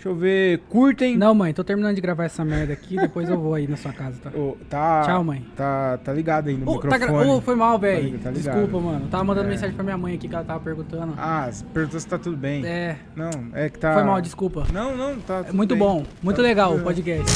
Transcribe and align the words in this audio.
Deixa 0.00 0.08
eu 0.08 0.14
ver. 0.16 0.60
Curtem. 0.70 1.14
Não, 1.14 1.34
mãe, 1.34 1.52
tô 1.52 1.62
terminando 1.62 1.94
de 1.94 2.00
gravar 2.00 2.24
essa 2.24 2.42
merda 2.42 2.72
aqui, 2.72 2.96
depois 2.96 3.28
eu 3.28 3.38
vou 3.38 3.52
aí 3.52 3.68
na 3.68 3.76
sua 3.76 3.92
casa, 3.92 4.18
tá? 4.22 4.30
Ô, 4.34 4.56
tá, 4.66 5.02
Tchau, 5.04 5.22
mãe. 5.22 5.44
Tá, 5.54 5.98
tá 6.02 6.10
ligado 6.10 6.48
aí 6.48 6.56
no 6.56 6.66
Ô, 6.70 6.78
tá 6.80 6.88
gra- 6.88 6.98
microfone. 7.00 7.30
Ô, 7.30 7.40
foi 7.42 7.54
mal, 7.54 7.78
velho. 7.78 8.18
Tá 8.18 8.30
ligado. 8.30 8.54
Desculpa, 8.62 8.80
mano. 8.80 9.08
Tava 9.10 9.24
mandando 9.24 9.48
É. 9.48 9.50
mensagem 9.50 9.74
pra 9.74 9.84
minha 9.84 9.98
mãe 9.98 10.14
aqui 10.14 10.26
que 10.26 10.34
ela 10.34 10.42
tava 10.42 10.58
perguntando. 10.60 11.12
Ah, 11.18 11.50
perguntou 11.74 12.00
se 12.00 12.06
tá 12.08 12.16
tudo 12.16 12.34
bem. 12.34 12.64
É, 12.64 12.96
Não, 13.14 13.28
é 13.52 13.68
que 13.68 13.78
tá. 13.78 13.92
foi 13.92 14.02
mal, 14.04 14.22
desculpa. 14.22 14.66
Não, 14.72 14.96
não, 14.96 15.20
tá. 15.20 15.44
É 15.46 15.52
muito 15.52 15.74
bem. 15.74 15.78
bom, 15.78 16.06
muito 16.22 16.36
Tá 16.36 16.42
legal 16.44 16.74
o 16.76 16.80
podcast. 16.82 17.30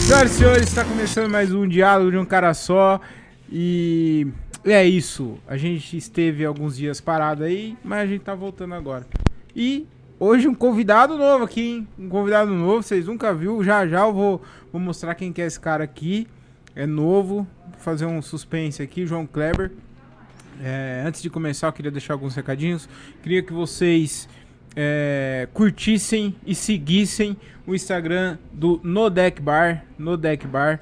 Senhoras 0.00 0.30
e 0.30 0.34
senhores, 0.34 0.62
está 0.62 0.82
começando 0.82 1.28
mais 1.30 1.52
um 1.52 1.68
diálogo 1.68 2.10
de 2.10 2.16
um 2.16 2.24
cara 2.24 2.54
só. 2.54 2.98
E 3.52 4.26
é 4.64 4.82
isso. 4.82 5.36
A 5.46 5.58
gente 5.58 5.94
esteve 5.94 6.42
alguns 6.42 6.74
dias 6.78 7.02
parado 7.02 7.44
aí, 7.44 7.76
mas 7.84 8.00
a 8.00 8.06
gente 8.06 8.22
tá 8.22 8.34
voltando 8.34 8.74
agora. 8.74 9.04
E 9.58 9.86
hoje 10.20 10.46
um 10.46 10.54
convidado 10.54 11.16
novo 11.16 11.44
aqui, 11.44 11.62
hein? 11.62 11.88
Um 11.98 12.10
convidado 12.10 12.50
novo, 12.52 12.82
vocês 12.82 13.06
nunca 13.06 13.32
viu. 13.32 13.64
Já 13.64 13.88
já 13.88 14.00
eu 14.00 14.12
vou, 14.12 14.42
vou 14.70 14.78
mostrar 14.78 15.14
quem 15.14 15.32
que 15.32 15.40
é 15.40 15.46
esse 15.46 15.58
cara 15.58 15.82
aqui. 15.82 16.28
É 16.74 16.84
novo. 16.84 17.46
Vou 17.64 17.78
fazer 17.78 18.04
um 18.04 18.20
suspense 18.20 18.82
aqui, 18.82 19.06
João 19.06 19.26
Kleber. 19.26 19.72
É, 20.62 21.02
antes 21.06 21.22
de 21.22 21.30
começar, 21.30 21.68
eu 21.68 21.72
queria 21.72 21.90
deixar 21.90 22.12
alguns 22.12 22.34
recadinhos. 22.34 22.86
Queria 23.22 23.42
que 23.42 23.50
vocês 23.50 24.28
é, 24.76 25.48
curtissem 25.54 26.36
e 26.46 26.54
seguissem 26.54 27.34
o 27.66 27.74
Instagram 27.74 28.36
do 28.52 28.78
No 28.84 29.08
Deck 29.08 29.40
Bar. 29.40 29.86
No 29.98 30.18
Deck 30.18 30.46
Bar. 30.46 30.80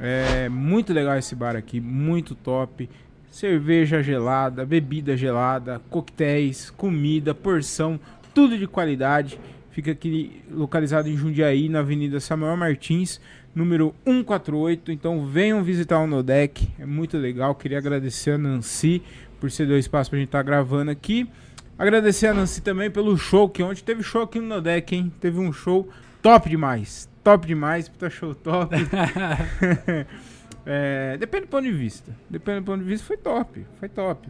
É 0.00 0.48
muito 0.48 0.92
legal 0.92 1.16
esse 1.16 1.36
bar 1.36 1.54
aqui, 1.54 1.80
muito 1.80 2.34
top. 2.34 2.90
Cerveja 3.38 4.02
gelada, 4.02 4.66
bebida 4.66 5.16
gelada, 5.16 5.80
coquetéis, 5.90 6.70
comida, 6.70 7.32
porção, 7.32 8.00
tudo 8.34 8.58
de 8.58 8.66
qualidade. 8.66 9.38
Fica 9.70 9.92
aqui 9.92 10.42
localizado 10.50 11.08
em 11.08 11.16
Jundiaí, 11.16 11.68
na 11.68 11.78
Avenida 11.78 12.18
Samuel 12.18 12.56
Martins, 12.56 13.20
número 13.54 13.94
148. 14.04 14.90
Então 14.90 15.24
venham 15.24 15.62
visitar 15.62 16.00
o 16.00 16.06
Nodec, 16.08 16.68
é 16.80 16.84
muito 16.84 17.16
legal. 17.16 17.54
Queria 17.54 17.78
agradecer 17.78 18.32
a 18.32 18.38
Nancy 18.38 19.04
por 19.38 19.52
ser 19.52 19.66
dois 19.66 19.84
espaço 19.84 20.10
pra 20.10 20.18
gente 20.18 20.30
estar 20.30 20.42
gravando 20.42 20.90
aqui. 20.90 21.30
Agradecer 21.78 22.26
a 22.26 22.34
Nancy 22.34 22.60
também 22.60 22.90
pelo 22.90 23.16
show, 23.16 23.48
que 23.48 23.62
ontem 23.62 23.84
teve 23.84 24.02
show 24.02 24.22
aqui 24.22 24.40
no 24.40 24.48
Nodec, 24.48 24.96
hein? 24.96 25.12
Teve 25.20 25.38
um 25.38 25.52
show 25.52 25.88
top 26.20 26.50
demais. 26.50 27.08
Top 27.22 27.46
demais, 27.46 27.88
puta 27.88 28.10
show 28.10 28.34
top. 28.34 28.74
É, 30.70 31.16
depende 31.16 31.46
do 31.46 31.48
ponto 31.48 31.62
de 31.64 31.72
vista. 31.72 32.14
Depende 32.28 32.60
do 32.60 32.64
ponto 32.66 32.78
de 32.82 32.84
vista, 32.84 33.06
foi 33.06 33.16
top. 33.16 33.64
Foi 33.80 33.88
top. 33.88 34.28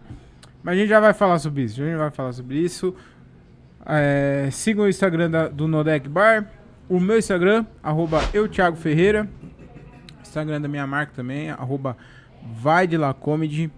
Mas 0.63 0.75
a 0.75 0.77
gente 0.79 0.89
já 0.89 1.01
vai 1.01 1.13
falar 1.13 1.39
sobre 1.41 1.63
isso. 1.63 1.83
A 1.83 1.85
gente 1.85 1.97
vai 1.97 2.11
falar 2.13 2.33
sobre 2.33 2.59
isso. 2.59 2.95
É, 3.85 4.49
sigam 4.53 4.85
o 4.85 4.89
Instagram 4.89 5.31
da- 5.31 5.49
do 5.49 5.67
Nodec 5.67 6.09
Bar. 6.09 6.49
O 6.89 7.01
meu 7.01 7.19
Instagram, 7.19 7.67
arroba 7.83 8.21
eu, 8.33 8.49
Thiago 8.49 8.77
Ferreira. 8.77 9.29
Instagram 10.23 10.61
da 10.61 10.69
minha 10.69 10.87
marca 10.87 11.13
também, 11.15 11.51
arroba 11.51 11.97
vai 12.55 12.87
de 12.87 12.97
lá 12.97 13.13
comedy. 13.13 13.71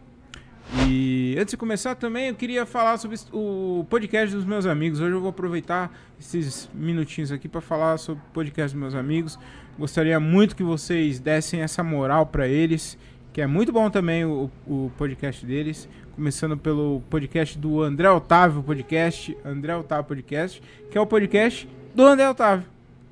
E 0.87 1.35
antes 1.39 1.53
de 1.53 1.57
começar 1.57 1.95
também, 1.97 2.29
eu 2.29 2.35
queria 2.35 2.65
falar 2.67 2.97
sobre 2.99 3.17
o 3.33 3.85
podcast 3.89 4.35
dos 4.35 4.45
meus 4.45 4.67
amigos. 4.67 5.01
Hoje 5.01 5.13
eu 5.13 5.21
vou 5.21 5.31
aproveitar 5.31 5.91
esses 6.19 6.69
minutinhos 6.75 7.33
aqui 7.33 7.49
para 7.49 7.61
falar 7.61 7.99
sobre 7.99 8.23
o 8.23 8.33
podcast 8.33 8.75
dos 8.77 8.81
meus 8.81 8.95
amigos. 8.95 9.39
Gostaria 9.79 10.21
muito 10.21 10.55
que 10.55 10.63
vocês 10.63 11.19
dessem 11.19 11.63
essa 11.63 11.83
moral 11.83 12.27
para 12.27 12.47
eles, 12.47 12.99
que 13.33 13.41
é 13.41 13.47
muito 13.47 13.73
bom 13.73 13.89
também 13.89 14.25
o, 14.25 14.51
o 14.67 14.91
podcast 14.97 15.45
deles. 15.45 15.89
Começando 16.15 16.57
pelo 16.57 17.03
podcast 17.09 17.57
do 17.57 17.83
André 17.83 18.11
Otávio 18.11 18.63
Podcast, 18.63 19.37
André 19.45 19.75
Otávio 19.75 20.05
Podcast, 20.05 20.63
que 20.91 20.99
é 20.99 21.01
o 21.01 21.07
podcast 21.07 21.69
do 21.95 22.05
André 22.05 22.29
Otávio. 22.29 22.67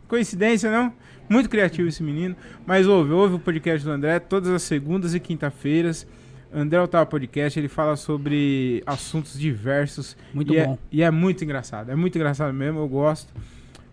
Coincidência, 0.07 0.71
não? 0.71 0.93
Muito 1.29 1.49
criativo 1.49 1.89
esse 1.89 2.03
menino. 2.03 2.37
Mas 2.67 2.87
ouve, 2.87 3.13
ouve 3.13 3.35
o 3.37 3.39
podcast 3.39 3.85
do 3.85 3.91
André 3.91 4.19
todas 4.19 4.51
as 4.51 4.63
segundas 4.63 5.15
e 5.15 5.21
quinta-feiras. 5.21 6.07
André 6.53 6.81
Otávio 6.81 7.09
Podcast, 7.09 7.59
ele 7.59 7.69
fala 7.69 7.97
sobre 7.97 8.83
assuntos 8.87 9.39
diversos. 9.39 10.17
Muito 10.33 10.55
e 10.55 10.65
bom. 10.65 10.75
É, 10.75 10.79
e 10.91 11.03
é 11.03 11.11
muito 11.11 11.45
engraçado. 11.45 11.91
É 11.91 11.97
muito 11.97 12.17
engraçado 12.17 12.53
mesmo, 12.53 12.79
eu 12.79 12.89
gosto. 12.89 13.33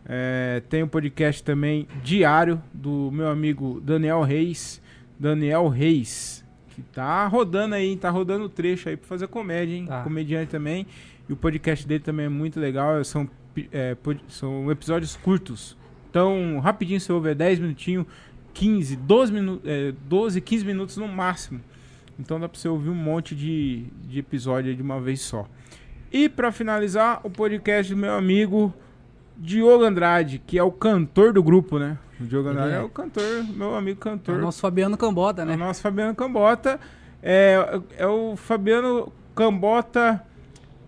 É, 0.07 0.61
tem 0.69 0.83
um 0.83 0.87
podcast 0.87 1.43
também 1.43 1.87
diário 2.03 2.61
do 2.73 3.09
meu 3.11 3.27
amigo 3.27 3.81
Daniel 3.81 4.21
Reis. 4.21 4.81
Daniel 5.19 5.67
Reis, 5.67 6.45
que 6.69 6.81
tá 6.81 7.25
rodando 7.27 7.75
aí, 7.75 7.95
tá 7.95 8.09
rodando 8.09 8.49
trecho 8.49 8.89
aí 8.89 8.97
pra 8.97 9.07
fazer 9.07 9.27
comédia, 9.27 9.75
hein? 9.75 9.85
Tá. 9.85 10.03
Comediante 10.03 10.51
também. 10.51 10.85
E 11.27 11.33
o 11.33 11.35
podcast 11.35 11.87
dele 11.87 12.03
também 12.03 12.27
é 12.27 12.29
muito 12.29 12.59
legal. 12.59 13.03
São, 13.03 13.29
é, 13.71 13.95
são 14.27 14.69
episódios 14.69 15.15
curtos. 15.15 15.77
Então, 16.09 16.59
rapidinho 16.59 16.99
você 16.99 17.11
ouve, 17.11 17.31
é 17.31 17.35
10 17.35 17.59
minutinhos, 17.59 18.05
15, 18.53 18.95
12, 18.95 19.33
minu 19.33 19.61
é, 19.65 19.93
12 20.07 20.39
15 20.39 20.65
minutos 20.65 20.97
no 20.97 21.07
máximo. 21.07 21.61
Então 22.17 22.39
dá 22.39 22.47
pra 22.47 22.57
você 22.57 22.67
ouvir 22.67 22.89
um 22.89 22.95
monte 22.95 23.35
de, 23.35 23.85
de 24.07 24.19
episódio 24.19 24.69
aí 24.69 24.75
de 24.75 24.81
uma 24.81 25.01
vez 25.01 25.21
só. 25.21 25.47
E 26.11 26.29
pra 26.29 26.51
finalizar, 26.51 27.19
o 27.23 27.29
podcast 27.29 27.93
do 27.93 27.99
meu 27.99 28.13
amigo 28.13 28.73
Diogo 29.37 29.83
Andrade, 29.83 30.39
que 30.45 30.57
é 30.57 30.63
o 30.63 30.71
cantor 30.71 31.33
do 31.33 31.43
grupo, 31.43 31.77
né? 31.77 31.97
O 32.19 32.23
Diogo 32.23 32.49
Andrade 32.49 32.73
é. 32.73 32.77
é. 32.77 32.81
o 32.81 32.89
cantor, 32.89 33.43
meu 33.53 33.75
amigo 33.75 33.99
É 33.99 34.03
cantor. 34.03 34.35
o 34.37 34.41
nosso 34.41 34.59
Fabiano 34.61 34.97
Cambota, 34.97 35.41
É 35.41 35.45
né? 35.45 35.55
o 35.55 35.57
nosso 35.57 35.81
Fabiano 35.81 36.15
Cambota. 36.15 36.79
É, 37.21 37.79
é 37.97 38.07
o 38.07 38.35
Fabiano 38.35 39.11
Cambota 39.35 40.23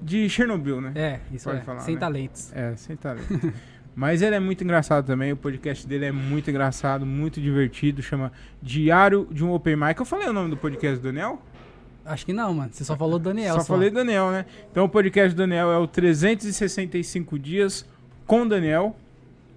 de 0.01 0.29
Chernobyl, 0.29 0.79
né? 0.79 0.91
É, 0.95 1.19
isso 1.33 1.45
Pode 1.45 1.59
é. 1.59 1.63
falar, 1.63 1.79
Sem 1.81 1.95
né? 1.95 1.99
talentos. 1.99 2.53
É, 2.53 2.75
sem 2.75 2.95
talento. 2.95 3.27
Mas 3.95 4.21
ele 4.21 4.35
é 4.35 4.39
muito 4.39 4.63
engraçado 4.63 5.05
também. 5.07 5.31
O 5.31 5.35
podcast 5.35 5.87
dele 5.87 6.05
é 6.05 6.11
muito 6.11 6.51
engraçado, 6.51 7.03
muito 7.03 7.41
divertido. 7.41 8.01
Chama 8.03 8.31
Diário 8.61 9.27
de 9.31 9.43
um 9.43 9.51
Open 9.51 9.75
Mic. 9.75 9.99
Eu 9.99 10.05
falei 10.05 10.29
o 10.29 10.33
nome 10.33 10.51
do 10.51 10.57
podcast 10.57 10.99
do 10.99 11.03
Daniel? 11.03 11.41
Acho 12.05 12.23
que 12.23 12.31
não, 12.31 12.53
mano. 12.53 12.69
Você 12.71 12.83
só 12.85 12.95
falou 12.95 13.17
do 13.17 13.23
Daniel. 13.23 13.55
só, 13.55 13.63
falei 13.65 13.89
Daniel, 13.89 14.29
né? 14.29 14.45
Então 14.71 14.85
o 14.85 14.89
podcast 14.89 15.33
do 15.35 15.39
Daniel 15.39 15.71
é 15.71 15.77
o 15.79 15.87
365 15.87 17.39
Dias 17.39 17.85
com 18.27 18.47
Daniel. 18.47 18.95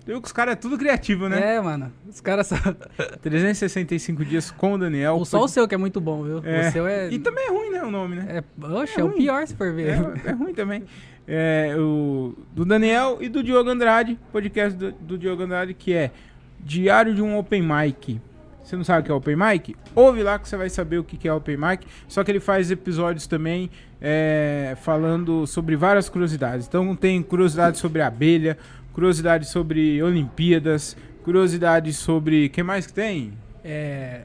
Viu 0.07 0.21
que 0.21 0.27
os 0.27 0.33
caras 0.33 0.53
é 0.53 0.57
tudo 0.57 0.79
criativo, 0.79 1.29
né? 1.29 1.57
É, 1.57 1.61
mano. 1.61 1.93
Os 2.09 2.21
caras 2.21 2.47
só. 2.47 2.57
365 3.21 4.25
Dias 4.25 4.51
com 4.51 4.73
o 4.73 4.79
Daniel. 4.79 5.17
O 5.17 5.27
só 5.27 5.45
o 5.45 5.49
seu 5.49 5.69
que 5.69 5.75
é 5.75 5.79
muito 5.79 6.01
bom, 6.01 6.23
viu? 6.23 6.43
É. 6.45 6.69
O 6.69 6.73
seu 6.73 6.87
é. 6.87 7.09
E 7.11 7.19
também 7.19 7.47
é 7.47 7.51
ruim, 7.51 7.71
né? 7.71 7.83
O 7.83 7.91
nome, 7.91 8.17
né? 8.17 8.27
É, 8.39 8.67
oxe, 8.67 8.99
É 8.99 9.01
é, 9.03 9.05
o 9.05 9.11
pior 9.11 9.47
se 9.47 9.55
for 9.55 9.73
ver. 9.73 9.91
É, 9.91 10.31
é 10.31 10.33
ruim 10.33 10.55
também. 10.55 10.85
É, 11.29 11.77
o, 11.79 12.35
do 12.53 12.65
Daniel 12.65 13.19
e 13.21 13.29
do 13.29 13.43
Diogo 13.43 13.69
Andrade, 13.69 14.19
podcast 14.33 14.77
do, 14.77 14.91
do 14.93 15.19
Diogo 15.19 15.43
Andrade, 15.43 15.75
que 15.75 15.93
é 15.93 16.11
Diário 16.59 17.15
de 17.15 17.23
um 17.23 17.39
Open 17.39 17.63
Mic. 17.63 18.21
Você 18.63 18.77
não 18.77 18.85
sabe 18.85 19.01
o 19.01 19.05
que 19.05 19.11
é 19.11 19.15
Open 19.15 19.37
Mic? 19.37 19.77
Ouve 19.95 20.23
lá 20.23 20.39
que 20.39 20.49
você 20.49 20.57
vai 20.57 20.69
saber 20.71 20.99
o 20.99 21.05
que 21.05 21.27
é 21.27 21.33
Open 21.33 21.57
Mic. 21.57 21.87
Só 22.07 22.23
que 22.23 22.31
ele 22.31 22.41
faz 22.41 22.71
episódios 22.71 23.27
também 23.27 23.71
é, 24.01 24.77
falando 24.81 25.47
sobre 25.47 25.77
várias 25.77 26.09
curiosidades. 26.09 26.67
Então 26.67 26.95
tem 26.95 27.23
curiosidades 27.23 27.81
sobre 27.81 28.03
abelha, 28.03 28.57
curiosidades 28.93 29.49
sobre 29.49 30.03
Olimpíadas, 30.03 30.97
curiosidades 31.25 31.97
sobre. 31.97 32.49
Que 32.49 32.63
mais 32.63 32.87
que 32.87 32.93
tem? 32.93 33.33
É. 33.65 34.23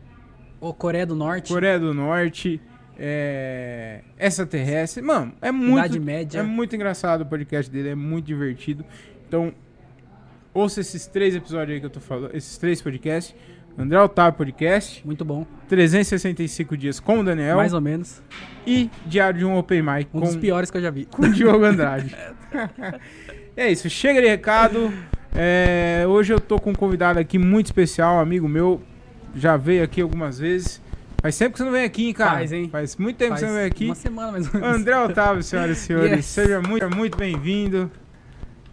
O 0.60 0.74
Coreia 0.74 1.06
do 1.06 1.16
Norte. 1.16 1.52
Coreia 1.52 1.80
do 1.80 1.94
Norte, 1.94 2.60
é, 2.98 4.02
extraterrestre. 4.18 5.02
Mano, 5.02 5.34
é 5.42 5.52
muito, 5.52 5.80
Idade 5.80 6.00
Média. 6.00 6.40
é 6.40 6.44
muito 6.44 6.76
engraçado 6.76 7.22
o 7.22 7.26
podcast 7.26 7.72
dele, 7.72 7.90
é 7.90 7.96
muito 7.96 8.26
divertido. 8.26 8.86
Então, 9.28 9.54
ouça 10.54 10.82
esses 10.82 11.06
três 11.06 11.36
episódios 11.36 11.76
aí 11.76 11.80
que 11.80 11.86
eu 11.86 11.90
tô 11.90 12.00
falando, 12.00 12.36
esses 12.36 12.58
três 12.58 12.82
podcasts. 12.82 13.36
André 13.78 14.00
Otávio 14.00 14.38
Podcast, 14.38 15.06
Muito 15.06 15.26
bom. 15.26 15.46
365 15.68 16.78
dias 16.78 17.00
com 17.00 17.20
o 17.20 17.24
Daniel 17.24 17.58
Mais 17.58 17.74
ou 17.74 17.82
menos. 17.82 18.22
e 18.66 18.90
Diário 19.06 19.40
de 19.40 19.46
um 19.46 19.58
Open 19.58 19.82
Mic 19.82 20.08
Um 20.14 20.20
com, 20.20 20.26
dos 20.26 20.36
piores 20.36 20.72
que 20.72 20.78
eu 20.78 20.82
já 20.82 20.90
vi. 20.90 21.06
com 21.06 21.24
o 21.24 21.32
Diogo 21.32 21.66
Andrade. 21.66 22.16
é 23.56 23.72
isso, 23.72 23.90
chega 23.90 24.22
de 24.22 24.28
recado. 24.28 24.94
É, 25.34 26.06
hoje 26.08 26.34
eu 26.34 26.40
tô 26.40 26.58
com 26.60 26.72
um 26.72 26.76
convidado 26.76 27.20
aqui 27.20 27.38
muito 27.38 27.66
especial, 27.66 28.20
amigo 28.20 28.48
meu. 28.48 28.82
Já 29.36 29.58
veio 29.58 29.84
aqui 29.84 30.02
algumas 30.02 30.40
vezes. 30.40 30.82
Faz 31.22 31.38
tempo 31.38 31.54
que 31.54 31.58
você 31.58 31.66
não 31.66 31.72
vem 31.72 31.84
aqui, 31.84 32.06
hein, 32.06 32.14
cara? 32.14 32.32
Faz, 32.32 32.52
hein? 32.54 32.70
Faz 32.72 32.96
muito 32.96 33.18
tempo 33.18 33.32
Faz 33.32 33.42
que 33.42 33.48
você 33.48 33.52
não 33.52 33.60
vem 33.60 33.68
aqui. 33.68 33.86
Uma 33.88 33.96
semana 33.96 34.32
mais 34.32 34.54
ou 34.54 34.62
menos. 34.62 34.76
André 34.78 34.98
Otávio, 34.98 35.44
senhoras 35.44 35.78
e 35.78 35.82
senhores. 35.82 36.12
Yes. 36.16 36.26
Seja 36.26 36.62
muito, 36.62 36.90
muito 36.96 37.18
bem-vindo. 37.18 37.92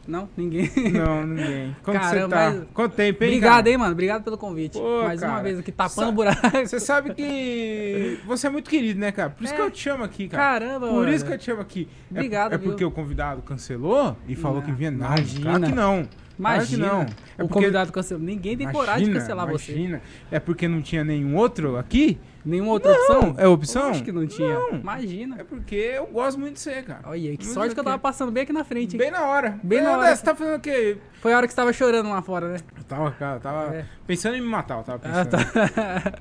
Não, 0.06 0.28
ninguém. 0.36 0.68
Não, 0.92 1.24
ninguém. 1.26 1.76
Que 1.84 1.92
Caramba, 1.92 2.28
tá? 2.36 2.50
mas- 2.50 2.62
Quanto 2.74 2.94
tempo, 2.96 3.22
hein, 3.22 3.30
Obrigado, 3.30 3.54
cara? 3.56 3.70
hein, 3.70 3.76
mano. 3.78 3.92
Obrigado 3.92 4.24
pelo 4.24 4.36
convite. 4.36 4.78
Pô, 4.78 5.02
Mais 5.04 5.20
cara. 5.20 5.32
uma 5.34 5.42
vez 5.42 5.58
aqui, 5.60 5.70
tapando 5.70 6.08
o 6.08 6.12
buraco. 6.12 6.40
Você 6.66 6.80
sabe 6.80 7.14
que 7.14 8.18
você 8.26 8.46
é 8.46 8.50
muito 8.50 8.68
querido, 8.68 8.98
né, 8.98 9.12
cara? 9.12 9.30
Por 9.30 9.44
isso 9.44 9.52
É. 9.52 9.56
que 9.56 9.62
eu 9.62 9.70
te 9.70 9.78
chamo 9.80 10.02
aqui, 10.04 10.28
cara. 10.28 10.42
Caramba, 10.60 10.88
Por 10.88 10.96
mano. 11.02 11.12
isso 11.12 11.24
que 11.24 11.32
eu 11.32 11.38
te 11.38 11.44
chamo 11.44 11.60
aqui. 11.60 11.88
É- 12.10 12.14
Obrigado, 12.18 12.52
É, 12.54 12.58
viu? 12.58 12.70
porque 12.70 12.84
o 12.84 12.90
convidado 12.90 13.42
cancelou 13.42 14.16
e 14.26 14.34
falou 14.34 14.58
Não, 14.58 14.64
que 14.66 14.72
vinha. 14.72 14.90
Imagina. 14.90 15.42
claro 15.50 15.62
que 15.66 15.72
não. 15.72 16.08
Claro 16.36 16.66
que 16.66 16.74
Imagina. 16.74 16.86
não. 16.88 17.00
É 17.02 17.04
o 17.04 17.06
porque- 17.46 17.54
convidado 17.54 17.92
cancelou. 17.92 18.22
Ninguém 18.24 18.56
tem 18.56 18.70
coragem 18.72 19.06
de 19.06 19.12
cancelar 19.14 19.46
você. 19.46 19.72
imagina. 19.72 20.02
É 20.30 20.40
porque 20.40 20.66
não 20.66 20.82
tinha 20.82 21.04
nenhum 21.04 21.36
outro 21.36 21.76
aqui? 21.76 22.18
Nenhuma 22.44 22.72
outra 22.72 22.92
opção? 22.92 23.34
É 23.38 23.46
opção? 23.46 23.90
Acho 23.90 24.02
que 24.02 24.10
não 24.10 24.26
tinha. 24.26 24.52
Não. 24.54 24.70
Imagina. 24.74 25.36
É 25.40 25.44
porque 25.44 25.76
eu 25.76 26.06
gosto 26.06 26.40
muito 26.40 26.54
de 26.54 26.60
você, 26.60 26.82
cara. 26.82 27.00
Olha 27.04 27.36
que 27.36 27.44
Mas 27.44 27.54
sorte 27.54 27.72
que 27.74 27.80
eu 27.80 27.84
tava 27.84 27.98
passando 27.98 28.32
bem 28.32 28.42
aqui 28.42 28.52
na 28.52 28.64
frente. 28.64 28.94
hein? 28.94 28.98
Bem 28.98 29.10
na 29.12 29.22
hora. 29.28 29.58
Bem 29.62 29.80
na 29.80 29.90
É, 29.90 29.96
hora. 29.96 30.16
Você 30.16 30.24
tá 30.24 30.34
fazendo 30.34 30.56
o 30.56 30.60
quê? 30.60 30.98
Foi 31.20 31.32
a 31.32 31.36
hora 31.36 31.46
que 31.46 31.52
você 31.52 31.56
tava 31.56 31.72
chorando 31.72 32.08
lá 32.10 32.20
fora, 32.20 32.48
né? 32.52 32.58
Eu 32.76 32.84
tava, 32.84 33.10
cara, 33.12 33.36
eu 33.36 33.40
tava 33.40 33.74
É. 33.76 33.84
pensando 34.06 34.34
em 34.36 34.40
me 34.40 34.48
matar, 34.48 34.78
eu 34.78 34.82
tava 34.84 35.00
Ah, 35.04 35.24
pensando. 35.24 35.30
tá. 35.30 36.12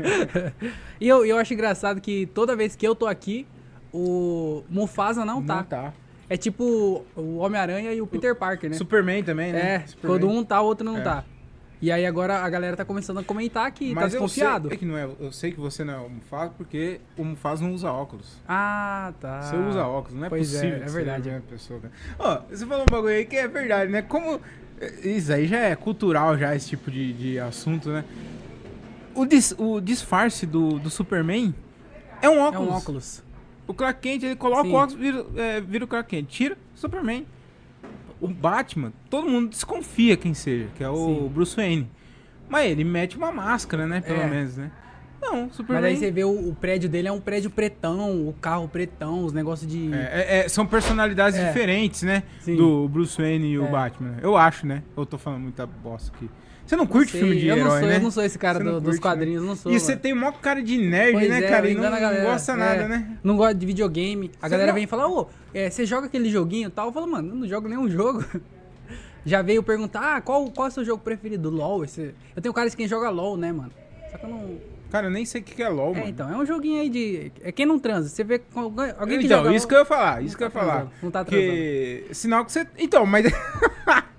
e 1.00 1.08
eu, 1.08 1.24
eu 1.26 1.36
acho 1.36 1.52
engraçado 1.52 2.00
que 2.00 2.26
toda 2.26 2.56
vez 2.56 2.74
que 2.76 2.86
eu 2.86 2.94
tô 2.94 3.06
aqui, 3.06 3.46
o 3.92 4.62
Mufasa 4.68 5.24
não 5.24 5.42
tá. 5.42 5.56
Não 5.56 5.64
tá. 5.64 5.92
É 6.28 6.36
tipo 6.36 7.04
o 7.16 7.38
Homem-Aranha 7.38 7.92
e 7.92 8.00
o 8.00 8.06
Peter 8.06 8.34
Parker, 8.36 8.70
né? 8.70 8.76
Superman 8.76 9.22
também, 9.24 9.52
né? 9.52 9.74
É, 9.74 9.86
Superman. 9.86 10.20
quando 10.20 10.32
um 10.32 10.44
tá, 10.44 10.60
o 10.62 10.64
outro 10.64 10.84
não 10.84 10.98
É. 10.98 11.00
tá. 11.02 11.24
E 11.82 11.90
aí 11.90 12.04
agora 12.04 12.40
a 12.40 12.50
galera 12.50 12.76
tá 12.76 12.84
começando 12.84 13.18
a 13.18 13.24
comentar 13.24 13.70
que 13.72 13.88
tá 13.94 13.94
Mas 14.02 14.12
eu 14.14 14.20
desconfiado. 14.20 14.68
sei, 14.68 14.76
é 14.76 14.78
que 14.78 14.84
não 14.84 14.98
é, 14.98 15.08
eu 15.18 15.32
sei 15.32 15.50
que 15.50 15.58
você 15.58 15.82
não 15.82 15.94
é 15.94 15.96
o 15.98 16.10
Mufasa 16.10 16.52
porque 16.56 17.00
o 17.16 17.24
Mufasa 17.24 17.64
não 17.64 17.72
usa 17.72 17.90
óculos. 17.90 18.36
Ah, 18.46 19.14
tá. 19.18 19.40
Você 19.42 19.56
usa 19.56 19.86
óculos, 19.86 20.18
não 20.18 20.26
é 20.26 20.28
Pois 20.28 20.54
é, 20.54 20.58
possível. 20.60 20.76
é 20.76 20.84
que 20.86 20.90
verdade. 20.92 21.22
Você, 21.30 21.36
é 21.36 21.40
pessoa, 21.40 21.80
cara. 21.80 21.92
Ó, 22.18 22.40
você 22.50 22.66
falou 22.66 22.82
um 22.82 22.92
bagulho 22.92 23.14
aí 23.14 23.24
que 23.24 23.36
é 23.36 23.48
verdade, 23.48 23.90
né? 23.90 24.02
Como. 24.02 24.40
Isso 25.02 25.32
aí 25.32 25.46
já 25.46 25.58
é 25.58 25.74
cultural, 25.76 26.36
já, 26.38 26.54
esse 26.54 26.68
tipo 26.68 26.90
de, 26.90 27.12
de 27.12 27.38
assunto, 27.38 27.88
né? 27.90 28.04
O, 29.14 29.24
dis- 29.26 29.54
o 29.58 29.80
disfarce 29.80 30.46
do, 30.46 30.78
do 30.78 30.88
Superman 30.90 31.54
é 32.22 32.28
um 32.28 32.34
É 32.36 32.40
óculos. 32.48 32.68
um 32.68 32.72
óculos. 32.72 33.22
O 33.66 33.72
Clark 33.74 34.00
Kent, 34.00 34.22
ele 34.22 34.36
coloca 34.36 34.64
Sim. 34.64 34.70
o 34.72 34.74
óculos, 34.74 34.94
vira, 34.94 35.26
é, 35.36 35.60
vira 35.60 35.84
o 35.84 35.88
Clark 35.88 36.08
Kent. 36.10 36.26
Tira, 36.28 36.58
Superman. 36.74 37.26
O 38.20 38.28
Batman, 38.28 38.92
todo 39.08 39.28
mundo 39.28 39.48
desconfia 39.50 40.16
quem 40.16 40.34
seja, 40.34 40.68
que 40.76 40.84
é 40.84 40.88
o 40.90 40.94
Sim. 41.06 41.30
Bruce 41.32 41.56
Wayne. 41.56 41.90
Mas 42.48 42.70
ele 42.70 42.84
mete 42.84 43.16
uma 43.16 43.32
máscara, 43.32 43.86
né? 43.86 44.00
Pelo 44.00 44.20
É. 44.20 44.26
menos, 44.26 44.56
né? 44.56 44.70
Não, 45.22 45.50
Superman... 45.50 45.82
Mas 45.82 45.92
aí 45.92 45.96
você 45.98 46.10
vê 46.10 46.24
o, 46.24 46.48
o 46.48 46.54
prédio 46.54 46.88
dele 46.88 47.06
é 47.06 47.12
um 47.12 47.20
prédio 47.20 47.50
pretão, 47.50 48.26
o 48.26 48.32
carro 48.40 48.66
pretão, 48.68 49.22
os 49.24 49.32
negócios 49.32 49.70
de. 49.70 49.92
É, 49.92 49.96
é, 49.96 50.38
é, 50.44 50.48
são 50.48 50.66
personalidades 50.66 51.38
É. 51.38 51.46
diferentes, 51.46 52.02
né? 52.02 52.22
Sim. 52.40 52.56
Do 52.56 52.88
Bruce 52.88 53.20
Wayne 53.20 53.52
e 53.52 53.58
o 53.58 53.66
É. 53.66 53.70
Batman. 53.70 54.16
Eu 54.22 54.36
acho, 54.36 54.66
né? 54.66 54.82
Eu 54.96 55.04
tô 55.06 55.18
falando 55.18 55.42
muita 55.42 55.66
bosta 55.66 56.10
aqui. 56.14 56.28
Você 56.70 56.76
não 56.76 56.84
Não 56.84 56.90
curte 56.92 57.10
sei, 57.10 57.20
filme 57.20 57.36
de 57.36 57.48
eu 57.48 57.56
herói, 57.56 57.64
não 57.68 57.78
sou, 57.80 57.88
né? 57.88 57.96
Eu 57.96 58.00
não 58.00 58.10
sou 58.12 58.22
esse 58.24 58.38
cara 58.38 58.60
não 58.60 58.72
do- 58.74 58.80
dos 58.80 58.84
curte, 58.90 59.00
quadrinhos, 59.00 59.42
não 59.44 59.56
sou. 59.56 59.72
E 59.72 59.80
você 59.80 59.96
tem 59.96 60.14
maior 60.14 60.34
cara 60.40 60.62
de 60.62 60.78
nerd, 60.78 61.14
Pois 61.14 61.28
né, 61.28 61.42
é, 61.42 61.48
cara? 61.48 61.68
E 61.68 61.74
não, 61.74 61.82
galera. 61.82 62.22
gosta 62.24 62.52
É, 62.52 62.56
nada, 62.56 62.86
né? 62.88 63.18
Não 63.24 63.36
gosta 63.36 63.54
de 63.56 63.66
videogame. 63.66 64.30
A 64.40 64.46
Você 64.46 64.50
galera 64.52 64.68
não- 64.68 64.74
vem 64.76 64.86
falar, 64.86 65.08
ô, 65.08 65.26
é, 65.52 65.68
você 65.68 65.84
joga 65.84 66.06
aquele 66.06 66.30
joguinho 66.30 66.68
e 66.68 66.70
tal? 66.70 66.86
Eu 66.86 66.92
falo, 66.92 67.08
mano, 67.08 67.30
eu 67.30 67.34
não 67.34 67.48
jogo 67.48 67.68
nenhum 67.68 67.90
jogo. 67.90 68.24
Já 69.26 69.42
veio 69.42 69.64
perguntar, 69.64 70.14
ah, 70.16 70.20
qual, 70.20 70.48
qual 70.52 70.68
é 70.68 70.70
o 70.70 70.72
seu 70.72 70.84
jogo 70.84 71.02
preferido? 71.02 71.50
LOL. 71.50 71.82
Esse... 71.84 72.14
Eu 72.36 72.40
tenho 72.40 72.54
cara 72.54 72.70
de 72.70 72.76
quem 72.76 72.86
joga 72.86 73.10
LOL, 73.10 73.36
né, 73.36 73.50
mano? 73.50 73.72
Só 74.12 74.16
que 74.18 74.24
eu 74.26 74.30
não. 74.30 74.56
Cara, 74.92 75.08
eu 75.08 75.10
nem 75.10 75.24
sei 75.24 75.40
o 75.40 75.44
que 75.44 75.56
que 75.56 75.62
é 75.64 75.68
LOL, 75.68 75.92
É, 75.94 75.98
mano. 75.98 76.08
então, 76.08 76.32
é 76.32 76.36
um 76.36 76.46
joguinho 76.46 76.80
aí 76.80 76.88
de. 76.88 77.32
É 77.42 77.50
quem 77.50 77.66
não 77.66 77.80
transa. 77.80 78.08
Você 78.08 78.22
vê 78.22 78.40
alguém, 78.54 78.92
alguém 78.96 79.18
que 79.18 79.26
então, 79.26 79.52
isso 79.52 79.66
que 79.66 79.74
LOL, 79.74 79.80
eu 79.80 79.84
ia 79.84 79.88
falar, 79.88 80.22
isso 80.22 80.36
que 80.36 80.42
eu 80.44 80.46
ia 80.46 80.50
tá 80.52 80.60
falar. 80.60 80.72
transando, 80.74 80.92
não 81.02 81.10
tá 81.10 81.24
Porque. 81.24 82.04
Sinal 82.12 82.44
que 82.44 82.52
você. 82.52 82.64
Então, 82.78 83.04
mas. 83.04 83.26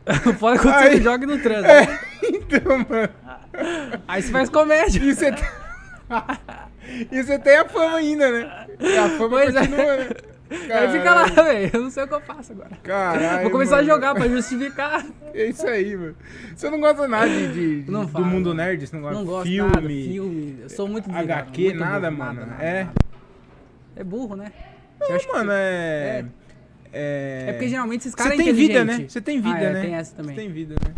Fora 0.40 0.58
quando 0.60 0.74
Aí- 0.76 0.92
você 0.98 1.02
joga 1.02 1.24
e 1.24 1.28
não 1.28 1.40
transa. 1.40 1.68
É, 1.68 2.00
então, 2.26 2.78
mano. 2.90 3.10
Aí 4.08 4.22
você 4.22 4.32
faz 4.32 4.50
comédia. 4.50 5.00
E 5.04 5.14
você. 5.14 5.32
e 7.12 7.24
você 7.24 7.40
tem 7.40 7.58
a 7.58 7.66
fama 7.68 7.98
ainda, 7.98 8.32
né? 8.32 8.68
E 8.80 8.98
a 8.98 9.10
fama 9.10 9.30
Pois 9.30 9.56
é. 9.56 9.60
continua, 9.60 9.98
né? 9.98 10.10
Aí 10.70 10.92
fica 10.92 11.14
lá, 11.14 11.24
velho. 11.28 11.70
Eu 11.74 11.82
não 11.84 11.90
sei 11.90 12.04
o 12.04 12.08
que 12.10 12.14
eu 12.14 12.20
faço 12.22 12.52
agora. 12.52 12.72
Caralho. 12.84 13.44
Vou 13.44 13.52
começar 13.52 13.78
mano. 13.78 13.90
a 13.90 13.94
jogar 13.94 14.16
pra 14.16 14.28
justificar. 14.28 15.06
É 15.34 15.46
isso 15.46 15.66
aí, 15.66 15.96
mano. 15.96 16.16
Você 16.54 16.70
não 16.70 16.82
gosta 16.82 17.08
nada 17.08 17.28
de, 17.30 17.48
de- 17.54 17.82
de- 17.84 17.92
Não 17.92 18.04
do 18.06 18.26
mundo 18.26 18.48
mano. 18.50 18.56
nerd? 18.56 18.86
Você 18.86 18.96
não 18.96 19.02
gosta 19.04 19.24
Não 19.24 19.44
de 19.44 19.50
filme? 19.50 19.70
nada, 19.72 19.88
filme. 19.88 20.60
Eu 20.64 20.70
sou 20.70 20.88
muito 20.90 21.10
desligado, 21.10 21.42
HQ, 21.44 21.64
muito 21.64 21.80
nada, 21.80 22.12
burro, 22.12 22.24
mano. 22.26 22.46
nada, 22.48 22.64
é. 22.64 22.84
nada. 22.84 22.94
É 23.96 24.04
burro, 24.04 24.36
né? 24.36 24.52
Eu 25.00 25.16
acho 25.16 25.26
que- 25.26 25.34
Mano, 25.34 25.52
é. 25.54 25.56
É. 26.20 26.26
É, 26.94 27.46
É 27.50 27.54
porque 27.54 27.68
geralmente 27.70 28.02
esses 28.02 28.12
Você 28.12 28.18
caras 28.18 28.34
é 28.40 28.44
tem 28.44 28.54
vida, 28.54 28.86
né? 28.86 29.06
Você 29.08 29.22
tem 29.22 29.40
vida, 29.42 29.56
Ah, 29.56 29.62
é, 29.64 29.74
né? 29.74 29.82
tem 29.82 29.96
essa 29.96 30.16
também. 30.16 30.36
Você 30.36 30.42
tem 30.42 30.52
vida, 30.52 30.76
né? 30.86 30.94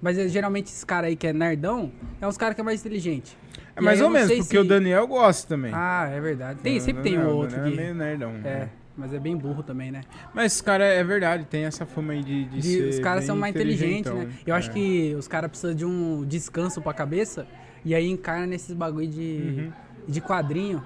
Mas 0.00 0.18
é, 0.18 0.28
geralmente 0.28 0.66
esses 0.66 0.84
caras 0.84 1.08
aí 1.08 1.16
que 1.16 1.26
é 1.26 1.32
nerdão, 1.32 1.90
é 2.20 2.26
uns 2.26 2.36
caras 2.36 2.54
que 2.54 2.60
é 2.60 2.64
mais 2.64 2.80
inteligente. 2.80 3.36
É 3.74 3.80
mais 3.80 4.00
ou 4.00 4.08
menos, 4.10 4.28
porque 4.28 4.42
se- 4.42 4.58
o 4.58 4.64
Daniel 4.64 5.06
gosta 5.06 5.48
também. 5.48 5.70
Ah, 5.74 6.08
é 6.10 6.20
verdade. 6.20 6.60
Tem, 6.60 6.78
sempre 6.80 7.02
tem 7.02 7.12
Daniel- 7.14 7.30
um 7.30 7.34
o 7.34 7.36
outro 7.38 7.56
Daniel 7.56 7.72
que... 7.74 7.80
É 7.80 7.82
meio 7.82 7.94
nerdão. 7.94 8.32
É, 8.44 8.68
mas 8.96 9.12
é 9.12 9.18
bem 9.18 9.36
burro 9.36 9.62
também, 9.62 9.90
né? 9.90 10.02
Mas 10.34 10.52
esse 10.54 10.62
cara 10.62 10.84
é 10.84 11.02
verdade, 11.02 11.44
tem 11.46 11.64
essa 11.64 11.84
fama 11.86 12.12
aí 12.12 12.22
de, 12.22 12.44
de 12.46 12.60
De- 12.60 12.62
ser 12.62 12.88
os 12.88 12.98
caras 13.00 13.24
são 13.24 13.36
mais 13.36 13.54
inteligentes, 13.54 14.12
né? 14.12 14.28
Eu 14.46 14.54
acho 14.54 14.70
É. 14.70 14.72
que 14.72 15.14
os 15.18 15.26
caras 15.28 15.50
precisam 15.50 15.74
de 15.74 15.84
um 15.84 16.24
descanso 16.26 16.80
pra 16.80 16.92
cabeça 16.94 17.46
e 17.84 17.94
aí 17.94 18.08
encarna 18.08 18.46
nesses 18.46 18.74
bagulho 18.74 19.08
de, 19.08 19.20
Uhum. 19.66 19.72
de 20.08 20.20
quadrinho. 20.20 20.82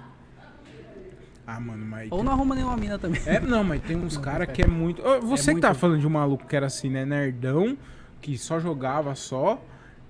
Ah, 1.56 1.61
mano, 1.61 1.85
mas... 1.85 2.11
Ou 2.12 2.23
não 2.23 2.32
arruma 2.32 2.55
nenhuma 2.55 2.76
mina 2.76 2.99
também. 2.99 3.20
É, 3.26 3.41
não, 3.41 3.64
mas 3.64 3.82
tem 3.82 3.97
uns 3.97 4.14
Não, 4.17 4.23
caras 4.23 4.47
não, 4.49 4.55
que 4.55 4.62
é 4.62 4.67
muito... 4.67 5.02
Você 5.23 5.50
É 5.50 5.55
que 5.55 5.61
tá 5.61 5.69
muito. 5.69 5.81
falando 5.81 5.99
de 6.00 6.06
um 6.06 6.11
maluco 6.11 6.47
que 6.47 6.55
era 6.55 6.67
assim, 6.67 6.88
né? 6.88 7.05
Nerdão, 7.05 7.76
que 8.20 8.38
só 8.38 8.61
jogava 8.61 9.14
só. 9.14 9.61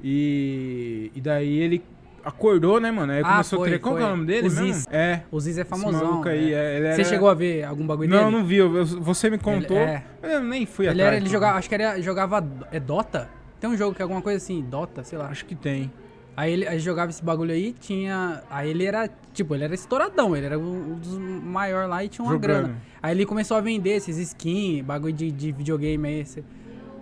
E, 0.03 1.11
e 1.15 1.21
daí 1.21 1.59
ele 1.59 1.85
acordou, 2.25 2.79
né, 2.81 2.91
mano? 2.91 3.13
Aí 3.13 3.21
Ah, 3.21 3.31
começou 3.33 3.59
foi, 3.61 3.69
a 3.69 3.73
ter... 3.73 3.79
Qual 3.79 3.97
que 3.97 4.03
é 4.03 4.07
o 4.07 4.09
nome 4.11 4.27
dele 4.27 4.49
O 4.49 4.51
mesmo? 4.53 4.67
Ziz. 4.67 4.87
É. 4.91 5.23
O 5.31 5.41
Ziz 5.41 5.57
é 5.59 5.65
famosão. 5.65 6.23
aí, 6.25 6.53
é. 6.53 6.57
é, 6.57 6.77
ele 6.77 6.87
Você 6.95 7.01
era- 7.01 7.05
chegou 7.05 7.29
a 7.31 7.35
ver 7.35 7.65
algum 7.65 7.87
bagulho 7.87 8.09
Não, 8.11 8.25
dele? 8.25 8.37
não 8.37 8.45
vi. 8.45 8.57
eu- 8.57 8.77
eu- 8.77 8.85
Você 8.87 9.31
me 9.31 9.39
contou. 9.39 9.77
é. 9.79 10.05
mas 10.21 10.33
Eu 10.33 10.43
nem 10.43 10.67
fui 10.67 10.87
Ele, 10.87 10.93
atrás. 11.01 11.07
era, 11.09 11.17
ele 11.17 11.29
jogava, 11.31 11.59
acho 11.59 11.69
que 11.69 11.75
era, 11.75 12.01
jogava. 12.03 12.47
É 12.71 12.79
Dota? 12.81 13.29
Tem 13.59 13.69
um 13.69 13.77
jogo 13.77 13.95
que 13.95 14.03
é 14.03 14.05
alguma 14.05 14.23
coisa 14.23 14.37
assim, 14.37 14.63
Dota, 14.63 15.03
sei 15.05 15.19
lá. 15.19 15.27
Acho 15.29 15.45
que 15.45 15.55
tem. 15.55 15.91
Aí 16.37 16.53
ele 16.53 16.67
aí 16.67 16.79
jogava 16.79 17.11
esse 17.11 17.23
bagulho 17.23 17.53
aí, 17.53 17.75
tinha. 17.79 18.43
Aí 18.51 18.71
ele 18.71 18.85
era, 18.85 19.11
tipo, 19.35 19.55
ele 19.55 19.65
era 19.65 19.75
estouradão, 19.75 20.35
ele 20.37 20.47
era 20.47 20.59
um 20.59 20.95
dos 20.99 21.19
maiores 21.19 21.91
lá 21.91 22.03
e 22.05 22.09
tinha 22.09 22.25
uma 22.25 22.33
Jogando. 22.33 22.63
grana. 22.63 22.77
Aí 23.03 23.15
ele 23.15 23.27
começou 23.27 23.57
a 23.57 23.61
vender 23.61 23.91
esses 23.97 24.17
skins, 24.17 24.83
bagulho 24.83 25.13
de, 25.13 25.31
de 25.31 25.53
videogame 25.53 26.09
aí. 26.09 26.21
esse- 26.21 26.45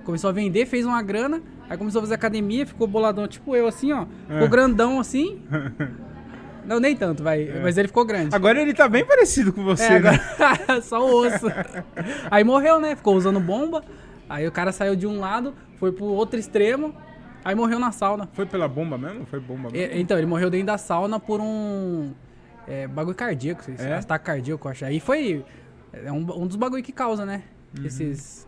Começou 0.04 0.30
a 0.30 0.32
vender, 0.32 0.64
fez 0.64 0.86
uma 0.86 1.02
grana, 1.02 1.42
aí 1.69 1.76
começou 1.76 1.98
a 1.98 2.02
fazer 2.02 2.14
academia, 2.14 2.64
ficou 2.66 2.86
boladão, 2.86 3.28
tipo 3.28 3.54
eu 3.54 3.66
assim, 3.69 3.92
ó. 3.92 4.06
Ficou 4.26 4.46
É. 4.46 4.48
grandão 4.48 4.98
assim. 4.98 5.40
Não, 6.64 6.78
nem 6.81 6.94
tanto, 6.94 7.22
vai. 7.22 7.48
Mas 7.62 7.78
ele 7.78 7.88
ficou 7.88 8.04
grande. 8.04 8.34
Agora 8.34 8.60
ele 8.60 8.74
tá 8.74 8.86
bem 8.88 9.04
parecido 9.04 9.52
com 9.54 9.64
você, 9.64 9.84
É, 9.84 10.00
né? 10.00 10.20
agora 10.38 10.81
só 10.82 11.00
o 11.06 11.26
osso. 11.26 11.46
Aí 12.31 12.44
morreu, 12.44 12.78
né? 12.78 12.94
Ficou 12.94 13.14
usando 13.16 13.40
bomba. 13.40 13.82
Aí 14.28 14.46
o 14.46 14.52
cara 14.52 14.70
saiu 14.72 14.94
de 14.94 15.06
um 15.06 15.19
lado, 15.19 15.54
foi 15.78 15.92
pro 15.92 16.04
outro 16.04 16.38
extremo, 16.38 16.94
aí 17.44 17.55
morreu 17.55 17.79
na 17.79 17.93
sauna. 17.93 18.29
Foi 18.32 18.46
pela 18.46 18.69
bomba 18.69 18.96
mesmo? 18.99 19.26
Foi 19.26 19.40
bomba 19.40 19.70
mesmo? 19.70 19.76
E- 19.76 20.00
então, 20.00 20.17
ele 20.19 20.26
morreu 20.26 20.50
dentro 20.50 20.67
da 20.69 20.79
sauna 20.79 21.19
por 21.20 21.40
um 21.40 22.12
é, 22.67 22.87
bagulho 22.87 23.17
cardíaco, 23.17 23.62
É? 23.79 23.94
ataque 23.94 24.25
cardíaco, 24.26 24.67
eu 24.67 24.70
acho. 24.73 24.85
Aí 24.85 25.00
foi 25.00 25.44
é 25.93 26.12
um, 26.12 26.19
um 26.43 26.46
dos 26.46 26.56
bagulho 26.56 26.82
que 26.82 26.93
causa, 26.93 27.25
né? 27.25 27.43
Uhum. 27.79 27.87
Esses. 27.87 28.46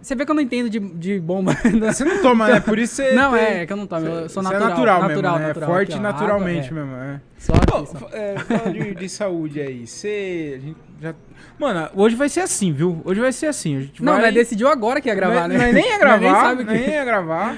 Você 0.00 0.16
vê 0.16 0.24
que 0.24 0.30
eu 0.32 0.34
não 0.34 0.42
entendo 0.42 0.68
de, 0.68 0.80
de 0.80 1.20
bomba. 1.20 1.52
Você 1.92 2.04
não 2.04 2.20
toma, 2.20 2.48
né? 2.48 2.58
Por 2.58 2.76
isso 2.76 2.96
você. 2.96 3.12
não, 3.12 3.34
tem- 3.34 3.40
é, 3.60 3.66
que 3.66 3.72
eu 3.72 3.76
não 3.76 3.86
tomo. 3.86 4.04
Eu 4.04 4.28
sou 4.28 4.42
Você 4.42 4.48
natural. 4.52 4.66
é 4.66 4.70
natural, 4.70 5.00
natural, 5.02 5.32
mesmo, 5.34 5.38
né? 5.38 5.46
natural. 5.48 5.68
Forte 5.70 5.90
Aqui, 5.92 5.98
ó, 5.98 6.02
naturalmente 6.02 6.68
água, 6.70 6.80
é. 6.80 6.84
mesmo, 6.84 6.96
é. 6.96 7.20
Só 7.38 7.52
Pô, 7.52 7.76
aqui, 7.76 7.86
só. 7.92 7.98
fa- 7.98 8.08
é, 8.16 8.38
fala 8.40 8.72
de, 8.72 8.94
de 8.96 9.08
saúde 9.08 9.60
aí. 9.60 9.86
Você. 9.86 10.54
a 10.56 10.66
gente 10.66 10.76
já... 11.00 11.14
Mano, 11.56 11.88
hoje 11.94 12.16
vai 12.16 12.28
ser 12.28 12.40
assim, 12.40 12.72
viu? 12.72 13.00
Hoje 13.04 13.20
vai 13.20 13.30
ser 13.32 13.46
assim. 13.46 13.76
A 13.76 13.80
gente 13.82 14.02
Não, 14.02 14.14
vai... 14.14 14.22
nós 14.22 14.34
decidiu 14.34 14.66
agora 14.66 15.00
que 15.00 15.08
ia 15.08 15.14
gravar, 15.14 15.46
Nós- 15.48 15.56
né? 15.56 15.70
Nem 15.70 15.86
ia 15.88 15.98
gravar, 16.00 16.18
nem 16.20 16.30
sabe 16.34 16.64
que- 16.64 16.72
nem 16.72 16.88
ia 16.88 17.04
gravar. 17.04 17.56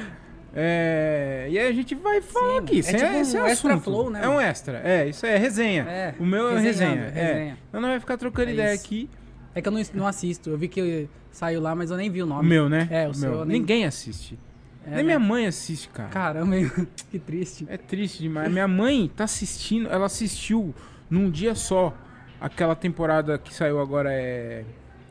É, 0.56 1.46
e 1.50 1.58
aí 1.58 1.66
a 1.68 1.72
gente 1.72 1.94
vai 1.96 2.20
falar 2.20 2.52
Sim, 2.52 2.58
aqui, 2.58 2.78
é 2.78 2.82
sem, 2.82 2.94
tipo 2.96 3.06
um 3.10 3.24
sem 3.24 3.40
extra 3.40 3.72
assunto. 3.74 3.84
flow, 3.84 4.08
né, 4.10 4.20
É 4.22 4.28
um 4.28 4.40
extra, 4.40 4.80
é, 4.84 5.08
isso 5.08 5.26
aí 5.26 5.32
é 5.32 5.36
resenha. 5.36 5.82
É, 5.82 6.14
o 6.18 6.24
meu 6.24 6.48
é 6.50 6.60
resenhando, 6.60 7.00
resenha, 7.00 7.20
é. 7.22 7.32
resenha. 7.32 7.58
Então 7.68 7.80
não 7.80 7.88
vai 7.88 7.98
ficar 8.00 8.16
trocando 8.16 8.50
É 8.50 8.52
ideia 8.54 8.74
isso. 8.74 8.84
aqui. 8.84 9.10
É 9.54 9.60
que 9.60 9.68
eu 9.68 9.72
não, 9.72 9.82
não 9.94 10.06
assisto. 10.06 10.50
Eu 10.50 10.58
vi 10.58 10.68
que 10.68 11.08
saiu 11.30 11.60
lá, 11.60 11.74
mas 11.74 11.90
eu 11.90 11.96
nem 11.96 12.08
vi 12.10 12.22
o 12.22 12.24
O 12.24 12.28
nome. 12.28 12.48
meu, 12.48 12.68
né? 12.68 12.86
É, 12.90 13.02
o 13.02 13.06
meu. 13.06 13.14
seu 13.14 13.32
eu 13.32 13.44
nem- 13.44 13.58
Ninguém 13.60 13.84
assiste. 13.84 14.38
É, 14.86 14.90
Nem 14.90 14.96
né? 14.98 15.02
minha 15.04 15.18
mãe 15.18 15.46
assiste, 15.46 15.88
cara. 15.88 16.08
Caramba, 16.10 16.54
que 17.10 17.18
triste. 17.18 17.66
É 17.68 17.76
triste 17.76 18.22
demais. 18.22 18.50
Minha 18.52 18.68
mãe 18.68 19.10
tá 19.14 19.24
assistindo, 19.24 19.88
ela 19.88 20.06
assistiu 20.06 20.74
num 21.10 21.30
dia 21.30 21.54
só 21.54 21.92
aquela 22.40 22.74
temporada 22.76 23.38
que 23.38 23.52
saiu 23.54 23.80
agora 23.80 24.12
é 24.12 24.64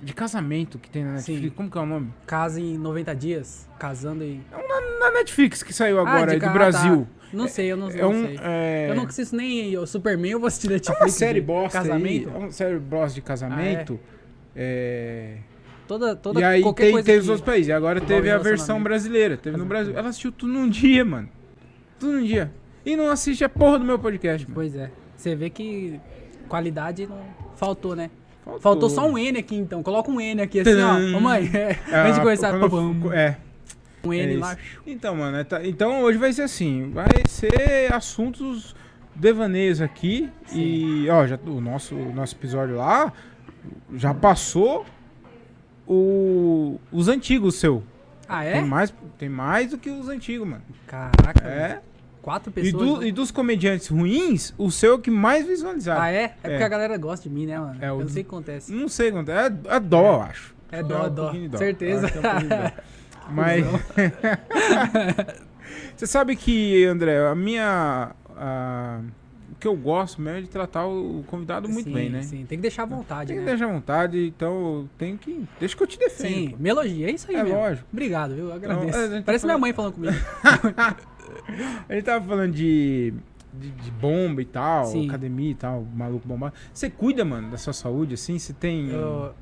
de 0.04 0.14
casamento 0.14 0.78
que 0.78 0.90
tem 0.90 1.04
na 1.04 1.18
Sim. 1.18 1.34
Netflix. 1.34 1.56
Como 1.56 1.70
que 1.72 1.78
é 1.78 1.82
o 1.82 1.86
nome? 1.86 2.14
Casa 2.28 2.60
em 2.60 2.78
90 2.78 3.16
dias, 3.16 3.70
casando 3.80 4.24
e... 4.24 4.42
Na 5.00 5.12
Netflix 5.12 5.64
que 5.64 5.74
saiu 5.74 6.00
agora 6.00 6.24
Ah, 6.24 6.26
de 6.26 6.32
aí 6.34 6.40
do 6.40 6.44
ca- 6.44 6.50
ah, 6.50 6.54
Brasil. 6.54 7.08
tá. 7.10 7.24
Não 7.38 7.48
sei, 7.48 7.72
eu 7.72 7.76
não, 7.78 7.90
É 7.90 7.96
não 8.02 8.12
um 8.12 8.26
sei. 8.26 8.40
é... 8.44 8.88
Eu 8.92 8.96
não 8.96 9.06
assisto 9.06 9.36
nem 9.36 9.76
o 9.78 9.88
Superman, 9.88 10.32
eu 10.32 10.40
vou 10.40 10.48
assistir 10.48 10.68
É 10.68 10.74
Netflix. 10.74 11.02
uma 11.02 11.10
série 11.10 11.42
bosta 11.42 11.80
Casamento. 11.80 12.30
aí, 12.30 12.36
é 12.36 12.38
uma 12.38 12.52
série 12.52 12.78
bosta 12.80 13.16
de 13.16 13.22
casamento. 13.22 14.00
É... 14.56 15.38
Toda, 15.88 16.16
toda, 16.16 16.40
E 16.40 16.44
aí 16.44 16.62
qualquer 16.62 16.92
tem, 16.94 17.04
tem 17.04 17.18
os 17.18 17.28
outros 17.30 17.46
países. 17.46 17.68
E 17.68 17.72
agora 17.72 18.00
teve 18.00 18.30
a 18.30 18.38
versão 18.38 18.82
brasileira. 18.82 19.36
Teve 19.36 19.58
no 19.58 19.66
Brasil. 19.66 19.98
Ela 19.98 20.10
assistiu 20.10 20.32
tudo 20.32 20.54
num 20.54 20.70
dia, 20.70 21.04
mano. 21.04 21.28
Tudo 22.00 22.14
num 22.14 22.24
dia. 22.24 22.52
E 22.86 22.96
não 22.96 23.10
assiste 23.10 23.44
a 23.44 23.50
porra 23.50 23.80
do 23.80 23.86
meu 23.86 24.00
podcast, 24.00 24.46
mano. 24.48 24.56
Pois 24.56 24.76
é. 24.76 24.90
Você 25.18 25.36
vê 25.36 25.50
que 25.50 26.00
qualidade 26.48 27.06
não 27.08 27.20
faltou, 27.56 27.96
né? 27.96 28.10
Faltou. 28.44 28.60
Faltou 28.62 28.90
só 28.90 29.08
um 29.08 29.18
N 29.18 29.40
aqui, 29.40 29.56
então. 29.56 29.82
Coloca 29.82 30.12
um 30.12 30.20
N 30.20 30.42
aqui, 30.42 30.60
assim, 30.60 30.74
ó. 30.82 30.94
Tadã. 30.94 31.18
Ô, 31.18 31.20
mãe, 31.22 31.50
é, 31.54 31.78
É, 31.90 32.00
antes 32.02 32.16
de 32.16 32.22
começar, 32.22 32.54
eu 32.54 33.14
É. 33.14 33.38
um 34.06 34.14
É 34.14 34.18
N 34.18 34.32
isso. 34.32 34.40
lá. 34.42 34.58
Então, 34.86 35.16
mano, 35.16 35.38
é 35.38 35.44
tá- 35.44 35.66
então 35.66 36.02
hoje 36.04 36.18
vai 36.18 36.34
ser 36.34 36.42
assim, 36.44 36.92
vai 36.92 37.08
ser 37.28 37.92
assuntos 37.94 38.76
devaneios 39.16 39.80
aqui. 39.82 40.30
E, 40.52 41.08
ó, 41.10 41.26
já, 41.26 41.40
o 41.46 41.62
nosso, 41.62 41.96
nosso 41.96 42.36
episódio 42.36 42.76
lá 42.76 43.14
já 43.96 44.14
passou 44.14 44.86
o, 45.88 46.80
os 46.92 47.08
antigos 47.08 47.56
seu. 47.56 47.84
Ah, 48.28 48.44
é? 48.44 48.54
Tem, 48.54 48.66
mais, 48.66 48.94
tem 49.18 49.30
mais 49.30 49.70
do 49.72 49.78
que 49.78 49.90
os 49.90 50.08
antigos, 50.10 50.48
mano. 50.48 50.64
Caraca. 50.88 51.48
É. 51.48 51.82
Quatro 52.24 52.50
E, 52.50 52.54
pessoas. 52.54 52.84
do- 52.88 53.00
né? 53.02 53.08
e 53.08 53.12
dos 53.12 53.30
comediantes 53.30 53.88
ruins, 53.90 54.54
o 54.58 54.72
seu 54.72 54.94
é 54.94 54.96
o 54.96 55.00
que 55.00 55.12
mais 55.12 55.46
visualizaram. 55.46 56.02
Ah, 56.02 56.10
é? 56.10 56.24
É 56.24 56.24
É. 56.24 56.30
porque 56.50 56.64
a 56.64 56.70
galera 56.70 56.98
gosta 56.98 57.30
de 57.30 57.36
mim, 57.36 57.46
né, 57.46 57.60
mano? 57.60 57.78
É, 57.80 57.92
o 57.92 57.96
eu 57.96 58.00
não 58.00 58.06
do- 58.06 58.12
sei 58.12 58.22
o 58.22 58.26
que 58.26 58.30
acontece. 58.32 58.74
Não 58.74 58.88
sei 58.88 59.12
quanto. 59.12 59.30
É, 59.30 59.54
é 59.68 59.80
dó, 59.80 60.16
eu 60.16 60.22
acho. 60.22 60.56
É 60.72 60.82
dó, 60.82 61.06
um 61.06 61.14
dó. 61.14 61.32
de 61.32 61.58
Certeza. 61.58 62.10
Que 62.10 62.18
é 62.18 62.22
um 62.22 62.48
dó. 62.48 62.72
Mas. 63.30 63.66
Você 65.96 66.08
sabe 66.08 66.36
que, 66.36 66.86
André, 66.86 67.28
a 67.28 67.36
minha. 67.36 68.12
a- 68.36 69.00
O 69.52 69.56
que 69.64 69.68
eu 69.68 69.76
gosto 69.78 70.20
mesmo 70.22 70.40
é 70.40 70.42
de 70.42 70.50
tratar 70.50 70.86
o 70.88 71.24
convidado 71.28 71.70
muito 71.70 71.88
sim, 71.88 71.94
bem, 71.94 72.10
né? 72.10 72.22
Sim, 72.24 72.46
tem 72.46 72.58
que 72.58 72.62
deixar 72.64 72.84
à 72.84 72.86
vontade, 72.86 73.28
Tem 73.28 73.38
que 73.38 73.44
né? 73.44 73.52
deixar 73.52 73.66
à 73.66 73.72
vontade, 73.72 74.28
então 74.28 74.90
tenho 74.98 75.18
que. 75.18 75.46
Deixa 75.60 75.78
que 75.78 75.84
eu 75.84 75.88
te 75.88 75.98
defendo. 75.98 76.28
Sim, 76.34 76.56
melodia, 76.60 77.08
é 77.08 77.12
isso 77.12 77.30
aí 77.30 77.36
É 77.38 77.44
mesmo. 77.44 77.58
lógico. 77.60 77.88
Obrigado, 77.94 78.36
viu? 78.36 78.46
Eu 78.48 78.54
agradeço. 78.54 78.98
é, 78.98 79.04
a 79.06 79.10
gente 79.10 79.24
Parece 79.24 79.46
minha 79.46 79.58
mãe 79.58 79.72
falando 79.72 79.94
comigo. 79.94 80.14
A 81.90 81.94
gente 81.94 82.04
tava 82.06 82.26
falando 82.26 82.54
de, 82.54 83.14
de, 83.54 83.70
de 83.70 83.92
bomba 83.92 84.42
e 84.42 84.46
tal, 84.46 84.86
Sim. 84.86 85.08
academia 85.08 85.52
e 85.52 85.56
tal, 85.56 85.86
maluco 85.96 86.28
bombado. 86.28 86.54
Você 86.74 86.90
cuida, 86.90 87.24
mano, 87.26 87.50
da 87.52 87.58
sua 87.58 87.74
saúde, 87.74 88.14
assim? 88.16 88.38
Você 88.40 88.54
tem. 88.54 88.90
Eu- 88.90 89.34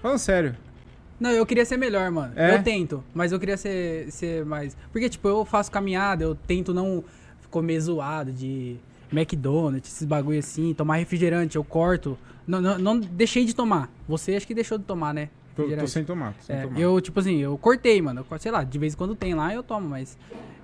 Falando 0.00 0.18
sério. 0.18 0.56
Não, 1.20 1.30
eu 1.30 1.46
queria 1.46 1.64
ser 1.64 1.76
melhor, 1.76 2.10
mano. 2.10 2.32
É? 2.34 2.56
Eu 2.56 2.62
tento, 2.64 3.04
mas 3.14 3.30
eu 3.30 3.38
queria 3.38 3.56
ser, 3.56 4.10
ser 4.10 4.44
mais. 4.44 4.76
Porque, 4.90 5.08
tipo, 5.08 5.28
eu 5.28 5.44
faço 5.44 5.70
caminhada, 5.70 6.24
eu 6.24 6.34
tento 6.34 6.74
não 6.74 7.04
comer 7.50 7.78
zoado 7.80 8.32
de 8.32 8.76
McDonald's, 9.12 9.92
esses 9.92 10.06
bagulho 10.06 10.38
assim, 10.40 10.74
tomar 10.74 10.96
refrigerante, 10.96 11.54
eu 11.56 11.62
corto. 11.62 12.18
Não, 12.46 12.60
não, 12.60 12.78
não 12.78 12.98
deixei 12.98 13.44
de 13.44 13.54
tomar. 13.54 13.88
Você 14.08 14.34
acho 14.34 14.46
que 14.46 14.54
deixou 14.54 14.78
de 14.78 14.84
tomar, 14.84 15.14
né? 15.14 15.28
Tô, 15.54 15.64
tô 15.68 15.86
sem 15.86 16.02
tomar. 16.02 16.32
Tô 16.32 16.42
sem 16.42 16.56
É, 16.56 16.62
tomar. 16.62 16.80
eu, 16.80 17.00
tipo 17.00 17.20
assim, 17.20 17.36
eu 17.36 17.56
cortei, 17.58 18.00
mano. 18.02 18.26
Eu 18.28 18.38
sei 18.40 18.50
lá, 18.50 18.64
de 18.64 18.78
vez 18.78 18.94
em 18.94 18.96
quando 18.96 19.14
tem 19.14 19.34
lá, 19.34 19.54
eu 19.54 19.62
tomo, 19.62 19.88
mas 19.88 20.18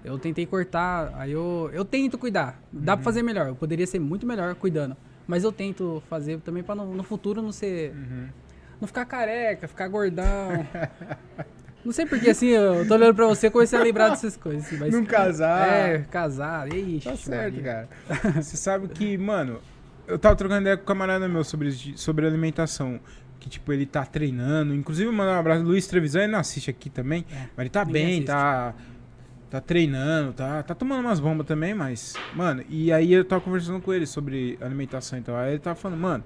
eu 0.05 0.19
tentei 0.19 0.47
cortar, 0.47 1.13
aí 1.17 1.33
eu, 1.33 1.71
eu 1.73 1.85
tento 1.85 2.17
cuidar. 2.19 2.61
Dá 2.73 2.93
Uhum. 2.93 2.97
pra 2.99 3.05
fazer 3.05 3.23
melhor. 3.23 3.49
Eu 3.49 3.55
poderia 3.57 3.87
ser 3.87 3.99
muito 3.99 4.27
melhor 4.27 4.55
cuidando. 4.55 4.97
Mas 5.27 5.45
eu 5.45 5.53
tento 5.53 6.03
fazer 6.09 6.39
também 6.41 6.63
pra 6.63 6.75
no, 6.75 6.95
no 6.95 7.03
futuro 7.03 7.43
não 7.43 7.53
ser. 7.53 7.93
Uhum. 7.93 8.29
Não 8.81 8.87
ficar 8.89 9.05
careca, 9.05 9.67
ficar 9.69 9.89
gordão. 9.89 10.67
não 11.85 11.93
sei 11.93 12.07
porque 12.07 12.31
assim, 12.31 12.47
eu 12.49 12.87
tô 12.87 12.95
olhando 12.95 13.15
pra 13.15 13.27
você 13.27 13.49
e 13.49 13.51
comecei 13.51 13.79
a 13.79 13.83
lembrar 13.83 14.11
dessas 14.11 14.37
coisas. 14.37 14.65
assim, 14.67 14.77
mas, 14.79 14.93
Não 14.93 15.05
casar. 15.05 15.69
É, 15.69 15.99
casar. 16.11 16.73
Ixi, 16.73 17.09
Tá 17.09 17.17
certo, 17.17 17.55
Maria. 17.57 17.89
cara. 18.09 18.33
Você 18.43 18.57
sabe 18.57 18.89
que, 18.89 19.19
mano, 19.19 19.59
eu 20.07 20.19
tava 20.19 20.37
trocando 20.37 20.63
ideia 20.63 20.77
com 20.77 20.85
um 20.85 20.87
camarada 20.87 21.29
meu 21.29 21.45
sobre, 21.45 21.71
sobre 21.97 22.27
alimentação. 22.27 23.01
Que, 23.41 23.49
tipo, 23.49 23.73
ele 23.73 23.87
tá 23.87 24.05
treinando. 24.05 24.75
Inclusive, 24.75 25.11
mandar 25.13 25.37
um 25.37 25.41
abraço. 25.41 25.63
Luiz 25.63 25.87
Trevisan, 25.87 26.23
ele 26.25 26.33
não 26.33 26.41
assiste 26.41 26.71
aqui 26.71 26.91
também. 26.91 27.25
É, 27.31 27.35
Mas 27.57 27.59
ele 27.59 27.71
tá 27.71 27.85
bem, 27.85 28.07
assiste. 28.15 28.27
tá. 28.27 28.75
Tá 29.51 29.61
treinando, 29.63 30.35
tá, 30.35 30.63
tá 30.63 30.75
tomando 30.75 31.01
umas 31.01 31.19
bombas 31.21 31.47
também, 31.47 31.73
mas. 31.75 32.15
Mano, 32.35 32.63
e 32.69 32.93
aí 32.93 33.13
eu 33.13 33.25
tava 33.25 33.41
conversando 33.41 33.81
com 33.81 33.95
ele 33.95 34.07
sobre 34.07 34.59
alimentação 34.61 35.19
e 35.19 35.23
tal. 35.23 35.37
Aí 35.37 35.53
ele 35.53 35.59
tava 35.59 35.75
falando, 35.77 35.99
mano, 36.01 36.25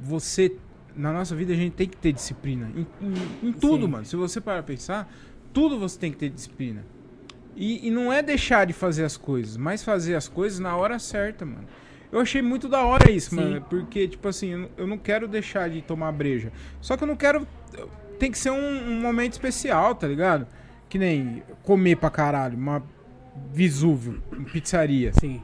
você. 0.00 0.56
Na 0.96 1.12
nossa 1.12 1.34
vida 1.34 1.52
a 1.52 1.56
gente 1.56 1.72
tem 1.72 1.88
que 1.88 1.96
ter 1.96 2.12
disciplina. 2.12 2.70
Em, 2.76 2.86
em- 3.04 3.48
em 3.48 3.52
tudo, 3.52 3.86
Sim. 3.86 3.90
mano. 3.90 4.04
Se 4.04 4.14
você 4.14 4.40
parar 4.40 4.62
pra 4.62 4.72
pensar, 4.74 5.12
tudo 5.52 5.76
você 5.76 5.98
tem 5.98 6.12
que 6.12 6.16
ter 6.18 6.28
disciplina. 6.30 6.84
E, 7.56 7.88
e 7.88 7.90
não 7.90 8.12
é 8.12 8.22
deixar 8.22 8.64
de 8.64 8.72
fazer 8.72 9.04
as 9.04 9.16
coisas, 9.16 9.56
mas 9.56 9.82
fazer 9.82 10.14
as 10.14 10.28
coisas 10.28 10.60
na 10.60 10.76
hora 10.76 10.98
certa, 11.00 11.44
mano. 11.44 11.64
Eu 12.12 12.20
achei 12.20 12.40
muito 12.40 12.68
da 12.68 12.84
hora 12.84 13.10
isso, 13.10 13.30
Sim. 13.30 13.36
mano. 13.36 13.60
Porque, 13.68 14.06
tipo 14.06 14.28
assim, 14.28 14.50
eu 14.50 14.58
não- 14.58 14.68
eu 14.76 14.86
não 14.86 14.98
quero 14.98 15.26
deixar 15.26 15.68
de 15.68 15.82
tomar 15.82 16.12
breja. 16.12 16.52
Só 16.80 16.96
que 16.96 17.02
eu 17.02 17.08
não 17.08 17.16
quero. 17.16 17.44
Tem 18.20 18.30
que 18.30 18.38
ser 18.38 18.50
um, 18.50 18.90
um 18.92 19.00
momento 19.00 19.32
especial, 19.32 19.96
tá 19.96 20.06
ligado? 20.06 20.46
Que 20.94 20.98
nem 20.98 21.42
comer 21.64 21.96
pra 21.96 22.08
caralho, 22.08 22.56
uma 22.56 22.80
Vesúvio, 23.52 24.22
uma 24.30 24.44
pizzaria. 24.44 25.10
Sim. 25.18 25.42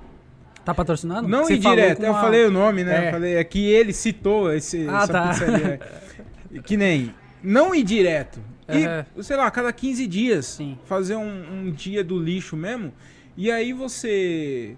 Tá 0.65 0.73
patrocinando? 0.73 1.27
Não 1.27 1.43
Você 1.43 1.55
ir 1.55 1.61
falou 1.63 1.77
direto, 1.77 1.97
com 1.99 2.05
eu 2.05 2.13
uma- 2.13 2.21
falei 2.21 2.45
o 2.45 2.53
nome, 2.53 2.85
né? 2.85 3.07
É. 3.07 3.09
Eu 3.09 3.11
falei, 3.11 3.35
é 3.35 3.43
que 3.43 3.67
ele 3.69 3.93
citou 3.93 4.53
esse, 4.53 4.87
Ah, 4.89 4.99
essa 5.03 5.13
tá. 5.13 5.29
pizzaria. 5.31 5.81
que 6.63 6.77
nem, 6.77 7.13
não 7.43 7.75
ir 7.75 7.83
direto. 7.83 8.39
E, 8.69 9.23
sei 9.25 9.37
lá, 9.37 9.47
a 9.49 9.51
cada 9.51 9.73
15 9.73 10.07
dias, 10.07 10.47
Sim. 10.47 10.79
fazer 10.85 11.17
um, 11.17 11.65
um 11.67 11.73
dia 11.73 12.05
do 12.05 12.17
lixo 12.17 12.57
mesmo, 12.57 12.93
e 13.37 13.51
aí 13.51 13.73
você 13.73 14.77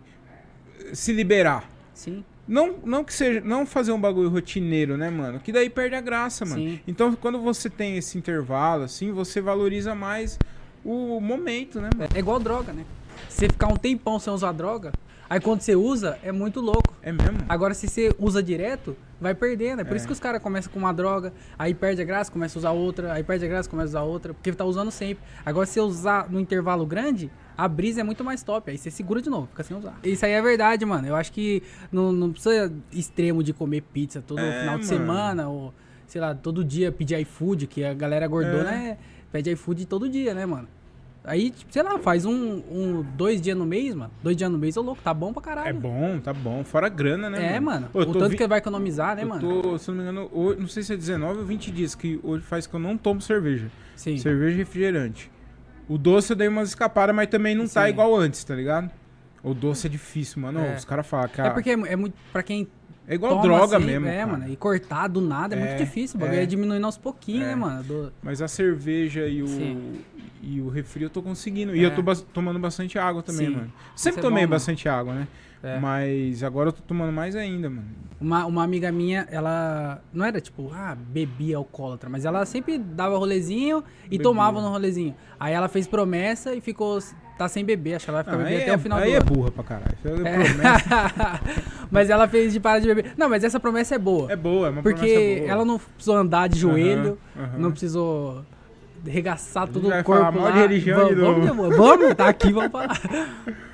se 0.94 1.12
liberar. 1.12 1.68
Sim. 1.92 2.24
Não, 2.48 2.76
não 2.82 3.04
que 3.04 3.12
seja, 3.12 3.42
não 3.42 3.66
fazer 3.66 3.92
um 3.92 4.00
bagulho 4.00 4.30
rotineiro, 4.30 4.96
né, 4.96 5.10
mano? 5.10 5.38
Que 5.38 5.52
daí 5.52 5.68
perde 5.68 5.96
a 5.96 6.00
graça, 6.00 6.46
mano. 6.46 6.56
Sim. 6.62 6.80
Então, 6.88 7.14
quando 7.14 7.38
você 7.42 7.68
tem 7.68 7.98
esse 7.98 8.16
intervalo, 8.16 8.84
assim, 8.84 9.12
você 9.12 9.38
valoriza 9.38 9.94
mais 9.94 10.38
o 10.84 11.20
momento, 11.20 11.80
né, 11.80 11.90
mano? 11.96 12.10
É 12.14 12.18
igual 12.18 12.38
droga, 12.38 12.72
né? 12.72 12.84
Você 13.28 13.48
ficar 13.48 13.68
um 13.68 13.76
tempão 13.76 14.18
sem 14.18 14.32
usar 14.32 14.52
droga, 14.52 14.92
aí 15.28 15.40
quando 15.40 15.60
você 15.60 15.74
usa, 15.76 16.18
é 16.22 16.32
muito 16.32 16.60
louco. 16.60 16.92
É 17.02 17.12
mesmo? 17.12 17.38
Agora, 17.48 17.72
se 17.74 17.88
você 17.88 18.14
usa 18.18 18.42
direto, 18.42 18.96
vai 19.20 19.34
perdendo. 19.34 19.80
É 19.80 19.84
por 19.84 19.94
É. 19.94 19.96
isso 19.96 20.06
que 20.06 20.12
os 20.12 20.20
caras 20.20 20.42
começam 20.42 20.72
com 20.72 20.78
uma 20.78 20.92
droga, 20.92 21.32
aí 21.58 21.72
perde 21.74 22.02
a 22.02 22.04
graça, 22.04 22.30
começa 22.30 22.58
a 22.58 22.60
usar 22.60 22.70
outra, 22.72 23.12
aí 23.12 23.22
perde 23.22 23.44
a 23.44 23.48
graça, 23.48 23.68
começa 23.68 23.86
a 23.98 24.02
usar 24.02 24.02
outra, 24.02 24.34
porque 24.34 24.52
tá 24.52 24.64
usando 24.64 24.90
sempre. 24.90 25.22
Agora, 25.44 25.66
se 25.66 25.74
você 25.74 25.80
usar 25.80 26.30
no 26.30 26.38
intervalo 26.40 26.84
grande, 26.84 27.30
a 27.56 27.68
brisa 27.68 28.00
é 28.00 28.04
muito 28.04 28.24
mais 28.24 28.42
top. 28.42 28.70
Aí 28.70 28.78
você 28.78 28.90
segura 28.90 29.20
de 29.22 29.30
novo, 29.30 29.46
fica 29.48 29.62
sem 29.62 29.76
usar. 29.76 29.98
Isso 30.02 30.24
aí 30.26 30.32
é 30.32 30.42
verdade, 30.42 30.84
mano. 30.84 31.06
Eu 31.06 31.14
acho 31.16 31.32
que 31.32 31.62
não, 31.92 32.10
não 32.12 32.32
precisa 32.32 32.72
extremo 32.90 33.42
de 33.42 33.52
comer 33.52 33.82
pizza 33.82 34.22
todo 34.26 34.40
É, 34.40 34.60
final 34.60 34.78
de 34.78 34.84
mano. 34.86 34.98
semana, 34.98 35.48
ou 35.48 35.74
sei 36.06 36.20
lá, 36.20 36.34
todo 36.34 36.64
dia 36.64 36.90
pedir 36.92 37.18
iFood, 37.20 37.66
que 37.66 37.84
a 37.84 37.94
galera 37.94 38.26
gordona 38.26 38.72
É. 38.74 38.88
é. 38.88 38.98
Pede 39.32 39.50
iFood 39.50 39.86
todo 39.86 40.08
dia, 40.08 40.34
né, 40.34 40.44
mano? 40.46 40.68
Aí, 41.24 41.50
tipo, 41.50 41.72
sei 41.72 41.82
lá, 41.84 41.98
faz 42.00 42.24
um, 42.26 42.62
um, 42.68 43.04
dois 43.16 43.40
dias 43.40 43.56
no 43.56 43.64
mês, 43.64 43.94
mano. 43.94 44.10
Dois 44.22 44.36
dias 44.36 44.50
no 44.50 44.58
mês, 44.58 44.76
ô 44.76 44.82
louco, 44.82 45.00
tá 45.02 45.14
bom 45.14 45.32
pra 45.32 45.40
caralho. 45.40 45.68
É 45.68 45.72
bom, 45.72 46.18
tá 46.18 46.32
bom. 46.32 46.64
Fora 46.64 46.86
a 46.86 46.90
grana, 46.90 47.30
né, 47.30 47.54
É, 47.56 47.60
mano. 47.60 47.88
Eu 47.94 48.00
o 48.02 48.12
tanto 48.12 48.30
vi- 48.30 48.36
que 48.36 48.46
vai 48.48 48.58
economizar, 48.58 49.14
né, 49.14 49.22
eu 49.22 49.28
mano? 49.28 49.62
tô, 49.62 49.78
se 49.78 49.88
não 49.88 49.96
me 49.96 50.02
engano, 50.02 50.28
hoje, 50.32 50.58
não 50.60 50.66
sei 50.66 50.82
se 50.82 50.92
é 50.92 50.96
19 50.96 51.38
ou 51.40 51.44
20 51.46 51.70
dias 51.70 51.94
que 51.94 52.18
hoje 52.24 52.42
faz 52.44 52.66
que 52.66 52.74
eu 52.74 52.80
não 52.80 52.96
tomo 52.96 53.20
cerveja. 53.20 53.70
Sim. 53.94 54.18
Cerveja 54.18 54.54
e 54.54 54.58
refrigerante. 54.58 55.30
O 55.88 55.96
doce 55.96 56.32
eu 56.32 56.36
dei 56.36 56.48
umas 56.48 56.70
escapadas, 56.70 57.14
mas 57.14 57.28
também 57.28 57.54
não 57.54 57.68
tá 57.68 57.84
Sim. 57.84 57.90
igual 57.90 58.16
antes, 58.16 58.42
tá 58.42 58.54
ligado? 58.56 58.90
O 59.44 59.54
doce 59.54 59.86
é 59.86 59.90
difícil, 59.90 60.42
mano. 60.42 60.58
É. 60.60 60.74
Os 60.76 60.84
caras 60.84 61.06
falam 61.06 61.28
que 61.28 61.40
É 61.40 61.50
porque 61.50 61.70
é, 61.70 61.72
é 61.74 61.96
muito. 61.96 62.14
Pra 62.32 62.42
quem. 62.42 62.66
É 63.12 63.14
igual 63.14 63.32
toma 63.32 63.42
droga 63.42 63.76
assim, 63.76 63.86
mesmo. 63.86 64.06
É, 64.06 64.16
cara. 64.18 64.26
mano. 64.32 64.48
E 64.52 64.56
cortar 64.56 65.08
do 65.08 65.20
nada 65.20 65.54
é, 65.54 65.58
É, 65.58 65.64
muito 65.66 65.78
difícil. 65.78 66.16
O 66.16 66.20
bagulho 66.20 66.38
é. 66.40 66.42
é 66.42 66.46
diminuindo 66.46 66.84
aos 66.86 66.96
pouquinhos, 66.98 67.44
É. 67.44 67.46
né, 67.48 67.54
mano? 67.54 67.82
Do- 67.82 68.12
Mas 68.22 68.40
a 68.42 68.48
cerveja 68.48 69.26
e 69.28 69.42
o, 69.42 69.46
Sim. 69.48 70.00
e 70.42 70.60
o 70.60 70.68
refri 70.68 71.04
eu 71.04 71.10
tô 71.10 71.22
conseguindo. 71.22 71.74
E 71.76 71.80
É. 71.80 71.86
eu 71.86 71.94
tô 71.94 72.02
bas- 72.02 72.22
tomando 72.32 72.58
bastante 72.58 72.98
água 72.98 73.22
também, 73.22 73.46
Sim. 73.48 73.54
mano. 73.54 73.72
Sempre 73.94 74.18
Isso 74.18 74.18
é 74.18 74.22
tomei 74.22 74.30
bom, 74.44 74.48
mano. 74.48 74.50
bastante 74.50 74.88
água, 74.88 75.14
né? 75.14 75.28
É. 75.64 75.78
Mas 75.78 76.42
agora 76.42 76.70
eu 76.70 76.72
tô 76.72 76.82
tomando 76.82 77.12
mais 77.12 77.36
ainda, 77.36 77.70
mano. 77.70 77.84
Uma, 78.20 78.46
uma 78.46 78.64
amiga 78.64 78.90
minha, 78.90 79.26
ela 79.30 80.00
não 80.12 80.24
era 80.24 80.40
tipo, 80.40 80.70
ah, 80.74 80.96
bebia 80.96 81.56
alcoólatra, 81.56 82.10
mas 82.10 82.24
ela 82.24 82.44
sempre 82.44 82.78
dava 82.78 83.16
rolezinho 83.16 83.82
e 84.06 84.10
Bebia. 84.10 84.22
tomava 84.24 84.60
no 84.60 84.68
rolezinho. 84.70 85.14
Aí 85.38 85.52
ela 85.54 85.68
fez 85.68 85.86
promessa 85.86 86.52
e 86.54 86.60
ficou. 86.60 86.98
tá 87.38 87.48
sem 87.48 87.64
beber, 87.64 87.94
acho 87.94 88.04
que 88.04 88.10
ela 88.10 88.22
vai 88.22 88.24
ficar 88.24 88.36
Ah, 88.36 88.38
bebendo 88.38 88.56
aí 88.56 88.62
até 88.62 88.72
é, 88.72 88.76
o 88.76 88.78
final 88.78 88.98
aí 88.98 89.10
do 89.10 89.14
é 89.14 89.16
ano. 89.18 89.26
burra 89.26 89.50
pra 89.50 89.64
caralho. 89.64 89.96
É. 90.04 91.81
mas 91.92 92.10
ela 92.10 92.26
fez 92.26 92.52
de 92.54 92.58
parar 92.58 92.78
de 92.80 92.86
beber. 92.86 93.12
Não, 93.16 93.28
mas 93.28 93.44
essa 93.44 93.60
promessa 93.60 93.94
é 93.94 93.98
boa. 93.98 94.32
É 94.32 94.34
boa, 94.36 94.66
é 94.68 94.70
uma 94.70 94.82
promessa 94.82 95.04
porque 95.04 95.44
ela 95.46 95.64
não 95.64 95.78
precisou 95.78 96.16
andar 96.16 96.48
de 96.48 96.58
joelho, 96.58 97.18
Aham, 97.36 97.44
aham. 97.44 97.58
não 97.58 97.70
precisou 97.70 98.42
regaçar 99.04 99.68
todo 99.68 99.88
o 99.88 99.90
corpo 100.04 100.12
falar 100.12 100.32
mal 100.32 100.44
lá. 100.44 100.50
de 100.52 100.58
religião 100.60 100.96
vamos, 101.00 101.14
de 101.14 101.20
novo. 101.20 101.34
Vamos, 101.40 101.50
amor, 101.50 101.76
vamos, 101.76 102.14
tá 102.14 102.28
aqui, 102.28 102.52
vamos 102.52 102.70
falar. 102.72 103.00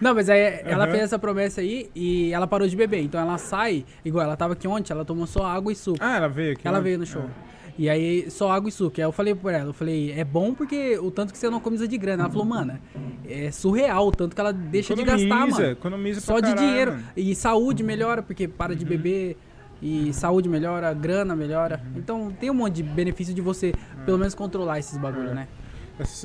Não, 0.01 0.15
mas 0.15 0.29
aí 0.29 0.61
ela 0.65 0.85
Aham. 0.85 0.91
fez 0.93 1.05
essa 1.05 1.19
promessa 1.19 1.61
aí 1.61 1.91
e 1.95 2.33
ela 2.33 2.47
parou 2.47 2.67
de 2.67 2.75
beber. 2.77 3.03
Então 3.03 3.21
ela 3.21 3.39
sai, 3.39 3.85
igual 4.05 4.25
ela 4.25 4.37
tava 4.37 4.55
aqui 4.55 4.67
ontem, 4.67 4.93
ela 4.93 5.05
tomou 5.05 5.27
só 5.27 5.45
água 5.47 5.71
e 5.71 5.77
suco. 5.77 5.99
Ah, 6.01 6.17
ela 6.17 6.29
veio 6.29 6.53
aqui. 6.55 6.67
ela 6.67 6.79
né? 6.79 6.83
veio 6.85 6.99
no 6.99 7.07
show. 7.07 7.23
Ah. 7.25 7.49
E 7.78 7.88
aí, 7.88 8.28
só 8.28 8.50
água 8.50 8.68
e 8.68 8.73
suco. 8.73 8.94
Aí 8.99 9.04
eu 9.04 9.12
falei 9.12 9.35
pra 9.37 9.52
ela, 9.58 9.68
eu 9.70 9.73
falei, 9.73 10.11
é 10.11 10.25
bom 10.25 10.52
porque 10.52 10.99
o 10.99 11.12
tanto 11.12 11.32
que 11.32 11.38
você 11.38 11.49
não 11.49 11.58
economiza 11.58 11.87
de 11.87 11.97
grana. 11.97 12.25
Ela 12.25 12.30
falou, 12.32 12.44
mano, 12.44 12.76
é 13.25 13.52
surreal 13.52 14.08
o 14.08 14.11
tanto 14.11 14.35
que 14.35 14.40
ela 14.40 14.52
deixa 14.52 14.97
de 14.97 15.04
gastar, 15.04 15.25
Economiza, 15.25 15.58
mano. 15.61 15.73
Economiza 15.73 16.20
Só 16.20 16.37
de 16.40 16.42
caralho, 16.49 16.58
dinheiro. 16.66 16.90
mano. 16.92 17.04
Uhum. 17.04 17.23
E 17.23 17.35
saúde 17.37 17.82
melhora, 17.85 18.20
porque 18.23 18.49
para 18.49 18.75
de 18.75 18.85
beber. 18.85 19.37
E 19.80 20.12
saúde 20.12 20.49
melhora, 20.49 20.92
grana 20.92 21.37
melhora. 21.37 21.80
Uhum. 21.94 21.99
Então 22.00 22.32
tem 22.40 22.50
um 22.50 22.54
monte 22.54 22.75
de 22.75 22.82
benefício 22.82 23.32
de 23.32 23.40
você, 23.40 23.68
É. 23.68 24.04
pelo 24.04 24.18
menos, 24.18 24.35
controlar 24.35 24.80
esses 24.80 24.99
bagulho, 24.99 25.32
né? 25.32 25.47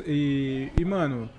E, 0.08 0.70
e, 0.80 0.84
mano, 0.86 1.30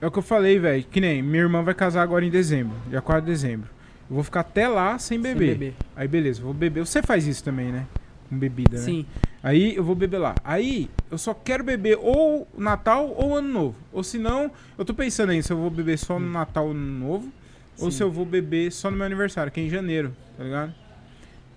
é 0.00 0.06
o 0.06 0.10
que 0.10 0.18
eu 0.18 0.22
falei, 0.22 0.58
velho. 0.58 0.84
Que 0.90 1.00
nem 1.00 1.22
minha 1.22 1.42
irmã 1.42 1.62
vai 1.62 1.74
casar 1.74 2.02
agora 2.02 2.22
em 2.24 2.30
dezembro, 2.30 2.76
dia 2.88 3.00
4 3.00 3.24
de 3.24 3.30
dezembro. 3.32 3.70
Eu 4.10 4.14
vou 4.16 4.24
ficar 4.24 4.40
até 4.40 4.68
lá 4.68 4.98
sem 4.98 5.18
beber. 5.18 5.52
beber. 5.56 5.74
Aí, 5.96 6.06
beleza, 6.06 6.42
vou 6.42 6.52
beber. 6.54 6.84
Você 6.84 7.02
faz 7.02 7.26
isso 7.26 7.42
também, 7.42 7.72
né? 7.72 7.86
Com 8.28 8.38
bebida, 8.38 8.76
né? 8.78 8.84
Sim. 8.84 9.06
Aí 9.42 9.76
eu 9.76 9.84
vou 9.84 9.94
beber 9.94 10.18
lá. 10.18 10.34
Aí 10.42 10.90
eu 11.10 11.18
só 11.18 11.32
quero 11.32 11.62
beber 11.62 11.98
ou 12.00 12.46
Natal 12.56 13.14
ou 13.16 13.36
Ano 13.36 13.48
Novo. 13.48 13.76
Ou 13.92 14.02
senão, 14.02 14.50
eu 14.76 14.84
tô 14.84 14.92
pensando 14.92 15.30
aí 15.30 15.42
se 15.42 15.52
eu 15.52 15.56
vou 15.56 15.70
beber 15.70 15.98
só 15.98 16.18
no 16.18 16.28
Natal 16.28 16.64
ou 16.66 16.70
Ano 16.72 16.98
Novo. 16.98 17.32
ou 17.78 17.90
Sim. 17.90 17.96
se 17.96 18.02
eu 18.02 18.10
vou 18.10 18.24
beber 18.24 18.72
só 18.72 18.90
no 18.90 18.96
meu 18.96 19.06
aniversário, 19.06 19.52
que 19.52 19.60
é 19.60 19.64
em 19.64 19.70
janeiro, 19.70 20.14
tá 20.36 20.42
ligado? 20.44 20.74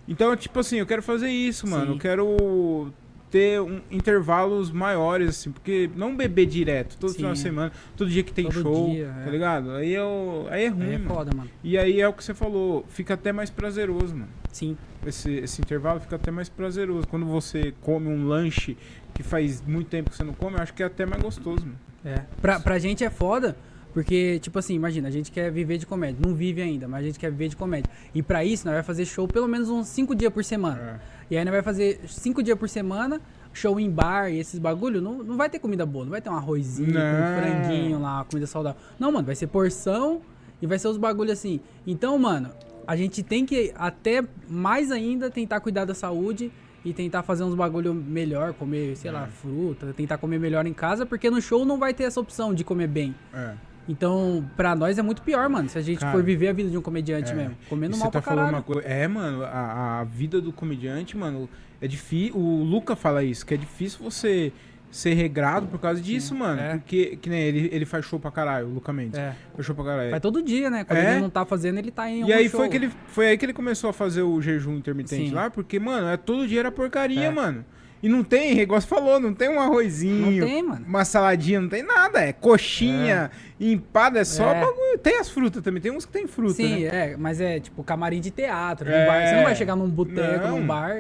Então, 0.08 0.36
tipo 0.36 0.60
assim, 0.60 0.78
eu 0.78 0.86
quero 0.86 1.02
fazer 1.02 1.30
isso, 1.30 1.68
mano. 1.68 1.86
Sim. 1.86 1.92
Eu 1.94 1.98
quero 1.98 2.94
ter 3.32 3.62
um- 3.62 3.80
intervalos 3.90 4.70
maiores, 4.70 5.30
assim, 5.30 5.52
porque 5.52 5.90
não 5.96 6.16
beber 6.16 6.46
direto, 6.46 6.98
todo 7.00 7.12
Sim. 7.12 7.16
final 7.18 7.34
de 7.34 7.40
semana, 7.40 7.72
todo 7.96 8.10
dia 8.10 8.22
que 8.24 8.34
tem 8.34 8.46
Todo 8.46 8.62
show, 8.62 8.90
dia, 8.92 9.08
tá 9.24 9.28
é. 9.28 9.32
ligado? 9.32 9.72
Aí, 9.72 9.94
eu, 9.94 10.48
aí 10.50 10.66
é 10.66 10.68
ruim, 10.68 10.84
Aí 10.88 10.94
é 10.96 10.98
mano. 10.98 11.10
foda, 11.16 11.32
mano. 11.36 11.50
E 11.64 11.78
aí 11.78 12.02
é 12.02 12.08
o 12.08 12.14
que 12.14 12.24
você 12.24 12.34
falou, 12.34 12.86
fica 12.90 13.14
até 13.14 13.32
mais 13.32 13.50
prazeroso, 13.50 14.14
mano. 14.14 14.28
Sim. 14.52 14.78
Esse, 15.08 15.32
esse 15.32 15.62
intervalo 15.62 16.00
fica 16.02 16.18
até 16.18 16.30
mais 16.30 16.50
prazeroso. 16.50 17.08
Quando 17.08 17.26
você 17.26 17.74
come 17.82 18.08
um 18.10 18.28
lanche 18.28 18.78
que 19.14 19.24
faz 19.24 19.62
muito 19.66 19.88
tempo 19.88 20.10
que 20.10 20.16
você 20.18 20.24
não 20.24 20.34
come, 20.34 20.58
eu 20.58 20.62
acho 20.62 20.74
que 20.74 20.84
é 20.84 20.86
até 20.86 21.06
mais 21.06 21.22
gostoso, 21.24 21.62
mano. 21.66 21.80
É. 22.04 22.22
Pra, 22.42 22.60
pra 22.60 22.78
gente 22.80 23.04
é 23.04 23.10
foda, 23.10 23.56
porque, 23.93 24.39
tipo 24.39 24.57
assim, 24.57 24.74
imagina, 24.74 25.07
a 25.07 25.12
gente 25.12 25.31
quer 25.31 25.51
viver 25.51 25.77
de 25.77 25.86
comédia. 25.86 26.17
Não 26.25 26.33
vive 26.33 26.62
ainda, 26.62 26.88
mas 26.88 27.01
a 27.01 27.05
gente 27.07 27.19
quer 27.19 27.29
viver 27.31 27.50
de 27.50 27.55
comédia. 27.55 27.91
E 28.13 28.24
pra 28.24 28.43
isso, 28.43 28.65
nós 28.65 28.74
vai 28.74 28.83
fazer 28.83 29.05
show 29.05 29.27
pelo 29.27 29.48
menos 29.48 29.69
uns 29.69 29.88
5 29.88 30.15
dias 30.15 30.31
por 30.31 30.43
semana. 30.43 31.01
E 31.29 31.38
aí 31.38 31.43
nós 31.43 31.51
vai 31.53 31.62
fazer 31.62 32.00
5 32.07 32.41
dias 32.41 32.57
por 32.57 32.69
semana, 32.69 33.21
show 33.53 33.79
em 33.79 33.89
bar 33.89 34.29
e 34.29 34.39
esses 34.39 34.60
bagulho. 34.60 35.01
Não, 35.01 35.24
não 35.24 35.38
vai 35.38 35.50
ter 35.50 35.60
comida 35.60 35.86
boa, 35.86 36.05
não 36.05 36.12
vai 36.12 36.21
ter 36.21 36.29
um 36.29 36.36
arrozinho, 36.36 36.93
Não. 36.93 37.01
um 37.01 37.41
franguinho 37.41 38.00
lá, 38.01 38.25
comida 38.25 38.48
saudável. 38.48 38.79
Não, 39.00 39.12
mano, 39.12 39.25
vai 39.25 39.36
ser 39.36 39.48
porção 39.48 40.21
e 40.62 40.67
vai 40.67 40.79
ser 40.79 40.88
os 40.88 40.98
bagulho 40.98 41.31
assim. 41.31 41.60
Então, 41.86 42.17
mano, 42.17 42.51
a 42.88 42.95
gente 42.95 43.24
tem 43.24 43.45
que 43.45 43.74
até 43.75 44.24
mais 44.50 44.91
ainda 44.91 45.29
tentar 45.29 45.60
cuidar 45.60 45.86
da 45.86 45.93
saúde. 45.93 46.51
E 46.83 46.91
tentar 46.93 47.21
fazer 47.21 47.43
uns 47.43 47.53
bagulho 47.53 47.93
melhor, 47.93 48.53
comer, 48.53 48.98
sei 48.98 49.12
lá, 49.12 49.27
fruta, 49.27 49.93
tentar 49.95 50.17
comer 50.17 50.39
melhor 50.39 50.65
em 50.65 50.74
casa, 50.74 51.05
porque 51.05 51.29
no 51.29 51.39
show 51.39 51.63
não 51.63 51.77
vai 51.77 51.93
ter 51.93 52.05
essa 52.05 52.19
opção 52.19 52.55
de 52.55 52.63
comer 52.63 52.88
bem. 52.88 53.13
É. 53.31 53.53
Então, 53.90 54.46
pra 54.56 54.76
nós 54.76 54.98
é 54.98 55.02
muito 55.02 55.22
pior, 55.22 55.50
mano, 55.50 55.68
se 55.68 55.78
a 55.78 55.82
gente 55.82 56.00
Cara, 56.00 56.12
for 56.12 56.24
viver 56.24 56.48
a 56.50 56.54
vida 56.54 56.70
de 56.70 56.78
um 56.78 56.82
comediante 56.82 57.32
é. 57.32 57.36
mesmo. 57.36 57.58
Comendo 57.68 57.96
E 57.96 58.00
mal 58.00 58.12
tá 58.12 58.22
pra 58.22 58.22
falando 58.22 58.46
caralho. 58.46 58.58
uma 58.58 58.64
coisa. 58.64 58.88
É, 58.88 59.08
mano, 59.08 59.44
a, 59.44 60.00
a 60.00 60.04
vida 60.04 60.40
do 60.40 60.52
comediante, 60.54 61.18
mano, 61.18 61.50
é 61.82 61.88
difícil. 61.88 62.36
O 62.38 62.64
Luca 62.64 62.96
fala 62.96 63.24
isso, 63.24 63.46
que 63.46 63.54
é 63.54 63.58
difícil 63.58 64.00
você 64.04 64.54
ser 64.92 65.14
regrado 65.14 65.68
por 65.68 65.80
causa 65.80 66.02
disso, 66.02 66.36
mano. 66.36 66.62
é. 66.62 66.74
Porque, 66.78 67.18
que 67.22 67.30
nem 67.30 67.40
ele, 67.42 67.70
ele 67.72 67.86
faz 67.86 68.06
show 68.06 68.20
pra 68.20 68.30
caralho, 68.30 68.68
o 68.68 68.74
Luca 68.74 68.92
Mendes. 68.94 69.18
É. 69.18 69.34
Faz 69.54 69.66
show 69.66 69.74
pra 69.76 69.86
caralho. 69.86 70.12
Vai 70.12 70.20
todo 70.20 70.44
dia, 70.44 70.70
né? 70.70 70.84
Quando 70.84 71.00
É. 71.00 71.12
ele 71.14 71.22
não 71.22 71.30
tá 71.30 71.46
fazendo, 71.46 71.78
ele 71.80 71.92
tá 71.92 72.10
em 72.10 72.26
E 72.28 72.34
aí 72.34 72.50
show. 72.50 72.60
foi, 72.60 72.70
que 72.70 72.76
ele, 72.78 72.92
foi 73.08 73.28
aí 73.30 73.38
que 73.38 73.46
ele 73.46 73.54
começou 73.54 73.90
a 73.90 73.94
fazer 73.94 74.22
o 74.22 74.42
jejum 74.42 74.76
intermitente 74.76 75.30
Sim. 75.30 75.34
lá, 75.36 75.50
porque, 75.50 75.80
mano, 75.80 76.08
é, 76.08 76.18
todo 76.18 76.46
dia 76.48 76.60
era 76.60 76.72
porcaria, 76.72 77.26
É. 77.28 77.30
mano. 77.32 77.66
E 78.03 78.10
não 78.10 78.24
tem, 78.24 78.60
igual 78.60 78.81
você 78.81 78.88
falou, 78.88 79.20
não 79.20 79.31
tem 79.34 79.48
um 79.48 79.60
arrozinho, 79.60 80.39
Não 80.41 80.48
tem, 80.48 80.63
uma 80.63 81.05
saladinha, 81.05 81.62
não 81.62 81.70
tem 81.70 81.84
nada. 81.84 82.20
É 82.20 82.34
coxinha, 82.34 83.29
empada, 83.60 84.20
é 84.20 84.24
só 84.24 84.50
É. 84.55 84.60
bagulho. 84.62 84.98
Tem 84.98 85.20
as 85.20 85.29
frutas 85.29 85.62
também, 85.62 85.79
tem 85.81 85.91
uns 85.91 86.05
que 86.05 86.12
tem 86.12 86.25
fruta, 86.27 86.55
Sim, 86.55 86.86
né? 86.86 87.12
é, 87.12 87.17
mas 87.17 87.39
é 87.39 87.60
tipo 87.60 87.84
camarim 87.84 88.20
de 88.20 88.31
teatro, 88.31 88.89
É. 88.89 89.05
bar. 89.05 89.27
Você 89.27 89.36
não 89.36 89.43
vai 89.43 89.55
chegar 89.55 89.75
num 89.75 89.88
boteco, 89.88 90.48
num 90.48 90.65
bar. 90.65 90.96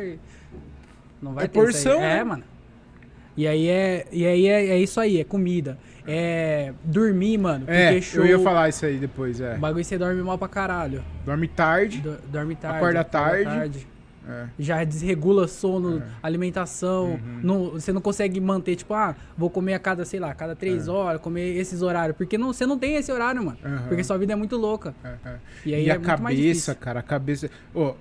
Não 1.21 1.33
vai 1.33 1.45
É 1.45 1.47
ter 1.47 1.53
porção, 1.59 1.93
aí. 1.93 1.99
né? 2.01 2.17
É, 2.19 2.23
mano. 2.23 2.43
E 3.35 3.47
aí 3.47 3.67
é, 3.67 4.05
e 4.11 4.25
aí 4.25 4.47
é, 4.47 4.65
é 4.67 4.77
isso 4.77 4.99
aí, 4.99 5.19
é 5.19 5.23
comida. 5.23 5.79
É 6.05 6.73
dormir, 6.83 7.37
mano. 7.37 7.65
É, 7.67 7.99
show, 8.01 8.23
eu 8.25 8.37
ia 8.37 8.39
falar 8.43 8.69
isso 8.69 8.85
aí 8.85 8.97
depois, 8.97 9.39
é. 9.39 9.55
O 9.55 9.59
bagulho 9.59 9.83
você 9.85 9.97
dorme 9.97 10.21
mal 10.21 10.37
pra 10.37 10.47
caralho. 10.47 11.03
Dorme 11.25 11.47
tarde. 11.47 11.99
Do- 11.99 12.17
dorme 12.27 12.55
tarde. 12.55 12.77
Acorda 12.77 13.03
tarde. 13.03 13.87
É. 14.27 14.45
Já 14.59 14.83
desregula 14.83 15.47
sono, 15.47 15.97
É. 15.99 16.03
alimentação. 16.21 17.13
Uhum. 17.13 17.39
não- 17.41 17.69
você 17.71 17.91
não 17.91 18.01
consegue 18.01 18.39
manter, 18.39 18.75
tipo, 18.75 18.93
ah, 18.93 19.15
vou 19.37 19.49
comer 19.49 19.73
a 19.73 19.79
cada, 19.79 20.05
sei 20.05 20.19
lá, 20.19 20.29
a 20.31 20.33
cada 20.35 20.55
três 20.55 20.87
É. 20.87 20.91
horas, 20.91 21.19
comer 21.21 21.55
esses 21.57 21.81
horários. 21.81 22.15
Porque 22.15 22.37
não, 22.37 22.53
você 22.53 22.65
não 22.65 22.77
tem 22.77 22.95
esse 22.95 23.11
horário, 23.11 23.43
mano. 23.43 23.57
Aham. 23.63 23.87
Porque 23.87 24.03
sua 24.03 24.17
vida 24.17 24.33
é 24.33 24.35
muito 24.35 24.55
louca. 24.57 24.93
É, 25.03 25.15
é. 25.25 25.35
E 25.65 25.73
aí 25.73 25.85
E 25.85 25.89
é 25.89 25.93
a 25.93 25.99
muito 25.99 26.21
mais 26.21 26.37
cabeça, 26.37 26.75
cara, 26.75 26.99
a 26.99 27.03
cabeça. 27.03 27.49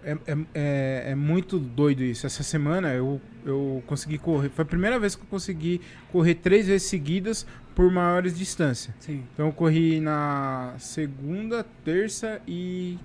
É, 0.04 0.10
é, 0.12 0.36
é, 0.54 1.04
é 1.12 1.14
muito 1.14 1.58
doido 1.58 2.02
isso. 2.02 2.26
Essa 2.26 2.42
semana 2.42 2.92
eu, 2.92 3.20
eu 3.44 3.82
consegui 3.86 4.18
correr. 4.18 4.50
Foi 4.50 4.62
a 4.62 4.66
primeira 4.66 4.98
vez 4.98 5.14
que 5.14 5.22
eu 5.22 5.26
consegui 5.28 5.80
correr 6.12 6.34
três 6.34 6.66
vezes 6.66 6.88
seguidas 6.88 7.46
por 7.74 7.90
maiores 7.90 8.36
distâncias. 8.36 8.94
Sim. 9.00 9.24
Então 9.32 9.46
eu 9.46 9.52
corri 9.52 10.00
na 10.00 10.74
segunda, 10.78 11.64
terça 11.84 12.40
e. 12.46 12.98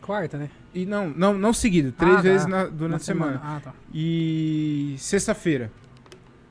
Quarta, 0.00 0.36
né? 0.38 0.50
E 0.74 0.86
não, 0.86 1.10
não, 1.10 1.34
não 1.34 1.52
seguida, 1.52 1.92
três 1.92 2.12
Ah, 2.12 2.16
tá. 2.16 2.22
vezes 2.22 2.46
na- 2.46 2.64
durante 2.66 2.96
a 3.02 3.04
semana. 3.04 3.40
Ah, 3.44 3.60
tá. 3.62 3.74
E 3.92 4.94
sexta-feira. 4.98 5.70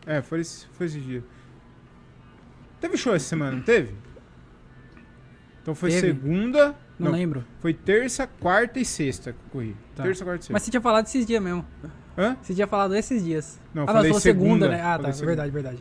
É, 0.06 0.22
foi 0.22 0.42
esse, 0.42 0.66
foi 0.74 0.86
esse 0.88 1.00
dia. 1.00 1.24
Teve 2.80 2.98
show 2.98 3.14
essa 3.16 3.26
semana, 3.28 3.52
não 3.58 3.62
teve? 3.64 3.94
Então 5.62 5.76
foi 5.76 5.90
Teve. 5.92 6.02
segunda. 6.08 6.76
Não, 7.00 7.10
Não, 7.12 7.18
lembro. 7.18 7.44
foi 7.60 7.74
terça, 7.74 8.28
quarta 8.28 8.80
e 8.80 8.86
sexta 8.86 9.32
que 9.34 9.38
eu 9.40 9.52
corri. 9.52 9.76
Tá. 9.96 10.04
Terça, 10.04 10.24
quarta 10.24 10.40
e 10.40 10.44
sexta. 10.44 10.54
Mas 10.54 10.64
você 10.64 10.72
tinha 10.72 10.82
falado 10.82 11.06
esses 11.06 11.26
dias 11.26 11.42
mesmo. 11.42 11.66
Hã? 12.18 12.36
Você 12.42 12.54
tinha 12.54 12.68
falado 12.68 12.96
esses 12.96 13.24
dias. 13.24 13.60
Não, 13.74 13.84
ah, 13.84 13.86
não, 13.88 13.94
falei 13.94 14.14
você 14.14 14.34
falou 14.34 14.46
segunda, 14.46 14.66
segunda, 14.66 14.70
né? 14.70 14.82
Ah, 14.84 15.00
tá. 15.00 15.12
segunda. 15.12 15.26
Verdade, 15.28 15.52
verdade. 15.52 15.80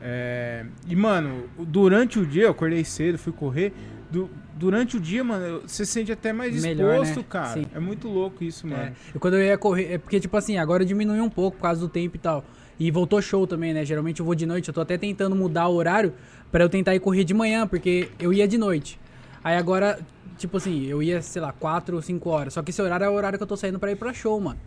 É, 0.00 0.66
E, 0.86 0.94
mano, 0.96 1.48
durante 1.58 2.18
o 2.18 2.26
dia, 2.26 2.44
eu 2.44 2.50
acordei 2.50 2.84
cedo, 2.84 3.18
fui 3.18 3.32
correr. 3.32 3.72
du- 4.10 4.28
durante 4.62 4.96
o 4.96 5.00
dia, 5.00 5.24
mano, 5.24 5.62
você 5.66 5.84
se 5.84 5.90
sente 5.90 6.12
até 6.12 6.32
mais 6.32 6.62
Melhor, 6.62 7.00
disposto, 7.00 7.18
né? 7.18 7.26
cara. 7.28 7.54
Sim. 7.54 7.66
É 7.74 7.80
muito 7.80 8.06
louco 8.06 8.44
isso, 8.44 8.64
mano. 8.64 8.80
É, 8.80 8.92
e 9.12 9.18
quando 9.18 9.34
eu 9.34 9.42
ia 9.42 9.58
correr, 9.58 9.94
é 9.94 9.98
porque, 9.98 10.20
tipo 10.20 10.36
assim, 10.36 10.56
agora 10.56 10.84
diminuiu 10.84 11.24
um 11.24 11.28
pouco 11.28 11.56
por 11.56 11.64
causa 11.64 11.80
do 11.80 11.88
tempo 11.88 12.14
e 12.14 12.18
tal. 12.20 12.44
E 12.78 12.88
voltou 12.92 13.20
show 13.20 13.44
também, 13.44 13.74
né? 13.74 13.84
Geralmente 13.84 14.20
eu 14.20 14.24
vou 14.26 14.36
de 14.36 14.46
noite, 14.46 14.68
eu 14.68 14.74
tô 14.74 14.80
até 14.80 14.96
tentando 14.96 15.34
mudar 15.34 15.66
o 15.66 15.74
horário 15.74 16.14
pra 16.52 16.62
eu 16.62 16.68
tentar 16.68 16.94
ir 16.94 17.00
correr 17.00 17.24
de 17.24 17.34
manhã, 17.34 17.66
porque 17.66 18.08
eu 18.20 18.32
ia 18.32 18.46
de 18.46 18.56
noite. 18.56 19.00
Aí 19.42 19.56
agora, 19.56 19.98
tipo 20.38 20.56
assim, 20.58 20.86
eu 20.86 21.02
ia, 21.02 21.20
sei 21.22 21.42
lá, 21.42 21.52
4 21.52 21.96
ou 21.96 22.00
5 22.02 22.30
horas. 22.30 22.54
Só 22.54 22.62
que 22.62 22.70
esse 22.70 22.80
horário 22.80 23.04
é 23.04 23.08
o 23.10 23.12
horário 23.14 23.36
que 23.38 23.42
eu 23.42 23.46
tô 23.48 23.56
saindo 23.56 23.80
pra 23.80 23.90
ir 23.90 23.96
pra 23.96 24.12
show, 24.14 24.40
mano. 24.40 24.60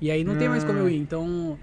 E 0.00 0.10
aí 0.10 0.24
não 0.24 0.34
tem 0.36 0.48
mais 0.48 0.64
como 0.64 0.78
eu 0.78 0.88
ir. 0.88 0.96
Então, 0.96 1.58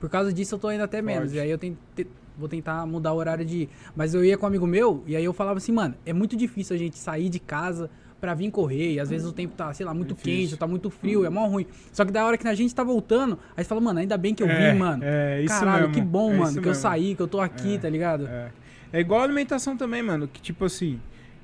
por 0.00 0.08
causa 0.08 0.32
disso 0.32 0.54
eu 0.54 0.58
tô 0.58 0.70
indo 0.70 0.82
até 0.82 1.02
menos. 1.02 1.24
Pode. 1.24 1.36
E 1.36 1.40
aí 1.40 1.50
eu 1.50 1.58
ten- 1.58 1.76
te- 1.94 2.06
vou 2.38 2.48
tentar 2.48 2.86
mudar 2.86 3.12
o 3.12 3.16
horário 3.16 3.44
de 3.44 3.62
ir. 3.62 3.68
Mas 3.94 4.14
eu 4.14 4.24
ia 4.24 4.36
com 4.38 4.44
um 4.44 4.48
amigo 4.48 4.66
meu, 4.66 5.02
e 5.06 5.14
aí 5.16 5.24
eu 5.24 5.32
falava 5.32 5.58
assim, 5.58 5.72
mano, 5.72 5.94
é 6.06 6.12
muito 6.12 6.36
difícil 6.36 6.74
a 6.76 6.78
gente 6.78 6.98
sair 6.98 7.28
de 7.28 7.38
casa 7.38 7.90
pra 8.20 8.34
vir 8.34 8.50
correr. 8.50 8.94
E 8.94 9.00
às 9.00 9.08
vezes 9.08 9.26
o 9.26 9.32
tempo 9.32 9.54
tá, 9.56 9.72
sei 9.72 9.86
lá, 9.86 9.94
muito 9.94 10.14
Difícil. 10.14 10.48
quente, 10.50 10.56
tá 10.58 10.66
muito 10.66 10.90
frio, 10.90 11.24
é 11.24 11.30
mó 11.30 11.46
ruim. 11.46 11.66
Só 11.92 12.04
que 12.04 12.12
da 12.12 12.24
hora 12.24 12.36
que 12.36 12.46
a 12.46 12.54
gente 12.54 12.74
tá 12.74 12.84
voltando, 12.84 13.38
aí 13.56 13.64
você 13.64 13.68
fala, 13.68 13.80
mano, 13.80 13.98
ainda 14.00 14.16
bem 14.18 14.34
que 14.34 14.42
eu 14.42 14.48
É, 14.48 14.72
vim, 14.72 14.78
mano. 14.78 15.02
É, 15.04 15.40
isso 15.42 15.58
Caralho, 15.58 15.88
mesmo. 15.88 15.94
que 15.94 16.00
bom, 16.02 16.32
é 16.32 16.36
mano, 16.36 16.52
que 16.52 16.58
eu 16.58 16.62
mesmo. 16.62 16.74
saí, 16.82 17.14
que 17.14 17.22
eu 17.22 17.28
tô 17.28 17.40
aqui, 17.40 17.76
É, 17.76 17.78
tá 17.78 17.88
ligado? 17.88 18.26
É. 18.26 18.50
É 18.92 19.00
igual 19.00 19.20
a 19.20 19.24
alimentação 19.24 19.76
também, 19.76 20.02
mano. 20.02 20.26
Que 20.28 20.40
tipo 20.42 20.64
assim. 20.64 20.98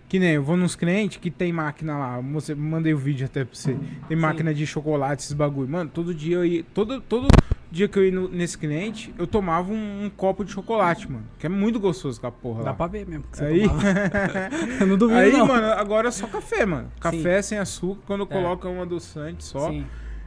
Que 0.09 0.18
nem 0.20 0.35
eu 0.35 0.42
vou 0.42 0.57
nos 0.57 0.77
clientes 0.77 1.16
que 1.18 1.31
tem 1.33 1.53
máquina 1.53 1.96
lá. 1.99 2.20
Você 2.20 2.55
mandei 2.55 2.92
o 2.94 2.99
vídeo 2.99 3.25
até 3.25 3.44
pra 3.44 3.55
você. 3.57 3.77
Tem 4.09 4.16
máquina 4.16 4.53
de 4.55 4.64
chocolate, 4.66 5.22
esses 5.22 5.33
bagulho. 5.33 5.68
Mano, 5.68 5.90
todo 5.92 6.14
dia 6.14 6.37
eu 6.37 6.44
ia. 6.44 6.64
Todo, 6.75 7.01
todo 7.01 7.27
dia 7.70 7.88
que 7.88 7.98
eu 7.98 8.05
ia 8.05 8.12
no- 8.12 8.29
nesse 8.29 8.57
cliente, 8.57 9.12
eu 9.18 9.26
tomava 9.26 9.72
um, 9.72 10.05
um 10.05 10.11
copo 10.11 10.44
de 10.44 10.52
chocolate, 10.52 11.11
mano. 11.11 11.24
Que 11.38 11.46
é 11.46 11.48
muito 11.48 11.79
gostoso 11.81 12.18
aquela 12.18 12.33
porra 12.33 12.62
Dá 12.64 12.70
lá. 12.70 12.76
pra 12.76 12.87
ver 12.87 13.07
mesmo 13.07 13.24
que 13.31 13.37
você 13.38 13.44
Aí, 13.44 13.62
eu 14.81 14.87
não 14.87 14.96
duvido, 14.96 15.18
aí 15.20 15.33
não. 15.33 15.46
mano, 15.46 15.66
agora 15.68 16.09
é 16.09 16.11
só 16.11 16.26
café, 16.26 16.64
mano. 16.64 16.90
Café 17.00 17.42
sem 17.42 17.59
açúcar, 17.59 18.00
quando 18.07 18.20
eu 18.20 18.26
É. 18.31 18.33
coloco 18.42 18.66
é 18.66 18.70
um 18.70 18.83
adoçante 18.83 19.44
só. 19.44 19.70
Sim. 19.70 19.87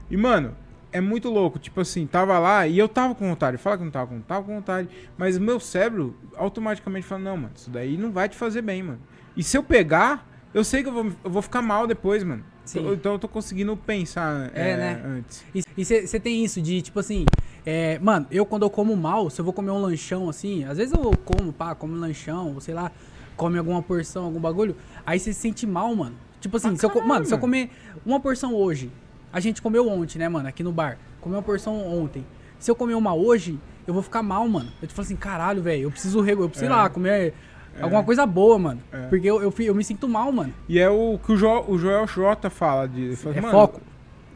E, 0.10 0.18
mano, 0.18 0.56
é 0.92 1.00
muito 1.00 1.30
louco. 1.30 1.60
Tipo 1.60 1.82
assim, 1.82 2.06
tava 2.08 2.38
lá 2.40 2.68
e 2.68 2.78
eu 2.78 2.88
tava 2.90 3.14
com 3.16 3.28
vontade. 3.30 3.58
Fala 3.58 3.78
que 3.78 3.84
não 3.84 3.92
tava 3.92 4.08
com, 4.08 4.20
tava 4.22 4.44
com 4.46 4.56
vontade. 4.56 4.90
Mas 5.18 5.38
o 5.38 5.42
meu 5.42 5.60
cérebro 5.60 6.16
automaticamente 6.36 7.06
fala: 7.06 7.22
não, 7.22 7.38
mano, 7.38 7.52
isso 7.56 7.70
daí 7.70 7.98
não 7.98 8.12
vai 8.12 8.28
te 8.28 8.36
fazer 8.36 8.62
bem, 8.62 8.84
mano. 8.84 9.00
E 9.38 9.44
se 9.44 9.58
eu 9.58 9.64
pegar, 9.64 10.28
eu 10.54 10.64
sei 10.64 10.82
que 10.84 10.90
eu 10.90 10.94
vou, 10.94 11.06
eu 11.24 11.30
vou 11.32 11.42
ficar 11.42 11.62
mal 11.62 11.86
depois, 11.88 12.24
mano. 12.24 12.44
Sim. 12.70 12.92
Então- 12.94 13.14
eu 13.14 13.20
tô 13.20 13.28
conseguindo 13.28 13.76
pensar 13.76 14.52
É, 14.54 14.72
é, 14.72 14.78
né? 14.78 15.02
antes. 15.04 15.44
E 15.76 15.84
você 15.84 16.20
tem 16.20 16.44
isso 16.46 16.62
de, 16.62 16.82
tipo 16.84 17.00
assim, 17.00 17.26
é, 17.66 17.98
mano, 17.98 18.28
eu 18.30 18.46
quando 18.46 18.62
eu 18.64 18.70
como 18.70 18.96
mal, 18.96 19.28
se 19.32 19.42
eu 19.42 19.46
vou 19.46 19.52
comer 19.54 19.72
um 19.72 19.82
lanchão 19.82 20.30
assim, 20.30 20.64
às 20.66 20.78
vezes 20.78 20.94
eu 20.94 21.12
como, 21.26 21.52
pá, 21.52 21.74
como 21.74 21.96
um 21.96 22.00
lanchão, 22.00 22.54
ou 22.54 22.62
sei 22.62 22.76
lá, 22.76 22.92
come 23.36 23.58
alguma 23.58 23.82
porção, 23.82 24.26
algum 24.26 24.40
bagulho, 24.40 24.76
aí 25.04 25.20
você 25.20 25.34
se 25.34 25.40
sente 25.40 25.66
mal, 25.66 25.96
mano. 25.96 26.16
Tipo 26.40 26.58
assim, 26.58 26.76
Pra 26.76 26.78
se 26.78 26.86
eu, 26.86 27.06
mano, 27.08 27.26
se 27.26 27.34
eu 27.34 27.40
comer 27.40 27.72
uma 28.06 28.20
porção 28.20 28.54
hoje, 28.54 28.92
a 29.34 29.40
gente 29.40 29.62
comeu 29.64 29.90
ontem, 29.90 30.20
né, 30.20 30.30
mano, 30.30 30.48
aqui 30.48 30.62
no 30.62 30.72
bar, 30.72 31.00
comeu 31.20 31.38
uma 31.40 31.44
porção 31.44 31.76
ontem. 31.88 32.24
Se 32.60 32.70
eu 32.70 32.76
comer 32.76 32.94
uma 32.94 33.16
hoje, 33.16 33.58
eu 33.88 33.94
vou 33.96 34.04
ficar 34.04 34.22
mal, 34.22 34.48
mano. 34.48 34.70
Eu 34.80 34.88
te 34.88 34.94
falo 34.94 35.06
assim, 35.06 35.16
caralho, 35.16 35.64
velho, 35.64 35.84
eu 35.84 35.92
preciso, 35.92 36.24
eu 36.24 36.50
preciso 36.50 36.66
É. 36.66 36.68
ir 36.68 36.78
lá 36.78 36.88
comer 36.90 37.34
alguma 37.82 38.04
coisa 38.04 38.26
boa, 38.26 38.58
mano. 38.60 38.82
É. 38.92 39.08
Porque 39.08 39.28
eu, 39.30 39.42
eu, 39.42 39.54
eu 39.60 39.76
me 39.76 39.84
sinto 39.84 40.08
mal, 40.08 40.32
mano. 40.32 40.54
E 40.68 40.80
é 40.80 40.90
o 40.90 41.20
que 41.24 41.32
o, 41.34 41.38
jo, 41.38 41.66
o 41.68 41.78
Joel 41.78 42.08
Jota 42.08 42.50
fala 42.50 42.88
de. 42.88 43.16
fala, 43.16 43.36
É 43.38 43.42
"Mano, 43.42 43.52
foco. 43.54 43.82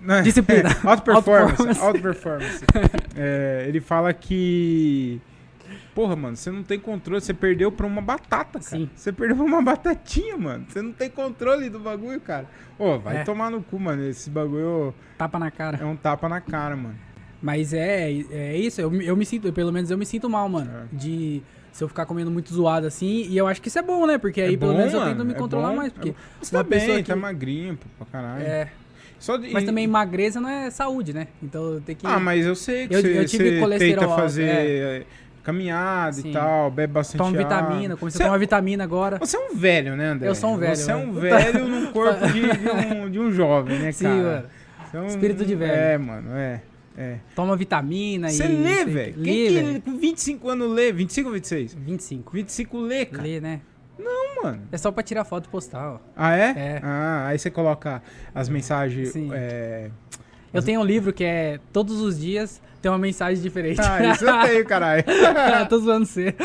Né? 0.02 0.22
Disciplina. 0.22 0.70
Auto 0.84 1.02
performance. 1.04 1.80
Auto 1.82 2.02
performance. 2.02 2.66
É, 3.16 3.66
ele 3.68 3.80
fala 3.80 4.12
que. 4.14 5.22
Porra, 5.94 6.16
mano, 6.16 6.36
você 6.36 6.50
não 6.50 6.64
tem 6.64 6.80
controle. 6.80 7.22
Você 7.22 7.34
perdeu 7.34 7.72
pra 7.72 7.86
uma 7.86 8.02
batata, 8.02 8.54
cara. 8.60 8.62
Sim. 8.64 8.90
Você 8.96 9.12
perdeu 9.12 9.36
pra 9.38 9.46
uma 9.46 9.62
batatinha, 9.62 10.36
mano. 10.38 10.66
Você 10.68 10.82
não 10.82 10.92
tem 10.92 11.10
controle 11.10 11.70
do 11.70 11.80
bagulho, 11.80 12.20
cara. 12.20 12.48
Ô, 12.80 12.98
vai 12.98 13.18
É. 13.18 13.24
tomar 13.24 13.52
no 13.52 13.62
cu, 13.62 13.80
mano. 13.80 14.04
Esse 14.04 14.30
bagulho 14.32 14.94
Tapa 15.18 15.38
na 15.38 15.52
cara. 15.52 15.78
é 15.80 15.86
um 15.86 15.96
tapa 15.96 16.28
na 16.28 16.42
cara, 16.42 16.76
mano. 16.76 16.96
Mas 17.42 17.74
é, 17.74 18.10
é 18.32 18.58
isso, 18.58 18.80
eu, 18.82 18.92
eu 19.02 19.16
me 19.16 19.26
sinto, 19.26 19.52
pelo 19.54 19.72
menos 19.72 19.92
eu 19.92 19.98
me 19.98 20.06
sinto 20.06 20.30
mal, 20.30 20.48
mano. 20.50 20.72
É. 20.72 20.96
De 20.96 21.44
se 21.74 21.84
eu 21.84 21.90
ficar 21.90 22.06
comendo 22.06 22.32
muito 22.32 22.54
zoado 22.54 22.88
assim. 22.88 23.26
E 23.28 23.36
eu 23.36 23.46
acho 23.48 23.62
que 23.62 23.68
isso 23.68 23.78
é 23.80 23.82
bom, 23.82 24.06
né? 24.08 24.18
Porque 24.18 24.40
aí 24.40 24.54
É 24.54 24.58
pelo 24.58 24.72
bom, 24.72 24.78
menos 24.78 24.94
eu 24.94 25.00
mano, 25.02 25.12
tento 25.16 25.26
me 25.26 25.34
é 25.34 25.36
controlar 25.36 25.70
bom, 25.72 25.76
mais. 25.76 25.90
é 25.92 25.94
Porque. 25.94 26.14
Você 26.42 26.52
tá 26.56 26.64
pessoa 26.64 26.94
bem, 26.96 27.04
que- 27.04 27.10
tá 27.10 27.16
magrinho, 27.18 27.76
pô, 27.76 28.06
pra 28.06 28.22
caralho. 28.22 28.44
é. 28.46 28.70
De- 29.42 29.54
Mas 29.54 29.64
também 29.64 29.88
magreza 29.88 30.40
não 30.42 30.50
é 30.50 30.70
saúde, 30.70 31.14
né? 31.14 31.28
Então 31.42 31.82
tem 31.86 31.96
que. 31.96 32.06
Ah, 32.06 32.20
mas 32.20 32.46
eu 32.46 32.56
sei 32.56 32.88
que 32.90 32.96
Eu- 32.96 33.02
você, 33.02 33.20
eu 33.20 33.26
tive 33.26 33.52
você 33.56 33.60
colesterol 33.60 33.94
tenta 34.00 34.06
alto, 34.12 34.22
fazer 34.22 34.44
é. 34.44 35.04
caminhada 35.44 36.12
Sim. 36.14 36.30
e 36.30 36.34
tal, 36.34 36.70
bebe 36.70 36.92
bastante 36.94 37.18
Toma 37.20 37.30
água. 37.30 37.44
vitamina, 37.44 37.96
comecei 37.98 38.18
Você- 38.18 38.24
a 38.24 38.26
tomar 38.28 38.38
vitamina 38.38 38.84
agora. 38.84 39.18
Você 39.20 39.38
é 39.38 39.40
um 39.40 39.56
velho, 39.56 39.96
né, 39.96 40.08
André? 40.08 40.28
Eu 40.30 40.36
sou 40.36 40.54
um 40.54 40.58
velho, 40.58 40.76
Você 40.76 40.92
é 40.92 40.96
né? 40.96 41.06
um 41.06 41.14
velho 41.14 41.68
num 41.68 41.86
corpo 41.94 42.28
de, 42.28 42.42
de 42.42 42.70
um, 42.96 43.10
de 43.10 43.20
um 43.20 43.32
jovem, 43.32 43.80
né, 43.80 43.92
Sim, 43.94 44.04
cara? 44.04 44.16
mano. 44.18 44.44
Você 44.92 44.98
é 44.98 45.00
um- 45.00 45.08
Espírito 45.08 45.46
de 45.46 45.56
velho. 45.56 45.72
É, 45.72 45.98
mano, 45.98 46.30
é. 46.36 46.62
É. 46.98 47.18
Toma 47.36 47.56
vitamina 47.56 48.30
Você 48.30 48.44
e. 48.46 48.48
lê, 48.48 48.76
sei- 48.76 48.86
velho? 48.86 49.14
Lê, 49.18 49.24
Quem 49.24 49.48
que 49.48 49.54
velho. 49.62 49.82
com 49.82 49.98
25 49.98 50.50
anos 50.50 50.72
lê? 50.72 50.92
25 50.92 51.28
ou 51.30 51.34
26? 51.34 51.74
25. 51.74 52.32
25 52.34 52.78
lê, 52.80 53.06
cara. 53.06 53.24
Lê, 53.24 53.40
né? 53.42 53.62
Não, 53.98 54.44
mano. 54.44 54.62
É 54.72 54.78
só 54.78 54.92
pra 54.92 55.04
tirar 55.04 55.24
foto 55.24 55.46
e 55.46 55.50
postar, 55.50 55.94
ó. 55.94 56.00
Ah, 56.16 56.36
é? 56.36 56.44
É. 56.58 56.80
Ah, 56.84 57.28
aí 57.28 57.38
você 57.40 57.50
coloca 57.52 58.02
as 58.34 58.50
mensagens. 58.50 59.10
Sim. 59.10 59.30
É... 59.34 59.90
Eu 60.54 60.62
tenho 60.62 60.82
um 60.82 60.84
livro 60.86 61.12
que 61.12 61.24
é 61.24 61.60
Todos 61.72 62.00
os 62.02 62.20
dias 62.20 62.62
tem 62.82 62.92
uma 62.92 62.98
mensagem 62.98 63.42
diferente. 63.42 63.80
Ah, 63.82 64.12
isso 64.12 64.26
eu 64.26 64.42
tenho, 64.42 64.66
caralho. 64.66 65.04
Tô 65.70 65.80
zoando 65.80 66.06
você. 66.06 66.36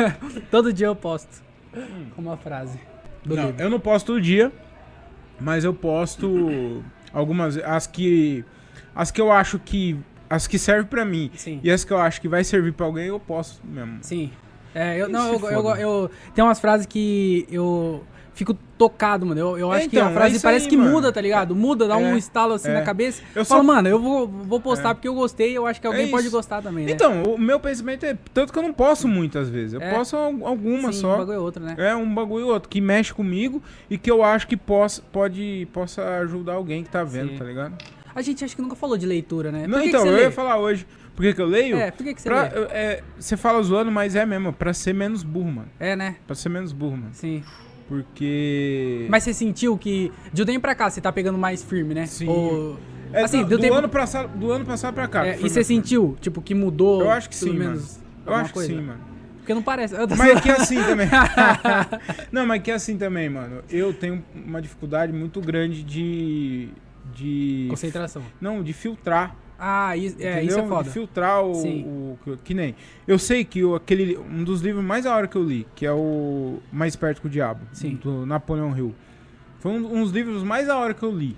Todo 0.50 0.72
dia 0.72 0.86
eu 0.86 0.96
posto. 0.96 1.42
Com 2.14 2.22
uma 2.22 2.36
frase 2.36 2.78
Não, 3.26 3.36
livro. 3.48 3.54
eu 3.62 3.68
não 3.68 3.78
posto 3.80 4.06
todo 4.06 4.20
dia, 4.22 4.50
mas 5.40 5.64
eu 5.64 5.74
posto 5.74 6.82
algumas. 7.12 7.58
As 7.58 7.86
que. 7.86 8.44
As 8.98 9.10
que 9.12 9.20
eu 9.20 9.30
acho 9.30 9.58
que. 9.60 9.96
As 10.28 10.46
que 10.46 10.58
servem 10.58 10.84
pra 10.84 11.04
mim 11.06 11.30
Sim. 11.34 11.58
e 11.62 11.70
as 11.70 11.84
que 11.84 11.90
eu 11.92 11.96
acho 11.98 12.20
que 12.20 12.28
vai 12.28 12.44
servir 12.44 12.72
pra 12.72 12.84
alguém, 12.84 13.06
eu 13.06 13.18
posto 13.18 13.66
mesmo. 13.66 13.98
Sim. 14.02 14.30
É, 14.74 15.00
eu, 15.00 15.08
não, 15.08 15.38
se 15.38 15.42
eu, 15.46 15.50
eu, 15.50 15.76
eu- 15.76 16.10
Tem 16.34 16.44
umas 16.44 16.60
frases 16.60 16.84
que 16.86 17.46
eu 17.50 18.04
fico 18.34 18.52
tocado, 18.76 19.24
mano. 19.24 19.40
Eu, 19.40 19.58
eu 19.58 19.72
acho 19.72 19.88
que 19.88 19.96
Então, 19.96 20.08
a 20.08 20.10
é 20.10 20.14
frase 20.14 20.34
isso 20.36 20.42
parece 20.44 20.66
aí, 20.66 20.70
que 20.70 20.76
mano. 20.76 20.90
muda, 20.90 21.10
tá 21.10 21.20
ligado? 21.20 21.56
Muda, 21.56 21.88
dá 21.88 21.96
um 21.96 22.14
É, 22.14 22.18
estalo 22.18 22.52
assim 22.54 22.68
é. 22.68 22.74
na 22.74 22.82
cabeça. 22.82 23.22
Eu 23.34 23.42
falo, 23.44 23.64
mano, 23.64 23.88
eu 23.88 23.98
vou, 23.98 24.28
vou 24.28 24.60
postar 24.60 24.90
É. 24.90 24.94
porque 24.94 25.08
eu 25.08 25.14
gostei 25.14 25.56
eu 25.56 25.66
acho 25.66 25.80
que 25.80 25.86
alguém 25.86 26.06
É 26.08 26.10
pode 26.10 26.28
gostar 26.28 26.60
também, 26.60 26.84
né? 26.84 26.92
Então, 26.92 27.22
o 27.22 27.38
meu 27.38 27.58
pensamento 27.58 28.04
é. 28.04 28.16
Tanto 28.34 28.52
que 28.52 28.58
eu 28.58 28.62
não 28.62 28.72
posto 28.74 29.08
muitas 29.08 29.48
vezes. 29.48 29.72
Eu 29.72 29.80
É. 29.80 29.90
posto 29.94 30.14
al- 30.14 30.46
algumas 30.46 30.94
Sim, 30.96 31.00
só. 31.00 31.14
um 31.14 31.18
bagulho 31.18 31.36
é 31.36 31.38
outro, 31.40 31.64
né? 31.64 31.74
É 31.78 31.96
um 31.96 32.14
bagulho 32.14 32.46
ou 32.48 32.52
outro 32.52 32.68
que 32.68 32.82
mexe 32.82 33.14
comigo 33.14 33.62
e 33.88 33.96
que 33.96 34.10
eu 34.10 34.22
acho 34.22 34.46
que 34.46 34.56
possa, 34.58 35.00
pode, 35.10 35.66
possa 35.72 36.02
ajudar 36.20 36.52
alguém 36.52 36.84
que 36.84 36.90
tá 36.90 37.02
vendo, 37.02 37.30
Sim. 37.30 37.38
tá 37.38 37.44
ligado? 37.46 37.74
A 38.18 38.22
gente 38.22 38.44
acho 38.44 38.56
que 38.56 38.62
nunca 38.62 38.74
falou 38.74 38.96
de 38.98 39.06
leitura, 39.06 39.52
né? 39.52 39.66
Não, 39.66 39.78
que 39.78 39.84
que 39.84 39.88
então, 39.90 40.00
você 40.02 40.08
eu 40.08 40.12
lê? 40.12 40.22
ia 40.22 40.30
falar 40.32 40.58
hoje. 40.58 40.86
Por 41.14 41.22
que, 41.22 41.34
que 41.34 41.40
eu 41.40 41.46
leio? 41.46 41.76
É, 41.76 41.90
por 41.90 42.04
que, 42.04 42.14
que 42.14 42.20
você 42.22 42.28
Pra- 42.28 42.42
lê? 42.42 42.50
eu- 42.58 42.64
é, 42.70 43.02
você 43.18 43.36
fala 43.36 43.62
zoando, 43.62 43.90
mas 43.90 44.14
é 44.14 44.24
mesmo, 44.26 44.52
pra 44.52 44.72
ser 44.72 44.92
menos 44.92 45.22
burro, 45.22 45.50
mano. 45.52 45.68
É, 45.80 45.94
né? 45.96 46.16
Pra 46.26 46.34
ser 46.36 46.48
menos 46.48 46.72
burro, 46.72 46.96
mano. 46.96 47.10
Sim. 47.12 47.42
Porque. 47.88 49.06
Mas 49.08 49.24
você 49.24 49.32
sentiu 49.32 49.76
que 49.78 50.12
de 50.32 50.42
um 50.42 50.44
tempo 50.44 50.60
pra 50.60 50.74
cá 50.74 50.90
você 50.90 51.00
tá 51.00 51.10
pegando 51.12 51.38
mais 51.38 51.62
firme, 51.62 51.94
né? 51.94 52.06
Sim. 52.06 52.28
Ou... 52.28 52.78
É, 53.12 53.22
assim, 53.22 53.42
do, 53.42 53.50
do 53.50 53.58
tempo- 53.58 53.74
ano 53.74 53.88
passado, 53.88 54.28
do 54.36 54.50
ano 54.52 54.64
passado 54.66 54.94
pra 54.94 55.08
cá. 55.08 55.26
É, 55.26 55.34
que 55.34 55.46
e 55.46 55.48
você 55.50 55.64
sentiu, 55.64 56.16
tipo, 56.20 56.42
que 56.42 56.54
mudou? 56.54 57.00
Eu 57.00 57.10
acho 57.10 57.28
que 57.28 57.34
sim, 57.36 57.48
mano. 57.50 57.58
menos, 57.70 57.96
Eu 57.96 58.02
alguma 58.32 58.40
acho 58.42 58.48
que 58.48 58.54
coisa? 58.54 58.74
sim, 58.74 58.80
mano. 58.82 59.00
Porque 59.38 59.54
não 59.54 59.62
parece. 59.62 59.94
Eu 59.94 60.06
Mas 60.14 60.36
é 60.36 60.40
que 60.42 60.50
é 60.50 60.52
assim 60.52 60.82
também. 60.82 61.08
não, 62.30 62.44
mas 62.46 62.62
que 62.62 62.70
é 62.70 62.74
assim 62.74 62.98
também, 62.98 63.30
mano. 63.30 63.62
Eu 63.70 63.94
tenho 63.94 64.22
uma 64.34 64.60
dificuldade 64.60 65.10
muito 65.12 65.40
grande 65.40 65.82
de. 65.82 66.68
De. 67.14 67.66
Concentração. 67.70 68.22
Não, 68.40 68.62
de 68.62 68.72
filtrar. 68.72 69.34
Ah, 69.58 69.96
isso 69.96 70.16
é, 70.20 70.30
entendeu? 70.34 70.44
isso 70.48 70.58
é 70.58 70.62
De 70.62 70.68
foda. 70.68 70.90
filtrar 70.90 71.42
o, 71.42 71.54
Sim. 71.54 71.84
o- 71.84 72.36
que- 72.44 72.54
nem. 72.54 72.76
Eu 73.06 73.18
sei 73.18 73.44
que 73.44 73.64
o, 73.64 73.74
aquele. 73.74 74.16
Um 74.16 74.44
dos 74.44 74.60
livros 74.60 74.84
mais 74.84 75.04
da 75.04 75.14
hora 75.14 75.26
que 75.26 75.36
eu 75.36 75.42
li, 75.42 75.66
que 75.74 75.84
é 75.84 75.92
o 75.92 76.60
Mais 76.72 76.94
Perto 76.94 77.20
que 77.20 77.26
o 77.26 77.30
Diabo, 77.30 77.66
Sim. 77.72 77.96
do 77.96 78.24
Napoleão 78.24 78.76
Hill. 78.76 78.94
Foi 79.58 79.72
um, 79.72 79.96
um 79.98 80.02
dos 80.04 80.12
livros 80.12 80.42
mais 80.44 80.68
da 80.68 80.76
hora 80.78 80.94
que 80.94 81.02
eu 81.02 81.10
li. 81.10 81.36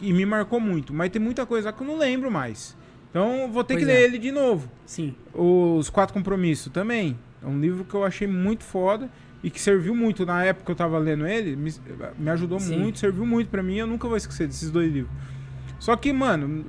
E 0.00 0.12
me 0.12 0.26
marcou 0.26 0.60
muito. 0.60 0.92
Mas 0.92 1.10
tem 1.10 1.22
muita 1.22 1.46
coisa 1.46 1.68
lá 1.68 1.72
que 1.72 1.82
eu 1.82 1.86
não 1.86 1.96
lembro 1.96 2.30
mais. 2.30 2.76
Então 3.08 3.50
vou 3.50 3.64
ter 3.64 3.74
Pois 3.74 3.84
que 3.86 3.90
é. 3.90 3.94
ler 3.94 4.04
ele 4.04 4.18
de 4.18 4.30
novo. 4.32 4.70
Sim. 4.84 5.14
Os 5.32 5.88
Quatro 5.88 6.12
Compromissos 6.12 6.70
também. 6.72 7.16
É 7.42 7.46
um 7.46 7.58
livro 7.60 7.84
que 7.84 7.94
eu 7.94 8.04
achei 8.04 8.26
muito 8.28 8.62
foda 8.64 9.08
e 9.42 9.50
que 9.50 9.60
serviu 9.60 9.94
muito. 9.94 10.24
Na 10.26 10.44
época 10.44 10.66
que 10.66 10.70
eu 10.72 10.76
tava 10.76 10.98
lendo 10.98 11.26
ele, 11.26 11.56
me, 11.56 11.72
me 12.18 12.30
ajudou 12.30 12.60
Sim. 12.60 12.78
muito, 12.78 12.98
serviu 12.98 13.26
muito 13.26 13.48
pra 13.48 13.62
mim. 13.62 13.76
Eu 13.76 13.86
nunca 13.86 14.06
vou 14.08 14.16
esquecer 14.16 14.46
desses 14.46 14.70
dois 14.70 14.92
livros. 14.92 15.12
Só 15.78 15.96
que, 15.96 16.12
mano, 16.12 16.64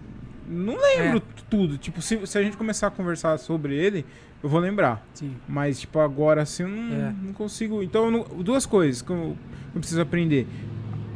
não 0.48 0.76
lembro 0.76 1.18
É. 1.20 1.42
tudo. 1.50 1.78
Tipo, 1.78 2.02
se, 2.02 2.26
se 2.26 2.38
a 2.38 2.42
gente 2.44 2.58
começar 2.58 2.88
a 2.88 2.92
conversar 2.92 3.38
sobre 3.38 3.76
ele, 3.76 4.06
eu 4.42 4.50
vou 4.50 4.60
lembrar. 4.60 5.06
Sim. 5.14 5.36
Mas, 5.48 5.80
tipo, 5.80 6.00
agora 6.00 6.42
assim, 6.42 6.64
eu 6.64 6.70
não, 6.70 6.96
É. 6.96 7.14
não 7.22 7.34
consigo. 7.34 7.84
Então, 7.84 8.10
não- 8.10 8.24
duas 8.24 8.66
coisas 8.66 9.02
que 9.02 9.12
eu, 9.12 9.38
eu 9.74 9.80
preciso 9.80 10.02
aprender: 10.02 10.48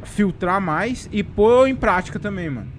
filtrar 0.03 0.61
mais 0.61 1.09
e 1.11 1.23
pôr 1.23 1.67
em 1.67 1.75
prática 1.75 2.19
também, 2.19 2.49
mano. 2.49 2.77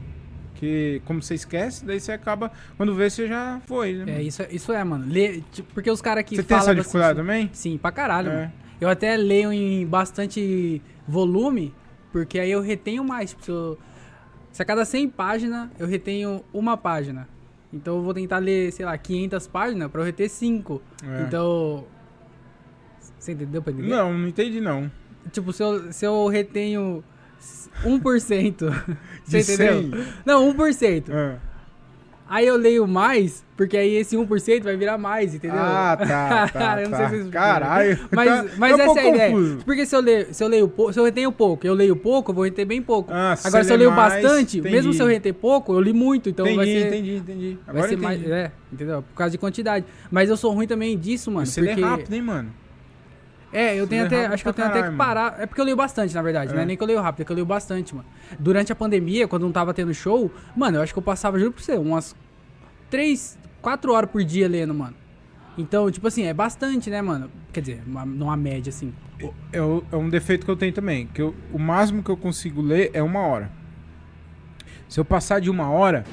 Que, 0.55 1.01
como 1.05 1.23
você 1.23 1.35
esquece, 1.35 1.85
daí 1.85 2.01
você 2.01 2.11
acaba. 2.11 2.51
Quando 2.77 2.93
vê, 2.95 3.09
você 3.09 3.29
já 3.29 3.61
foi, 3.67 3.93
né? 3.95 4.19
É, 4.19 4.23
isso, 4.23 4.43
é- 4.43 4.49
isso 4.51 4.73
é, 4.73 4.83
mano. 4.83 5.05
Lê, 5.07 5.41
tipo, 5.53 5.73
porque 5.73 5.89
os 5.91 6.01
caras 6.03 6.25
que 6.25 6.35
você 6.35 6.43
tem 6.43 6.57
essa 6.57 6.75
dificuldade 6.75 7.15
bastante- 7.15 7.27
também? 7.27 7.51
Sim, 7.53 7.79
pra 7.79 7.93
caralho, 7.93 8.29
É. 8.31 8.35
mano. 8.35 8.53
Eu 8.81 8.89
até 8.89 9.17
leio 9.17 9.53
em 9.53 9.87
bastante 9.87 10.81
volume, 11.07 11.75
porque 12.13 12.39
aí 12.39 12.51
eu 12.51 12.61
retenho 12.61 13.03
mais. 13.05 13.37
Se, 13.41 13.51
eu- 13.51 13.79
se 14.53 14.63
a 14.63 14.65
cada 14.65 14.85
100 14.85 15.09
páginas, 15.11 15.69
eu 15.79 15.87
retenho 15.87 16.43
uma 16.53 16.77
página. 16.77 17.29
Então 17.73 17.97
eu 17.97 18.03
vou 18.03 18.15
tentar 18.15 18.39
ler, 18.39 18.73
sei 18.73 18.87
lá, 18.87 18.97
500 18.97 19.47
páginas 19.47 19.91
pra 19.91 20.01
eu 20.01 20.05
reter 20.05 20.29
5. 20.29 20.81
É. 21.05 21.23
Então... 21.23 21.85
Você 23.19 23.33
entendeu 23.33 23.61
pra 23.63 23.73
entender? 23.73 23.89
Não, 23.89 24.17
não 24.17 24.29
entendi 24.29 24.61
não. 24.61 24.91
Tipo, 25.33 25.53
se 25.53 25.63
eu, 25.63 25.93
se 25.93 26.07
eu 26.07 26.27
retenho 26.29 27.03
1%, 27.85 28.55
você 29.25 29.43
De 29.43 29.53
entendeu? 29.53 29.83
100? 29.91 30.13
Não, 30.25 30.55
1%. 30.55 31.05
Ah. 31.11 31.39
Aí 32.31 32.47
eu 32.47 32.57
leio 32.57 32.87
mais, 32.87 33.43
porque 33.57 33.75
aí 33.77 33.95
esse 33.97 34.15
1% 34.17 34.63
vai 34.63 34.77
virar 34.77 34.99
mais, 34.99 35.35
entendeu? 35.35 35.59
Ah, 35.59 35.97
tá, 35.97 36.49
tá, 36.53 36.83
Eu 36.83 36.91
não 36.91 36.97
sei 36.99 37.07
tá. 37.07 37.11
se 37.11 37.17
isso- 37.21 37.31
Caralho. 37.31 37.99
Mas, 38.11 38.29
tá- 38.29 38.45
mas 38.59 38.77
tá 38.77 38.83
essa 38.85 39.01
é 39.01 39.03
a 39.03 39.09
ideia. 39.09 39.31
confuso. 39.31 39.59
Porque 39.65 39.87
se 39.87 39.97
eu, 39.97 40.01
leio, 40.01 40.27
se 40.35 40.45
eu 40.45 40.49
leio 40.49 40.69
pouco, 40.69 40.93
se 40.93 41.01
eu 41.01 41.05
retenho 41.05 41.33
pouco, 41.33 41.67
eu 41.67 41.73
leio 41.73 41.97
pouco, 41.97 42.31
eu 42.31 42.35
vou 42.35 42.45
reter 42.45 42.67
bem 42.67 42.83
pouco. 42.83 43.11
Ah, 43.13 43.35
se 43.35 43.47
Agora, 43.49 43.65
se 43.65 43.73
eu 43.73 43.77
leio 43.79 43.91
mais, 43.91 44.23
bastante, 44.23 44.59
entendi. 44.59 44.75
mesmo 44.75 44.93
se 44.93 45.01
eu 45.03 45.07
reter 45.07 45.33
pouco, 45.33 45.73
eu 45.73 45.81
li 45.81 45.93
muito, 45.95 46.29
então 46.29 46.45
entendi, 46.47 46.57
vai 46.57 46.67
ser. 46.67 46.87
entendi, 46.89 47.17
entendi. 47.17 47.59
Vai 47.67 47.75
Agora 47.77 47.89
ser 47.89 47.95
entendi. 47.95 48.19
mais. 48.29 48.31
É, 48.31 48.53
entendeu? 48.73 49.03
Por 49.03 49.15
causa 49.17 49.31
de 49.31 49.39
quantidade. 49.39 49.87
Mas 50.11 50.29
eu 50.29 50.37
sou 50.37 50.53
ruim 50.53 50.67
também 50.67 50.99
disso, 50.99 51.31
mano. 51.31 51.47
Você 51.47 51.63
porque... 51.63 51.77
lê 51.81 51.83
rápido, 51.87 52.13
hein, 52.13 52.23
mano? 52.23 52.51
É, 53.53 53.75
eu 53.81 53.87
tenho 53.87 54.03
lê 54.03 54.07
até. 54.09 54.27
Acho 54.27 54.43
que 54.43 54.49
eu 54.49 54.53
tenho 54.53 54.69
até 54.69 54.79
caralho, 54.81 54.93
que 54.93 54.99
mano. 54.99 55.09
parar. 55.15 55.41
É 55.41 55.47
porque 55.47 55.61
eu 55.61 55.65
leio 55.65 55.77
bastante, 55.77 56.15
na 56.15 56.21
verdade. 56.23 56.53
Não 56.53 56.61
É. 56.61 56.63
é 56.65 56.67
nem 56.67 56.77
que 56.77 56.83
eu 56.83 56.87
leio 56.87 57.01
rápido, 57.01 57.23
é 57.23 57.25
que 57.25 57.33
eu 57.33 57.35
leio 57.37 57.47
bastante, 57.47 57.95
mano. 57.95 58.07
Durante 58.39 58.71
a 58.73 58.77
pandemia, 58.77 59.27
quando 59.27 59.43
não 59.43 59.53
tava 59.53 59.73
tendo 59.73 59.93
show, 59.95 60.31
mano, 60.57 60.79
eu 60.79 60.83
acho 60.83 60.93
que 60.93 60.99
eu 60.99 61.03
passava, 61.03 61.39
juro 61.39 61.53
pra 61.53 61.63
você, 61.63 61.73
umas 61.77 62.15
3, 62.91 63.39
4 63.63 63.93
horas 63.93 64.11
por 64.11 64.23
dia 64.23 64.49
lendo, 64.49 64.75
mano. 64.75 64.95
Então, 65.57 65.91
tipo 65.91 66.07
assim, 66.07 66.25
é 66.25 66.35
bastante, 66.35 66.89
né, 66.91 67.01
mano? 67.03 67.31
Quer 67.53 67.61
dizer, 67.61 67.83
uma, 67.87 68.05
numa 68.05 68.37
média, 68.37 68.71
assim. 68.71 68.93
É, 69.53 69.59
é 69.93 69.97
um 69.97 70.09
defeito 70.09 70.45
que 70.45 70.51
eu 70.51 70.57
tenho 70.57 70.73
também. 70.73 71.07
Que 71.13 71.21
eu- 71.23 71.35
o 71.53 71.59
máximo 71.59 72.03
que 72.03 72.11
eu 72.11 72.17
consigo 72.17 72.61
ler 72.63 72.91
é 72.93 73.03
uma 73.03 73.21
hora. 73.21 73.51
Se 74.89 75.01
eu 75.01 75.05
passar 75.05 75.41
de 75.41 75.51
uma 75.51 75.69
hora, 75.71 76.05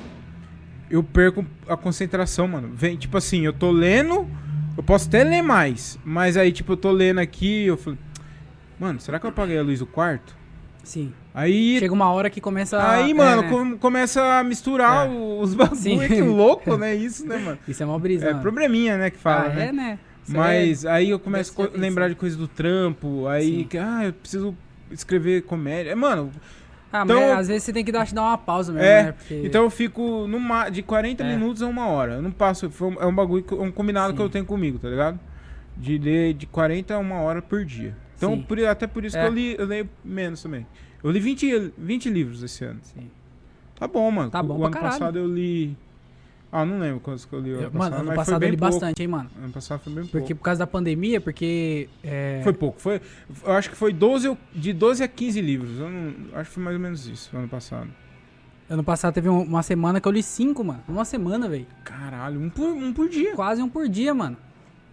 eu 0.90 1.04
perco 1.04 1.46
a 1.68 1.78
concentração, 1.78 2.48
mano. 2.48 2.72
Vem, 2.74 2.98
tipo 2.98 3.18
assim, 3.18 3.42
eu 3.46 3.54
tô 3.54 3.72
lendo, 3.72 4.28
eu 4.78 4.84
posso 4.84 5.08
até 5.08 5.24
ler 5.24 5.42
mais. 5.42 5.98
Mas 6.04 6.38
aí, 6.38 6.52
tipo, 6.52 6.74
eu 6.74 6.78
tô 6.78 6.92
lendo 6.92 7.20
aqui, 7.20 7.66
eu 7.66 7.78
falo, 7.78 7.98
mano, 8.80 9.00
será 9.00 9.20
que 9.20 9.26
eu 9.26 9.30
apaguei 9.30 9.58
a 9.58 9.62
luz 9.64 9.80
do 9.80 9.86
quarto? 9.86 10.36
Sim. 10.84 11.12
Aí, 11.34 11.80
Chega 11.80 11.94
uma 11.94 12.10
hora 12.12 12.30
que 12.30 12.40
começa 12.40 12.78
a. 12.78 12.94
aí 12.96 13.12
é, 13.12 13.14
mano, 13.14 13.42
né? 13.42 13.50
com- 13.50 13.78
começa 13.78 14.24
a 14.40 14.44
misturar 14.44 15.08
É. 15.08 15.10
os 15.10 15.54
bagulho. 15.54 15.76
Sim. 15.82 16.00
Que 16.08 16.22
louco, 16.22 16.78
né? 16.78 16.94
Isso, 16.96 17.26
né, 17.28 17.38
mano? 17.38 17.58
Isso 17.68 17.82
é 17.82 17.86
uma 17.86 18.00
brisa. 18.00 18.26
É 18.28 18.30
mano. 18.30 18.42
probleminha, 18.42 18.98
né, 18.98 19.10
que 19.10 19.18
fala, 19.18 19.48
ah, 19.48 19.50
né? 19.54 19.68
é, 19.68 19.72
né? 19.72 20.00
Isso 20.24 20.36
Mas 20.36 20.86
aí 20.86 21.10
eu 21.10 21.20
começo 21.20 21.52
a 21.62 21.68
co- 21.68 21.78
lembrar 21.78 22.08
de 22.10 22.16
coisas 22.16 22.38
do 22.38 22.48
trampo, 22.48 23.28
aí, 23.28 23.60
Sim. 23.60 23.64
que, 23.66 23.78
ah, 23.78 24.02
eu 24.06 24.14
preciso 24.14 24.56
escrever 24.92 25.42
comédia. 25.44 25.92
É, 25.92 25.96
Mano, 25.96 26.32
Ah, 27.02 27.04
Então- 27.04 27.20
mas 27.20 27.40
às 27.40 27.48
vezes 27.48 27.64
você 27.64 27.74
tem 27.74 27.84
que 27.84 27.92
dar, 27.92 28.06
dar 28.14 28.22
uma 28.22 28.38
pausa 28.38 28.72
mesmo, 28.72 28.86
É, 28.88 29.04
né? 29.04 29.12
Porque... 29.14 29.42
então 29.46 29.64
eu 29.64 29.70
fico 29.70 30.28
no 30.28 30.40
ma- 30.40 30.70
de 30.70 30.82
40 30.84 31.24
É. 31.24 31.36
minutos 31.36 31.62
a 31.62 31.68
uma 31.68 31.88
hora. 31.88 32.14
Eu 32.16 32.22
não 32.22 32.32
passo, 32.32 32.72
é 33.00 33.06
um 33.06 33.14
bagulho, 33.16 33.46
um 33.62 33.72
combinado 33.72 34.12
Sim. 34.12 34.16
que 34.18 34.22
eu 34.22 34.30
tenho 34.30 34.46
comigo, 34.46 34.80
tá 34.80 34.90
ligado? 34.90 35.20
De 35.78 35.98
ler 35.98 36.34
de 36.34 36.46
40 36.46 36.94
a 36.96 37.00
uma 37.00 37.20
hora 37.22 37.42
por 37.42 37.64
dia. 37.66 37.96
Então, 38.18 38.42
por- 38.42 38.60
até 38.64 38.88
por 38.88 39.04
isso 39.04 39.18
É. 39.18 39.22
que 39.22 39.28
eu, 39.28 39.34
li, 39.34 39.56
eu 39.60 39.66
leio 39.66 39.90
menos 40.04 40.42
também. 40.42 40.66
Eu 41.04 41.12
li 41.12 41.20
20, 41.20 41.74
20 41.78 42.10
livros 42.10 42.42
esse 42.42 42.64
ano. 42.64 42.80
Sim. 42.82 43.10
Tá 43.78 43.88
bom, 43.88 44.10
mano. 44.10 44.32
Tá 44.32 44.42
bom 44.42 44.58
o 44.58 44.64
ano 44.64 44.72
caralho. 44.74 44.92
passado 44.94 45.20
eu 45.20 45.28
li. 45.28 45.76
Ah, 46.52 46.64
não 46.66 46.80
lembro 46.80 47.00
quantos 47.02 47.26
que 47.26 47.34
eu 47.34 47.40
li 47.42 47.52
ano 47.52 47.64
Eu- 47.64 47.72
passado. 47.72 47.92
mano, 47.92 47.96
ano 48.10 48.16
passado 48.16 48.38
foi 48.40 48.48
eu 48.48 48.52
li 48.52 48.58
pouco. 48.58 48.74
bastante, 48.74 49.02
hein, 49.02 49.08
mano? 49.10 49.30
Ano 49.44 49.52
passado 49.52 49.80
foi 49.82 49.94
bem 49.94 50.04
Porque 50.06 50.20
pouco. 50.20 50.36
por 50.36 50.44
causa 50.44 50.60
da 50.60 50.68
pandemia, 50.68 51.20
porque. 51.20 51.90
É... 52.04 52.40
Foi 52.44 52.54
pouco. 52.54 52.80
Foi, 52.80 53.02
eu 53.44 53.52
acho 53.54 53.70
que 53.70 53.76
foi 53.76 53.92
12, 53.92 54.30
ou- 54.30 54.38
de 54.54 54.72
12 54.72 55.04
a 55.04 55.08
15 55.08 55.42
livros. 55.42 55.80
Eu 55.80 55.90
não, 55.90 56.14
acho 56.34 56.50
que 56.50 56.54
foi 56.56 56.64
mais 56.64 56.76
ou 56.78 56.82
menos 56.82 57.06
isso 57.08 57.36
ano 57.36 57.48
passado. 57.50 57.90
Ano 58.70 58.84
passado 58.84 59.14
teve 59.14 59.28
um- 59.30 59.42
uma 59.44 59.62
semana 59.64 60.00
que 60.00 60.08
eu 60.08 60.12
li 60.12 60.24
cinco, 60.24 60.64
mano. 60.64 60.82
Uma 60.88 61.04
semana, 61.06 61.48
velho. 61.50 61.68
Caralho, 61.84 62.40
um 62.40 62.50
por, 62.50 62.68
um 62.70 62.94
por 62.94 63.10
dia. 63.10 63.34
Quase 63.36 63.62
um 63.62 63.70
por 63.70 63.88
dia, 63.90 64.14
mano. 64.14 64.38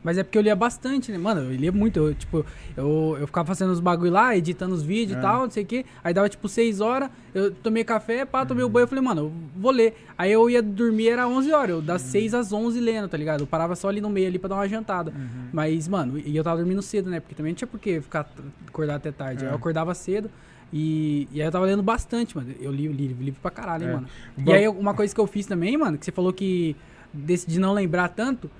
Mas 0.04 0.18
é 0.18 0.24
porque 0.24 0.36
eu 0.36 0.42
lia 0.42 0.56
bastante, 0.56 1.12
né? 1.12 1.18
Mano, 1.18 1.42
eu 1.42 1.52
lia 1.54 1.70
muito. 1.70 1.98
Eu, 1.98 2.14
tipo, 2.14 2.44
eu, 2.76 3.16
eu 3.20 3.26
ficava 3.26 3.46
fazendo 3.46 3.70
os 3.70 3.78
bagulho 3.78 4.10
lá, 4.10 4.36
editando 4.36 4.74
os 4.74 4.82
vídeos 4.82 5.16
É. 5.16 5.18
e 5.18 5.22
tal, 5.22 5.42
não 5.44 5.50
sei 5.50 5.62
o 5.62 5.66
quê. 5.66 5.84
Aí 6.02 6.12
dava 6.12 6.28
tipo 6.28 6.48
6 6.48 6.80
horas, 6.80 7.08
eu 7.32 7.52
tomei 7.52 7.84
café, 7.84 8.24
pá, 8.24 8.44
tomei 8.44 8.64
o 8.64 8.68
banho, 8.68 8.82
eu 8.84 8.88
falei, 8.88 9.04
mano, 9.04 9.20
eu 9.22 9.32
vou 9.56 9.70
ler. 9.70 9.94
Aí 10.18 10.32
eu 10.32 10.50
ia 10.50 10.60
dormir, 10.60 11.08
era 11.10 11.28
11 11.28 11.52
horas. 11.52 11.70
Eu 11.70 11.80
das 11.82 12.02
6 12.02 12.34
às 12.34 12.52
11 12.52 12.80
lendo, 12.80 13.08
tá 13.08 13.16
ligado? 13.16 13.40
Eu 13.42 13.46
parava 13.46 13.76
só 13.76 13.88
ali 13.88 14.00
no 14.00 14.10
meio 14.10 14.26
ali 14.26 14.38
pra 14.38 14.48
dar 14.48 14.56
uma 14.56 14.68
jantada. 14.68 15.12
Mas, 15.52 15.86
mano, 15.86 16.18
e 16.18 16.36
eu 16.36 16.42
tava 16.42 16.56
dormindo 16.56 16.82
cedo, 16.82 17.08
né? 17.08 17.20
Porque 17.20 17.34
também 17.34 17.52
não 17.52 17.56
tinha 17.56 17.68
por 17.68 17.78
que 17.78 18.00
ficar 18.00 18.28
acordado 18.66 18.96
até 18.96 19.12
tarde. 19.12 19.44
É. 19.44 19.46
Aí 19.46 19.52
eu 19.52 19.56
acordava 19.56 19.94
cedo. 19.94 20.28
E, 20.72 21.28
e 21.30 21.40
aí 21.40 21.46
eu 21.46 21.52
tava 21.52 21.66
lendo 21.66 21.82
bastante, 21.82 22.36
mano. 22.36 22.52
Eu 22.58 22.72
li 22.72 22.88
li- 22.88 23.08
livro 23.20 23.40
pra 23.40 23.50
caralho, 23.50 23.84
hein, 23.84 23.90
É. 23.90 23.92
mano. 23.94 24.06
O 24.38 24.50
E 24.50 24.52
aí, 24.52 24.66
uma 24.68 24.94
coisa 24.94 25.14
que 25.14 25.20
eu 25.20 25.26
fiz 25.26 25.44
também, 25.46 25.76
mano, 25.76 25.98
que 25.98 26.04
você 26.04 26.10
falou 26.10 26.32
que 26.32 26.74
desse 27.12 27.46
de 27.46 27.60
não 27.60 27.74
lembrar 27.74 28.08
tanto, 28.08 28.50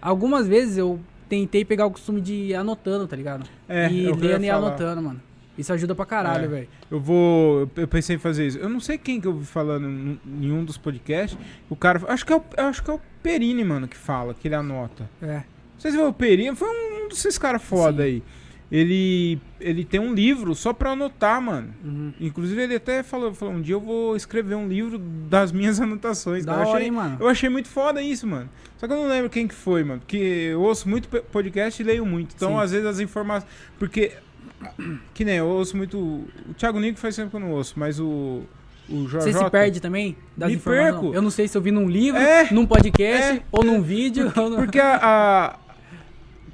algumas 0.00 0.46
vezes 0.46 0.76
eu 0.76 0.98
tentei 1.28 1.64
pegar 1.64 1.86
o 1.86 1.90
costume 1.90 2.20
de 2.20 2.32
ir 2.34 2.54
anotando, 2.54 3.06
tá 3.06 3.16
ligado? 3.16 3.48
É, 3.68 3.90
e 3.90 4.06
é 4.06 4.10
eu 4.10 4.14
lendo 4.14 4.44
e 4.44 4.50
anotando, 4.50 5.02
mano. 5.02 5.20
Isso 5.56 5.72
ajuda 5.72 5.92
pra 5.94 6.06
caralho, 6.06 6.44
É. 6.44 6.48
velho. 6.48 6.68
Eu 6.88 7.00
vou. 7.00 7.68
Eu 7.74 7.88
pensei 7.88 8.14
em 8.14 8.18
fazer 8.18 8.46
isso. 8.46 8.58
Eu 8.58 8.68
não 8.68 8.78
sei 8.78 8.96
quem 8.96 9.20
que 9.20 9.26
eu 9.26 9.34
vi 9.34 9.44
falando 9.44 9.88
em 9.88 10.20
em 10.40 10.52
um 10.52 10.64
dos 10.64 10.78
podcasts. 10.78 11.36
O 11.68 11.74
cara. 11.74 12.00
Acho 12.06 12.24
que 12.24 12.32
é 12.32 12.36
o, 12.36 12.42
acho 12.58 12.82
que 12.82 12.90
é 12.90 12.94
o 12.94 13.00
Perini, 13.22 13.64
mano, 13.64 13.88
que 13.88 13.96
fala, 13.96 14.32
que 14.34 14.46
ele 14.46 14.54
anota. 14.54 15.10
É. 15.20 15.34
Não 15.38 15.80
sei 15.80 15.90
se 15.90 15.96
foi 15.96 16.06
o 16.08 16.12
Perini, 16.12 16.54
foi 16.54 16.68
um 16.68 17.08
desses 17.08 17.36
caras 17.38 17.60
foda 17.60 18.04
Sim. 18.04 18.08
aí. 18.08 18.22
Ele, 18.70 19.40
ele 19.58 19.82
tem 19.82 19.98
um 19.98 20.12
livro 20.12 20.54
só 20.54 20.74
pra 20.74 20.90
anotar, 20.90 21.40
mano. 21.40 21.72
Uhum. 21.82 22.12
Inclusive, 22.20 22.62
ele 22.62 22.74
até 22.74 23.02
falou, 23.02 23.32
falou: 23.32 23.54
um 23.54 23.62
dia 23.62 23.74
eu 23.74 23.80
vou 23.80 24.14
escrever 24.14 24.54
um 24.56 24.68
livro 24.68 24.98
das 24.98 25.50
minhas 25.52 25.80
anotações. 25.80 26.44
Da 26.44 26.52
eu 26.52 26.58
hora, 26.58 26.68
achei, 26.70 26.84
hein, 26.84 26.90
mano? 26.90 27.16
eu 27.18 27.28
achei 27.28 27.48
muito 27.48 27.68
foda 27.68 28.02
isso, 28.02 28.26
mano. 28.26 28.48
Só 28.76 28.86
que 28.86 28.92
eu 28.92 28.96
não 28.98 29.08
lembro 29.08 29.30
quem 29.30 29.48
que 29.48 29.54
foi, 29.54 29.82
mano. 29.82 30.00
Porque 30.00 30.16
eu 30.18 30.60
ouço 30.60 30.86
muito 30.88 31.08
podcast 31.08 31.80
e 31.80 31.84
leio 31.84 32.04
muito. 32.04 32.34
Então, 32.36 32.50
Sim. 32.50 32.60
às 32.60 32.70
vezes, 32.70 32.86
as 32.86 33.00
informações. 33.00 33.50
Porque. 33.78 34.12
Que 35.14 35.24
nem 35.24 35.36
eu 35.36 35.46
ouço 35.46 35.76
muito. 35.76 35.96
O 35.98 36.54
Thiago 36.56 36.78
Nico 36.78 36.98
faz 36.98 37.16
tempo 37.16 37.30
que 37.30 37.36
eu 37.36 37.40
não 37.40 37.52
ouço, 37.52 37.74
mas 37.76 37.98
o. 37.98 38.42
Você 38.88 39.32
se 39.34 39.50
perde 39.50 39.80
também 39.80 40.16
das 40.36 40.48
Me 40.48 40.56
informações? 40.56 40.92
perco. 40.92 41.14
Eu 41.14 41.20
não 41.20 41.28
sei 41.30 41.46
se 41.46 41.56
eu 41.58 41.60
vi 41.62 41.70
num 41.70 41.86
livro, 41.88 42.18
É. 42.20 42.48
num 42.50 42.64
podcast, 42.66 43.38
É. 43.38 43.42
ou 43.52 43.62
num 43.62 43.82
vídeo. 43.82 44.32
ou 44.36 44.48
no- 44.50 44.56
Porque 44.56 44.78
a. 44.78 44.96
a- 45.02 45.56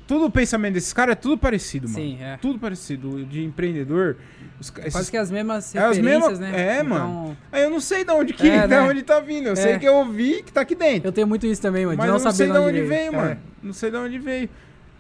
Todo 0.07 0.27
o 0.27 0.31
pensamento 0.31 0.75
desses 0.75 0.93
caras 0.93 1.13
é 1.13 1.17
tudo 1.17 1.39
parecido, 1.39 1.89
mano. 1.89 1.99
Sim, 1.99 2.19
é. 2.21 2.37
Tudo 2.37 2.59
parecido. 2.59 3.25
De 3.25 3.43
empreendedor. 3.43 4.17
Os, 4.61 4.71
esses 4.81 4.93
Quase 4.93 5.11
que 5.11 5.17
as 5.17 5.31
mesmas 5.31 5.75
É 5.75 5.79
as 5.79 5.99
mesmas- 5.99 6.39
né? 6.39 6.79
é, 6.79 6.83
mano. 6.83 7.35
Aí 7.51 7.63
eu 7.63 7.71
não 7.71 7.81
sei 7.81 8.05
de 8.05 8.13
onde 8.13 8.35
que, 8.35 8.47
É, 8.49 8.67
né? 8.69 8.81
onde 8.83 9.03
tá 9.03 9.19
vindo. 9.21 9.47
Eu 9.47 9.53
É. 9.55 9.57
sei 9.57 9.79
que 9.79 9.87
eu 9.89 9.95
ouvi 9.95 10.43
que 10.43 10.53
tá 10.53 10.61
aqui 10.61 10.75
dentro. 10.75 11.09
Eu 11.09 11.13
tenho 11.13 11.27
muito 11.27 11.47
isso 11.47 11.63
também, 11.63 11.87
mano. 11.87 11.97
mas 11.97 12.05
de 12.07 12.11
não 12.13 12.19
eu 12.19 12.25
não 12.25 12.33
sei 12.33 12.47
de 12.51 12.59
onde 12.59 12.83
veio, 12.83 13.07
É. 13.09 13.11
mano. 13.11 13.41
Não 13.63 13.73
sei 13.73 13.91
de 13.91 13.97
onde 13.97 14.19
veio. 14.19 14.49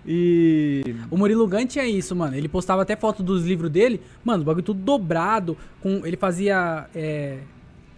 E. 0.06 0.96
O 1.10 1.16
Murilo 1.16 1.46
Gant 1.46 1.66
tinha 1.68 1.86
isso, 1.86 2.14
mano. 2.14 2.36
Ele 2.36 2.48
postava 2.48 2.82
até 2.82 2.96
foto 2.96 3.22
dos 3.22 3.44
livros 3.44 3.70
dele. 3.70 4.00
Mano, 4.24 4.42
o 4.42 4.46
bagulho 4.46 4.64
tudo 4.64 4.80
dobrado. 4.80 5.56
Com, 5.80 6.04
ele 6.06 6.16
fazia 6.16 6.86
é, 6.94 7.38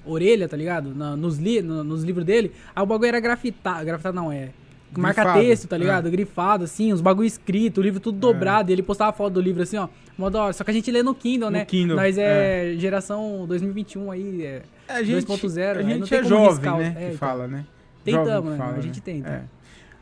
orelha, 0.05 0.49
tá 0.49 0.57
ligado? 0.57 0.95
Na- 0.95 1.17
nos, 1.17 1.39
li, 1.39 1.63
no- 1.63 1.83
nos 1.85 2.05
livros 2.05 2.25
dele. 2.25 2.53
Aí 2.75 2.83
o 2.83 2.87
bagulho 2.87 3.09
era 3.09 3.21
grafitado. 3.21 3.85
Grafitado 3.85 4.15
não, 4.17 4.31
é. 4.31 4.51
Marca 4.97 5.23
Grifado, 5.23 5.45
texto, 5.45 5.69
tá 5.69 5.77
é. 5.77 5.79
ligado? 5.79 6.11
Grifado, 6.11 6.65
assim, 6.65 6.93
os 6.93 7.01
bagulho 7.01 7.27
escrito, 7.27 7.79
o 7.79 7.83
livro 7.83 8.01
tudo 8.01 8.19
dobrado. 8.19 8.71
E 8.71 8.73
ele 8.73 8.83
postava 8.83 9.13
foto 9.13 9.35
do 9.35 9.41
livro 9.41 9.63
assim, 9.63 9.77
ó. 9.77 9.89
Hora. 10.19 10.53
Só 10.53 10.65
que 10.65 10.71
a 10.71 10.75
gente 10.75 10.91
lê 10.91 11.03
no 11.03 11.15
Kindle, 11.15 11.51
No 11.51 11.59
né? 11.59 11.65
Kindle, 11.65 11.97
Nós 11.97 12.17
é, 12.17 12.75
geração 12.79 13.45
2021 13.47 14.11
aí. 14.11 14.45
É, 14.45 14.63
A 14.89 15.03
gente, 15.03 15.27
2.0, 15.27 15.61
a 15.61 15.79
aí 15.79 15.85
não 15.85 15.91
gente 15.91 16.15
é 16.15 16.25
jovem, 16.25 16.49
riscar 16.49 16.79
né? 16.79 16.87
é, 16.87 16.91
que 17.01 17.05
então. 17.07 17.19
fala, 17.19 17.47
né? 17.47 17.67
Tentamos, 18.05 18.53
né? 18.53 18.57
fala, 18.57 18.77
A 18.77 18.81
gente 18.81 19.01
tenta. 19.01 19.29
É. 19.29 19.43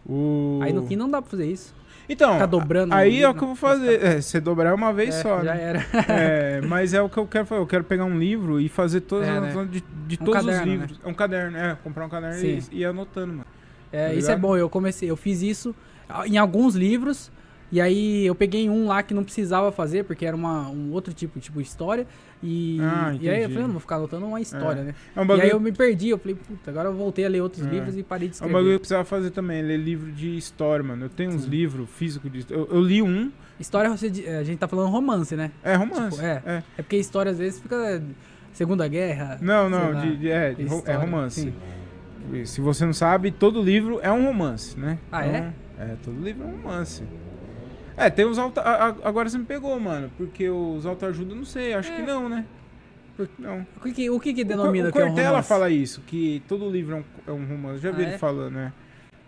O... 0.06 0.60
Aí 0.62 0.72
no 0.72 0.82
Kindle 0.82 1.06
não 1.06 1.10
dá 1.10 1.22
pra 1.22 1.30
fazer 1.30 1.46
isso. 1.46 1.74
Então, 2.08 2.34
ficar 2.34 2.46
dobrando 2.46 2.92
aí 2.92 3.22
o 3.22 3.24
é 3.24 3.28
o 3.28 3.32
livro, 3.32 3.34
que 3.34 3.44
eu 3.44 3.54
vou 3.54 3.54
né? 3.54 3.56
fazer. 3.56 4.04
É, 4.04 4.20
você 4.20 4.40
dobrar 4.40 4.74
uma 4.74 4.92
vez 4.92 5.14
É, 5.14 5.22
só, 5.22 5.42
já 5.42 5.54
né? 5.54 5.62
era. 5.62 5.86
É, 6.08 6.60
mas 6.68 6.92
é 6.92 7.00
o 7.00 7.08
que 7.08 7.16
eu 7.16 7.26
quero 7.26 7.46
fazer. 7.46 7.60
Eu 7.62 7.66
quero 7.66 7.84
pegar 7.84 8.04
um 8.04 8.18
livro 8.18 8.60
e 8.60 8.68
fazer 8.68 9.00
todas 9.00 9.26
É, 9.26 9.30
as 9.38 9.54
né? 9.54 9.68
de, 9.70 9.82
de 10.06 10.18
Um 10.20 10.24
todos 10.24 10.44
caderno, 10.44 10.60
os 10.62 10.68
livros. 10.68 11.00
É 11.02 11.08
um 11.08 11.14
caderno, 11.14 11.56
é. 11.56 11.76
Comprar 11.82 12.04
um 12.04 12.08
caderno 12.10 12.44
e, 12.44 12.62
e 12.72 12.80
ir 12.80 12.84
anotando, 12.84 13.28
mano. 13.32 13.46
É, 13.94 14.09
Tá 14.09 14.14
isso 14.14 14.30
é 14.30 14.37
bom, 14.37 14.57
eu 14.57 14.68
comecei, 14.68 15.11
eu 15.11 15.16
fiz 15.16 15.40
isso 15.42 15.74
ah, 16.09 16.26
em 16.26 16.37
alguns 16.37 16.74
livros, 16.74 17.30
e 17.72 17.80
aí 17.80 18.26
eu 18.26 18.35
peguei 18.35 18.68
um 18.68 18.87
lá 18.87 19.02
que 19.02 19.14
não 19.14 19.24
precisava 19.24 19.72
fazer, 19.72 20.04
porque 20.04 20.24
era 20.26 20.37
uma, 20.37 20.68
um 20.68 20.92
outro 20.92 21.12
tipo, 21.14 21.38
tipo 21.40 21.61
história, 21.61 22.07
e, 22.42 22.78
Ah, 22.83 23.16
e 23.18 23.28
aí 23.28 23.42
eu 23.42 23.48
falei, 23.48 23.62
eu 23.62 23.66
não 23.68 23.72
vou 23.72 23.80
ficar 23.80 23.96
anotando 23.96 24.26
uma 24.26 24.40
história, 24.40 24.83
né? 24.83 24.94
É 25.16 25.20
um 25.20 25.24
E 25.24 25.26
bagulho, 25.26 25.44
aí 25.46 25.50
eu 25.50 25.59
me 25.61 25.72
perdi, 25.72 26.11
eu 26.11 26.18
falei, 26.18 26.35
puta, 26.35 26.70
agora 26.70 26.88
eu 26.90 26.94
voltei 26.94 27.24
a 27.24 27.28
ler 27.28 27.40
outros 27.40 27.66
É. 27.66 27.70
livros 27.70 27.96
e 27.96 28.02
parei 28.02 28.28
de 28.28 28.33
é 28.33 28.35
um 28.35 28.35
escrever. 28.35 28.52
bagulho 28.52 28.70
que 28.70 28.74
eu 28.76 28.80
precisava 28.80 29.04
fazer 29.04 29.30
também. 29.30 29.62
Ler 29.62 29.78
livro 29.78 30.12
de 30.12 30.37
história, 30.37 30.85
mano. 30.85 31.07
Eu 31.07 31.09
tenho 31.09 31.30
uns 31.30 31.44
livros 31.46 31.88
físicos 31.88 32.30
de 32.30 32.44
eu, 32.50 32.68
eu 32.70 32.80
li 32.83 33.00
um. 33.00 33.33
História, 33.59 33.88
você, 33.88 34.11
di- 34.11 34.26
a 34.28 34.42
gente 34.44 34.59
tá 34.59 34.68
falando 34.68 34.90
romance, 34.90 35.35
né? 35.35 35.50
É 35.62 35.74
romance. 35.74 36.11
Tipo, 36.16 36.22
é. 36.22 36.42
é. 36.44 36.62
É 36.76 36.83
porque 36.83 36.96
história 36.98 37.33
às 37.33 37.38
vezes 37.38 37.61
fica 37.61 37.76
é, 37.76 38.02
Segunda 38.52 38.87
Guerra. 38.88 39.38
Não, 39.40 39.70
não, 39.70 39.94
de, 40.02 40.16
de- 40.18 40.30
é, 40.30 40.52
de 40.52 40.64
é 40.87 40.94
romance. 40.96 41.40
sim. 41.40 41.54
Se 42.46 42.60
você 42.60 42.84
não 42.87 42.92
sabe, 42.92 43.30
todo 43.30 43.62
livro 43.62 44.00
é 44.02 44.10
um 44.10 44.24
romance, 44.26 44.78
né? 44.78 44.98
Ah, 45.12 45.26
é? 45.26 45.52
É, 45.78 45.96
todo 46.02 46.20
livro 46.20 46.42
é 46.44 46.46
um 46.46 46.62
romance. 46.62 47.02
É, 47.96 48.10
tem 48.10 48.24
os 48.24 48.38
auto... 48.38 48.60
Agora 48.60 49.28
você 49.28 49.38
me 49.38 49.44
pegou, 49.44 49.78
mano. 49.78 50.10
Porque 50.16 50.48
os 50.48 50.84
autoajuda, 50.87 51.32
eu 51.32 51.37
não 51.37 51.44
sei. 51.44 51.74
Acho 51.74 51.94
que 51.94 52.02
não, 52.02 52.28
né? 52.28 52.44
Não. 53.38 53.64
O 53.76 53.92
que, 53.92 54.10
o 54.10 54.18
que, 54.18 54.34
que 54.34 54.42
O 54.42 54.44
denomina 54.44 54.90
Cor- 54.90 54.92
que 54.92 54.98
é 54.98 55.02
o 55.02 55.06
um 55.06 55.08
Cortella 55.10 55.28
romance? 55.30 55.48
fala 55.48 55.70
isso, 55.70 56.00
que 56.06 56.42
todo 56.48 56.68
livro 56.68 56.96
é 56.96 56.98
um, 56.98 57.04
é 57.28 57.30
um 57.40 57.46
romance. 57.46 57.78
Já 57.80 57.92
vi 57.92 58.02
Ah, 58.02 58.06
ele 58.06 58.14
é? 58.14 58.18
falando, 58.18 58.54
né? 58.54 58.72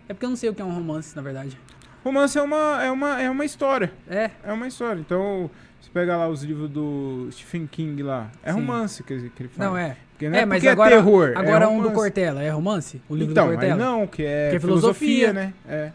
É 0.08 0.12
porque 0.14 0.24
eu 0.26 0.30
não 0.30 0.36
sei 0.36 0.50
o 0.50 0.54
que 0.54 0.60
é 0.62 0.64
um 0.64 0.72
romance, 0.74 1.14
na 1.14 1.22
verdade. 1.22 1.56
Romance 2.04 2.36
é 2.38 2.42
uma, 2.42 2.82
é 2.82 2.90
uma, 2.90 3.20
é 3.22 3.30
uma 3.30 3.44
história. 3.44 3.92
É, 4.08 4.30
É 4.42 4.52
uma 4.52 4.66
história. 4.66 4.98
Então, 5.00 5.48
você 5.86 5.90
pega 5.92 6.16
lá 6.16 6.28
os 6.28 6.42
livros 6.42 6.68
do 6.70 7.28
Stephen 7.32 7.66
King 7.66 8.02
lá. 8.02 8.30
É 8.42 8.52
Sim. 8.52 8.60
romance 8.60 9.02
que, 9.02 9.12
ele- 9.12 9.30
que 9.30 9.42
ele 9.42 9.48
fala. 9.48 9.70
não 9.70 9.76
é. 9.78 9.96
Porque 10.12 10.28
não 10.28 10.36
é, 10.38 10.40
É, 10.42 10.44
mas 10.46 10.58
porque 10.58 10.68
agora, 10.68 10.94
é 10.94 10.96
terror. 10.96 11.28
é 11.34 11.38
agora 11.38 11.68
um 11.68 11.82
do. 11.82 11.90
Cortella, 11.92 12.42
é 12.42 12.50
romance? 12.50 13.00
O 13.08 13.14
livro 13.14 13.32
então, 13.32 13.46
do 13.48 13.52
Cortella? 13.52 13.76
não, 13.76 14.06
que 14.06 14.22
é, 14.24 14.50
Que 14.50 14.56
é 14.56 14.60
filosofia, 14.60 15.28
filosofia. 15.28 15.32
né? 15.32 15.54
É. 15.68 15.92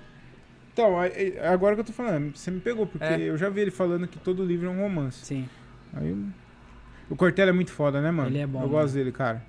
Então, 0.74 0.94
agora 1.52 1.76
que 1.76 1.82
eu 1.82 1.86
tô 1.86 1.92
falando, 1.92 2.36
você 2.36 2.50
me 2.52 2.60
pegou, 2.60 2.86
porque 2.88 3.04
É. 3.04 3.20
eu 3.20 3.38
já 3.38 3.50
vi 3.50 3.62
ele 3.62 3.72
falando 3.72 4.08
que 4.08 4.18
todo 4.20 4.46
livro 4.46 4.68
é 4.68 4.70
um 4.70 4.80
romance. 4.82 5.26
Sim. 5.26 5.48
Aí 5.94 6.16
O 7.10 7.16
Cortella 7.16 7.50
é 7.50 7.54
muito 7.54 7.72
foda, 7.72 8.00
né, 8.00 8.10
mano? 8.10 8.30
Ele 8.30 8.40
é 8.40 8.48
bom, 8.48 8.60
Eu 8.60 8.68
mano. 8.68 8.72
gosto 8.72 8.94
dele, 8.94 9.12
cara. 9.12 9.42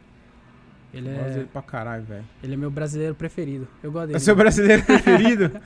Ele 0.93 1.09
Eu 1.09 1.15
gosto 1.15 1.27
é, 1.29 1.31
dele 1.35 1.49
pra 1.53 1.63
caralho, 1.63 2.03
velho. 2.05 2.25
ele 2.43 2.55
é 2.55 2.57
meu 2.57 2.71
brasileiro 2.71 3.15
preferido. 3.15 3.69
Eu 3.83 3.93
gosto 3.93 4.07
dele. 4.09 4.17
É 4.17 4.21
seu 4.21 4.35
brasileiro 4.35 4.83
preferido? 4.85 5.61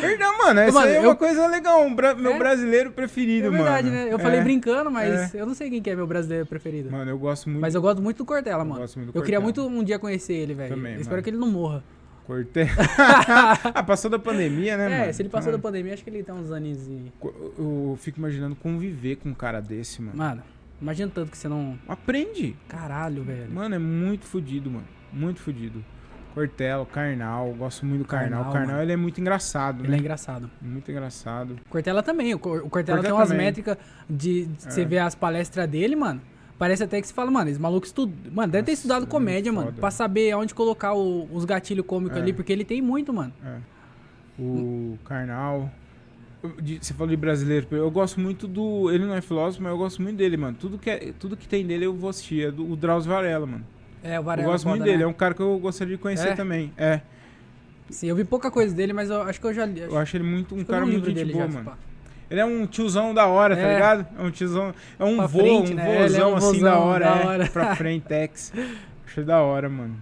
Verdade, 0.00 0.38
mano. 0.38 0.60
Essa 0.60 0.72
Mano, 0.72 0.86
aí 0.86 0.94
é 0.94 0.98
eu- 0.98 1.02
uma 1.04 1.16
coisa 1.16 1.46
legal. 1.46 1.82
Um 1.84 1.94
bra- 1.94 2.14
Meu 2.14 2.32
É? 2.32 2.38
brasileiro 2.38 2.90
preferido, 2.92 3.48
É 3.48 3.50
mano. 3.50 3.64
verdade, 3.64 3.90
né? 3.90 4.12
Eu 4.12 4.18
falei 4.18 4.40
É. 4.40 4.42
brincando, 4.42 4.90
mas 4.90 5.34
É. 5.34 5.40
eu 5.40 5.46
não 5.46 5.54
sei 5.54 5.70
quem 5.70 5.80
que 5.82 5.90
é 5.90 5.96
meu 5.96 6.06
brasileiro 6.06 6.46
preferido. 6.46 6.90
Mano, 6.90 7.10
eu 7.10 7.18
gosto 7.18 7.48
muito 7.48 7.60
Mas 7.60 7.74
eu 7.74 7.82
gosto 7.82 8.02
muito 8.02 8.18
do 8.18 8.24
Cortella, 8.24 8.62
eu 8.62 8.66
mano. 8.66 8.80
gosto 8.80 8.96
muito 8.98 9.12
do 9.12 9.18
Eu 9.18 9.22
queria 9.22 9.40
muito 9.40 9.66
um 9.66 9.82
dia 9.84 9.98
conhecer 9.98 10.34
ele, 10.34 10.54
velho. 10.54 10.74
Também, 10.74 10.94
Eu 10.94 11.00
Espero 11.00 11.16
mano. 11.16 11.22
que 11.24 11.30
ele 11.30 11.36
não 11.38 11.48
morra. 11.50 11.82
Cortella. 12.26 12.70
ah, 13.74 13.82
passou 13.82 14.10
da 14.10 14.18
pandemia, 14.18 14.76
né, 14.78 14.88
mano? 14.88 15.10
é, 15.10 15.12
se 15.12 15.20
ele 15.20 15.28
passou 15.28 15.50
Ah, 15.50 15.56
da 15.56 15.58
pandemia, 15.58 15.92
acho 15.92 16.02
que 16.02 16.08
ele 16.10 16.22
tem 16.22 16.34
uns 16.34 16.50
anos 16.50 16.88
e... 16.88 17.12
Eu 17.22 17.54
eu 17.58 17.98
fico 18.00 18.18
imaginando 18.18 18.54
conviver 18.56 19.16
com 19.16 19.28
um 19.28 19.34
cara 19.34 19.60
desse, 19.60 20.00
mano. 20.00 20.16
Mano, 20.16 20.42
imagina 20.80 21.10
tanto 21.14 21.30
que 21.30 21.36
você 21.36 21.48
não... 21.48 21.78
Aprende. 21.86 22.56
Caralho, 22.66 23.22
velho. 23.22 23.50
Mano, 23.52 23.74
é 23.74 23.78
muito 23.78 24.24
fodido, 24.24 24.70
mano. 24.70 24.86
Muito 25.12 25.40
fodido. 25.40 25.84
Cortella, 26.34 26.84
Karnal, 26.86 27.52
gosto 27.54 27.86
muito 27.86 28.00
do. 28.02 28.04
Karnal, 28.08 28.42
O 28.42 28.52
Karnal, 28.52 28.66
mano. 28.72 28.82
ele 28.82 28.92
é 28.92 28.96
muito 28.96 29.20
engraçado, 29.20 29.80
Ele 29.84 29.88
é 29.88 29.90
né? 29.92 29.98
engraçado. 29.98 30.50
Muito 30.60 30.90
engraçado. 30.90 31.56
Cortella 31.70 32.02
também. 32.02 32.34
O 32.34 32.38
Cor- 32.38 32.58
o 32.58 32.68
Cortella 32.68 32.98
Cortella 32.98 33.02
tem 33.02 33.12
umas 33.12 33.28
também. 33.28 33.46
métricas 33.46 33.76
de, 34.10 34.46
de 34.46 34.66
É. 34.66 34.70
você 34.70 34.84
ver 34.84 34.98
as 34.98 35.14
palestras 35.14 35.68
dele, 35.68 35.94
mano. 35.94 36.20
Parece 36.58 36.82
até 36.84 37.00
que 37.00 37.06
você 37.06 37.12
fala, 37.14 37.30
mano, 37.30 37.50
esse 37.50 37.60
maluco 37.60 37.86
estudou. 37.86 38.14
Mano, 38.32 38.50
deve 38.52 38.64
ter 38.64 38.72
Nossa, 38.72 38.80
estudado 38.80 39.04
é 39.04 39.08
comédia, 39.08 39.52
muito 39.52 39.66
mano. 39.66 39.76
Pra 39.78 39.90
saber 39.90 40.34
onde 40.36 40.54
colocar 40.54 40.94
o- 40.94 41.28
os 41.32 41.44
gatilhos 41.44 41.84
cômicos 41.86 42.16
É. 42.16 42.20
ali, 42.20 42.32
porque 42.32 42.52
ele 42.52 42.64
tem 42.64 42.80
muito, 42.82 43.12
mano. 43.12 43.32
É. 43.44 43.56
O 44.38 44.98
de- 46.60 46.78
Você 46.80 46.92
falou 46.92 47.08
de 47.10 47.16
brasileiro. 47.16 47.66
Eu 47.70 47.90
gosto 47.90 48.20
muito 48.20 48.46
do. 48.46 48.90
Ele 48.90 49.06
não 49.06 49.14
é 49.14 49.20
filósofo, 49.20 49.62
mas 49.62 49.72
eu 49.72 49.78
gosto 49.78 50.02
muito 50.02 50.16
dele, 50.16 50.36
mano. 50.36 50.56
Tudo 50.60 50.78
que, 50.78 50.90
é, 50.90 51.12
tudo 51.18 51.36
que 51.36 51.48
tem 51.48 51.66
dele 51.66 51.86
eu 51.86 51.94
vou 51.94 52.10
assistir. 52.10 52.46
É 52.48 52.50
do 52.50 52.70
o 52.70 52.76
Drauzio 52.76 53.10
Varela, 53.10 53.46
mano. 53.46 53.64
É, 54.04 54.18
o 54.18 54.20
eu 54.20 54.22
Varela. 54.22 54.52
gosto 54.52 54.68
muito 54.68 54.80
foda, 54.80 54.90
dele. 54.90 54.98
né? 54.98 55.04
É 55.04 55.08
um 55.08 55.12
cara 55.12 55.34
que 55.34 55.40
eu 55.40 55.58
gostaria 55.58 55.96
de 55.96 56.00
conhecer 56.02 56.28
É? 56.28 56.34
também. 56.34 56.72
É. 56.76 57.00
Sim, 57.90 58.08
eu 58.08 58.16
vi 58.16 58.24
pouca 58.24 58.50
coisa 58.50 58.74
dele, 58.74 58.92
mas 58.92 59.10
eu 59.10 59.22
acho 59.22 59.40
que 59.40 59.46
eu 59.46 59.52
já 59.54 59.66
li. 59.66 59.80
Eu 59.80 59.96
acho 59.98 60.16
ele 60.16 60.24
muito 60.24 60.54
um 60.54 60.58
acho 60.58 60.66
eu 60.66 60.70
cara 60.74 60.86
muito 60.86 61.10
dele 61.10 61.32
boa, 61.32 61.46
já, 61.46 61.52
mano. 61.52 61.64
pá. 61.70 61.76
Ele 62.30 62.40
é 62.40 62.44
um 62.44 62.66
tiozão 62.66 63.12
da 63.14 63.26
hora, 63.26 63.54
tá 63.56 63.62
É. 63.62 63.74
ligado? 63.74 64.06
É 64.18 64.22
um 64.22 64.30
tiozão. 64.30 64.74
É 64.98 65.04
um 65.04 65.16
Pra 65.16 65.26
vô, 65.26 65.38
frente, 65.40 65.72
um 65.72 65.76
né? 65.76 66.04
Ele 66.04 66.16
é 66.16 66.26
um 66.26 66.36
assim 66.36 66.60
da 66.60 66.78
hora, 66.78 67.04
da 67.04 67.16
é. 67.16 67.26
hora. 67.26 67.46
Pra 67.48 67.74
frente, 67.76 68.04
Tex. 68.06 68.52
Achei 69.06 69.24
da 69.24 69.40
hora, 69.42 69.68
mano. 69.68 69.96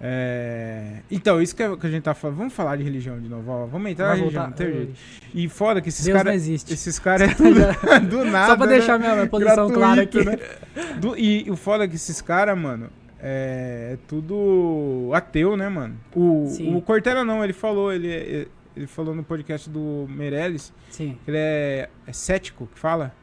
É... 0.00 0.98
Então, 1.10 1.40
isso 1.40 1.54
que, 1.54 1.62
é- 1.62 1.76
que 1.76 1.86
a 1.86 1.90
gente 1.90 2.02
tá 2.02 2.14
falando. 2.14 2.36
Vamos 2.36 2.52
falar 2.52 2.76
de 2.76 2.82
religião 2.82 3.18
de 3.20 3.28
novo, 3.28 3.50
ó. 3.50 3.66
Vamos 3.66 3.90
entrar 3.90 4.08
Vai 4.08 4.16
na 4.16 4.20
religião, 4.22 4.42
voltar. 4.48 4.64
não 4.64 4.70
tem 4.72 4.76
jeito. 4.84 5.00
E 5.34 5.48
foda 5.48 5.80
que 5.80 5.88
esses 5.88 6.06
caras. 6.08 6.46
Esses 6.48 6.98
caras 6.98 7.30
é 7.30 7.34
tudo 7.34 7.54
do 8.10 8.24
nada. 8.24 8.48
Só 8.48 8.56
pra 8.56 8.66
né? 8.66 8.72
deixar 8.72 8.98
minha, 8.98 9.14
minha 9.14 9.26
posição 9.26 9.70
clara 9.70 10.02
aqui. 10.02 10.22
Gratuito, 10.24 10.44
né? 10.74 10.94
Do- 10.98 11.16
e 11.18 11.48
o 11.50 11.56
foda 11.56 11.84
é 11.84 11.88
que 11.88 11.94
esses 11.94 12.20
caras, 12.20 12.58
mano, 12.58 12.88
é, 13.26 13.90
é 13.94 13.98
tudo 14.06 15.10
ateu, 15.14 15.56
né, 15.56 15.68
mano? 15.68 15.96
O, 16.14 16.46
Sim. 16.48 16.74
o 16.76 16.82
Cortella 16.82 17.24
não, 17.24 17.42
ele 17.42 17.52
falou, 17.54 17.90
ele, 17.92 18.10
é- 18.12 18.46
ele 18.76 18.86
falou 18.86 19.14
no 19.14 19.24
podcast 19.24 19.70
do 19.70 20.06
Meirelles, 20.10 20.72
Sim, 20.90 21.18
que 21.24 21.30
ele 21.30 21.38
é, 21.38 21.88
é 22.06 22.12
cético, 22.12 22.66
que 22.72 22.78
fala. 22.78 23.14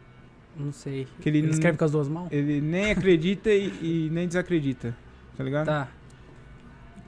não 0.58 0.72
sei. 0.72 1.08
Que 1.20 1.30
ele 1.30 1.38
ele 1.40 1.50
escreve 1.52 1.78
com 1.78 1.86
as 1.86 1.92
duas 1.92 2.08
mãos? 2.10 2.30
Ele 2.32 2.60
nem 2.60 2.92
acredita 2.92 3.50
e, 3.52 3.68
e 3.82 4.10
nem 4.12 4.28
desacredita, 4.28 4.96
tá 5.38 5.44
ligado? 5.44 5.68
Tá. 5.68 5.88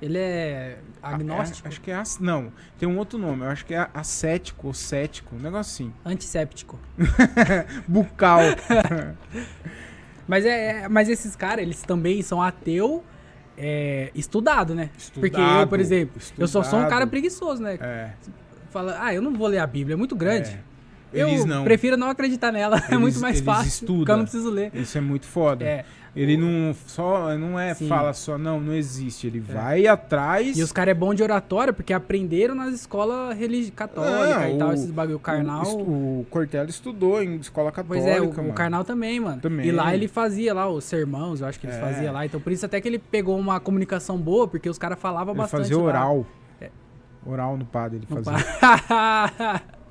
Ele 0.01 0.17
é 0.17 0.79
Ah, 1.01 1.15
agnóstico? 1.15 1.65
é- 1.65 1.69
acho 1.69 1.79
que 1.79 1.89
é. 1.89 1.95
as- 1.95 2.19
Não, 2.19 2.51
tem 2.77 2.89
um 2.89 2.97
outro 2.97 3.17
nome. 3.17 3.43
Eu 3.43 3.49
acho 3.49 3.65
que 3.65 3.73
é 3.73 3.87
ascético 3.93 4.67
ou 4.67 4.73
cético. 4.73 5.33
Um 5.33 5.39
negócio 5.39 5.85
assim. 5.85 5.93
Antisséptico. 6.05 6.77
Bucal. 7.87 8.41
Mas, 10.27 10.45
é, 10.45 10.83
é- 10.83 10.89
mas 10.89 11.09
esses 11.09 11.35
caras, 11.35 11.63
eles 11.63 11.81
também 11.81 12.21
são 12.21 12.41
ateu 12.41 13.03
é, 13.57 14.09
estudado, 14.15 14.73
né? 14.73 14.89
Porque 15.13 15.35
eu, 15.35 15.41
Estudado, 15.41 15.69
por 15.69 15.79
exemplo, 15.79 16.21
eu 16.37 16.47
só 16.47 16.63
sou 16.63 16.79
um 16.79 16.81
cara 16.83 16.93
estudado. 16.93 17.09
preguiçoso, 17.09 17.61
né? 17.61 17.77
É. 17.79 18.09
Fala, 18.71 18.97
ah, 18.99 19.13
eu 19.13 19.21
não 19.21 19.33
vou 19.33 19.47
ler 19.47 19.59
a 19.59 19.67
Bíblia, 19.67 19.93
é 19.93 19.97
muito 19.97 20.15
grande. 20.15 20.49
é. 20.49 20.72
Eu 21.13 21.27
Eles 21.29 21.45
não. 21.45 21.63
prefiro 21.63 21.95
não 21.95 22.09
acreditar 22.09 22.51
nela, 22.51 22.77
é 22.89 22.91
Eles- 22.91 22.99
muito 22.99 23.19
mais 23.19 23.39
fácil. 23.39 23.67
estudam. 23.67 23.97
Porque 23.97 24.11
eu 24.11 24.17
não 24.17 24.23
preciso 24.23 24.49
ler. 24.49 24.71
Isso 24.73 24.97
é 24.97 25.01
muito 25.01 25.25
foda. 25.27 25.63
É, 25.63 25.85
Ele 26.15 26.37
não 26.37 26.75
só 26.85 27.35
não 27.35 27.59
é 27.59 27.73
Sim. 27.73 27.87
fala 27.87 28.13
só 28.13 28.37
não, 28.37 28.59
não 28.59 28.73
existe. 28.73 29.25
Ele 29.25 29.39
vai 29.39 29.87
atrás. 29.87 30.55
E 30.55 30.61
os 30.61 30.71
caras 30.71 30.91
é 30.91 30.93
bom 30.93 31.11
de 31.13 31.23
oratória 31.23 31.73
porque 31.73 31.91
aprenderam 31.91 32.53
nas 32.53 32.71
escolas 32.73 33.35
religi- 33.35 33.71
católicas 33.71 34.37
Ah, 34.37 34.49
e 34.49 34.57
tal, 34.59 34.69
o- 34.69 34.73
esses 34.73 34.91
bagulho 34.91 35.17
carnal. 35.19 35.63
O, 35.65 36.19
o 36.21 36.25
Cortella 36.29 36.69
estudou 36.69 37.21
em 37.23 37.35
escola 37.37 37.71
Pois 37.71 38.03
católica, 38.03 38.11
é, 38.11 38.21
o, 38.45 38.49
o 38.49 38.53
carnal 38.53 38.83
também, 38.83 39.19
mano. 39.19 39.41
Também. 39.41 39.65
E 39.67 39.71
lá 39.71 39.93
ele 39.95 40.07
fazia 40.07 40.53
lá 40.53 40.69
os 40.69 40.83
sermãos, 40.83 41.41
eu 41.41 41.47
acho 41.47 41.59
que 41.59 41.65
eles 41.65 41.77
É. 41.77 41.79
faziam 41.81 42.13
lá. 42.13 42.25
Então 42.25 42.39
por 42.39 42.51
isso 42.51 42.63
até 42.65 42.79
que 42.79 42.87
ele 42.87 42.99
pegou 42.99 43.35
uma 43.39 43.59
comunicação 43.59 44.15
boa, 44.17 44.47
porque 44.47 44.69
os 44.69 44.77
caras 44.77 44.99
falavam 44.99 45.33
bastante. 45.33 45.61
fazia 45.61 45.79
oral. 45.79 46.27
É. 46.61 46.69
Oral 47.25 47.57
no 47.57 47.65
padre, 47.65 47.97
ele 47.97 48.07
No 48.07 48.23
fazia. 48.23 48.45
pa- 48.59 49.61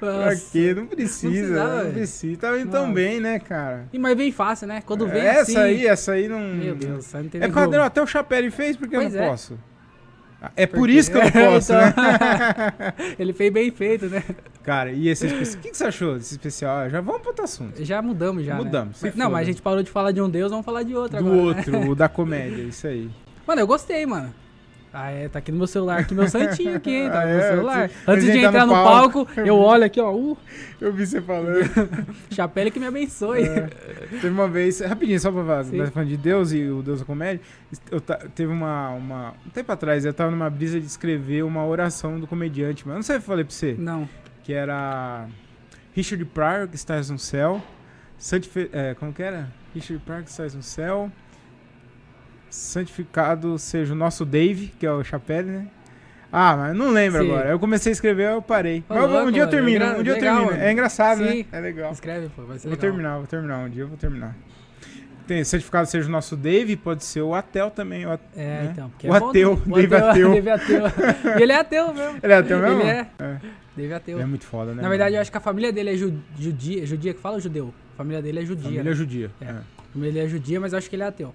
Pra 0.00 0.34
quê? 0.52 0.74
Não 0.74 0.86
precisa, 0.86 1.64
não 1.64 1.76
velho. 1.78 1.92
precisa. 1.92 2.38
Tá 2.40 2.58
indo 2.58 2.70
tão 2.70 2.92
bem, 2.92 3.20
né, 3.20 3.38
cara? 3.38 3.86
E, 3.92 3.98
mas 3.98 4.16
vem 4.16 4.30
fácil, 4.32 4.66
né? 4.68 4.82
Quando 4.84 5.06
vem 5.06 5.20
essa 5.22 5.42
assim... 5.42 5.56
aí, 5.58 5.86
essa 5.86 6.12
aí 6.12 6.28
não. 6.28 6.40
Meu 6.40 6.74
Deus, 6.74 7.12
não 7.12 7.28
tem 7.28 7.42
É 7.42 7.48
como. 7.48 7.74
até 7.80 8.02
o 8.02 8.06
Chapéu 8.06 8.50
fez, 8.52 8.76
porque 8.76 8.94
Pois 8.96 9.14
eu 9.14 9.20
não 9.20 9.26
é. 9.26 9.30
posso. 9.30 9.58
É 10.54 10.66
por 10.66 10.78
Porque- 10.78 10.92
isso 10.92 11.10
que 11.10 11.16
eu 11.16 11.24
não 11.24 11.30
posso, 11.52 11.72
Então, 11.72 11.80
né? 11.80 12.94
Ele 13.18 13.32
fez 13.32 13.52
bem 13.52 13.70
feito, 13.72 14.06
né? 14.06 14.22
Cara, 14.62 14.92
e 14.92 15.08
esse 15.08 15.26
especial? 15.26 15.58
O 15.58 15.62
que, 15.62 15.70
que 15.70 15.76
você 15.76 15.84
achou 15.84 16.14
desse 16.16 16.32
especial? 16.34 16.76
Ah, 16.78 16.88
Já 16.88 17.00
vamos 17.00 17.20
pro 17.22 17.30
outro 17.30 17.44
assunto. 17.44 17.84
Já 17.84 18.00
mudamos 18.00 18.44
já, 18.44 18.54
né? 18.54 18.62
Mudamos, 18.62 18.98
Mas- 19.02 19.14
Não, 19.16 19.30
mas 19.30 19.40
a 19.40 19.44
gente 19.50 19.60
parou 19.62 19.82
de 19.82 19.90
falar 19.90 20.12
de 20.12 20.20
um 20.22 20.30
deus, 20.30 20.50
vamos 20.50 20.64
falar 20.64 20.84
de 20.84 20.94
outro 20.94 21.18
Do 21.22 21.26
agora. 21.26 21.36
né? 21.36 21.42
outro, 21.74 21.90
o 21.90 21.94
da 21.94 22.08
comédia, 22.08 22.62
isso 22.62 22.86
aí. 22.86 23.10
Mano, 23.46 23.60
eu 23.62 23.66
gostei, 23.66 24.06
mano. 24.06 24.32
Ah, 24.92 25.10
é, 25.10 25.28
tá 25.28 25.38
aqui 25.38 25.52
no 25.52 25.58
meu 25.58 25.66
celular, 25.66 25.98
aqui 26.00 26.14
meu 26.14 26.28
santinho 26.28 26.74
aqui, 26.74 26.90
hein? 26.90 27.10
Tá 27.10 27.20
Ah, 27.20 27.26
no 27.26 27.30
meu 27.32 27.40
é? 27.40 27.48
celular. 27.50 27.90
Antes 28.06 28.24
de 28.24 28.38
entrar 28.38 28.66
no 28.66 28.72
palco. 28.72 29.26
palco, 29.26 29.40
eu 29.40 29.56
olho 29.58 29.84
aqui, 29.84 30.00
ó, 30.00 30.12
uh, 30.14 30.38
Eu 30.80 30.92
vi 30.92 31.06
você 31.06 31.20
falando. 31.20 31.60
chapéu 32.32 32.70
que 32.70 32.80
me 32.80 32.86
abençoe. 32.86 33.42
É. 33.42 33.68
Teve 34.10 34.28
uma 34.28 34.48
vez, 34.48 34.80
rapidinho, 34.80 35.20
só 35.20 35.30
pra 35.30 35.42
falar, 35.44 35.64
nós 35.66 35.90
falando 35.90 36.08
de 36.08 36.16
Deus 36.16 36.52
e 36.52 36.64
o 36.68 36.82
Deus 36.82 37.00
da 37.00 37.04
comédia. 37.04 37.40
Eu 37.90 38.00
teve 38.00 38.50
uma, 38.50 38.90
uma. 38.90 39.34
Um 39.46 39.50
tempo 39.50 39.70
atrás, 39.70 40.04
eu 40.04 40.14
tava 40.14 40.30
numa 40.30 40.48
brisa 40.48 40.80
de 40.80 40.86
escrever 40.86 41.44
uma 41.44 41.66
oração 41.66 42.18
do 42.18 42.26
comediante, 42.26 42.84
mas 42.86 42.92
eu 42.92 42.96
não 42.96 43.02
sei 43.02 43.16
se 43.16 43.22
eu 43.22 43.26
falei 43.26 43.44
pra 43.44 43.54
você. 43.54 43.76
Não. 43.78 44.08
Que 44.42 44.54
era. 44.54 45.26
Richard 45.92 46.24
Pryor, 46.26 46.68
que 46.68 46.76
estás 46.76 47.10
no 47.10 47.18
céu. 47.18 47.62
Santifi 48.16 48.70
é, 48.72 48.94
como 48.94 49.12
que 49.12 49.22
era? 49.22 49.48
Richard 49.74 50.02
Pryor, 50.04 50.22
que 50.22 50.30
estás 50.30 50.54
no 50.54 50.62
céu. 50.62 51.10
Santificado 52.50 53.58
seja 53.58 53.92
o 53.92 53.96
nosso 53.96 54.24
Dave, 54.24 54.72
que 54.78 54.86
é 54.86 54.92
o 54.92 55.02
Chapéu, 55.04 55.42
né? 55.44 55.66
Ah, 56.30 56.54
mas 56.56 56.76
não 56.76 56.90
lembro 56.90 57.22
Sim. 57.22 57.30
agora. 57.30 57.50
Eu 57.50 57.58
comecei 57.58 57.90
a 57.90 57.94
escrever, 57.94 58.30
eu 58.32 58.42
parei. 58.42 58.80
Ô, 58.88 58.94
mas 58.94 58.98
eu 59.02 59.08
vou- 59.08 59.10
um 59.10 59.20
louco, 59.20 59.32
dia 59.32 59.42
eu 59.42 59.48
termino, 59.48 59.78
Legal, 59.84 60.00
um 60.00 60.02
dia 60.02 60.12
eu 60.12 60.16
legal, 60.16 60.34
termino. 60.36 60.52
mano. 60.52 60.64
É 60.68 60.72
engraçado, 60.72 61.18
Sim. 61.18 61.24
né? 61.38 61.44
É 61.52 61.60
legal. 61.60 61.92
Escreve, 61.92 62.28
pô, 62.36 62.42
vai 62.42 62.58
ser 62.58 62.68
Vou 62.68 62.76
legal. 62.76 62.90
terminar, 62.90 63.16
vou 63.16 63.26
terminar. 63.26 63.58
Um 63.64 63.70
dia 63.70 63.82
eu 63.84 63.88
vou 63.88 63.96
terminar. 63.96 64.36
Tem 65.26 65.44
certificado 65.44 65.86
seja 65.88 66.08
o 66.08 66.10
nosso 66.10 66.36
Dave, 66.36 66.74
pode 66.76 67.04
ser 67.04 67.20
o 67.22 67.34
Atel 67.34 67.70
também. 67.70 68.06
O 68.06 68.12
É, 68.12 68.16
né? 68.36 68.68
então. 68.72 68.88
porque 68.90 69.08
O 69.08 69.14
é 69.14 69.20
bom 69.20 69.28
ateu, 69.30 69.56
também. 69.56 69.72
Dave 69.88 69.96
ateu. 69.96 70.30
Dave 70.32 70.50
ateu. 70.50 70.82
ele 71.40 71.52
é 71.52 71.56
ateu 71.56 71.94
mesmo. 71.94 72.18
Ele 72.22 72.32
é 72.32 72.36
ateu 72.36 72.58
mesmo? 72.60 72.80
Ele 72.80 72.90
é. 72.90 73.06
É. 73.18 73.36
Dave 73.76 73.92
ateu. 73.94 74.16
Ele 74.16 74.22
é 74.22 74.26
muito 74.26 74.44
foda, 74.46 74.74
né? 74.74 74.82
Na 74.82 74.88
verdade, 74.88 75.14
eu 75.16 75.20
acho 75.20 75.30
que 75.30 75.36
a 75.36 75.40
família 75.40 75.72
dele 75.72 75.90
é 75.90 75.96
ju- 75.96 76.18
judia. 76.38 76.84
Judia 76.86 77.12
que 77.14 77.20
fala 77.20 77.34
ou 77.36 77.40
judeu? 77.40 77.72
A 77.94 77.96
família 77.98 78.22
dele 78.22 78.40
é 78.40 78.44
judia. 78.44 78.64
Família 78.64 78.84
né? 78.84 78.92
judia. 78.92 79.30
É. 79.40 79.44
é. 79.44 79.48
A 79.50 79.92
família 79.92 80.12
dele 80.14 80.26
é 80.26 80.28
judia, 80.28 80.60
mas 80.60 80.72
eu 80.72 80.78
acho 80.78 80.88
que 80.90 80.96
ele 80.96 81.02
é 81.02 81.06
ateu. 81.06 81.34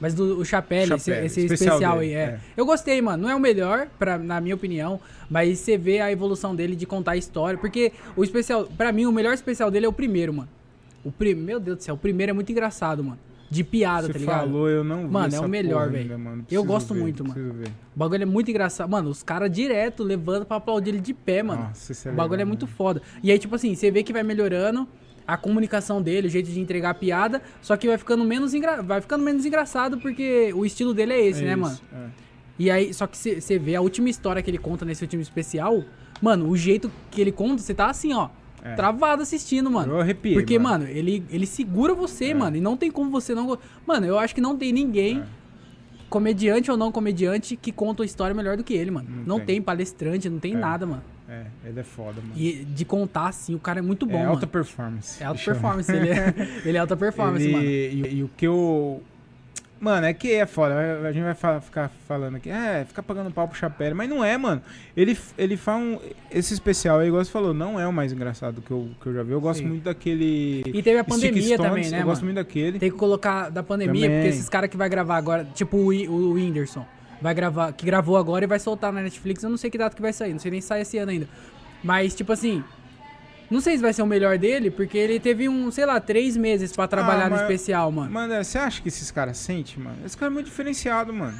Mas 0.00 0.14
do 0.14 0.38
o 0.38 0.44
Chapelle, 0.44 0.94
esse, 0.94 1.10
esse 1.10 1.40
especial 1.40 1.76
especial, 1.76 1.98
dele, 1.98 2.14
aí, 2.14 2.20
é. 2.20 2.24
é. 2.24 2.40
Eu 2.56 2.66
gostei, 2.66 3.00
mano. 3.00 3.22
Não 3.22 3.30
é 3.30 3.34
o 3.34 3.40
melhor, 3.40 3.88
pra, 3.98 4.18
na 4.18 4.40
minha 4.40 4.54
opinião, 4.54 5.00
mas 5.30 5.58
você 5.58 5.78
vê 5.78 6.00
a 6.00 6.12
evolução 6.12 6.54
dele 6.54 6.76
de 6.76 6.84
contar 6.86 7.12
a 7.12 7.16
história. 7.16 7.58
Porque 7.58 7.92
o 8.14 8.22
especial, 8.22 8.64
pra 8.76 8.92
mim, 8.92 9.06
o 9.06 9.12
melhor 9.12 9.32
especial 9.32 9.70
dele 9.70 9.86
é 9.86 9.88
o 9.88 9.92
primeiro, 9.92 10.34
mano. 10.34 10.48
O 11.04 11.10
prim... 11.10 11.34
Meu 11.34 11.58
Deus 11.58 11.78
do 11.78 11.82
céu, 11.82 11.94
o 11.94 11.98
primeiro 11.98 12.30
é 12.30 12.32
muito 12.32 12.50
engraçado, 12.52 13.02
mano. 13.02 13.18
De 13.48 13.62
piada, 13.62 14.08
Você 14.08 14.12
tá 14.14 14.18
ligado? 14.18 14.40
falou, 14.40 14.68
eu 14.68 14.82
não 14.82 15.06
vi 15.06 15.12
Mano, 15.12 15.34
é 15.34 15.40
o 15.40 15.48
melhor, 15.48 15.88
velho. 15.88 16.44
Eu 16.50 16.64
gosto 16.64 16.92
ver, 16.92 17.00
muito, 17.00 17.24
mano. 17.24 17.52
ver. 17.54 17.68
O 17.94 17.98
bagulho 17.98 18.22
é 18.22 18.26
muito 18.26 18.50
engraçado. 18.50 18.90
Mano, 18.90 19.08
os 19.08 19.22
caras 19.22 19.50
direto 19.50 20.02
levando 20.02 20.44
pra 20.44 20.56
aplaudir 20.56 20.90
ele 20.90 21.00
de 21.00 21.14
pé, 21.14 21.44
mano. 21.44 21.62
Nossa, 21.62 21.92
isso 21.92 22.08
é 22.08 22.12
O 22.12 22.14
bagulho 22.14 22.34
é 22.34 22.38
legal, 22.38 22.48
muito 22.48 22.66
né? 22.66 22.72
foda. 22.76 23.00
E 23.22 23.30
aí, 23.30 23.38
tipo 23.38 23.54
assim, 23.54 23.72
você 23.72 23.88
vê 23.88 24.02
que 24.02 24.12
vai 24.12 24.24
melhorando 24.24 24.88
a 25.26 25.36
comunicação 25.36 26.00
dele, 26.00 26.28
o 26.28 26.30
jeito 26.30 26.50
de 26.50 26.60
entregar 26.60 26.90
a 26.90 26.94
piada, 26.94 27.42
só 27.60 27.76
que 27.76 27.86
vai 27.88 27.98
ficando 27.98 28.24
menos, 28.24 28.54
engra... 28.54 28.82
vai 28.82 29.00
ficando 29.00 29.24
menos 29.24 29.44
engraçado 29.44 29.98
porque 29.98 30.52
o 30.54 30.64
estilo 30.64 30.94
dele 30.94 31.12
é 31.14 31.26
esse, 31.26 31.42
É 31.42 31.46
né, 31.46 31.52
isso, 31.52 31.60
mano? 31.60 31.78
é. 31.92 32.26
E 32.58 32.70
aí, 32.70 32.94
só 32.94 33.06
que 33.06 33.18
você 33.18 33.58
vê 33.58 33.74
a 33.76 33.80
última 33.82 34.08
história 34.08 34.40
que 34.40 34.48
ele 34.50 34.56
conta 34.58 34.84
nesse 34.84 35.02
último 35.02 35.20
especial, 35.20 35.82
mano, 36.22 36.48
o 36.48 36.56
jeito 36.56 36.90
que 37.10 37.20
ele 37.20 37.30
conta, 37.32 37.60
você 37.62 37.74
tá 37.74 37.90
assim, 37.90 38.14
ó, 38.14 38.28
É. 38.62 38.74
travado 38.74 39.20
assistindo, 39.22 39.70
mano. 39.70 39.92
Eu 39.94 40.00
arrepiei, 40.00 40.34
Porque, 40.34 40.58
mano. 40.58 40.84
mano, 40.84 40.96
ele, 40.98 41.22
ele 41.30 41.44
segura 41.46 41.92
você, 41.94 42.26
É. 42.30 42.34
mano, 42.34 42.56
e 42.56 42.60
não 42.60 42.76
tem 42.76 42.90
como 42.90 43.10
você 43.10 43.34
não... 43.34 43.58
Mano, 43.86 44.06
eu 44.06 44.18
acho 44.18 44.34
que 44.34 44.40
não 44.40 44.56
tem 44.56 44.72
ninguém, 44.72 45.18
É. 45.20 45.24
comediante 46.08 46.70
ou 46.70 46.76
não 46.76 46.90
comediante, 46.92 47.56
que 47.56 47.70
conta 47.72 48.02
a 48.02 48.06
história 48.06 48.34
melhor 48.34 48.56
do 48.56 48.64
que 48.64 48.74
ele, 48.74 48.90
mano. 48.90 49.08
Não 49.10 49.24
Não, 49.26 49.36
tem. 49.38 49.46
tem. 49.46 49.62
palestrante, 49.62 50.28
não 50.30 50.38
tem 50.38 50.54
É. 50.54 50.56
nada, 50.56 50.86
mano. 50.86 51.02
É, 51.28 51.44
ele 51.64 51.80
é 51.80 51.82
foda, 51.82 52.20
mano. 52.20 52.34
E 52.36 52.64
de 52.64 52.84
contar, 52.84 53.28
assim, 53.28 53.54
o 53.54 53.58
cara 53.58 53.80
é 53.80 53.82
muito 53.82 54.06
bom, 54.06 54.14
é 54.16 54.18
mano. 54.20 54.30
alta 54.32 54.46
performance. 54.46 55.20
É 55.22 55.26
alta 55.26 55.42
performance, 55.42 55.90
ele 55.92 56.08
é, 56.10 56.34
ele 56.64 56.76
é 56.76 56.80
alta 56.80 56.96
performance, 56.96 57.44
Ele- 57.44 57.52
mano. 57.52 57.64
E, 57.66 58.14
e 58.18 58.22
o 58.22 58.30
que 58.36 58.46
eu. 58.46 59.02
Mano, 59.78 60.06
é 60.06 60.14
que 60.14 60.32
é 60.32 60.46
foda. 60.46 60.74
A 61.06 61.12
gente 61.12 61.22
vai 61.24 61.60
ficar 61.60 61.90
falando 62.08 62.36
aqui, 62.36 62.48
é, 62.48 62.82
ficar 62.86 63.02
pagando 63.02 63.30
pau 63.30 63.46
pro 63.46 63.58
Chapéu, 63.58 63.94
mas 63.94 64.08
não 64.08 64.24
é, 64.24 64.38
mano. 64.38 64.62
Ele, 64.96 65.18
ele 65.36 65.54
faz 65.56 65.82
um. 65.82 65.98
Esse 66.30 66.54
especial 66.54 67.00
aí, 67.00 67.08
igual 67.08 67.22
você 67.22 67.30
falou, 67.30 67.52
não 67.52 67.78
é 67.78 67.86
o 67.86 67.92
mais 67.92 68.10
engraçado 68.10 68.62
que 68.62 68.70
eu, 68.70 68.88
que 69.02 69.06
eu 69.08 69.12
já 69.14 69.22
vi. 69.22 69.32
Eu 69.32 69.40
gosto 69.40 69.58
Sim. 69.60 69.66
muito 69.66 69.82
daquele. 69.82 70.62
E 70.64 70.82
teve 70.82 70.98
a 70.98 71.04
pandemia 71.04 71.42
Stones, 71.42 71.58
também, 71.58 71.90
né, 71.90 72.00
Eu 72.00 72.04
gosto 72.06 72.22
mano? 72.22 72.32
muito 72.34 72.36
daquele. 72.46 72.78
Tem 72.78 72.90
que 72.90 72.96
colocar 72.96 73.50
da 73.50 73.62
pandemia, 73.62 74.02
Também. 74.06 74.16
porque 74.22 74.28
esses 74.28 74.48
caras 74.48 74.70
que 74.70 74.76
vai 74.78 74.88
gravar 74.88 75.16
agora, 75.18 75.44
tipo 75.54 75.76
o, 75.76 75.88
o 75.90 76.32
Whindersson, 76.32 76.86
vai 77.20 77.34
gravar, 77.34 77.72
que 77.72 77.84
gravou 77.86 78.16
agora 78.16 78.44
e 78.44 78.48
vai 78.48 78.58
soltar 78.58 78.92
na 78.92 79.00
Netflix, 79.02 79.42
eu 79.42 79.50
não 79.50 79.56
sei 79.56 79.70
que 79.70 79.78
data 79.78 79.94
que 79.96 80.02
vai 80.02 80.12
sair, 80.12 80.32
não 80.32 80.38
sei 80.38 80.50
nem 80.50 80.60
se 80.60 80.66
sai 80.68 80.82
esse 80.82 80.98
ano 80.98 81.10
ainda. 81.10 81.28
Mas, 81.82 82.14
tipo 82.14 82.32
assim, 82.32 82.62
não 83.50 83.60
sei 83.60 83.76
se 83.76 83.82
vai 83.82 83.92
ser 83.92 84.02
o 84.02 84.06
melhor 84.06 84.38
dele, 84.38 84.70
porque 84.70 84.98
ele 84.98 85.20
teve 85.20 85.48
um, 85.48 85.70
sei 85.70 85.86
lá, 85.86 86.00
três 86.00 86.36
meses 86.36 86.72
pra 86.72 86.86
trabalhar 86.88 87.24
no 87.30 87.32
mas- 87.36 87.42
especial, 87.42 87.90
mano. 87.92 88.10
Mano, 88.10 88.34
você 88.44 88.58
acha 88.58 88.82
que 88.82 88.88
esses 88.88 89.10
caras 89.10 89.36
sentem, 89.38 89.82
mano? 89.82 89.96
Esse 90.04 90.16
cara 90.16 90.30
é 90.30 90.34
muito 90.34 90.46
diferenciado, 90.46 91.12
mano. 91.12 91.36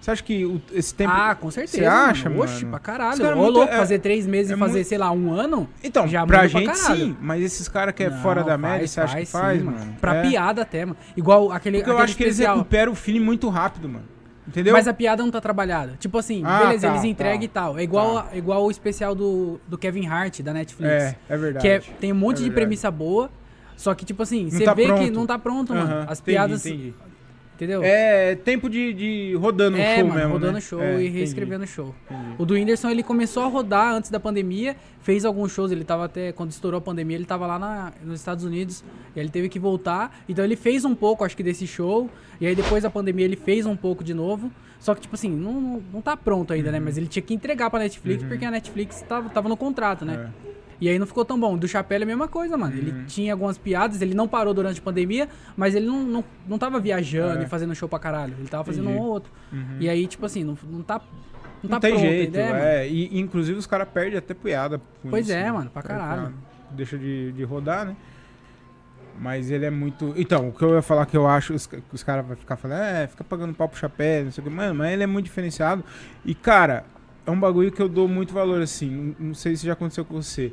Você 0.00 0.10
acha 0.10 0.22
que 0.22 0.44
o- 0.44 0.60
esse 0.74 0.94
tempo. 0.94 1.10
Ah, 1.16 1.34
com 1.34 1.50
certeza. 1.50 1.78
Você 1.78 1.86
acha, 1.86 2.28
mano? 2.28 2.42
Oxe, 2.42 2.66
pra 2.66 2.78
caralho. 2.78 3.16
cara 3.16 3.30
é 3.30 3.34
Ô, 3.34 3.42
muito- 3.42 3.54
louco, 3.56 3.72
é- 3.72 3.78
fazer 3.78 4.00
três 4.00 4.26
meses 4.26 4.50
é 4.50 4.54
e 4.54 4.58
fazer, 4.58 4.72
muito- 4.74 4.88
sei 4.88 4.98
lá, 4.98 5.10
um 5.10 5.32
ano. 5.32 5.66
Então, 5.82 6.06
já 6.06 6.26
pra 6.26 6.40
pra 6.40 6.46
gente 6.46 6.66
caralho. 6.66 6.96
sim, 7.06 7.16
mas 7.22 7.42
esses 7.42 7.68
caras 7.68 7.94
que 7.94 8.02
é 8.02 8.10
Não, 8.10 8.20
fora 8.20 8.44
da 8.44 8.58
média, 8.58 8.80
faz, 8.80 8.90
você 8.90 9.00
acha 9.00 9.16
que 9.20 9.24
sim, 9.24 9.32
faz, 9.32 9.62
mano? 9.62 9.96
Pra 10.02 10.16
É. 10.16 10.22
piada 10.28 10.60
até, 10.60 10.84
mano. 10.84 10.98
Igual 11.16 11.50
aquele, 11.50 11.78
Porque 11.78 11.88
eu 11.88 11.94
aquele 11.94 12.04
acho 12.04 12.16
que 12.18 12.22
eles 12.24 12.34
especial. 12.34 12.56
recuperam 12.58 12.92
o 12.92 12.94
feeling 12.94 13.20
muito 13.20 13.48
rápido, 13.48 13.88
mano. 13.88 14.04
Entendeu? 14.46 14.72
Mas 14.74 14.86
a 14.86 14.92
piada 14.92 15.22
não 15.22 15.30
tá 15.30 15.40
trabalhada. 15.40 15.94
Tipo 15.98 16.18
assim, 16.18 16.42
Ah, 16.44 16.64
beleza, 16.66 16.86
tá, 16.86 16.92
eles 16.92 17.04
entregam 17.04 17.38
tá, 17.38 17.44
e 17.44 17.48
tal. 17.48 17.78
É 17.78 17.82
igual, 17.82 18.22
tá. 18.22 18.36
igual 18.36 18.64
o 18.64 18.70
especial 18.70 19.14
do, 19.14 19.58
do 19.66 19.78
Kevin 19.78 20.06
Hart, 20.06 20.40
da 20.42 20.52
Netflix. 20.52 20.92
É, 20.92 21.16
é 21.28 21.36
verdade. 21.36 21.62
Que 21.62 21.68
é- 21.68 21.78
tem 21.98 22.12
um 22.12 22.16
monte 22.16 22.40
É 22.42 22.44
de 22.44 22.50
premissa 22.50 22.90
boa. 22.90 23.30
Só 23.76 23.92
que, 23.94 24.04
tipo 24.04 24.22
assim, 24.22 24.44
Não 24.44 24.50
você 24.50 24.64
tá 24.64 24.72
vê 24.74 24.82
que 24.84 24.88
pronto. 24.92 25.12
não 25.12 25.26
tá 25.26 25.38
pronto, 25.38 25.74
mano. 25.74 26.04
As 26.08 26.20
entendi, 26.20 26.22
piadas. 26.22 26.64
Entendi. 26.66 26.94
Entendeu? 27.54 27.82
É 27.84 28.34
tempo 28.34 28.68
de, 28.68 28.92
de 28.92 29.34
rodando 29.36 29.76
É, 29.76 29.96
show 29.96 30.04
mano, 30.08 30.18
mesmo, 30.18 30.32
rodando 30.32 30.52
né? 30.54 30.60
show 30.60 30.80
É, 30.82 30.94
e 30.96 31.02
entendi, 31.04 31.18
reescrevendo 31.18 31.62
o 31.64 31.66
show. 31.66 31.94
entendi. 32.10 32.34
O 32.36 32.44
do 32.44 32.54
Whindersson, 32.54 32.90
ele 32.90 33.02
começou 33.04 33.44
a 33.44 33.46
rodar 33.46 33.94
antes 33.94 34.10
da 34.10 34.18
pandemia, 34.18 34.74
fez 35.00 35.24
alguns 35.24 35.52
shows, 35.52 35.70
ele 35.70 35.84
tava 35.84 36.04
até, 36.06 36.32
quando 36.32 36.50
estourou 36.50 36.78
a 36.78 36.80
pandemia, 36.80 37.16
ele 37.16 37.24
tava 37.26 37.46
lá 37.46 37.56
na- 37.58 37.92
nos 38.04 38.18
Estados 38.18 38.44
Unidos, 38.44 38.82
e 39.14 39.20
ele 39.20 39.28
teve 39.28 39.48
que 39.48 39.58
voltar, 39.60 40.18
então 40.28 40.44
ele 40.44 40.56
fez 40.56 40.84
um 40.84 40.96
pouco, 40.96 41.22
acho 41.24 41.36
que 41.36 41.44
desse 41.44 41.64
show, 41.66 42.10
e 42.40 42.46
aí 42.46 42.56
depois 42.56 42.82
da 42.82 42.90
pandemia 42.90 43.24
ele 43.24 43.36
fez 43.36 43.66
um 43.66 43.76
pouco 43.76 44.02
de 44.02 44.14
novo, 44.14 44.50
só 44.80 44.92
que, 44.94 45.02
tipo 45.02 45.14
assim, 45.14 45.30
não, 45.30 45.80
não, 45.92 46.02
tá 46.02 46.16
pronto 46.16 46.52
ainda, 46.52 46.66
Uhum. 46.68 46.72
né, 46.72 46.80
mas 46.80 46.98
ele 46.98 47.06
tinha 47.06 47.22
que 47.22 47.32
entregar 47.32 47.70
pra 47.70 47.78
Netflix, 47.78 48.24
porque 48.24 48.44
a 48.44 48.50
Netflix 48.50 49.00
tava, 49.02 49.28
tava 49.30 49.48
no 49.48 49.56
contrato, 49.56 50.04
né. 50.04 50.30
E 50.80 50.88
aí 50.88 50.98
não 50.98 51.06
ficou 51.06 51.24
tão 51.24 51.38
bom. 51.38 51.56
Do 51.56 51.66
Chapéu 51.68 52.00
é 52.00 52.02
a 52.02 52.06
mesma 52.06 52.28
coisa, 52.28 52.56
mano. 52.56 52.72
Uhum. 52.72 52.78
Ele 52.78 53.04
tinha 53.06 53.32
algumas 53.32 53.56
piadas, 53.58 54.00
ele 54.02 54.14
não 54.14 54.26
parou 54.28 54.52
durante 54.54 54.80
a 54.80 54.82
pandemia, 54.82 55.28
mas 55.56 55.74
ele 55.74 55.86
não, 55.86 56.02
não, 56.02 56.24
não 56.48 56.58
tava 56.58 56.80
viajando 56.80 57.40
É. 57.40 57.44
e 57.44 57.46
fazendo 57.46 57.74
show 57.74 57.88
pra 57.88 57.98
caralho. 57.98 58.34
Ele 58.38 58.48
tava 58.48 58.64
fazendo 58.64 58.84
Entendi. 58.84 58.98
um 58.98 59.02
ou 59.02 59.10
outro. 59.12 59.32
Uhum. 59.52 59.76
E 59.80 59.88
aí, 59.88 60.06
tipo 60.06 60.24
assim, 60.26 60.44
não, 60.44 60.56
não 60.68 60.82
tá. 60.82 61.00
Não, 61.62 61.70
Não 61.70 61.80
tá 61.80 61.80
tem 61.80 61.92
pronto, 61.94 62.06
jeito, 62.06 62.38
mano? 62.38 62.54
é. 62.56 62.88
E, 62.88 63.18
inclusive 63.18 63.58
os 63.58 63.66
caras 63.66 63.88
perdem 63.88 64.18
até 64.18 64.34
piada. 64.34 64.80
Pois 65.08 65.26
isso, 65.26 65.34
é, 65.34 65.44
né? 65.44 65.52
mano, 65.52 65.70
pra 65.70 65.82
caralho. 65.82 66.34
Deixa 66.72 66.98
de, 66.98 67.32
de 67.32 67.42
rodar, 67.44 67.86
né? 67.86 67.96
Mas 69.18 69.50
ele 69.50 69.64
é 69.64 69.70
muito. 69.70 70.12
Então, 70.16 70.48
o 70.48 70.52
que 70.52 70.62
eu 70.64 70.74
ia 70.74 70.82
falar 70.82 71.06
que 71.06 71.16
eu 71.16 71.26
acho, 71.26 71.54
os, 71.54 71.68
os 71.92 72.02
caras 72.02 72.26
vão 72.26 72.36
ficar 72.36 72.56
falando, 72.56 72.80
é, 72.82 73.06
fica 73.06 73.22
pagando 73.22 73.54
pau 73.54 73.68
pro 73.68 73.78
chapéu, 73.78 74.24
não 74.24 74.32
sei 74.32 74.42
o 74.42 74.44
que. 74.46 74.52
Mano, 74.52 74.74
mas 74.74 74.92
ele 74.92 75.04
é 75.04 75.06
muito 75.06 75.24
diferenciado. 75.26 75.84
E, 76.24 76.34
cara, 76.34 76.84
é 77.26 77.30
um 77.30 77.38
bagulho 77.38 77.70
que 77.72 77.80
eu 77.80 77.88
dou 77.88 78.06
muito 78.08 78.32
valor, 78.32 78.60
assim. 78.62 78.90
Não, 78.90 79.26
não 79.28 79.34
sei 79.34 79.56
se 79.56 79.66
já 79.66 79.72
aconteceu 79.72 80.04
com 80.04 80.20
você. 80.20 80.52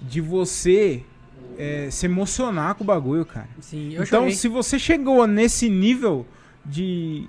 De 0.00 0.20
você 0.20 1.02
é, 1.58 1.88
se 1.90 2.06
emocionar 2.06 2.74
com 2.74 2.84
o 2.84 2.86
bagulho, 2.86 3.24
cara. 3.24 3.48
Sim, 3.60 3.92
eu 3.94 4.02
então, 4.02 4.20
chorei. 4.22 4.34
se 4.34 4.48
você 4.48 4.78
chegou 4.78 5.26
nesse 5.26 5.68
nível 5.70 6.26
de. 6.64 7.26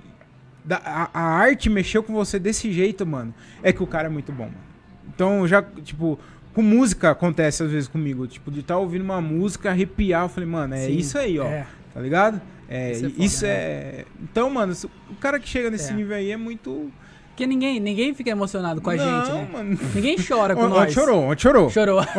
da- 0.64 0.82
a, 0.84 1.10
a 1.14 1.22
arte 1.24 1.70
mexeu 1.70 2.02
com 2.04 2.14
você 2.14 2.40
desse 2.40 2.72
jeito, 2.72 3.06
mano, 3.06 3.34
é 3.62 3.72
que 3.72 3.84
o 3.84 3.88
cara 3.88 4.08
é 4.08 4.10
muito 4.10 4.32
bom, 4.32 4.46
mano. 4.46 4.66
Então, 5.14 5.48
já, 5.48 5.62
tipo, 5.62 6.20
com 6.54 6.62
música 6.62 7.12
acontece 7.12 7.62
às 7.64 7.72
vezes 7.72 7.88
comigo, 7.88 8.26
tipo, 8.28 8.50
de 8.52 8.62
estar 8.62 8.78
ouvindo 8.78 9.04
uma 9.04 9.22
música, 9.22 9.70
arrepiar, 9.70 10.24
eu 10.24 10.30
falei, 10.30 10.50
mano, 10.50 10.74
é 10.74 10.88
Sim, 10.88 10.98
isso 10.98 11.18
aí, 11.18 11.38
ó, 11.40 11.46
É, 11.46 11.68
tá 11.94 12.02
ligado? 12.02 12.42
É, 12.68 12.92
Isso 12.94 13.06
é 13.06 13.10
isso 13.24 13.40
foda, 13.42 13.52
é. 13.52 14.06
Então, 14.24 14.50
mano, 14.50 14.74
o 15.12 15.16
cara 15.16 15.40
que 15.40 15.48
chega 15.48 15.70
nesse 15.70 15.92
É. 15.92 15.96
nível 15.96 16.18
aí 16.18 16.32
é 16.32 16.38
muito. 16.38 16.92
Porque 17.36 17.46
ninguém, 17.46 17.82
ninguém 17.82 18.14
fica 18.14 18.30
emocionado 18.30 18.80
com 18.80 18.90
a 18.90 18.96
Não, 18.96 19.26
gente, 19.26 19.34
né? 19.34 19.48
mano. 19.52 19.78
Ninguém 19.94 20.16
chora 20.26 20.56
com 20.56 20.62
Ontem 20.62 20.74
nós. 20.80 20.94
chorou, 20.94 21.24
ontem 21.26 21.42
chorou. 21.42 21.70
Chorou. 21.70 22.00
Ontem 22.00 22.16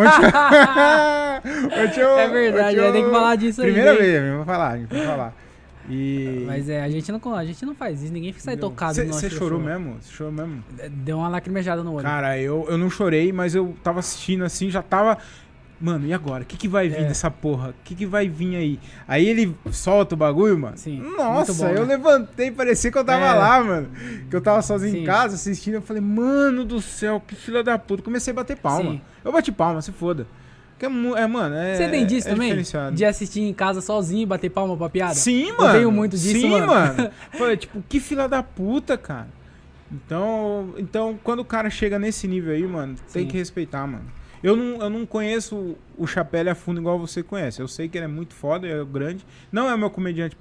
eu- 2.00 2.18
É 2.20 2.28
verdade, 2.28 2.76
vai 2.76 2.92
ter 2.92 3.02
que 3.02 3.10
falar 3.10 3.36
disso 3.36 3.62
aí, 3.62 3.72
Primeira 3.72 3.96
vez, 3.96 4.30
vamos 4.30 4.46
falar, 4.46 4.68
a 4.72 4.78
gente 4.78 4.94
vai 4.94 5.06
falar. 5.06 5.32
E. 5.88 6.42
Mas 6.46 6.68
é, 6.68 6.82
a 6.82 6.90
gente 6.90 7.10
não, 7.12 7.34
a 7.34 7.44
gente 7.44 7.64
não 7.64 7.74
faz 7.74 8.02
isso, 8.02 8.12
ninguém 8.12 8.34
sai 8.36 8.56
tocado 8.56 8.98
no 8.98 9.04
nosso 9.06 9.20
Você 9.20 9.30
chorou 9.30 9.60
mesmo? 9.60 9.96
Você 10.02 10.12
chorou 10.12 10.32
mesmo? 10.32 10.62
Deu 10.90 11.18
uma 11.18 11.28
lacrimejada 11.28 11.82
no 11.82 11.94
olho. 11.94 12.02
Cara, 12.04 12.38
eu, 12.38 12.66
eu 12.68 12.76
não 12.76 12.90
chorei, 12.90 13.32
mas 13.32 13.54
eu 13.54 13.74
tava 13.82 14.00
assistindo 14.00 14.44
assim, 14.44 14.68
já 14.68 14.82
tava. 14.82 15.16
Mano, 15.78 16.06
e 16.06 16.12
agora? 16.14 16.42
O 16.42 16.46
que, 16.46 16.56
que 16.56 16.66
vai 16.68 16.88
vir 16.88 17.00
É. 17.00 17.04
dessa 17.04 17.30
porra? 17.30 17.70
O 17.70 17.74
que, 17.84 17.94
que 17.94 18.06
vai 18.06 18.28
vir 18.28 18.56
aí? 18.56 18.80
Aí 19.06 19.26
ele 19.28 19.54
solta 19.70 20.14
o 20.14 20.18
bagulho, 20.18 20.58
mano. 20.58 20.76
Sim, 20.78 21.00
Nossa, 21.18 21.52
bom, 21.52 21.68
eu 21.68 21.84
né? 21.84 21.96
levantei, 21.96 22.50
parecia 22.50 22.90
que 22.90 22.96
eu 22.96 23.04
tava 23.04 23.26
É. 23.26 23.32
lá, 23.34 23.62
mano. 23.62 23.88
Que 24.30 24.34
eu 24.34 24.40
tava 24.40 24.62
sozinho 24.62 24.96
em 24.96 25.00
Sim. 25.00 25.04
casa 25.04 25.34
assistindo. 25.34 25.74
Eu 25.74 25.82
falei, 25.82 26.00
mano 26.00 26.64
do 26.64 26.80
céu, 26.80 27.22
que 27.24 27.34
filha 27.34 27.62
da 27.62 27.78
puta. 27.78 28.02
Comecei 28.02 28.32
a 28.32 28.34
bater 28.34 28.56
palma. 28.56 28.92
Sim. 28.92 29.00
Eu 29.22 29.30
bati 29.32 29.52
palma, 29.52 29.82
se 29.82 29.92
foda. 29.92 30.26
Porque 30.78 30.86
é, 30.86 30.88
é, 31.22 31.26
mano, 31.26 31.54
é. 31.56 31.74
Você 31.76 31.88
tem 31.88 32.06
disso 32.06 32.28
é 32.28 32.30
também? 32.32 32.54
De 32.94 33.04
assistir 33.04 33.40
em 33.42 33.52
casa 33.52 33.80
sozinho 33.82 34.22
e 34.22 34.26
bater 34.26 34.50
palma 34.50 34.76
pra 34.78 34.88
piada? 34.88 35.14
Sim, 35.14 35.48
Eu 35.48 35.56
mano. 35.58 35.72
tenho 35.74 35.92
muito 35.92 36.12
disso, 36.16 36.40
Sim, 36.40 36.50
mano. 36.50 36.66
mano. 36.68 37.10
Falei, 37.36 37.56
tipo, 37.58 37.82
que 37.86 38.00
fila 38.00 38.26
da 38.28 38.42
puta, 38.42 38.96
cara. 38.96 39.28
Então, 39.92 40.74
então, 40.78 41.18
quando 41.22 41.40
o 41.40 41.44
cara 41.44 41.70
chega 41.70 41.98
nesse 41.98 42.26
nível 42.26 42.52
aí, 42.54 42.66
mano, 42.66 42.96
tem 43.12 43.22
Sim. 43.24 43.28
que 43.28 43.36
respeitar, 43.38 43.86
mano. 43.86 44.04
Eu 44.47 44.55
não, 44.55 44.80
eu 44.80 44.88
não 44.88 45.05
conheço 45.05 45.76
o 45.99 46.07
Chapéu 46.07 46.49
a 46.49 46.55
fundo 46.55 46.78
igual 46.80 46.97
você 47.01 47.20
conhece. 47.20 47.61
Eu 47.61 47.66
sei 47.66 47.88
que 47.88 47.99
ele 47.99 48.05
é 48.05 48.09
muito 48.09 48.32
foda, 48.32 48.64
é 48.68 48.84
grande. 48.84 49.26
Não 49.51 49.68
é 49.68 49.74
o 49.74 49.78
meu 49.78 49.90
comediante 49.90 50.36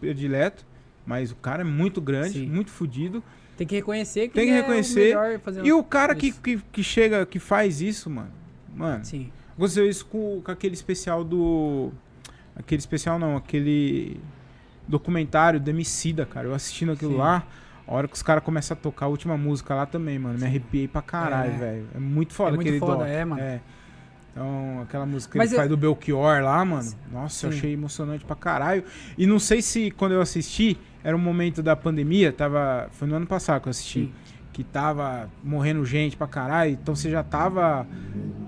predileto, 0.00 0.64
mas 1.04 1.30
o 1.30 1.36
cara 1.36 1.60
é 1.60 1.64
muito 1.64 2.00
grande, 2.00 2.38
Sim. 2.38 2.46
muito 2.46 2.70
fodido. 2.70 3.22
Tem 3.58 3.66
que 3.66 3.74
reconhecer 3.74 4.28
que 4.28 4.34
Tem 4.34 4.46
que 4.46 4.50
ele 4.52 4.62
reconhecer. 4.62 5.10
é 5.10 5.18
o 5.18 5.20
melhor. 5.20 5.66
E 5.66 5.72
o 5.74 5.84
cara 5.84 6.14
que, 6.14 6.32
que, 6.32 6.56
que 6.72 6.82
chega, 6.82 7.26
que 7.26 7.38
faz 7.38 7.82
isso, 7.82 8.08
mano, 8.08 8.32
mano, 8.74 9.04
Sim. 9.04 9.30
Aconteceu 9.52 9.86
isso 9.86 10.06
com, 10.06 10.40
com 10.42 10.50
aquele 10.50 10.72
especial 10.72 11.22
do. 11.22 11.92
Aquele 12.56 12.78
especial 12.78 13.18
não, 13.18 13.36
aquele 13.36 14.18
documentário 14.88 15.60
do 15.60 15.68
Emicida, 15.68 16.24
cara. 16.24 16.48
Eu 16.48 16.54
assistindo 16.54 16.92
aquilo 16.92 17.12
Sim. 17.12 17.18
lá, 17.18 17.46
a 17.86 17.92
hora 17.94 18.06
que 18.08 18.14
os 18.14 18.22
caras 18.22 18.42
começam 18.44 18.76
a 18.76 18.80
tocar 18.80 19.06
a 19.06 19.08
última 19.08 19.36
música 19.36 19.74
lá 19.74 19.86
também, 19.86 20.18
mano. 20.18 20.38
Me 20.38 20.44
arrepiei 20.44 20.86
pra 20.88 21.02
caralho, 21.02 21.52
É. 21.54 21.56
velho. 21.58 21.86
É 21.94 21.98
muito 21.98 22.32
foda 22.32 22.50
É 22.50 22.52
muito 22.56 22.66
aquele 22.66 22.78
foda, 22.78 22.98
doc. 23.04 23.06
é, 23.08 23.24
mano. 23.24 23.42
Então, 24.32 24.80
aquela 24.82 25.04
música 25.04 25.32
que 25.32 25.38
Mas 25.38 25.48
ele 25.48 25.56
eu- 25.56 25.58
faz 25.58 25.68
do 25.68 25.76
Belchior 25.76 26.40
lá, 26.42 26.64
mano. 26.64 26.88
Nossa, 27.12 27.46
eu 27.46 27.52
Sim. 27.52 27.58
achei 27.58 27.72
emocionante 27.72 28.24
pra 28.24 28.36
caralho. 28.36 28.84
E 29.18 29.26
não 29.26 29.38
sei 29.40 29.60
se 29.60 29.90
quando 29.90 30.12
eu 30.12 30.20
assisti, 30.20 30.78
era 31.02 31.16
um 31.16 31.20
momento 31.20 31.62
da 31.62 31.74
pandemia, 31.74 32.32
tava. 32.32 32.88
Foi 32.92 33.08
no 33.08 33.16
ano 33.16 33.26
passado 33.26 33.60
que 33.62 33.68
eu 33.68 33.70
assisti 33.70 34.02
Sim. 34.04 34.12
que 34.52 34.62
tava 34.62 35.28
morrendo 35.42 35.84
gente 35.84 36.16
pra 36.16 36.28
caralho, 36.28 36.72
então 36.72 36.94
você 36.94 37.10
já 37.10 37.22
tava 37.24 37.86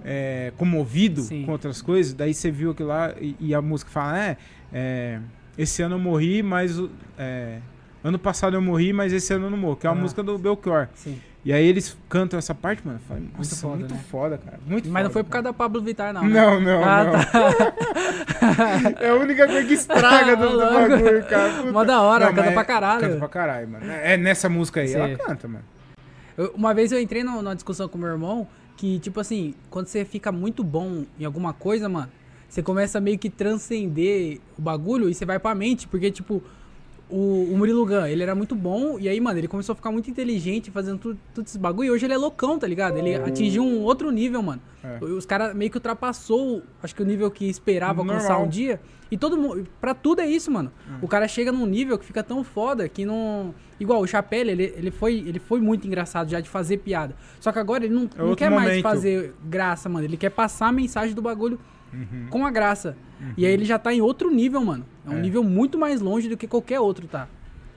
é, 0.05 0.53
comovido 0.57 1.23
Sim. 1.23 1.45
com 1.45 1.53
outras 1.53 1.81
coisas, 1.83 2.13
daí 2.13 2.33
você 2.35 2.51
viu 2.51 2.71
aquilo 2.73 2.89
lá 2.89 3.13
e, 3.21 3.37
e 3.41 3.55
a 3.55 3.63
música 3.63 3.91
fala, 3.91 4.19
é, 4.19 4.37
é, 4.73 5.21
esse 5.57 5.81
ano 5.83 5.95
eu 5.95 5.99
morri, 6.01 6.43
mas 6.43 6.77
é, 7.17 7.59
ano 8.05 8.19
passado 8.19 8.55
eu 8.57 8.61
morri, 8.63 8.93
mas 8.93 9.13
esse 9.13 9.33
ano 9.33 9.47
eu 9.47 9.51
não 9.51 9.59
morro, 9.59 9.77
que 9.77 9.87
é 9.87 9.91
a 9.91 9.93
Ah. 9.93 9.97
música 9.97 10.23
do 10.23 10.37
Belchior. 10.39 10.89
Sim. 10.95 11.21
E 11.45 11.53
aí 11.53 11.67
eles 11.67 11.97
cantam 12.09 12.39
essa 12.39 12.55
parte, 12.55 12.87
mano, 12.87 13.01
falei, 13.09 13.25
nossa, 13.37 13.67
muito 13.67 13.89
foda, 13.97 14.03
foda, 14.09 14.37
né? 14.37 14.43
cara, 14.45 14.59
muito 14.65 14.89
Mas 14.89 15.03
não 15.03 15.11
foda, 15.11 15.13
foi 15.13 15.23
por 15.25 15.31
cara. 15.31 15.43
causa 15.43 15.53
da 15.53 15.59
Pablo 15.59 15.83
Vittar, 15.83 16.15
não. 16.15 16.23
né? 16.23 16.29
Não, 16.41 16.61
não, 16.61 16.85
Ah, 16.85 17.05
não. 17.05 17.13
tá. 17.13 17.73
É 19.01 19.09
a 19.11 19.15
única 19.17 19.47
coisa 19.47 19.67
que 19.67 19.75
estraga 19.75 20.37
do, 20.37 20.49
do 20.51 20.57
Louco. 20.57 20.73
bagulho, 20.73 21.25
cara. 21.27 21.53
Puta. 21.55 21.73
Mó 21.73 21.85
da 21.85 22.01
hora, 22.03 22.27
Não, 22.27 22.35
canta 22.35 22.53
pra 22.53 22.61
é- 22.61 22.65
caralho. 22.65 23.01
Canta 23.01 23.17
pra 23.19 23.29
caralho, 23.29 23.69
mano. 23.69 23.91
É 23.91 24.17
nessa 24.17 24.49
música 24.49 24.81
aí, 24.81 24.89
Sim. 24.89 24.95
ela 24.97 25.17
canta, 25.17 25.49
mano. 25.49 25.65
Eu- 26.39 26.53
uma 26.55 26.73
vez 26.73 26.93
eu 26.93 27.01
entrei 27.01 27.25
no- 27.25 27.43
numa 27.43 27.55
discussão 27.55 27.89
com 27.89 27.99
meu 27.99 28.09
irmão 28.09 28.47
que, 28.77 28.99
tipo 29.01 29.19
assim, 29.21 29.55
quando 29.69 29.87
você 29.89 30.05
fica 30.05 30.31
muito 30.31 30.63
bom 30.65 31.05
em 31.19 31.25
alguma 31.25 31.53
coisa, 31.53 31.89
mano, 31.89 32.09
você 32.49 32.63
começa 32.63 32.99
a 32.99 33.01
meio 33.01 33.19
que 33.19 33.29
transcender 33.31 34.39
o 34.59 34.63
bagulho 34.63 35.09
e 35.09 35.15
você 35.15 35.25
vai 35.25 35.39
pra 35.39 35.55
mente, 35.55 35.89
porque, 35.89 36.11
tipo, 36.11 36.43
o, 37.13 37.53
o 37.53 37.59
Murilo 37.59 37.85
Gun, 37.85 38.07
ele 38.07 38.23
era 38.23 38.35
muito 38.35 38.55
bom, 38.55 38.99
e 38.99 39.09
aí, 39.09 39.21
mano, 39.21 39.39
ele 39.39 39.47
começou 39.47 39.75
a 39.75 39.77
ficar 39.77 39.91
muito 39.91 40.11
inteligente 40.11 40.71
fazendo 40.71 40.99
tudo, 40.99 41.19
tudo 41.35 41.47
esse 41.47 41.59
bagulho, 41.59 41.89
e 41.89 41.91
hoje 41.91 42.07
ele 42.07 42.15
é 42.15 42.17
loucão, 42.17 42.59
tá 42.59 42.67
ligado? 42.67 42.97
Ele 42.97 43.15
atingiu 43.15 43.63
um 43.63 43.83
outro 43.83 44.11
nível, 44.11 44.43
mano. 44.43 44.63
É. 44.83 45.05
Os 45.05 45.27
caras 45.27 45.55
meio 45.55 45.71
que 45.71 45.77
ultrapassou, 45.77 46.63
acho 46.83 46.95
que 46.95 47.03
o 47.03 47.05
nível 47.05 47.31
que 47.31 47.49
esperava 47.49 48.01
alcançar 48.01 48.31
Normal. 48.31 48.47
um 48.47 48.49
dia. 48.49 48.81
E 49.11 49.19
todo 49.19 49.37
mundo, 49.37 49.69
pra 49.79 49.95
tudo 49.95 50.23
é 50.23 50.27
isso, 50.27 50.51
mano. 50.51 50.73
O 51.03 51.07
cara 51.07 51.29
chega 51.29 51.53
num 51.53 51.67
nível 51.67 51.99
que 51.99 52.05
fica 52.05 52.23
tão 52.23 52.43
foda 52.43 52.89
que 52.89 53.05
não. 53.05 53.55
Igual 53.79 54.01
o 54.01 54.07
Chapelle, 54.07 54.51
ele, 54.51 54.75
ele, 54.75 54.91
foi, 54.91 55.19
ele 55.19 55.39
foi 55.39 55.61
muito 55.61 55.87
engraçado 55.87 56.31
já 56.31 56.41
de 56.41 56.49
fazer 56.49 56.79
piada. 56.79 57.15
Só 57.39 57.53
que 57.53 57.59
agora 57.59 57.85
ele 57.85 57.93
não, 57.93 58.09
não 58.17 58.25
outro 58.25 58.37
quer 58.37 58.51
mais 58.51 58.69
momento. 58.69 58.83
fazer 58.83 59.35
graça, 59.45 59.87
mano. 59.89 60.07
Ele 60.07 60.17
quer 60.17 60.31
passar 60.31 60.69
a 60.69 60.73
mensagem 60.73 61.15
do 61.15 61.21
bagulho 61.21 61.61
Uhum. 61.93 62.27
com 62.31 62.47
a 62.47 62.51
graça. 62.51 62.97
E 63.37 63.45
aí 63.47 63.53
ele 63.53 63.65
já 63.65 63.79
tá 63.79 63.93
em 63.93 64.01
outro 64.01 64.31
nível, 64.31 64.65
mano. 64.65 64.85
É 65.07 65.11
um 65.11 65.19
É. 65.19 65.21
nível 65.21 65.45
muito 65.45 65.79
mais 65.79 66.01
longe 66.01 66.29
do 66.29 66.37
que 66.37 66.47
qualquer 66.49 66.81
outro, 66.81 67.07
tá? 67.07 67.29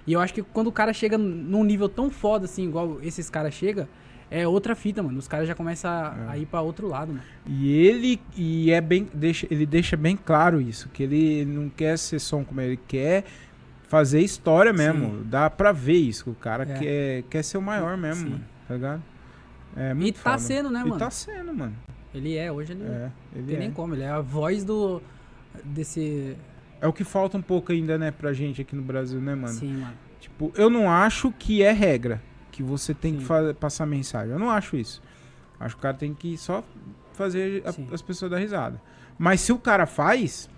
E 0.07 0.13
eu 0.13 0.20
acho 0.22 0.34
que 0.34 0.41
quando 0.41 0.68
o 0.68 0.72
cara 0.72 0.93
chega 0.93 1.18
num 1.18 1.63
nível 1.63 1.89
tão 1.89 2.09
foda 2.09 2.45
assim, 2.45 2.68
igual 2.68 2.99
esses 3.01 3.30
caras 3.30 3.53
chegam, 3.53 3.88
é 4.32 4.47
outra 4.47 4.76
fita, 4.76 5.03
mano. 5.03 5.18
Os 5.20 5.28
caras 5.28 5.47
já 5.47 5.53
começam 5.53 5.89
a, 5.91 6.16
É. 6.28 6.32
a 6.32 6.38
ir 6.38 6.45
pra 6.45 6.61
outro 6.61 6.88
lado, 6.88 7.09
mano. 7.09 7.24
E 7.47 7.72
ele 7.72 8.20
e 8.36 8.72
é 8.72 8.82
bem 8.82 9.07
deixa, 9.13 9.47
ele 9.51 9.66
deixa 9.66 9.95
bem 9.97 10.16
claro 10.18 10.61
isso, 10.61 10.89
que 10.89 11.03
ele 11.03 11.45
não 11.45 11.70
quer 11.70 11.97
ser 11.97 12.20
som 12.20 12.43
como 12.43 12.61
ele 12.61 12.78
quer 12.88 13.24
fazer 13.88 14.22
história 14.22 14.74
mesmo. 14.74 15.24
Dá 15.26 15.49
pra 15.49 15.72
ver 15.72 15.97
isso, 15.97 16.24
que 16.26 16.30
o 16.32 16.36
cara 16.36 16.63
É. 16.63 16.80
quer, 16.80 17.24
quer 17.30 17.43
ser 17.43 17.57
o 17.57 17.61
maior 17.61 17.95
mesmo, 17.97 18.24
Sim. 18.24 18.30
mano, 18.32 18.43
tá 18.68 18.74
ligado? 18.74 19.03
É 19.76 19.91
E 19.91 19.93
muito 19.93 20.16
tá 20.22 20.32
foda. 20.32 20.38
sendo, 20.39 20.70
né, 20.72 20.80
E 20.82 20.84
mano? 20.89 20.97
tá 20.97 21.09
sendo, 21.11 21.53
mano. 21.53 21.76
Ele 22.16 22.36
é, 22.38 22.51
hoje 22.51 22.74
ele 22.74 22.84
É, 22.84 22.88
não 22.88 23.11
ele 23.36 23.45
tem 23.47 23.55
é. 23.55 23.59
nem 23.59 23.72
como. 23.72 23.93
Ele 23.93 24.03
é 24.03 24.09
a 24.09 24.22
voz 24.22 24.63
do. 24.63 25.01
desse. 25.63 26.36
É 26.82 26.88
o 26.88 26.93
que 26.93 27.03
falta 27.03 27.38
um 27.38 27.41
pouco 27.41 27.72
ainda, 27.72 27.97
né, 27.97 28.11
pra 28.11 28.34
gente 28.34 28.61
aqui 28.61 28.76
no 28.76 28.82
Brasil, 28.82 29.20
né, 29.22 29.34
mano? 29.36 29.53
Sim, 29.53 29.74
mano. 29.78 29.93
Tipo, 30.20 30.51
eu 30.55 30.70
não 30.70 30.89
acho 30.89 31.32
que 31.32 31.61
é 31.63 31.72
regra 31.72 32.22
que 32.51 32.61
você 32.63 32.93
tem 32.93 33.13
que 33.16 33.20
Sim. 33.22 33.26
fa- 33.26 33.53
passar 33.59 33.86
mensagem. 33.86 34.32
Eu 34.32 34.39
não 34.39 34.49
acho 34.49 34.76
isso. 34.76 35.01
Acho 35.59 35.76
que 35.76 35.80
o 35.80 35.82
cara 35.84 35.95
tem 35.95 36.13
que 36.13 36.38
só 36.38 36.63
fazer 37.13 37.63
a- 37.66 37.93
as 37.93 38.01
pessoas 38.01 38.30
dar 38.32 38.38
risada. 38.39 38.82
Mas 39.18 39.41
se 39.41 39.51
o 39.53 39.57
cara 39.57 39.86
faz, 39.86 40.49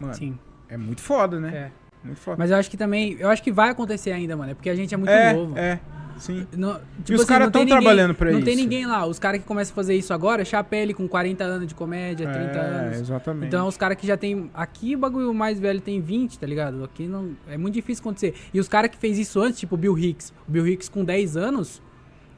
mano, 0.00 0.14
Sim. 0.14 0.38
é 0.68 0.76
muito 0.76 1.02
foda, 1.02 1.38
né? 1.40 1.70
É. 2.02 2.06
Muito 2.06 2.20
foda. 2.20 2.36
Mas 2.38 2.50
eu 2.50 2.56
acho 2.56 2.70
que 2.70 2.76
também. 2.76 3.16
Eu 3.18 3.28
acho 3.28 3.42
que 3.42 3.52
vai 3.52 3.68
acontecer 3.70 4.12
ainda, 4.12 4.36
mano. 4.36 4.52
É 4.52 4.54
porque 4.54 4.70
a 4.70 4.74
gente 4.74 4.94
é 4.94 4.96
muito 4.96 5.10
é, 5.10 5.32
novo. 5.32 5.58
é, 5.58 5.80
sim. 6.18 6.46
Não- 6.56 6.80
E 7.08 7.14
os 7.14 7.20
assim, 7.20 7.28
caras 7.28 7.46
não 7.46 7.52
tem 7.52 7.66
tão 7.66 7.76
ninguém- 7.76 7.82
trabalhando 7.82 8.14
pra 8.14 8.30
Não 8.30 8.38
isso. 8.38 8.46
tem 8.46 8.56
ninguém 8.56 8.86
lá. 8.86 9.06
Os 9.06 9.18
caras 9.18 9.40
que 9.40 9.46
começam 9.46 9.72
a 9.72 9.74
fazer 9.74 9.94
isso 9.94 10.12
agora, 10.12 10.44
Chapelle 10.44 10.92
com 10.94 11.06
40 11.08 11.44
anos 11.44 11.66
de 11.66 11.74
comédia, 11.74 12.26
30 12.30 12.58
é, 12.58 12.60
anos. 12.86 13.00
exatamente. 13.00 13.46
Então, 13.48 13.66
os 13.68 13.76
caras 13.76 13.96
que 13.96 14.06
já 14.06 14.16
tem. 14.16 14.50
Aqui 14.54 14.94
o 14.94 14.98
bagulho 14.98 15.32
mais 15.34 15.58
velho 15.60 15.80
tem 15.80 16.00
20, 16.00 16.38
tá 16.38 16.46
ligado? 16.46 16.84
Aqui 16.84 17.06
não. 17.06 17.30
É 17.48 17.56
muito 17.56 17.74
difícil 17.74 18.02
acontecer. 18.02 18.34
E 18.52 18.58
os 18.60 18.68
caras 18.68 18.90
que 18.90 18.96
fez 18.96 19.18
isso 19.18 19.40
antes, 19.40 19.58
tipo 19.60 19.74
o 19.74 19.78
Bill 19.78 19.98
Hicks. 19.98 20.32
O 20.48 20.50
Bill 20.50 20.66
Hicks 20.66 20.88
com 20.88 21.04
10 21.04 21.36
anos. 21.36 21.82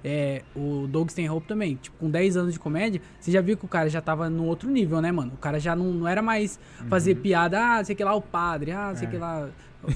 É, 0.05 0.43
o 0.55 0.87
Doug 0.89 1.09
Stanhope 1.09 1.47
também, 1.49 1.75
tipo, 1.75 1.97
com 1.99 2.09
10 2.09 2.37
anos 2.37 2.53
de 2.53 2.59
comédia, 2.61 3.01
você 3.19 3.33
já 3.33 3.41
viu 3.41 3.57
que 3.57 3.65
o 3.65 3.69
cara 3.69 3.89
já 3.91 4.01
tava 4.01 4.31
num 4.31 4.45
outro 4.47 4.71
nível, 4.71 5.01
né, 5.01 5.11
mano? 5.11 5.33
O 5.35 5.37
cara 5.37 5.59
já 5.59 5.75
não, 5.75 5.87
não 5.93 6.07
era 6.07 6.23
mais 6.23 6.59
fazer 6.89 7.17
piada, 7.17 7.59
ah, 7.61 7.85
sei 7.85 7.97
que 7.97 8.05
lá 8.05 8.15
o 8.15 8.23
padre, 8.23 8.71
ah, 8.71 8.93
sei 8.95 9.09
Uhum. 9.09 9.13
É. 9.13 9.17
que 9.17 9.19
lá. 9.21 9.49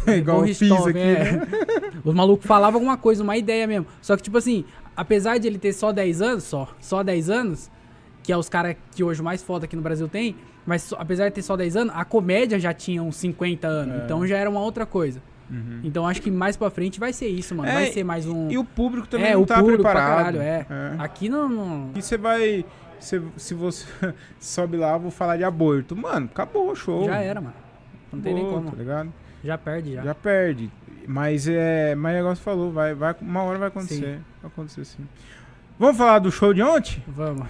Igual 0.06 0.46
eu 0.46 0.54
fiz 0.54 0.72
aqui, 0.72 0.98
é. 0.98 1.32
né? 1.32 1.46
Os 2.04 2.14
malucos 2.14 2.46
falavam 2.46 2.76
alguma 2.80 2.96
coisa, 2.96 3.22
uma 3.22 3.36
ideia 3.36 3.66
mesmo. 3.66 3.86
Só 4.00 4.16
que, 4.16 4.22
tipo 4.22 4.38
assim, 4.38 4.64
apesar 4.96 5.38
de 5.38 5.46
ele 5.46 5.58
ter 5.58 5.72
só 5.72 5.92
10 5.92 6.22
anos, 6.22 6.44
só, 6.44 6.68
só 6.80 7.02
10 7.02 7.28
anos, 7.30 7.70
que 8.22 8.32
é 8.32 8.36
os 8.36 8.48
caras 8.48 8.76
que 8.94 9.02
hoje 9.02 9.22
mais 9.22 9.42
foda 9.42 9.64
aqui 9.64 9.74
no 9.76 9.82
Brasil 9.82 10.08
tem, 10.08 10.36
mas 10.64 10.82
só- 10.82 10.96
apesar 10.98 11.28
de 11.28 11.34
ter 11.34 11.42
só 11.42 11.56
10 11.56 11.76
anos, 11.76 11.92
a 11.96 12.04
comédia 12.04 12.58
já 12.58 12.72
tinha 12.72 13.02
uns 13.02 13.16
50 13.16 13.66
anos, 13.66 14.00
É. 14.00 14.04
então 14.04 14.26
já 14.26 14.36
era 14.38 14.48
uma 14.48 14.60
outra 14.60 14.86
coisa. 14.86 15.20
Então 15.84 16.06
acho 16.06 16.22
que 16.22 16.30
mais 16.30 16.56
pra 16.56 16.70
frente 16.70 16.98
vai 16.98 17.12
ser 17.12 17.26
isso, 17.28 17.54
mano. 17.54 17.68
É, 17.68 17.74
vai 17.74 17.86
ser 17.92 18.02
mais 18.02 18.24
um. 18.26 18.50
E 18.50 18.56
o 18.56 18.64
público 18.64 19.06
também 19.06 19.26
é, 19.26 19.34
não 19.34 19.44
tá 19.44 19.62
preparado. 19.62 19.82
pra 19.82 19.92
caralho, 19.92 20.40
é. 20.40 20.66
Aqui 20.98 21.28
não. 21.28 21.46
não- 21.46 21.90
E 21.94 22.00
você 22.00 22.16
vai. 22.16 22.64
Se, 22.98 23.20
se 23.36 23.52
você 23.52 23.84
sobe 24.40 24.78
lá, 24.78 24.94
eu 24.94 25.00
vou 25.00 25.10
falar 25.10 25.36
de 25.36 25.44
aborto. 25.44 25.94
Mano, 25.94 26.30
acabou 26.32 26.70
o 26.70 26.74
show. 26.74 27.04
Já 27.04 27.16
era, 27.20 27.38
mano. 27.42 27.52
Não 28.10 28.18
tem 28.22 28.32
nem 28.32 28.44
Acabou, 28.44 28.62
como. 28.62 28.70
Tá 28.74 28.78
ligado? 28.78 29.12
Já 29.44 29.58
perde, 29.58 29.94
já. 29.94 30.02
Já 30.02 30.14
perde. 30.14 30.70
Mas 31.06 31.48
é. 31.48 31.94
Mas 31.94 32.14
é 32.14 32.18
igual 32.20 32.34
você 32.36 32.42
falou, 32.42 32.70
vai, 32.72 32.94
vai, 32.94 33.14
uma 33.20 33.42
hora 33.42 33.58
vai 33.58 33.68
acontecer. 33.68 34.20
Vai 34.40 34.50
acontecer 34.50 34.84
sim. 34.84 35.06
Vamos 35.78 35.96
falar 35.96 36.18
do 36.20 36.30
show 36.30 36.54
de 36.54 36.62
ontem? 36.62 37.02
Vamos. 37.08 37.46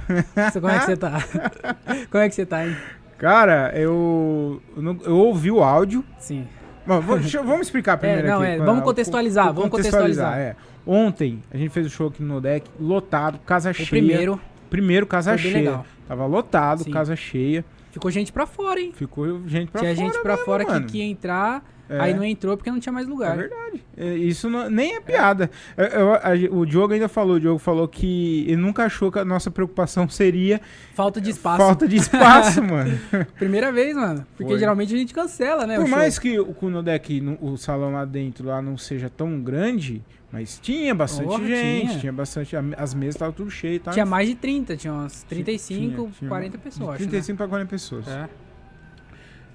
Como 0.54 0.68
é 0.68 0.78
que 0.78 0.84
você 0.86 0.96
tá? 0.96 1.18
Como 2.10 2.22
é 2.24 2.28
que 2.28 2.34
você 2.34 2.46
tá, 2.46 2.66
hein? 2.66 2.76
Cara, 3.18 3.72
eu. 3.74 4.62
Eu, 5.04 5.16
ouvi 5.16 5.50
o 5.50 5.62
áudio. 5.62 6.04
Sim. 6.18 6.46
Bom, 6.86 6.94
eu- 6.96 7.44
vamos 7.44 7.62
explicar 7.66 7.96
primeiro 7.98 8.26
não, 8.26 8.40
aqui. 8.42 8.50
é, 8.52 8.58
vamos 8.58 8.80
o- 8.80 8.84
contextualizar, 8.84 9.50
o- 9.50 9.54
vamos 9.54 9.70
contextualizar. 9.70 10.38
é. 10.38 10.56
Ontem 10.86 11.42
a 11.52 11.56
gente 11.56 11.70
fez 11.70 11.86
o 11.86 11.90
show 11.90 12.08
aqui 12.08 12.22
no 12.22 12.40
deck, 12.40 12.68
lotado, 12.80 13.38
casa 13.46 13.70
O 13.70 13.74
cheia. 13.74 13.88
primeiro 13.88 14.40
Primeiro, 14.68 15.06
casa 15.06 15.36
cheia. 15.36 15.54
legal. 15.58 15.86
Tava 16.08 16.26
lotado, 16.26 16.82
Sim. 16.84 16.90
casa 16.90 17.14
cheia. 17.14 17.64
Ficou 17.92 18.10
gente 18.10 18.32
pra 18.32 18.46
fora, 18.46 18.80
hein? 18.80 18.90
Ficou 18.96 19.46
gente 19.46 19.70
pra 19.70 19.80
tinha 19.82 19.94
fora. 19.94 20.06
gente 20.08 20.22
pra 20.22 20.32
mesmo, 20.32 20.44
fora 20.46 20.64
mano. 20.64 20.86
que, 20.86 20.92
que 20.92 20.98
ia 20.98 21.04
entrar, 21.04 21.62
É. 21.92 22.00
aí 22.00 22.14
não 22.14 22.24
entrou 22.24 22.56
porque 22.56 22.70
não 22.70 22.80
tinha 22.80 22.92
mais 22.92 23.06
É 23.06 23.10
lugar. 23.10 23.36
verdade. 23.36 23.84
É, 23.96 24.14
Isso 24.14 24.48
não- 24.48 24.68
nem 24.70 24.96
é 24.96 25.00
piada. 25.00 25.50
Eu- 25.76 25.84
eu- 25.84 26.14
a- 26.14 26.20
o 26.58 26.64
Diogo 26.66 26.92
ainda 26.94 27.08
falou, 27.08 27.36
o 27.36 27.40
Diogo 27.40 27.58
falou 27.58 27.86
que 27.88 28.44
ele 28.48 28.56
nunca 28.56 28.84
achou 28.84 29.10
que 29.12 29.18
a 29.18 29.24
nossa 29.24 29.50
preocupação 29.50 30.08
seria 30.10 30.60
Falta 30.94 31.20
de 31.20 31.30
espaço. 31.30 31.58
falta 31.58 31.86
de 31.88 31.96
espaço, 31.96 32.62
mano. 32.64 32.98
Primeira 33.38 33.70
vez, 33.72 33.94
mano. 33.96 34.26
Porque 34.36 34.52
Foi. 34.52 34.58
geralmente 34.58 34.94
a 34.94 34.98
gente 34.98 35.12
cancela, 35.12 35.66
né? 35.66 35.76
Por 35.76 35.84
o 35.84 35.88
show. 35.88 35.96
mais 35.98 36.18
que 36.18 36.38
o 36.38 36.46
Kunodek, 36.54 37.20
no- 37.20 37.38
o 37.40 37.56
salão 37.56 37.92
lá 37.92 38.04
dentro, 38.04 38.46
lá 38.48 38.60
não 38.62 38.76
seja 38.78 39.10
tão 39.10 39.40
grande, 39.40 40.02
mas 40.30 40.58
tinha 40.58 40.94
bastante 40.94 41.46
gente, 41.46 41.86
tinha. 41.88 41.98
tinha. 41.98 42.12
bastante, 42.12 42.56
a- 42.56 42.64
as 42.78 42.94
mesas 42.94 43.14
estavam 43.16 43.34
tudo 43.34 43.50
cheio, 43.50 43.78
tá? 43.80 43.90
Tinha 43.90 44.06
mais 44.06 44.28
de 44.28 44.34
30, 44.34 44.76
tinha 44.76 44.92
umas 44.92 45.22
35, 45.24 45.94
Tinha- 45.94 46.10
tinha 46.18 46.28
40 46.28 46.56
de 46.56 46.64
pessoas. 46.64 46.88
acho, 46.90 46.98
35 46.98 47.36
para 47.36 47.48
40 47.48 47.68
pessoas. 47.68 48.06
né? 48.06 48.28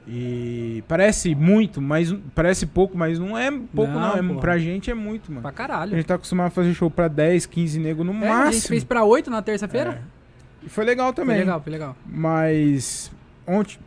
E 0.09 0.83
parece 0.87 1.35
muito, 1.35 1.81
mas 1.81 2.13
parece 2.33 2.65
pouco, 2.65 2.97
mas 2.97 3.19
não 3.19 3.37
é 3.37 3.51
pouco 3.51 3.91
não, 3.91 3.99
Não, 3.99 4.13
é, 4.15 4.23
porra. 4.23 4.39
pra 4.39 4.57
gente 4.57 4.89
é 4.89 4.93
muito, 4.93 5.29
É. 5.29 5.35
mano. 5.35 5.41
Pra 5.41 5.49
A 5.49 5.53
caralho. 5.53 5.95
gente 5.97 6.05
tá 6.05 6.15
acostumado 6.15 6.47
a 6.47 6.49
fazer 6.49 6.73
show 6.73 6.89
pra 6.89 7.09
10, 7.09 7.45
15 7.45 7.77
nego 7.79 8.05
no 8.05 8.13
É, 8.13 8.15
a 8.15 8.33
máximo. 8.33 8.53
gente 8.53 8.67
fez 8.69 8.83
pra 8.85 9.03
8 9.03 9.29
na 9.29 9.41
terça-feira. 9.41 10.01
E 10.63 10.69
foi 10.69 10.85
legal 10.85 11.07
Foi 11.07 11.15
também. 11.15 11.37
legal, 11.39 11.59
foi 11.61 11.71
legal. 11.73 11.95
Mas 12.05 13.11
ontem 13.45 13.77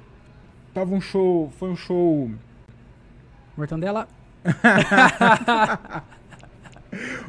tava 0.74 0.94
um 0.94 1.00
show, 1.00 1.50
foi 1.58 1.70
um 1.70 1.76
show. 1.76 2.30
Mortandela. 3.56 4.06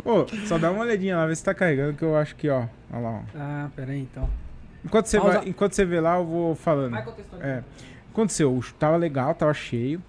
Ô, 0.04 0.26
só 0.48 0.58
dá 0.58 0.72
uma 0.72 0.82
olhadinha 0.82 1.16
lá, 1.18 1.26
vê 1.28 1.36
se 1.36 1.44
tá 1.44 1.54
carregando 1.54 1.94
que 1.94 2.04
eu 2.04 2.16
acho 2.18 2.36
que, 2.36 2.50
ó, 2.50 2.66
olha 2.92 3.00
lá, 3.02 3.10
ó. 3.12 3.22
Ah, 3.36 3.70
pera 3.76 3.92
aí 3.92 4.02
então. 4.02 4.28
Enquanto 4.84 5.06
você 5.06 5.20
vai, 5.20 5.48
enquanto 5.48 5.74
você 5.74 5.86
vê 5.86 6.00
lá, 6.00 6.18
eu 6.18 6.26
vou 6.26 6.56
falando. 6.56 6.92
Vai 6.92 7.04
contextualizar. 7.04 7.58
É. 7.60 7.64
Aconteceu, 8.12 8.60
tava 8.78 8.98
legal, 8.98 9.34
tava 9.34 9.54
cheio. 9.54 10.04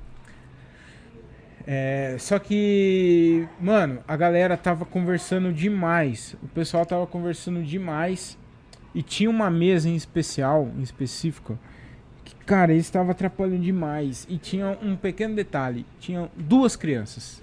É, 1.64 2.16
só 2.18 2.38
que, 2.38 3.46
mano, 3.60 4.02
a 4.08 4.16
galera 4.16 4.56
tava 4.56 4.84
conversando 4.84 5.52
demais. 5.52 6.34
O 6.42 6.48
pessoal 6.48 6.84
tava 6.84 7.06
conversando 7.06 7.62
demais. 7.62 8.36
E 8.94 9.02
tinha 9.02 9.30
uma 9.30 9.48
mesa 9.48 9.88
em 9.88 9.94
especial, 9.94 10.68
em 10.76 10.82
específico, 10.82 11.58
que, 12.24 12.34
cara, 12.44 12.72
eles 12.72 12.86
estavam 12.86 13.12
atrapalhando 13.12 13.62
demais. 13.62 14.26
E 14.28 14.36
tinha 14.36 14.76
um 14.82 14.96
pequeno 14.96 15.34
detalhe: 15.34 15.86
tinha 16.00 16.28
duas 16.36 16.74
crianças. 16.74 17.42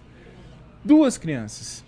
Duas 0.83 1.17
crianças. 1.17 1.83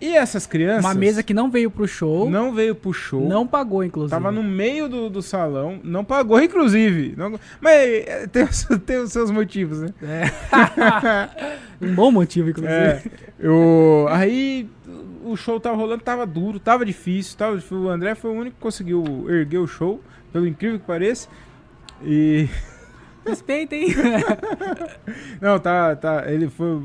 E 0.00 0.14
essas 0.16 0.46
crianças. 0.46 0.84
Uma 0.84 0.94
mesa 0.94 1.22
que 1.22 1.34
não 1.34 1.50
veio 1.50 1.70
pro 1.70 1.86
show, 1.86 2.30
não, 2.30 2.46
não 2.46 2.54
veio 2.54 2.74
pro 2.74 2.92
show. 2.92 3.46
pagou, 3.46 3.82
inclusive. 3.82 4.10
Tava 4.10 4.30
no 4.30 4.42
meio 4.42 4.88
do, 4.88 5.10
do 5.10 5.20
salão, 5.20 5.80
não 5.82 6.04
pagou, 6.04 6.40
inclusive. 6.40 7.14
Não- 7.16 7.38
mas 7.60 7.72
é, 7.74 8.26
tem, 8.26 8.44
os- 8.44 8.64
tem 8.86 8.98
os 8.98 9.10
seus 9.12 9.30
motivos, 9.30 9.80
né? 9.80 9.88
É. 10.02 11.28
um 11.84 11.94
bom 11.94 12.12
motivo, 12.12 12.50
inclusive. 12.50 12.74
É, 12.74 13.02
eu, 13.40 14.06
aí 14.10 14.68
o 15.24 15.36
show 15.36 15.58
tava 15.58 15.76
rolando, 15.76 16.02
tava 16.02 16.24
duro, 16.24 16.60
tava 16.60 16.84
difícil. 16.84 17.36
Tava, 17.36 17.56
difícil. 17.56 17.78
o 17.82 17.88
André 17.88 18.14
foi 18.14 18.30
o 18.30 18.34
único 18.34 18.56
que 18.56 18.62
conseguiu 18.62 19.26
erguer 19.28 19.58
o 19.58 19.66
show, 19.66 20.00
pelo 20.32 20.46
incrível 20.46 20.78
que 20.78 20.86
pareça. 20.86 21.28
E. 22.04 22.48
Respeita, 23.28 23.74
hein? 23.74 23.88
Não, 25.40 25.58
tá, 25.58 25.94
tá. 25.96 26.24
Ele 26.30 26.48
foi. 26.48 26.82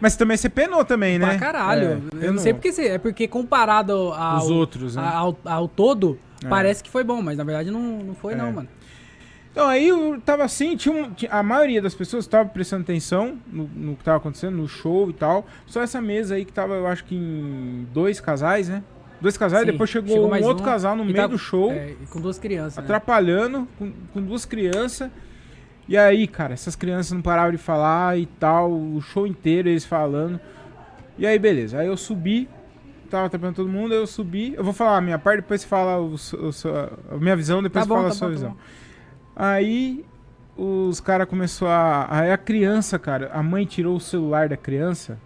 Mas 0.00 0.16
também 0.16 0.36
você 0.36 0.48
penou 0.48 0.84
também, 0.84 1.18
né? 1.18 1.30
pra 1.30 1.38
caralho. 1.38 2.02
É, 2.20 2.26
eu 2.26 2.32
não 2.32 2.38
sei 2.40 2.52
porque 2.52 2.72
você. 2.72 2.88
É 2.88 2.98
porque 2.98 3.26
comparado 3.28 3.92
ao, 4.12 4.38
Os 4.38 4.50
outros, 4.50 4.96
né? 4.96 5.02
ao, 5.06 5.36
ao 5.44 5.68
todo, 5.68 6.18
É. 6.44 6.48
parece 6.48 6.82
que 6.82 6.90
foi 6.90 7.04
bom, 7.04 7.22
mas 7.22 7.36
na 7.38 7.44
verdade 7.44 7.70
não, 7.70 7.80
não 7.80 8.14
foi, 8.14 8.34
É. 8.34 8.36
não, 8.36 8.52
mano. 8.52 8.68
Então 9.52 9.68
aí 9.68 9.86
eu 9.88 10.20
tava 10.20 10.42
assim, 10.42 10.76
tinha, 10.76 10.92
um- 10.92 11.12
a 11.30 11.42
maioria 11.42 11.80
das 11.80 11.94
pessoas 11.94 12.26
tava 12.26 12.48
prestando 12.48 12.82
atenção 12.82 13.38
no, 13.46 13.68
no 13.72 13.96
que 13.96 14.02
tava 14.02 14.16
acontecendo, 14.16 14.56
no 14.56 14.66
show 14.66 15.08
e 15.10 15.12
tal. 15.12 15.46
Só 15.64 15.80
essa 15.80 16.00
mesa 16.00 16.34
aí 16.34 16.44
que 16.44 16.52
tava, 16.52 16.74
eu 16.74 16.86
acho 16.88 17.04
que 17.04 17.14
em 17.14 17.86
dois 17.92 18.20
casais, 18.20 18.68
né? 18.68 18.82
Dois 19.20 19.38
casais, 19.38 19.64
Sim, 19.64 19.70
depois 19.72 19.88
chegou, 19.88 20.08
chegou 20.12 20.28
um 20.34 20.44
outro 20.44 20.64
um, 20.64 20.66
casal 20.66 20.96
no 20.96 21.04
meio 21.04 21.16
tá- 21.16 21.28
do 21.28 21.38
show, 21.38 21.70
É, 21.70 21.94
com 22.10 22.20
duas 22.20 22.36
crianças. 22.36 22.76
né? 22.78 22.82
atrapalhando, 22.82 23.66
com, 23.78 23.92
com 24.12 24.20
duas 24.20 24.44
crianças. 24.44 25.08
E 25.88 25.96
aí, 25.96 26.26
cara, 26.26 26.54
essas 26.54 26.74
crianças 26.74 27.12
não 27.12 27.20
paravam 27.22 27.52
de 27.52 27.58
falar 27.58 28.18
e 28.18 28.26
tal, 28.26 28.72
o 28.72 29.00
show 29.02 29.26
inteiro 29.26 29.68
eles 29.68 29.84
falando. 29.84 30.40
E 31.18 31.26
aí, 31.26 31.38
beleza. 31.38 31.78
Aí 31.78 31.86
eu 31.86 31.96
subi, 31.96 32.48
tava 33.10 33.26
atrapalhando 33.26 33.56
todo 33.56 33.68
mundo, 33.68 33.92
aí 33.92 33.98
eu 34.00 34.06
subi. 34.06 34.54
Eu 34.54 34.64
vou 34.64 34.72
falar 34.72 34.96
a 34.96 35.00
minha 35.00 35.18
parte, 35.18 35.42
depois 35.42 35.60
você 35.60 35.66
fala 35.66 36.00
o 36.00 36.14
o 36.14 37.14
a 37.14 37.18
minha 37.18 37.36
visão, 37.36 37.62
depois 37.62 37.84
Tá 37.84 37.88
bom, 37.88 37.96
fala 37.96 38.08
tá 38.08 38.14
a 38.14 38.16
sua 38.16 38.28
bom, 38.28 38.34
tá 38.34 38.38
visão. 38.38 38.50
bom. 38.50 38.56
Aí 39.36 40.04
os 40.56 41.00
caras 41.00 41.28
começaram 41.28 41.72
a. 41.72 42.06
Aí 42.20 42.30
a 42.32 42.38
criança, 42.38 42.98
cara, 42.98 43.30
a 43.32 43.42
mãe 43.42 43.64
tirou 43.66 43.96
o 43.96 44.00
celular 44.00 44.48
da 44.48 44.56
criança. 44.56 45.18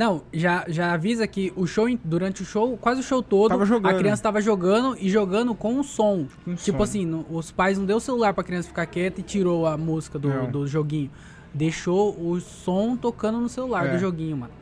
Não, 0.00 0.22
já, 0.32 0.64
já 0.66 0.94
avisa 0.94 1.26
que 1.26 1.52
o 1.54 1.66
show, 1.66 1.86
durante 2.02 2.40
o 2.40 2.44
show, 2.46 2.74
quase 2.78 3.00
o 3.00 3.02
show 3.02 3.22
todo, 3.22 3.52
a 3.86 3.92
criança 3.94 4.22
tava 4.22 4.40
jogando 4.40 4.96
e 4.98 5.10
jogando 5.10 5.54
com 5.54 5.78
o 5.78 5.84
som. 5.84 6.26
Com 6.42 6.54
tipo 6.54 6.78
som. 6.78 6.82
assim, 6.84 7.04
no- 7.04 7.26
os 7.30 7.50
pais 7.52 7.76
não 7.76 7.84
deu 7.84 7.98
o 7.98 8.00
celular 8.00 8.32
pra 8.32 8.42
criança 8.42 8.66
ficar 8.68 8.86
quieta 8.86 9.20
e 9.20 9.22
tirou 9.22 9.66
a 9.66 9.76
música 9.76 10.18
do, 10.18 10.46
do 10.46 10.66
joguinho. 10.66 11.10
Deixou 11.52 12.16
o 12.18 12.40
som 12.40 12.96
tocando 12.96 13.40
no 13.40 13.48
celular 13.50 13.88
É. 13.88 13.92
do 13.92 13.98
joguinho, 13.98 14.38
mano. 14.38 14.52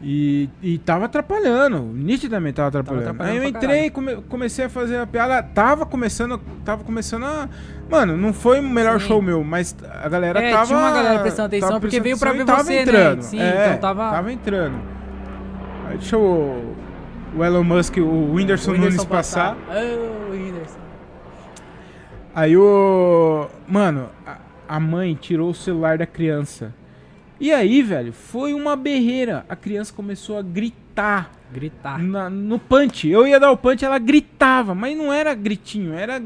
E, 0.00 0.48
e 0.62 0.78
tava 0.78 1.06
atrapalhando, 1.06 1.80
nitidamente 1.80 2.54
tava 2.54 2.68
atrapalhando. 2.68 3.08
atrapalhando 3.10 3.36
Aí 3.36 3.44
eu 3.44 3.48
entrei, 3.48 3.90
come- 3.90 4.16
comecei 4.28 4.66
a 4.66 4.68
fazer 4.68 4.96
a 4.98 5.06
piada, 5.06 5.42
tava 5.42 5.84
começando, 5.84 6.40
tava 6.64 6.84
começando 6.84 7.24
a... 7.24 7.48
Mano, 7.90 8.16
não 8.16 8.32
foi 8.32 8.60
o 8.60 8.62
melhor 8.62 9.00
Sim. 9.00 9.08
show 9.08 9.20
meu, 9.20 9.42
mas 9.42 9.74
a 10.00 10.08
galera 10.08 10.40
É, 10.40 10.52
tava... 10.52 10.66
tinha 10.66 10.78
uma 10.78 10.92
galera 10.92 11.18
prestando 11.18 11.46
atenção, 11.46 11.68
tava 11.70 11.80
porque 11.80 12.00
prestando 12.00 12.04
veio 12.04 12.18
pra 12.18 12.32
ver 12.32 12.44
tava 12.46 12.62
você, 12.62 12.74
né? 12.76 12.82
entrando. 12.82 13.22
Sim, 13.22 13.40
é, 13.40 13.66
então 13.70 13.78
tava- 13.80 14.10
Tava 14.10 14.32
entrando. 14.32 14.76
Aí 15.88 15.96
deixa 15.98 16.16
o, 16.16 16.76
o 17.36 17.44
Elon 17.44 17.64
Musk, 17.64 17.96
o 17.96 18.34
Whindersson, 18.34 18.72
O 18.74 18.78
Nunes 18.78 19.04
passar. 19.04 19.56
Ô, 19.68 20.30
Whindersson. 20.30 20.78
Aí 22.34 22.56
o. 22.56 23.48
Mano, 23.66 24.10
a, 24.24 24.36
a 24.68 24.78
mãe 24.78 25.14
tirou 25.20 25.50
o 25.50 25.54
celular 25.54 25.98
da 25.98 26.06
criança. 26.06 26.72
E 27.40 27.52
aí, 27.52 27.82
velho, 27.82 28.12
foi 28.12 28.52
uma 28.52 28.74
berreira. 28.76 29.44
A 29.48 29.54
criança 29.54 29.92
começou 29.92 30.36
a 30.38 30.42
gritar 30.42 31.30
Gritar. 31.52 31.98
na- 32.02 32.28
no 32.28 32.58
punch. 32.58 33.08
Eu 33.08 33.26
ia 33.26 33.38
dar 33.38 33.50
o 33.52 33.56
punch, 33.56 33.84
ela 33.84 33.98
gritava, 33.98 34.74
mas 34.74 34.96
não 34.96 35.12
era 35.12 35.34
gritinho, 35.34 35.94
era. 35.94 36.20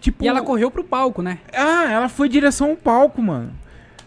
Tipo. 0.00 0.24
E 0.24 0.28
ela 0.28 0.42
correu 0.42 0.70
pro 0.70 0.84
palco, 0.84 1.22
né? 1.22 1.38
Ah, 1.52 1.90
ela 1.90 2.08
foi 2.08 2.26
em 2.26 2.30
direção 2.30 2.70
ao 2.70 2.76
palco, 2.76 3.22
mano. 3.22 3.52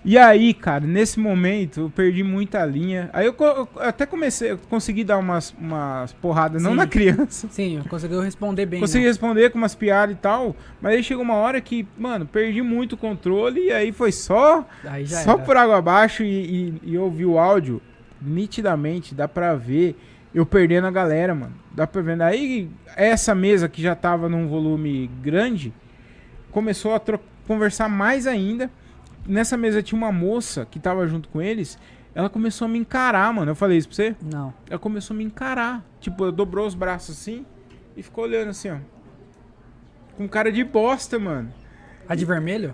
E 0.06 0.18
aí, 0.18 0.54
cara, 0.54 0.86
nesse 0.86 1.20
momento 1.20 1.82
eu 1.82 1.90
perdi 1.90 2.24
muita 2.24 2.66
linha. 2.66 3.10
Aí 3.14 3.26
eu, 3.26 3.36
eu 3.40 3.68
até 3.78 4.06
comecei, 4.06 4.52
eu 4.52 4.58
consegui 4.70 5.04
dar 5.04 5.18
umas, 5.18 5.54
umas 5.60 6.14
porradas, 6.14 6.62
não 6.62 6.72
Sim. 6.72 6.78
na 6.78 6.88
criança. 6.88 7.48
Sim, 7.52 7.82
conseguiu 7.90 8.22
responder 8.22 8.66
bem. 8.66 8.80
Consegui 8.80 9.04
né? 9.04 9.10
responder 9.10 9.50
com 9.50 9.58
umas 9.58 9.76
piadas 9.76 10.16
e 10.16 10.20
tal, 10.20 10.56
mas 10.82 10.96
aí 10.96 11.04
chegou 11.04 11.24
uma 11.24 11.36
hora 11.36 11.60
que, 11.60 11.88
mano, 11.98 12.26
perdi 12.26 12.62
muito 12.62 12.94
o 12.94 12.98
controle 12.98 13.66
e 13.66 13.72
aí 13.72 13.92
foi 13.92 14.12
só, 14.12 14.66
Aí 14.86 15.08
só 15.08 15.34
era. 15.34 15.40
por 15.40 15.58
água 15.58 15.78
abaixo 15.78 16.24
e, 16.24 16.74
e, 16.84 16.92
e 16.94 17.26
o 17.26 17.38
áudio 17.38 17.82
nitidamente, 18.22 19.14
dá 19.14 19.28
pra 19.28 19.56
ver 19.56 19.96
eu 20.34 20.46
perdendo 20.46 20.88
a 20.88 20.92
galera, 20.92 21.34
mano. 21.34 21.54
Dá 21.72 21.88
pra 21.88 22.02
ver. 22.02 22.22
Aí 22.22 22.70
essa 22.96 23.34
mesa 23.34 23.68
que 23.68 23.82
já 23.82 23.96
tava 23.96 24.30
num 24.30 24.48
volume 24.48 25.10
grande 25.22 25.74
começou 26.52 26.94
a 26.94 27.02
conversar 27.48 27.90
mais 27.90 28.28
ainda. 28.28 28.70
Nessa 29.28 29.58
mesa 29.58 29.84
tinha 29.84 29.98
uma 29.98 30.12
moça 30.12 30.66
que 30.70 30.80
tava 30.80 31.06
junto 31.08 31.28
com 31.30 31.42
eles. 31.42 31.78
Ela 32.16 32.30
começou 32.30 32.66
a 32.66 32.70
me 32.70 32.80
encarar, 32.80 33.32
mano. 33.34 33.52
Eu 33.52 33.56
falei 33.56 33.78
isso 33.78 33.88
pra 33.90 33.96
você? 33.96 34.16
Não. 34.22 34.54
Ela 34.70 34.80
começou 34.80 35.14
a 35.14 35.18
me 35.18 35.24
encarar. 35.24 35.84
Tipo, 36.00 36.24
ela 36.24 36.32
dobrou 36.32 36.66
os 36.66 36.74
braços 36.74 37.18
assim 37.20 37.46
e 37.96 38.02
ficou 38.02 38.24
olhando 38.24 38.50
assim, 38.50 38.72
ó. 38.72 38.78
Com 40.16 40.28
cara 40.28 40.52
de 40.52 40.64
bosta, 40.64 41.20
mano. 41.20 41.54
A 42.10 42.16
de 42.16 42.26
vermelho? 42.26 42.74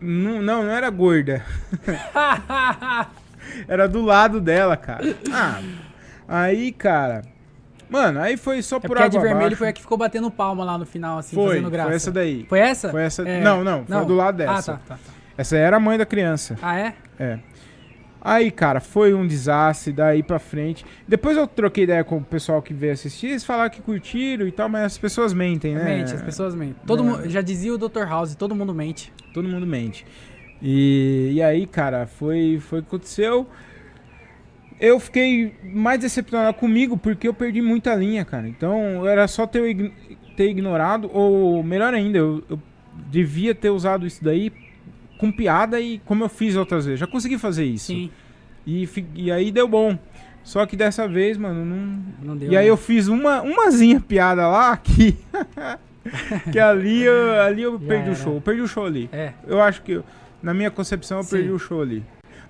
Não, 0.00 0.42
não, 0.42 0.64
não 0.64 0.70
era 0.70 0.90
gorda. 0.90 1.44
Era 3.68 3.88
do 3.88 4.02
lado 4.02 4.40
dela, 4.40 4.76
cara. 4.76 5.04
Ah, 5.32 5.60
aí, 6.28 6.72
cara. 6.72 7.22
Mano, 7.88 8.20
aí 8.20 8.36
foi 8.36 8.62
só 8.62 8.76
É 8.76 8.80
por 8.80 8.88
porque 8.88 9.02
a 9.02 9.08
de 9.08 9.16
água 9.18 9.28
vermelho 9.28 9.46
abaixo. 9.48 9.58
foi 9.58 9.68
a 9.68 9.72
que 9.72 9.80
ficou 9.82 9.98
batendo 9.98 10.30
palma 10.30 10.64
lá 10.64 10.78
no 10.78 10.86
final, 10.86 11.18
assim, 11.18 11.34
Foi, 11.36 11.48
fazendo 11.56 11.70
graça. 11.70 11.88
foi 11.88 11.96
essa 11.96 12.10
daí. 12.12 12.46
Foi 12.48 12.58
essa? 12.58 12.90
Foi 12.90 13.02
essa- 13.02 13.28
É. 13.28 13.40
não, 13.42 13.62
não, 13.62 13.84
foi 13.84 14.04
do 14.06 14.14
lado 14.14 14.36
dessa. 14.38 14.72
Ah, 14.74 14.76
tá, 14.76 14.80
tá, 14.86 14.94
tá. 14.94 15.12
Essa 15.36 15.56
era 15.56 15.76
a 15.76 15.80
mãe 15.80 15.96
da 15.98 16.06
criança. 16.06 16.56
Ah, 16.62 16.78
é? 16.78 16.94
É. 17.18 17.38
Aí, 18.24 18.52
cara, 18.52 18.78
foi 18.78 19.12
um 19.12 19.26
desastre 19.26 19.92
daí 19.92 20.22
pra 20.22 20.38
frente. 20.38 20.84
Depois 21.08 21.36
eu 21.36 21.44
troquei 21.46 21.84
ideia 21.84 22.04
com 22.04 22.18
o 22.18 22.24
pessoal 22.24 22.62
que 22.62 22.72
veio 22.72 22.92
assistir, 22.92 23.28
eles 23.28 23.44
falaram 23.44 23.68
que 23.70 23.82
curtiram 23.82 24.46
e 24.46 24.52
tal, 24.52 24.68
mas 24.68 24.84
as 24.84 24.98
pessoas 24.98 25.32
mentem, 25.32 25.74
né? 25.74 25.82
Mente, 25.98 26.14
as 26.14 26.22
pessoas 26.22 26.54
mentem. 26.54 26.76
Todo 26.86 27.02
É. 27.02 27.06
mundo, 27.06 27.28
já 27.28 27.40
dizia 27.40 27.74
o 27.74 27.78
Dr. 27.78 28.04
House, 28.08 28.36
todo 28.36 28.54
mundo 28.54 28.72
mente. 28.72 29.12
Todo 29.34 29.48
mundo 29.48 29.66
mente. 29.66 30.06
E, 30.62 31.30
e 31.34 31.42
aí, 31.42 31.66
cara, 31.66 32.06
foi, 32.06 32.58
foi 32.60 32.78
o 32.78 32.82
que 32.82 32.88
aconteceu. 32.88 33.48
Eu 34.78 35.00
fiquei 35.00 35.54
mais 35.62 35.98
decepcionado 36.00 36.54
comigo 36.56 36.96
porque 36.96 37.26
eu 37.26 37.34
perdi 37.34 37.60
muita 37.60 37.92
linha, 37.94 38.24
cara. 38.24 38.46
Então 38.48 39.04
era 39.06 39.26
só 39.26 39.46
ter, 39.48 39.92
ter 40.36 40.48
ignorado, 40.48 41.10
ou 41.12 41.62
melhor 41.64 41.92
ainda, 41.92 42.18
eu, 42.18 42.42
eu 42.48 42.60
devia 43.10 43.52
ter 43.54 43.70
usado 43.70 44.06
isso 44.06 44.22
daí 44.22 44.52
com 45.22 45.30
piada 45.30 45.80
e 45.80 46.00
como 46.04 46.24
eu 46.24 46.28
fiz 46.28 46.56
outras 46.56 46.84
vezes. 46.84 46.98
Já 46.98 47.06
consegui 47.06 47.38
fazer 47.38 47.64
isso. 47.64 47.86
Sim, 47.86 48.10
E, 48.66 48.88
e 49.14 49.30
aí 49.30 49.52
deu 49.52 49.68
bom. 49.68 49.96
Só 50.42 50.66
que 50.66 50.74
dessa 50.74 51.06
vez, 51.06 51.36
mano, 51.38 51.64
não. 51.64 52.02
não 52.20 52.36
deu. 52.36 52.50
E 52.50 52.56
aí 52.56 52.64
né? 52.64 52.70
eu 52.70 52.76
fiz 52.76 53.06
uma 53.06 53.40
umazinha 53.40 54.00
piada 54.00 54.48
lá 54.48 54.76
que. 54.76 55.16
que 56.50 56.58
ali 56.58 57.04
eu, 57.04 57.40
ali 57.40 57.62
eu 57.62 57.78
Já 57.78 57.86
perdi 57.86 58.08
o 58.08 58.12
era. 58.12 58.14
show. 58.16 58.34
Eu 58.34 58.40
perdi 58.40 58.60
o 58.62 58.66
show 58.66 58.84
ali. 58.84 59.08
É. 59.12 59.32
Eu 59.46 59.62
acho 59.62 59.82
que, 59.82 60.02
na 60.42 60.52
minha 60.52 60.72
concepção, 60.72 61.18
eu 61.18 61.22
Sim. 61.22 61.36
perdi 61.36 61.50
o 61.52 61.58
show 61.60 61.80
ali. 61.80 62.02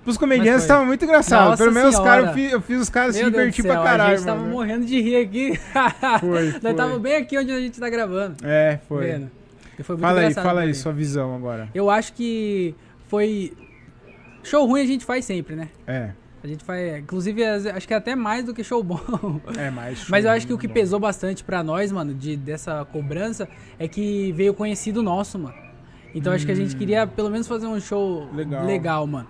Pros 0.02 0.16
comediantes 0.16 0.66
tava 0.66 0.82
muito 0.86 1.04
engraçado. 1.04 1.50
Nossa 1.50 1.62
Pelo 1.62 1.74
menos 1.74 1.94
os 1.94 2.00
caras, 2.00 2.28
eu 2.28 2.32
fiz, 2.32 2.52
eu 2.52 2.60
fiz 2.62 2.80
os 2.80 2.88
caras 2.88 3.14
se 3.14 3.22
divertir 3.22 3.62
pra 3.66 3.74
caralho, 3.82 4.14
a 4.14 4.16
gente 4.16 4.24
tava 4.24 4.40
mano. 4.40 4.50
morrendo 4.50 4.86
de 4.86 4.98
rir 4.98 5.16
aqui. 5.16 5.60
Foi, 6.20 6.44
Nós 6.52 6.60
foi. 6.62 6.74
tava 6.74 6.98
bem 6.98 7.16
aqui 7.16 7.38
onde 7.38 7.52
a 7.52 7.60
gente 7.60 7.78
tá 7.78 7.90
gravando. 7.90 8.36
É, 8.42 8.80
foi. 8.88 9.06
Vendo? 9.06 9.41
Foi 9.82 9.96
muito 9.96 10.06
Fala 10.06 10.20
aí, 10.20 10.34
fala 10.34 10.60
aí, 10.62 10.74
sua 10.74 10.92
visão 10.92 11.34
agora. 11.34 11.68
Eu 11.74 11.90
acho 11.90 12.12
que 12.14 12.74
foi. 13.08 13.52
Show 14.42 14.66
ruim 14.66 14.80
a 14.82 14.86
gente 14.86 15.04
faz 15.04 15.24
sempre, 15.24 15.54
né? 15.54 15.68
É, 15.86 16.10
A 16.42 16.46
gente 16.46 16.64
faz. 16.64 16.98
Inclusive, 16.98 17.44
acho 17.44 17.86
que 17.86 17.94
até 17.94 18.16
mais 18.16 18.44
do 18.44 18.52
que 18.52 18.64
show 18.64 18.82
bom. 18.82 19.00
é 19.56 19.70
mais 19.70 20.06
Mas 20.10 20.24
eu 20.24 20.30
show 20.30 20.36
acho 20.36 20.46
que 20.46 20.52
o 20.52 20.58
que 20.58 20.66
bom. 20.68 20.74
pesou 20.74 20.98
bastante 20.98 21.44
pra 21.44 21.62
nós, 21.62 21.92
mano, 21.92 22.12
de, 22.14 22.36
dessa 22.36 22.84
cobrança, 22.86 23.48
é 23.78 23.86
que 23.86 24.32
veio 24.32 24.52
conhecido 24.52 25.02
nosso, 25.02 25.38
mano. 25.38 25.54
Então 26.14 26.32
acho 26.32 26.44
que 26.44 26.52
a 26.52 26.54
gente 26.54 26.76
queria 26.76 27.06
pelo 27.06 27.30
menos 27.30 27.46
fazer 27.48 27.66
um 27.66 27.80
show 27.80 28.28
Hum. 28.32 28.36
Legal. 28.36 28.66
legal, 28.66 29.06
mano. 29.06 29.28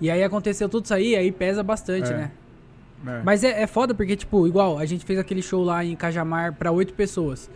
E 0.00 0.10
aí 0.10 0.22
aconteceu 0.24 0.68
tudo 0.68 0.84
isso 0.86 0.94
aí, 0.94 1.14
aí 1.14 1.30
pesa 1.30 1.62
bastante, 1.62 2.10
É. 2.12 2.16
né? 2.16 2.30
É. 3.06 3.20
Mas 3.22 3.44
é, 3.44 3.62
é 3.62 3.66
foda 3.66 3.94
porque, 3.94 4.16
tipo, 4.16 4.46
igual, 4.48 4.78
a 4.78 4.86
gente 4.86 5.04
fez 5.04 5.18
aquele 5.18 5.42
show 5.42 5.62
lá 5.62 5.84
em 5.84 5.94
Cajamar 5.94 6.54
pra 6.54 6.72
oito 6.72 6.94
pessoas. 6.94 7.50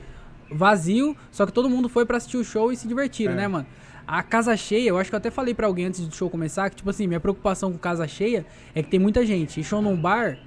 Vazio, 0.50 1.16
só 1.30 1.44
que 1.46 1.52
todo 1.52 1.68
mundo 1.68 1.88
foi 1.88 2.04
pra 2.06 2.16
assistir 2.16 2.36
o 2.36 2.44
show 2.44 2.72
e 2.72 2.76
se 2.76 2.86
divertiram, 2.88 3.32
É. 3.34 3.36
né, 3.36 3.48
mano? 3.48 3.66
A 4.06 4.22
casa 4.22 4.56
cheia, 4.56 4.88
eu 4.88 4.96
acho 4.98 5.10
que 5.10 5.14
eu 5.14 5.18
até 5.18 5.30
falei 5.30 5.52
pra 5.52 5.66
alguém 5.66 5.84
antes 5.86 6.00
do 6.06 6.14
show 6.14 6.30
começar 6.30 6.70
que, 6.70 6.76
tipo 6.76 6.88
assim, 6.88 7.06
minha 7.06 7.20
preocupação 7.20 7.70
com 7.70 7.76
casa 7.78 8.08
cheia 8.08 8.46
é 8.74 8.82
que 8.82 8.88
tem 8.88 8.98
muita 8.98 9.24
gente. 9.26 9.60
E 9.60 9.64
show 9.64 9.82
num 9.82 9.94
bar, 9.94 10.38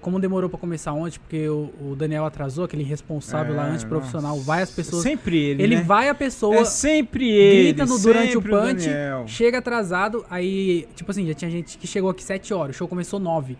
como 0.00 0.20
demorou 0.20 0.48
pra 0.48 0.56
começar 0.56 0.92
ontem, 0.92 1.18
porque 1.18 1.48
o, 1.48 1.68
o 1.80 1.96
Daniel 1.96 2.24
atrasou, 2.24 2.64
aquele 2.64 2.84
responsável 2.84 3.56
lá 3.56 3.66
É, 3.66 3.70
antiprofissional, 3.72 4.36
nossa. 4.36 4.46
vai 4.46 4.62
as 4.62 4.70
pessoas. 4.70 5.02
Sempre 5.02 5.36
ele, 5.36 5.62
ele 5.64 5.76
né? 5.78 5.82
vai 5.82 6.08
a 6.08 6.14
pessoa, 6.14 6.58
É 6.58 6.64
sempre 6.64 7.28
ele. 7.28 7.72
grita 7.72 7.86
no, 7.86 7.98
durante 7.98 8.36
o 8.36 8.40
punch, 8.40 8.86
Daniel. 8.88 9.24
chega 9.26 9.58
atrasado, 9.58 10.24
aí, 10.30 10.86
tipo 10.94 11.10
assim, 11.10 11.26
já 11.26 11.34
tinha 11.34 11.50
gente 11.50 11.76
que 11.76 11.88
chegou 11.88 12.10
aqui 12.10 12.22
7 12.22 12.54
horas, 12.54 12.76
o 12.76 12.78
show 12.78 12.86
começou 12.86 13.18
9. 13.18 13.58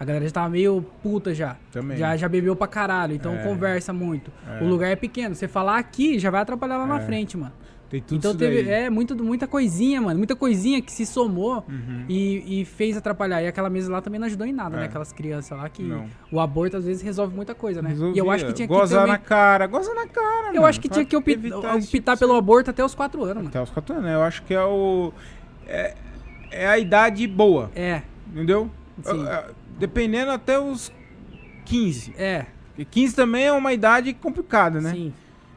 A 0.00 0.04
galera 0.04 0.24
já 0.24 0.30
tava 0.30 0.48
meio 0.48 0.84
puta 1.02 1.34
já. 1.34 1.56
Também. 1.72 1.96
Já, 1.96 2.16
já 2.16 2.28
bebeu 2.28 2.54
pra 2.54 2.66
caralho, 2.68 3.14
então 3.14 3.34
É. 3.34 3.42
conversa 3.42 3.92
muito. 3.92 4.30
É. 4.48 4.62
O 4.62 4.68
lugar 4.68 4.90
é 4.90 4.96
pequeno. 4.96 5.34
Você 5.34 5.48
falar 5.48 5.76
aqui 5.78 6.18
já 6.18 6.30
vai 6.30 6.40
atrapalhar 6.40 6.76
lá 6.78 6.86
na 6.86 7.00
É. 7.00 7.04
frente, 7.04 7.36
mano. 7.36 7.52
Tem 7.90 8.02
tudo 8.02 8.18
então 8.18 8.36
teve 8.36 8.64
daí. 8.64 8.84
é, 8.84 8.90
muito, 8.90 9.16
muita 9.24 9.46
coisinha, 9.46 9.98
mano. 9.98 10.18
Muita 10.18 10.36
coisinha 10.36 10.80
que 10.82 10.92
se 10.92 11.06
somou 11.06 11.64
Uhum. 11.66 12.04
e, 12.06 12.60
e 12.60 12.64
fez 12.66 12.98
atrapalhar. 12.98 13.42
E 13.42 13.46
aquela 13.46 13.70
mesa 13.70 13.90
lá 13.90 14.02
também 14.02 14.20
não 14.20 14.26
ajudou 14.26 14.46
em 14.46 14.52
nada, 14.52 14.76
É. 14.76 14.80
né? 14.80 14.84
Aquelas 14.86 15.10
crianças 15.10 15.56
lá 15.56 15.66
que 15.70 15.82
Não. 15.82 16.04
o 16.30 16.38
aborto 16.38 16.76
às 16.76 16.84
vezes 16.84 17.00
resolve 17.02 17.34
muita 17.34 17.54
coisa, 17.54 17.80
né? 17.80 17.88
E 17.88 17.92
eu 17.94 17.98
Resolvia. 18.10 18.32
acho 18.34 18.44
que 18.46 18.52
tinha 18.52 18.68
que 18.68 18.74
Gozar 18.74 19.00
também- 19.00 19.12
na 19.14 19.18
cara, 19.18 19.66
goza 19.66 19.94
na 19.94 20.06
cara, 20.06 20.48
Eu 20.48 20.54
mano, 20.56 20.66
acho 20.66 20.80
que 20.80 20.88
pra 20.88 20.94
tinha 20.96 21.06
que 21.06 21.16
optar 21.16 21.30
tipo 21.80 22.18
pelo 22.18 22.32
de- 22.34 22.38
aborto 22.38 22.70
até 22.70 22.84
os 22.84 22.94
4 22.94 23.22
anos, 23.24 23.36
mano. 23.36 23.48
Até 23.48 23.62
os 23.62 23.70
4 23.70 23.94
anos, 23.94 24.04
né? 24.04 24.14
Eu 24.14 24.22
acho 24.22 24.42
que 24.42 24.52
é 24.52 24.62
o... 24.62 25.12
É, 25.66 25.94
é 26.50 26.66
a 26.68 26.78
idade 26.78 27.26
boa, 27.26 27.70
É, 27.74 28.02
entendeu? 28.30 28.70
Sim. 29.02 29.24
Ah, 29.26 29.44
ah, 29.48 29.52
Dependendo 29.78 30.30
até 30.30 30.58
os 30.58 30.92
15. 31.64 32.14
é. 32.18 32.46
Porque 32.70 32.84
15 32.84 33.16
também 33.16 33.44
é 33.44 33.52
uma 33.52 33.72
idade 33.72 34.12
complicada, 34.14 34.80
né? 34.80 34.92
Sim. 34.92 35.12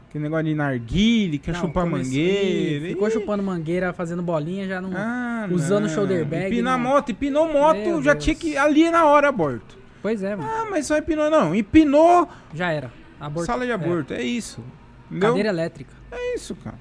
Aquele 0.08 0.24
negócio 0.24 0.44
de 0.44 0.54
narguile, 0.54 1.38
quer 1.38 1.52
Não, 1.52 1.60
chupar 1.60 1.86
mangueira. 1.86 2.88
Ficou 2.88 3.08
Ih, 3.08 3.10
chupando 3.12 3.42
mangueira, 3.42 3.92
fazendo 3.92 4.22
bolinha, 4.22 4.66
já 4.66 4.80
não. 4.80 4.90
ah, 4.94 5.48
usando 5.50 5.84
não. 5.84 5.88
shoulder 5.88 6.24
bag, 6.26 6.46
Empinar 6.48 6.76
não. 6.78 6.84
moto, 6.90 7.12
empinou 7.12 7.50
moto, 7.50 7.78
Meu 7.78 8.02
já 8.02 8.12
Deus. 8.12 8.24
tinha 8.24 8.34
que... 8.34 8.56
Ali 8.56 8.90
na 8.90 9.04
hora 9.06 9.28
aborto. 9.28 9.78
Pois 10.02 10.22
é, 10.22 10.34
mano. 10.34 10.50
Ah, 10.52 10.66
mas 10.68 10.84
só 10.86 10.98
empinou 10.98 11.30
não. 11.30 11.54
Empinou, 11.54 12.28
Já 12.52 12.72
era. 12.72 12.92
Aborto. 13.20 13.46
sala 13.46 13.64
de 13.64 13.70
é. 13.70 13.74
aborto. 13.74 14.12
É, 14.12 14.22
isso. 14.22 14.62
Entendeu? 15.08 15.28
Cadeira 15.28 15.48
elétrica. 15.50 15.94
É 16.10 16.34
isso, 16.34 16.56
cara. 16.56 16.76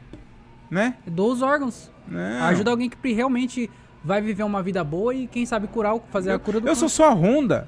Né? 0.72 0.96
Doa 1.06 1.34
os 1.34 1.42
órgãos. 1.44 1.92
Não. 2.08 2.44
Ajuda 2.46 2.72
alguém 2.72 2.90
que 2.90 3.14
realmente 3.14 3.70
vai 4.04 4.22
viver 4.22 4.44
uma 4.44 4.62
vida 4.64 4.84
boa 4.84 5.14
e 5.14 5.28
quem 5.28 5.46
sabe 5.46 5.68
curar, 5.68 5.96
fazer 6.12 6.32
a 6.32 6.40
cura 6.40 6.60
do 6.60 6.68
Eu 6.68 6.76
sou 6.76 6.86
câncer. 6.88 6.96
só 6.96 7.10
a 7.10 7.14
Honda. 7.14 7.68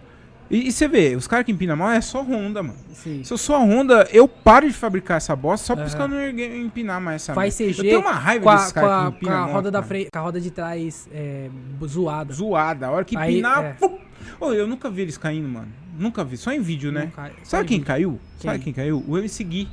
E, 0.51 0.67
e 0.67 0.71
você 0.71 0.87
vê, 0.87 1.15
os 1.15 1.25
caras 1.25 1.45
que 1.45 1.51
empinam 1.51 1.75
mal 1.75 1.89
é 1.91 2.01
só 2.01 2.21
Honda, 2.21 2.61
mano. 2.61 2.77
Sim. 2.93 3.23
Se 3.23 3.31
eu 3.33 3.37
sou 3.37 3.55
a 3.55 3.59
Honda, 3.59 4.07
eu 4.11 4.27
paro 4.27 4.67
de 4.67 4.73
fabricar 4.73 5.17
essa 5.17 5.35
bosta 5.35 5.65
só 5.65 5.75
para 5.75 5.85
os 5.85 5.95
Aham. 5.95 6.09
caras 6.09 6.33
não 6.35 6.57
empinar 6.57 6.99
mais 7.01 7.23
essa 7.23 7.33
Faz. 7.33 7.55
CG 7.55 7.69
Eu 7.79 7.83
tenho 7.83 7.99
uma 8.01 8.11
raiva 8.11 8.43
com 8.43 8.49
a, 8.49 8.55
desses 8.55 8.71
com 8.71 8.79
caras 8.81 9.05
que 9.05 9.09
com 9.11 9.15
empinam 9.17 9.35
a 9.37 9.41
moto, 9.41 9.53
roda 9.53 9.71
da 9.71 9.81
frente, 9.81 10.09
com 10.11 10.19
a 10.19 10.21
roda 10.21 10.41
de 10.41 10.51
trás 10.51 11.07
é, 11.13 11.49
zoada. 11.85 12.33
Zoada. 12.33 12.87
A 12.87 12.91
hora 12.91 13.05
que 13.05 13.17
Aí, 13.17 13.33
empinar... 13.33 13.63
é. 13.63 13.77
Ô, 14.39 14.51
eu 14.53 14.67
nunca 14.67 14.89
vi 14.89 15.01
eles 15.03 15.17
caindo, 15.17 15.47
mano. 15.47 15.67
Nunca 15.97 16.23
vi. 16.23 16.37
Só 16.37 16.51
em 16.51 16.59
vídeo, 16.61 16.91
né? 16.91 17.11
Cai- 17.15 17.31
Sabe 17.43 17.63
em 17.63 17.67
quem 17.67 17.77
vídeo. 17.77 17.87
caiu? 17.87 18.19
Sabe 18.37 18.55
Quem? 18.59 18.63
quem 18.65 18.73
caiu? 18.73 19.03
O 19.07 19.17
MC 19.17 19.43
Gui. 19.43 19.69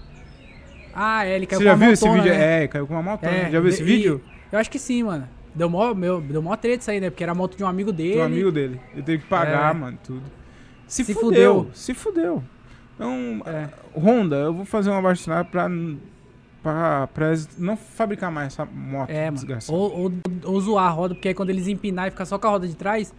Ah, 0.94 1.24
é, 1.26 1.36
ele 1.36 1.46
caiu 1.46 1.58
Você 1.60 1.64
com 1.64 1.70
já 1.70 1.74
uma 1.76 1.84
viu 1.84 1.92
esse 1.92 2.04
motona, 2.04 2.22
vídeo? 2.22 2.38
né? 2.38 2.64
É, 2.64 2.68
caiu 2.68 2.86
com 2.86 2.94
uma 2.94 3.02
moto. 3.02 3.24
É, 3.24 3.50
já 3.50 3.60
viu 3.60 3.68
esse 3.68 3.82
e- 3.82 3.84
vídeo? 3.84 4.22
Eu 4.52 4.58
acho 4.58 4.70
que 4.70 4.78
sim, 4.78 5.02
mano. 5.02 5.28
Deu 5.54 5.68
mó, 5.68 5.92
meu, 5.94 6.20
deu 6.20 6.40
mó 6.42 6.54
treta 6.56 6.80
isso 6.80 6.90
aí, 6.90 7.00
né? 7.00 7.10
Porque 7.10 7.22
era 7.22 7.32
a 7.32 7.34
moto 7.34 7.56
de 7.56 7.64
um 7.64 7.66
amigo 7.66 7.92
dele. 7.92 8.14
Do 8.16 8.22
amigo 8.22 8.52
dele. 8.52 8.80
Ele 8.92 9.02
teve 9.02 9.22
que 9.22 9.28
pagar, 9.28 9.74
É. 9.74 9.78
mano, 9.78 9.98
tudo. 10.04 10.22
Se, 10.86 11.04
Se 11.04 11.14
fudeu, 11.14 11.54
fudeu. 11.54 11.70
Se 11.74 11.94
fudeu. 11.94 12.42
Então, 12.94 13.42
É. 13.46 13.68
Honda, 13.98 14.36
eu 14.36 14.54
vou 14.54 14.64
fazer 14.64 14.90
uma 14.90 14.98
abaixo 14.98 15.24
pra, 15.24 15.44
pra, 16.62 17.06
pra 17.08 17.32
não 17.58 17.76
fabricar 17.76 18.30
mais 18.30 18.48
essa 18.48 18.64
moto 18.64 19.10
É, 19.10 19.30
desgraçada. 19.30 19.76
Ou, 19.76 20.02
ou, 20.04 20.12
ou 20.44 20.60
zoar 20.60 20.86
a 20.86 20.90
roda, 20.90 21.14
porque 21.14 21.28
aí 21.28 21.34
quando 21.34 21.50
eles 21.50 21.66
empinar 21.66 22.08
e 22.08 22.10
ficar 22.10 22.24
só 22.26 22.38
com 22.38 22.46
a 22.46 22.50
roda 22.50 22.68
de 22.68 22.76
trás, 22.76 23.12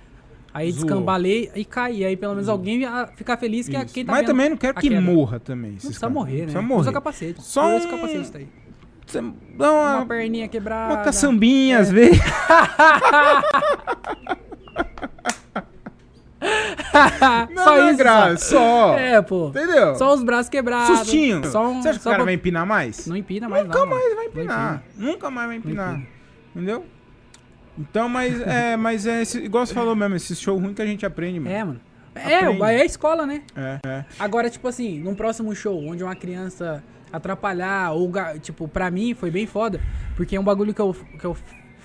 aí 0.53 0.71
Zoou. 0.71 0.83
descambaleia 0.85 1.51
e 1.55 1.65
cai. 1.65 1.95
E 1.97 2.05
aí 2.05 2.15
pelo 2.15 2.33
menos 2.33 2.47
alguém 2.47 2.85
ah, 2.85 3.07
ficar 3.15 3.37
feliz 3.37 3.67
que 3.67 3.75
é 3.75 3.83
quem 3.85 4.05
tá 4.05 4.11
Mas 4.13 4.25
também 4.25 4.49
não 4.49 4.57
quero 4.57 4.75
que 4.79 4.87
queda. 4.89 5.01
morra 5.01 5.39
também. 5.39 5.71
Não 5.71 5.77
precisa 5.77 5.99
caras. 5.99 6.13
morrer, 6.13 6.31
né? 6.37 6.43
Precisa 6.43 6.59
Usa 6.59 6.67
morrer. 6.67 6.91
capacete. 6.93 7.41
Só 7.43 7.75
Usa 7.75 7.87
um- 7.87 7.91
capacete 7.91 8.37
aí. 8.37 8.47
Dá 9.57 9.71
uma, 9.71 9.95
Uma 9.97 10.05
perninha 10.05 10.47
quebrada. 10.47 10.93
uma 10.93 11.03
caçambinha 11.03 11.79
às 11.79 11.89
É. 11.89 11.93
vezes. 11.93 12.19
Não, 17.53 17.63
só 17.63 17.75
não 17.77 17.87
é 17.87 17.91
isso, 18.33 18.45
só. 18.45 18.57
só. 18.57 18.97
É, 18.97 19.21
pô. 19.21 19.49
Entendeu? 19.49 19.95
Só 19.95 20.13
os 20.13 20.23
braços 20.23 20.49
quebrados. 20.49 20.97
Sustinho. 20.99 21.45
Só 21.49 21.67
um, 21.69 21.81
Você 21.81 21.89
acha 21.89 21.99
que 21.99 22.03
o 22.03 22.05
cara 22.05 22.15
pra- 22.17 22.25
vai 22.25 22.33
empinar 22.33 22.65
mais? 22.65 23.05
Não 23.07 23.15
empina 23.15 23.47
mais 23.47 23.65
Nunca 23.65 23.85
mais 23.85 24.03
mano. 24.03 24.15
vai 24.15 24.25
empinar. 24.25 24.83
Nunca 24.97 25.29
mais 25.31 25.47
vai 25.47 25.57
empinar. 25.57 25.93
empina. 25.93 26.07
Entendeu? 26.55 26.85
Então, 27.77 28.09
mas 28.09 28.41
é, 28.41 28.75
mas 28.75 29.05
é 29.05 29.21
esse, 29.21 29.39
igual 29.39 29.65
você 29.65 29.73
falou 29.73 29.95
mesmo, 29.95 30.15
esse 30.15 30.35
show 30.35 30.57
ruim 30.57 30.73
que 30.73 30.81
a 30.81 30.85
gente 30.85 31.05
aprende, 31.05 31.39
mano. 31.39 31.55
É, 31.55 31.63
mano. 31.63 31.79
É, 32.13 32.35
Aprende. 32.39 32.61
é 32.63 32.81
a 32.81 32.85
escola, 32.85 33.25
né? 33.25 33.41
É, 33.55 33.79
é. 33.87 34.05
Agora, 34.19 34.49
tipo 34.49 34.67
assim, 34.67 34.99
num 34.99 35.15
próximo 35.15 35.55
show, 35.55 35.81
onde 35.87 36.03
uma 36.03 36.15
criança 36.15 36.83
atrapalhar, 37.11 37.91
ou, 37.91 38.11
tipo, 38.41 38.67
pra 38.67 38.89
mim 38.89 39.13
foi 39.13 39.31
bem 39.31 39.45
foda, 39.45 39.79
porque 40.15 40.35
é 40.35 40.39
um 40.39 40.43
bagulho 40.43 40.73
que 40.73 40.81
eu, 40.81 40.95
que 41.19 41.25
eu 41.25 41.35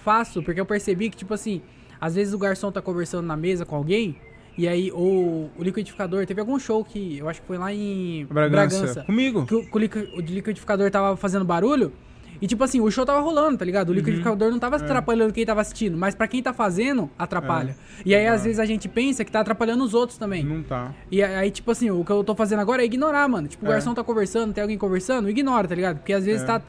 faço, 0.05 0.43
porque 0.43 0.61
eu 0.61 0.67
percebi 0.67 1.11
que, 1.11 1.17
tipo 1.17 1.35
assim, 1.35 1.63
às 2.01 2.15
vezes 2.15 2.33
o 2.33 2.39
garçom 2.39 2.71
tá 2.71 2.81
conversando 2.81 3.27
na 3.27 3.37
mesa 3.37 3.65
com 3.65 3.77
alguém, 3.77 4.17
e 4.59 4.67
aí, 4.67 4.91
ou 4.91 5.51
o 5.57 5.63
liquidificador, 5.63 6.25
teve 6.25 6.41
algum 6.41 6.59
show 6.59 6.83
que, 6.83 7.19
eu 7.19 7.29
acho 7.29 7.43
que 7.43 7.47
foi 7.47 7.59
lá 7.59 7.73
em 7.73 8.25
Bragança. 8.25 9.05
Comigo. 9.05 9.45
que 9.45 9.55
o, 9.55 9.71
que 9.71 9.77
o 9.77 10.21
liquidificador 10.21 10.91
tava 10.91 11.17
fazendo 11.17 11.45
barulho, 11.45 11.93
E 12.41 12.47
tipo 12.47 12.63
assim, 12.65 12.81
o 12.81 12.91
show 12.91 13.05
tava 13.05 13.21
rolando, 13.21 13.59
tá 13.59 13.65
ligado? 13.65 13.91
O 13.91 13.93
liquidificador 13.93 14.51
não 14.51 14.59
tava 14.59 14.77
atrapalhando 14.77 15.33
quem 15.33 15.45
tava 15.47 15.61
assistindo, 15.61 15.97
mas 15.97 16.15
pra 16.15 16.27
quem 16.29 16.43
tá 16.43 16.53
fazendo, 16.53 17.11
atrapalha. 17.19 17.77
E 18.05 18.15
aí, 18.15 18.27
às 18.27 18.45
vezes, 18.45 18.59
a 18.59 18.65
gente 18.67 18.89
pensa 18.89 19.25
que 19.25 19.33
tá 19.33 19.41
atrapalhando 19.41 19.83
os 19.85 19.95
outros 19.95 20.19
também. 20.19 20.45
Não 20.45 20.63
tá. 20.63 20.93
E 21.11 21.23
aí, 21.23 21.51
tipo 21.51 21.71
assim, 21.71 21.91
o 21.91 22.05
que 22.05 22.11
eu 22.13 22.23
tô 22.25 22.35
fazendo 22.35 22.61
agora 22.61 22.83
é 22.83 22.85
ignorar, 22.85 23.29
mano. 23.29 23.49
Tipo, 23.49 23.65
o 23.65 23.69
É. 23.69 23.73
garçom 23.73 23.95
tá 23.95 24.05
conversando, 24.05 24.53
tem 24.53 24.63
alguém 24.63 24.79
conversando, 24.79 25.29
ignora, 25.31 25.67
tá 25.69 25.75
ligado? 25.75 25.97
Porque 25.99 26.13
às 26.13 26.25
vezes 26.25 26.43
É. 26.43 26.47
tá. 26.47 26.63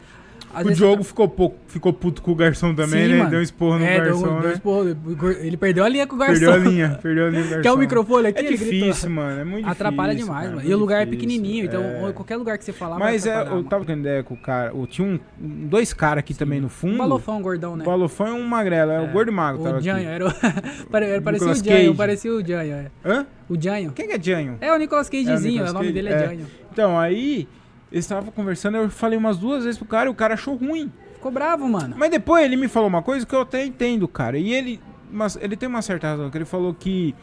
Às 0.54 0.66
o 0.66 0.72
Diogo 0.74 1.04
ficou, 1.04 1.28
pouco, 1.28 1.58
ficou 1.68 1.93
puto 1.93 2.22
com 2.22 2.32
o 2.32 2.36
garçom 2.36 2.74
tá... 2.74 2.84
também, 2.84 3.06
Sim, 3.06 3.12
né? 3.12 3.18
mano. 3.18 3.30
Deu 3.30 3.39
um 3.39 3.43
esporro 3.43 3.78
no 3.78 3.86
é, 3.86 3.98
garçom, 4.00 4.22
deu, 4.24 4.34
deu 4.39 4.41
né? 4.50 4.54
esporro. 4.54 4.98
Ele 5.41 5.58
perdeu 5.58 5.84
a 5.84 5.89
linha 5.89 6.08
com 6.08 6.16
o 6.16 6.18
garçom. 6.18 6.34
Perdeu 6.39 6.54
a 6.54 6.58
linha, 6.58 7.00
perdeu 7.02 7.28
a 7.28 7.30
linha 7.30 7.43
do 7.43 7.50
garçom. 7.50 7.62
Quer 7.64 7.72
o 7.74 7.78
microfone 7.78 8.28
aqui? 8.28 8.45
É 8.45 8.50
difícil, 8.50 9.10
mano, 9.10 9.41
é 9.41 9.43
muito 9.43 9.66
difícil. 9.68 9.72
Atrapalha 9.72 10.16
demais, 10.16 10.45
cara, 10.45 10.56
mano. 10.56 10.68
E 10.70 10.74
o 10.74 10.78
lugar 10.78 11.02
é 11.02 11.06
difícil. 11.06 11.28
pequenininho, 11.30 11.66
então 11.66 11.84
É. 11.84 12.12
qualquer 12.14 12.38
lugar 12.38 12.58
que 12.58 12.64
você 12.66 12.74
falar 12.74 12.98
Mas 12.98 13.26
é, 13.28 13.39
eu 13.41 13.45
tava 13.66 13.84
trocando 13.86 14.00
ideia 14.00 14.24
com 14.24 14.34
o 14.34 14.38
cara. 14.38 14.74
o- 14.76 14.88
Tinha 14.88 15.08
um, 15.08 15.20
dois 15.39 15.93
caras 15.93 16.20
aqui 16.20 16.34
também 16.34 16.60
no 16.62 16.70
fundo. 16.70 16.95
Um 16.95 16.98
balofão 16.98 17.41
gordão, 17.41 17.76
né? 17.76 17.84
O 17.84 17.86
balofão 17.86 18.28
e 18.30 18.41
um 18.41 18.48
magrelo, 18.48 18.91
é, 18.91 19.02
o 19.02 19.08
gordo 19.08 19.30
e 19.30 19.34
magro. 19.34 19.62
O. 19.62 19.82
Janho, 19.82 20.10
era 20.10 20.28
o... 20.28 20.32
pare- 20.89 21.22
parecia 21.22 21.48
o 21.52 21.56
Janho, 21.56 21.95
parecia 21.95 22.32
o 22.34 22.45
Janho, 22.45 22.74
é. 22.74 22.86
Hã? 23.06 23.26
O 23.50 23.62
Janho. 23.62 23.91
Quem 23.91 24.08
que 24.08 24.14
é 24.14 24.20
Janho? 24.22 24.58
É 24.60 24.74
o 24.74 24.78
Nicolas 24.78 25.10
Cagezinho, 25.10 25.64
É 25.64 25.68
o 25.68 25.70
o 25.72 25.74
nome 25.74 25.91
dele 25.91 26.10
é, 26.10 26.14
É. 26.14 26.20
Janho. 26.28 26.45
Então, 26.72 26.98
aí, 27.00 27.48
eles 27.91 28.05
estavam 28.05 28.31
conversando, 28.31 28.77
eu 28.77 28.89
falei 28.89 29.17
umas 29.17 29.38
duas 29.38 29.63
vezes 29.63 29.77
pro 29.77 29.88
cara 29.88 30.07
e 30.07 30.11
o 30.11 30.15
cara 30.15 30.33
achou 30.33 30.55
ruim. 30.55 30.91
Ficou 31.13 31.31
bravo, 31.31 31.67
mano. 31.67 31.95
Mas 31.97 32.11
depois 32.11 32.45
ele 32.45 32.55
me 32.55 32.67
falou 32.67 32.88
uma 32.88 33.01
coisa 33.01 33.25
que 33.25 33.33
eu 33.33 33.41
até 33.41 33.65
entendo, 33.65 34.07
cara. 34.07 34.38
E 34.38 34.53
ele, 34.53 34.79
mas 35.11 35.38
ele 35.41 35.55
tem 35.55 35.67
uma 35.67 35.81
certa 35.81 36.07
razão, 36.07 36.29
que 36.29 36.38
ele 36.38 36.45
falou 36.45 36.73
que 36.73 37.15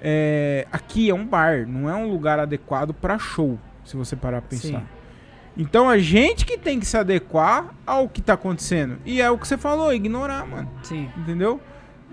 é, 0.00 0.66
aqui 0.72 1.10
é 1.10 1.14
um 1.14 1.24
bar, 1.24 1.66
não 1.66 1.88
é 1.88 1.94
um 1.94 2.10
lugar 2.10 2.38
adequado 2.38 2.92
pra 2.92 3.18
show, 3.18 3.58
se 3.84 3.96
você 3.96 4.16
parar 4.16 4.40
pra 4.40 4.50
pensar. 4.50 4.80
Sim. 4.80 4.86
Então 5.56 5.88
a 5.88 5.98
gente 5.98 6.46
que 6.46 6.56
tem 6.56 6.78
que 6.78 6.86
se 6.86 6.96
adequar 6.96 7.74
ao 7.84 8.08
que 8.08 8.22
tá 8.22 8.34
acontecendo. 8.34 8.98
E 9.04 9.20
é 9.20 9.30
o 9.30 9.36
que 9.36 9.46
você 9.46 9.58
falou, 9.58 9.92
ignorar, 9.92 10.46
mano. 10.46 10.70
Sim. 10.82 11.08
Entendeu? 11.16 11.60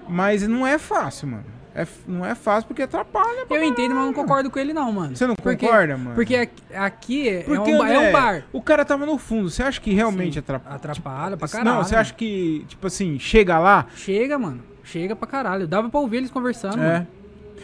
Mas 0.07 0.47
não 0.47 0.65
é 0.65 0.77
fácil, 0.77 1.27
mano. 1.27 1.45
É, 1.75 1.85
não 2.07 2.25
é 2.25 2.33
fácil 2.33 2.67
porque 2.69 2.81
atrapalha. 2.81 3.45
Eu 3.49 3.61
entendo, 3.63 3.93
mas 3.93 4.05
não 4.05 4.13
concordo 4.13 4.49
com 4.49 4.57
ele 4.57 4.71
não, 4.71 4.89
mano. 4.93 5.13
Você 5.15 5.27
não 5.27 5.35
Porque- 5.35 5.65
concorda, 5.67 5.97
mano? 5.97 6.15
Porque 6.15 6.33
aqui- 6.35 6.63
aqui 6.73 7.27
é, 7.29 7.41
Porque, 7.43 7.73
um, 7.73 7.77
ba- 7.79 7.89
é 7.89 7.95
André, 7.97 8.09
um 8.09 8.11
bar. 8.13 8.43
O 8.53 8.61
cara 8.61 8.85
tava 8.85 9.05
no 9.05 9.17
fundo. 9.17 9.49
Você 9.49 9.61
acha 9.61 9.81
que 9.81 9.93
realmente 9.93 10.33
Sim, 10.33 10.39
atrapalha? 10.39 10.75
Atrapalha 10.77 11.35
pra 11.37 11.47
caralho. 11.49 11.69
Não, 11.77 11.83
você 11.83 11.93
acha 11.95 12.13
que, 12.13 12.63
tipo 12.69 12.87
assim, 12.87 13.19
chega 13.19 13.59
lá, 13.59 13.87
Chega, 13.95 14.39
mano. 14.39 14.63
Chega 14.85 15.15
pra 15.17 15.27
caralho. 15.27 15.67
Dava 15.67 15.89
pra 15.89 15.99
ouvir 15.99 16.17
eles 16.17 16.31
conversando, 16.31 16.79
É. 16.81 16.93
mano. 16.93 17.07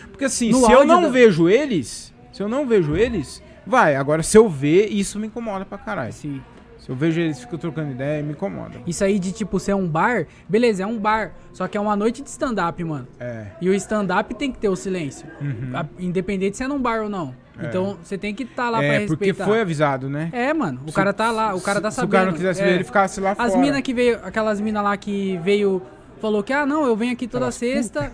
Porque 0.09 0.26
assim, 0.26 0.51
No 0.51 0.66
se 0.66 0.72
eu 0.74 0.84
não 0.86 1.03
da- 1.03 1.07
vejo 1.09 1.47
eles, 1.47 2.14
se 2.34 2.43
eu 2.43 2.49
não 2.49 2.66
vejo 2.68 2.97
eles, 2.97 3.41
vai. 3.66 3.95
Agora, 3.95 4.22
se 4.24 4.38
eu 4.38 4.49
ver, 4.49 4.88
isso 4.88 5.18
me 5.20 5.28
incomoda 5.28 5.64
pra 5.64 5.78
caralho. 5.78 6.12
Sim. 6.12 6.41
Se 6.82 6.89
eu 6.89 6.95
vejo 6.95 7.21
eles, 7.21 7.39
fico 7.39 7.57
trocando 7.59 7.91
ideia, 7.91 8.23
me 8.23 8.32
incomoda. 8.32 8.79
Isso 8.88 9.03
aí 9.03 9.19
de, 9.19 9.32
tipo, 9.32 9.59
ser 9.59 9.75
um 9.75 9.88
bar, 9.88 10.25
beleza, 10.49 10.82
é 10.82 10.86
um 10.86 10.97
bar. 10.97 11.32
Só 11.53 11.67
que 11.67 11.77
é 11.77 11.79
uma 11.82 11.95
noite 11.95 12.23
de 12.23 12.29
stand-up, 12.29 12.84
mano. 12.84 13.07
É. 13.19 13.45
E 13.61 13.69
o 13.69 13.73
stand-up 13.75 14.34
tem 14.34 14.51
que 14.51 14.57
ter 14.57 14.67
o 14.67 14.75
silêncio. 14.75 15.27
Uhum. 15.39 15.71
A- 15.77 15.86
Independente 15.99 16.57
se 16.57 16.63
é 16.63 16.67
num 16.67 16.82
bar 16.82 17.03
ou 17.03 17.09
não. 17.09 17.36
Então, 17.63 17.97
você 18.03 18.17
tem 18.17 18.34
que 18.34 18.41
estar 18.41 18.71
lá 18.71 18.79
pra 18.79 18.88
É, 18.88 18.97
respeitar. 18.99 19.17
porque 19.17 19.34
foi 19.51 19.61
avisado, 19.61 20.09
né? 20.09 20.29
É, 20.34 20.51
mano. 20.51 20.82
O 20.84 20.89
Se- 20.89 20.95
cara 20.95 21.13
tá 21.13 21.29
lá, 21.29 21.53
o 21.53 21.61
cara 21.61 21.79
tá 21.79 21.91
se, 21.91 21.97
sabendo. 21.97 22.09
Se 22.09 22.15
o 22.15 22.19
cara 22.19 22.25
não 22.32 22.34
quisesse 22.38 22.61
é. 22.61 22.65
ver, 22.65 22.73
ele 22.73 22.84
ficasse 22.84 23.21
lá 23.21 23.32
As 23.38 23.51
fora. 23.51 23.57
minas 23.59 23.82
que 23.82 23.93
veio, 23.93 24.19
aquelas 24.23 24.59
minas 24.59 24.84
lá 24.84 24.97
que 24.97 25.38
veio, 25.43 25.79
falou 26.19 26.41
que, 26.41 26.51
ah, 26.51 26.65
não, 26.65 26.84
eu 26.88 26.95
venho 26.95 27.13
aqui 27.13 27.27
toda 27.27 27.51
sexta. 27.51 28.11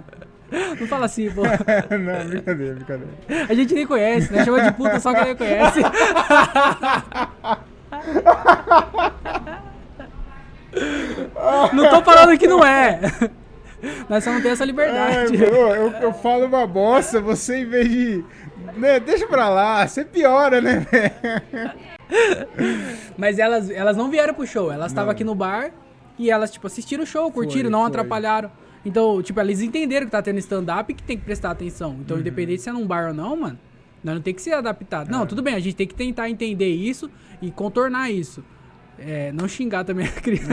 não 0.80 0.86
fala 0.86 1.04
assim, 1.04 1.30
pô. 1.30 1.42
não, 1.92 2.26
brincadeira, 2.28 2.74
brincadeira. 2.76 3.12
A 3.46 3.52
gente 3.52 3.74
nem 3.74 3.86
conhece, 3.86 4.32
né? 4.32 4.42
Chama 4.46 4.62
de 4.62 4.72
puta 4.72 4.98
só 4.98 5.12
que 5.12 5.24
nem 5.24 5.36
conhece. 5.36 5.80
não 11.72 11.90
tô 11.90 12.02
falando 12.02 12.38
que 12.38 12.46
não 12.46 12.64
é. 12.64 13.00
Nós 14.08 14.22
só 14.24 14.30
não 14.30 14.40
temos 14.40 14.52
essa 14.58 14.64
liberdade. 14.64 15.36
meu, 15.36 15.54
eu, 15.74 15.90
eu 15.92 16.12
falo 16.12 16.46
uma 16.46 16.66
bosta, 16.66 17.20
você 17.20 17.58
em 17.60 17.64
vez 17.66 17.88
de. 17.88 18.24
Né, 18.76 19.00
deixa 19.00 19.26
pra 19.26 19.48
lá, 19.48 19.86
você 19.86 20.04
piora, 20.04 20.60
né? 20.60 20.86
Mas 23.16 23.38
elas, 23.38 23.70
elas 23.70 23.96
não 23.96 24.10
vieram 24.10 24.34
pro 24.34 24.46
show, 24.46 24.70
elas 24.70 24.92
estavam 24.92 25.10
aqui 25.10 25.24
no 25.24 25.34
bar 25.34 25.70
e 26.18 26.30
elas, 26.30 26.50
tipo, 26.50 26.66
assistiram 26.66 27.04
o 27.04 27.06
show, 27.06 27.30
curtiram, 27.32 27.62
Foi, 27.62 27.70
não 27.70 27.80
foi. 27.80 27.88
atrapalharam. 27.88 28.50
Então, 28.84 29.22
tipo, 29.22 29.40
eles 29.40 29.60
entenderam 29.62 30.06
que 30.06 30.12
tá 30.12 30.20
tendo 30.22 30.38
stand-up 30.38 30.92
e 30.92 30.94
que 30.94 31.02
tem 31.02 31.16
que 31.16 31.24
prestar 31.24 31.50
atenção. 31.50 31.96
Então, 32.00 32.16
Uhum. 32.16 32.20
independente 32.20 32.62
se 32.62 32.68
é 32.68 32.72
num 32.72 32.86
bar 32.86 33.08
ou 33.08 33.14
não, 33.14 33.34
mano, 33.36 33.58
nós 34.02 34.14
não 34.14 34.22
tem 34.22 34.34
que 34.34 34.42
ser 34.42 34.52
adaptado. 34.52 35.08
É. 35.08 35.10
Não, 35.12 35.26
tudo 35.26 35.42
bem, 35.42 35.54
a 35.54 35.60
gente 35.60 35.74
tem 35.76 35.86
que 35.86 35.94
tentar 35.94 36.28
entender 36.30 36.68
isso 36.70 37.10
e 37.42 37.50
contornar 37.50 38.10
isso. 38.10 38.42
É, 39.02 39.32
não 39.32 39.48
xingar 39.48 39.82
também 39.82 40.06
a 40.06 40.10
criança. 40.12 40.46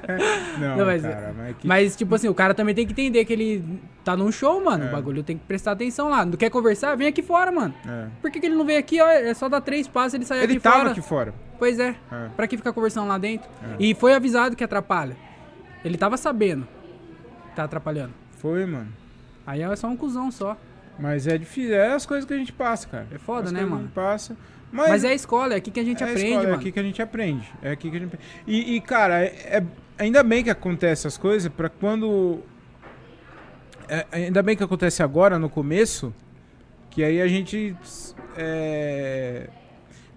Não, 0.58 0.76
Não, 0.78 0.86
mas- 0.86 1.02
cara, 1.02 1.34
mas 1.36 1.56
que. 1.58 1.66
Mas, 1.66 1.94
tipo 1.96 2.14
assim, 2.14 2.26
o 2.26 2.34
cara 2.34 2.54
também 2.54 2.74
tem 2.74 2.86
que 2.86 2.92
entender 2.92 3.22
que 3.26 3.32
ele 3.34 3.80
tá 4.02 4.16
num 4.16 4.32
show, 4.32 4.64
mano. 4.64 4.84
É. 4.84 4.88
O 4.88 4.92
bagulho 4.92 5.22
tem 5.22 5.36
que 5.36 5.44
prestar 5.44 5.72
atenção 5.72 6.08
lá. 6.08 6.24
Não 6.24 6.32
quer 6.32 6.48
conversar? 6.48 6.96
Vem 6.96 7.08
aqui 7.08 7.20
fora, 7.20 7.52
mano. 7.52 7.74
É. 7.86 8.06
Por 8.22 8.30
que, 8.30 8.40
que 8.40 8.46
ele 8.46 8.54
não 8.56 8.64
veio 8.64 8.78
aqui? 8.78 8.98
Ó, 8.98 9.06
é 9.06 9.34
só 9.34 9.46
dar 9.46 9.60
três 9.60 9.86
passos 9.86 10.14
e 10.14 10.16
ele 10.16 10.24
sai 10.24 10.38
Ele 10.42 10.52
aqui 10.54 10.60
tava 10.62 10.76
fora. 10.78 10.90
aqui 10.90 11.02
fora. 11.02 11.34
Pois 11.58 11.78
é. 11.78 11.94
É. 12.10 12.28
Pra 12.34 12.46
que 12.46 12.56
ficar 12.56 12.72
conversando 12.72 13.08
lá 13.08 13.18
dentro? 13.18 13.46
É. 13.62 13.76
E 13.78 13.94
foi 13.94 14.14
avisado 14.14 14.56
que 14.56 14.64
atrapalha. 14.64 15.14
Ele 15.84 15.98
tava 15.98 16.16
sabendo 16.16 16.66
que 17.50 17.56
tá 17.56 17.64
atrapalhando. 17.64 18.14
Foi, 18.38 18.64
mano. 18.64 18.88
Aí 19.46 19.60
é 19.60 19.76
só 19.76 19.86
um 19.88 19.96
cuzão 19.98 20.30
só. 20.30 20.56
Mas 20.98 21.26
é 21.26 21.36
difícil, 21.38 21.74
é 21.74 21.92
as 21.92 22.06
coisas 22.06 22.24
que 22.26 22.32
a 22.34 22.36
gente 22.36 22.52
passa, 22.52 22.86
cara. 22.88 23.06
É 23.12 23.18
foda, 23.18 23.46
As 23.46 23.52
né, 23.52 23.60
a 23.62 23.66
mano? 23.66 23.82
gente 23.82 23.92
passa. 23.92 24.36
Mas, 24.70 24.88
Mas, 24.88 25.04
é 25.04 25.08
a 25.08 25.14
escola, 25.14 25.54
é 25.54 25.56
aqui 25.56 25.70
que 25.70 25.80
a 25.80 25.84
gente 25.84 26.02
é 26.02 26.06
a 26.06 26.10
aprende, 26.10 26.28
escola, 26.28 26.42
mano. 26.44 26.54
É 26.54 26.58
aqui 26.60 26.72
que 26.72 26.80
a 26.80 26.82
gente 26.82 27.02
aprende. 27.02 27.52
É 27.62 27.70
aqui 27.72 27.90
que 27.90 27.96
a 27.96 28.00
gente 28.00 28.18
E, 28.46 28.76
e, 28.76 28.80
cara, 28.80 29.20
é, 29.22 29.26
é- 29.58 29.64
ainda 29.98 30.22
bem 30.22 30.42
que 30.42 30.50
acontece 30.50 31.06
essas 31.06 31.18
coisas 31.18 31.50
pra 31.52 31.68
quando. 31.68 32.40
é, 33.88 34.06
ainda 34.12 34.42
bem 34.42 34.56
que 34.56 34.62
acontece 34.64 35.02
agora, 35.02 35.38
no 35.38 35.50
começo, 35.50 36.14
que 36.90 37.02
aí 37.04 37.20
a 37.20 37.28
gente. 37.28 37.76
é, 38.36 39.48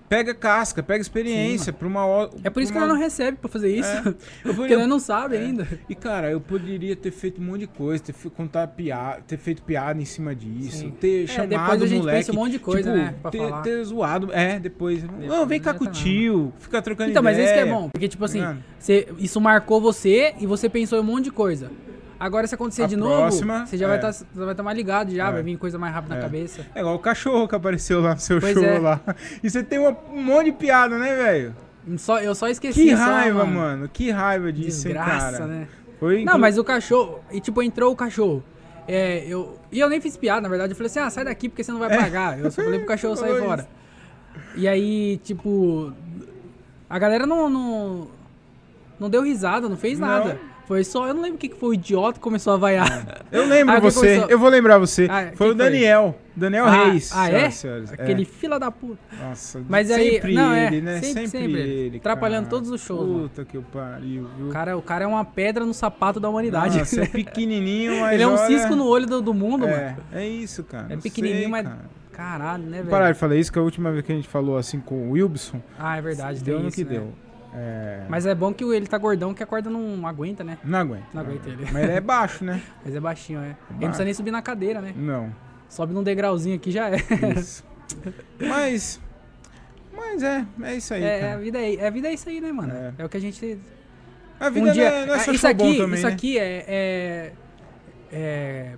pega 0.07 0.33
casca, 0.33 0.81
pega 0.83 1.01
experiência 1.01 1.73
pra 1.73 1.87
uma 1.87 2.05
hora. 2.05 2.31
É 2.43 2.49
por 2.49 2.61
isso 2.61 2.71
que 2.71 2.77
uma... 2.77 2.85
ela 2.85 2.93
não 2.93 2.99
recebe 3.01 3.37
pra 3.37 3.49
fazer 3.49 3.75
isso. 3.75 3.89
É. 3.89 4.13
Porque 4.53 4.73
ela 4.73 4.87
não 4.87 4.99
sabe 4.99 5.37
ainda. 5.37 5.67
E 5.89 5.95
cara, 5.95 6.29
eu 6.31 6.39
poderia 6.39 6.95
ter 6.95 7.11
feito 7.11 7.41
um 7.41 7.45
monte 7.45 7.61
de 7.61 7.67
coisa, 7.67 8.03
ter 8.03 8.13
contar 8.31 8.67
piada, 8.67 9.21
ter 9.27 9.37
feito 9.37 9.61
piada 9.63 10.01
em 10.01 10.05
cima 10.05 10.35
disso, 10.35 10.77
Sim. 10.77 10.91
ter 10.91 11.23
É, 11.23 11.27
chamado 11.27 11.49
depois 11.49 11.81
a 11.81 11.85
o 11.85 11.87
gente 11.87 11.99
moleque, 11.99 12.17
pensa 12.19 12.31
um 12.31 12.35
monte 12.35 12.51
de 12.51 12.59
coisa, 12.59 12.91
tipo, 12.91 13.03
né, 13.03 13.15
ter, 13.31 13.61
ter 13.61 13.83
zoado, 13.83 14.29
é, 14.33 14.59
depois, 14.59 15.03
não, 15.03 15.45
vem 15.45 15.59
cá 15.59 15.73
com 15.73 15.85
o 15.85 15.87
tio, 15.91 16.53
fica 16.59 16.81
trocando 16.81 17.11
Então, 17.11 17.23
mas 17.23 17.37
ideia. 17.37 17.45
esse 17.45 17.53
que 17.63 17.69
é 17.69 17.71
bom. 17.73 17.89
Porque, 17.89 18.07
tipo 18.07 18.23
assim, 18.25 18.41
Mano. 18.41 18.63
você- 18.79 19.07
isso 19.17 19.39
marcou 19.41 19.79
você 19.81 20.33
e 20.39 20.45
você 20.45 20.69
pensou 20.69 20.97
em 20.97 21.01
um 21.01 21.05
monte 21.05 21.25
de 21.25 21.31
coisa. 21.31 21.71
Agora, 22.25 22.47
se 22.47 22.55
acontecer 22.55 22.83
A 22.83 22.87
de 22.87 22.97
próxima, 22.97 23.53
novo, 23.59 23.67
você 23.67 23.77
já 23.77 23.87
vai 23.87 23.97
é. 23.97 24.09
estar 24.09 24.25
vai 24.33 24.55
tá 24.55 24.63
mais 24.63 24.75
ligado 24.77 25.11
já, 25.13 25.27
É. 25.29 25.31
vai 25.31 25.43
vir 25.43 25.57
coisa 25.57 25.77
mais 25.77 25.93
rápida 25.93 26.15
É. 26.15 26.17
na 26.17 26.23
cabeça. 26.23 26.65
É 26.73 26.79
igual 26.79 26.95
o 26.95 26.99
cachorro 26.99 27.47
que 27.47 27.55
apareceu 27.55 28.01
lá 28.01 28.13
no 28.15 28.19
seu 28.19 28.39
Pois 28.39 28.53
show 28.53 28.63
é. 28.63 28.79
lá. 28.79 28.99
E 29.43 29.49
você 29.49 29.63
tem 29.63 29.77
uma- 29.79 29.95
um 30.11 30.23
monte 30.23 30.45
de 30.45 30.51
piada, 30.53 30.97
né, 30.97 31.15
velho? 31.15 31.55
Só, 31.97 32.19
eu 32.19 32.33
só 32.33 32.47
esqueci 32.47 32.81
Que 32.85 32.97
só, 32.97 33.03
raiva, 33.03 33.45
mano. 33.45 33.59
mano. 33.59 33.89
Que 33.89 34.09
raiva 34.09 34.51
disso, 34.51 34.87
hein, 34.87 34.93
Desgraça, 34.95 35.31
cara. 35.33 35.45
né? 35.45 35.67
Foi 35.99 36.23
Não, 36.25 36.37
mas 36.39 36.57
o 36.57 36.63
cachorro. 36.63 37.19
E 37.31 37.39
tipo, 37.39 37.61
entrou 37.61 37.91
o 37.93 37.95
cachorro. 37.95 38.43
É, 38.87 39.23
eu, 39.27 39.59
e 39.71 39.79
eu 39.79 39.87
nem 39.89 40.01
fiz 40.01 40.17
piada, 40.17 40.41
na 40.41 40.49
verdade. 40.49 40.71
Eu 40.73 40.75
falei 40.75 40.87
assim: 40.87 40.99
ah, 40.99 41.09
sai 41.09 41.25
daqui 41.25 41.47
porque 41.47 41.63
você 41.63 41.71
não 41.71 41.79
vai 41.79 41.89
pagar. 41.95 42.39
Eu 42.39 42.49
só 42.51 42.61
falei 42.63 42.79
pro 42.79 42.87
cachorro 42.87 43.15
sair 43.17 43.39
fora. 43.39 43.67
E 44.55 44.67
aí, 44.67 45.17
tipo. 45.23 45.93
A 46.89 46.97
galera 46.99 47.25
não. 47.25 47.49
Não, 47.49 48.07
não 48.99 49.09
deu 49.09 49.21
risada, 49.23 49.67
não 49.69 49.77
fez 49.77 49.99
Não. 49.99 50.07
nada. 50.07 50.39
Foi 50.67 50.83
só. 50.83 51.07
Eu 51.07 51.13
não 51.13 51.21
lembro 51.21 51.35
o 51.35 51.39
que 51.39 51.49
que 51.49 51.55
foi 51.59 51.69
o 51.69 51.73
idiota 51.73 52.13
que 52.13 52.19
começou 52.19 52.53
a 52.53 52.57
vaiar. 52.57 53.23
Eu 53.31 53.47
lembro 53.47 53.75
Ah, 53.77 53.79
você, 53.79 53.99
começou? 53.99 54.29
eu 54.29 54.39
vou 54.39 54.49
lembrar 54.49 54.77
você. 54.79 55.07
Ah, 55.09 55.31
foi 55.35 55.47
o 55.47 55.49
foi? 55.51 55.55
Daniel, 55.55 56.15
Daniel 56.35 56.65
Ah, 56.65 56.85
Reis. 56.85 57.11
ah, 57.13 57.27
é? 57.29 57.29
senhoras 57.49 57.53
senhores. 57.55 57.93
Aquele 57.93 58.21
É. 58.23 58.25
fila 58.25 58.59
da 58.59 58.71
puta. 58.71 58.97
Nossa, 59.21 59.61
Mas 59.69 59.91
aí- 59.91 60.13
sempre 60.13 60.33
não, 60.33 60.51
é, 60.53 60.67
ele, 60.67 60.81
né? 60.81 60.93
sempre, 61.01 61.27
Sempre, 61.27 61.27
sempre 61.39 61.61
ele. 61.61 61.97
Atrapalhando 61.97 62.49
todos 62.49 62.69
os 62.71 62.81
shows, 62.81 63.07
mano. 63.07 63.29
Puta 63.29 63.45
que 63.45 63.57
o 63.57 63.61
pariu, 63.61 64.27
viu? 64.37 64.47
O 64.47 64.51
cara, 64.51 64.75
o 64.77 64.81
cara 64.81 65.03
é 65.03 65.07
uma 65.07 65.23
pedra 65.23 65.63
no 65.65 65.73
sapato 65.73 66.19
da 66.19 66.27
humanidade. 66.29 66.79
Nossa, 66.79 67.01
é 67.01 67.05
pequenininho, 67.07 68.01
mas 68.01 68.13
Ele 68.13 68.23
é 68.23 68.27
um 68.27 68.31
olha- 68.33 68.47
cisco 68.47 68.75
no 68.75 68.85
olho 68.87 69.05
do, 69.05 69.21
do 69.21 69.33
mundo, 69.33 69.67
é, 69.67 69.71
mano. 69.89 69.97
É 70.11 70.27
isso, 70.27 70.63
cara. 70.63 70.87
É 70.89 70.97
pequenininho, 70.97 71.41
sei, 71.41 71.47
mas. 71.49 71.63
cara. 71.67 71.95
Caralho, 72.11 72.63
né, 72.63 72.77
velho? 72.77 72.89
Parar 72.89 73.11
de 73.11 73.19
falar 73.19 73.35
isso, 73.35 73.51
que 73.51 73.59
a 73.59 73.61
última 73.61 73.91
vez 73.91 74.05
que 74.05 74.11
a 74.11 74.15
gente 74.15 74.27
falou 74.27 74.57
assim 74.57 74.79
com 74.79 75.09
o 75.09 75.11
Wilson, 75.11 75.61
Ah, 75.77 75.97
é 75.97 76.01
verdade. 76.01 76.41
deu 76.41 76.61
no 76.61 76.69
isso, 76.69 76.77
que 76.77 76.85
né? 76.85 76.91
deu. 76.91 77.13
É, 77.57 78.05
Mas 78.09 78.25
é 78.25 78.35
bom 78.35 78.53
que 78.53 78.65
ele 78.65 78.85
tá 78.85 78.97
gordão 78.97 79.33
que 79.33 79.41
a 79.41 79.45
corda 79.45 79.69
não 79.69 80.05
aguenta, 80.05 80.43
né? 80.43 80.57
Não 80.63 80.79
aguenta. 80.79 81.05
Não 81.13 81.21
aguenta 81.21 81.47
ele. 81.47 81.65
Mas 81.71 81.83
ele 81.83 81.93
é 81.93 82.01
baixo, 82.01 82.43
né? 82.43 82.61
Mas 82.83 82.93
é 82.93 82.99
baixinho, 82.99 83.39
é. 83.39 83.45
Ele 83.45 83.55
não 83.71 83.79
precisa 83.87 84.03
nem 84.03 84.13
subir 84.13 84.31
na 84.31 84.41
cadeira, 84.41 84.81
né? 84.81 84.93
Não. 84.95 85.33
Sobe 85.69 85.93
num 85.93 86.03
degrauzinho 86.03 86.55
aqui 86.57 86.69
já 86.71 86.89
é. 86.89 86.97
Isso. 87.37 87.63
mas. 88.39 88.99
Mas 89.95 90.21
é, 90.23 90.45
é 90.63 90.75
isso 90.75 90.93
aí, 90.93 91.03
É, 91.03 91.19
é, 91.19 91.33
a 91.33 91.37
vida 91.37 91.57
é, 91.59 91.75
é, 91.75 91.87
a 91.87 91.89
vida 91.89 92.07
é 92.09 92.13
isso 92.13 92.27
aí, 92.27 92.41
né, 92.41 92.51
mano? 92.51 92.73
É. 92.73 92.93
É, 92.97 93.05
o 93.05 93.09
que 93.09 93.17
a 93.17 93.19
gente. 93.21 93.57
A 94.39 94.49
vida 94.49 94.69
um 94.69 94.73
dia. 94.73 94.89
não 94.89 94.97
é, 94.97 95.05
não 95.05 95.13
é 95.13 95.17
Ah, 95.17 95.19
só 95.21 95.31
isso 95.31 95.47
aqui, 95.47 95.77
também, 95.77 95.95
isso 95.95 96.07
né? 96.07 96.13
aqui 96.13 96.37
é, 96.37 96.65
é. 98.11 98.75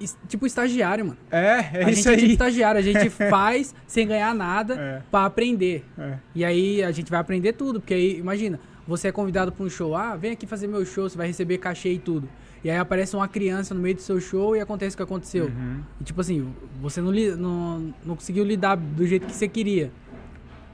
É- 0.00 0.06
tipo 0.28 0.46
estagiário, 0.46 1.04
mano. 1.06 1.18
É, 1.30 1.70
é 1.80 1.84
a 1.84 1.90
isso 1.90 2.02
gente 2.02 2.08
é 2.08 2.12
tipo 2.16 2.24
aí. 2.26 2.32
estagiário, 2.32 2.78
a 2.78 2.82
gente 2.82 3.08
faz 3.30 3.74
sem 3.86 4.06
ganhar 4.06 4.34
nada 4.34 4.74
É. 4.74 5.02
pra 5.10 5.24
aprender. 5.24 5.84
É. 5.98 6.14
E 6.34 6.44
aí 6.44 6.82
a 6.82 6.90
gente 6.90 7.10
vai 7.10 7.20
aprender 7.20 7.52
tudo, 7.54 7.80
porque 7.80 7.94
aí, 7.94 8.18
imagina, 8.18 8.58
você 8.86 9.08
é 9.08 9.12
convidado 9.12 9.50
pra 9.52 9.64
um 9.64 9.70
show, 9.70 9.94
ah, 9.94 10.14
vem 10.16 10.32
aqui 10.32 10.46
fazer 10.46 10.66
meu 10.66 10.84
show, 10.84 11.08
você 11.08 11.16
vai 11.16 11.26
receber 11.26 11.58
cachê 11.58 11.92
e 11.92 11.98
tudo. 11.98 12.28
E 12.62 12.70
aí 12.70 12.78
aparece 12.78 13.14
uma 13.14 13.28
criança 13.28 13.74
no 13.74 13.80
meio 13.80 13.94
do 13.94 14.00
seu 14.00 14.18
show 14.20 14.56
e 14.56 14.60
acontece 14.60 14.94
o 14.94 14.96
que 14.96 15.02
aconteceu. 15.02 15.46
Uhum. 15.46 15.80
E 16.00 16.04
tipo 16.04 16.20
assim, 16.20 16.54
você 16.80 17.00
não, 17.00 17.10
li- 17.10 17.34
não, 17.36 17.94
não 18.04 18.16
conseguiu 18.16 18.42
lidar 18.44 18.76
do 18.76 19.06
jeito 19.06 19.26
que 19.26 19.32
você 19.34 19.46
queria. 19.46 19.90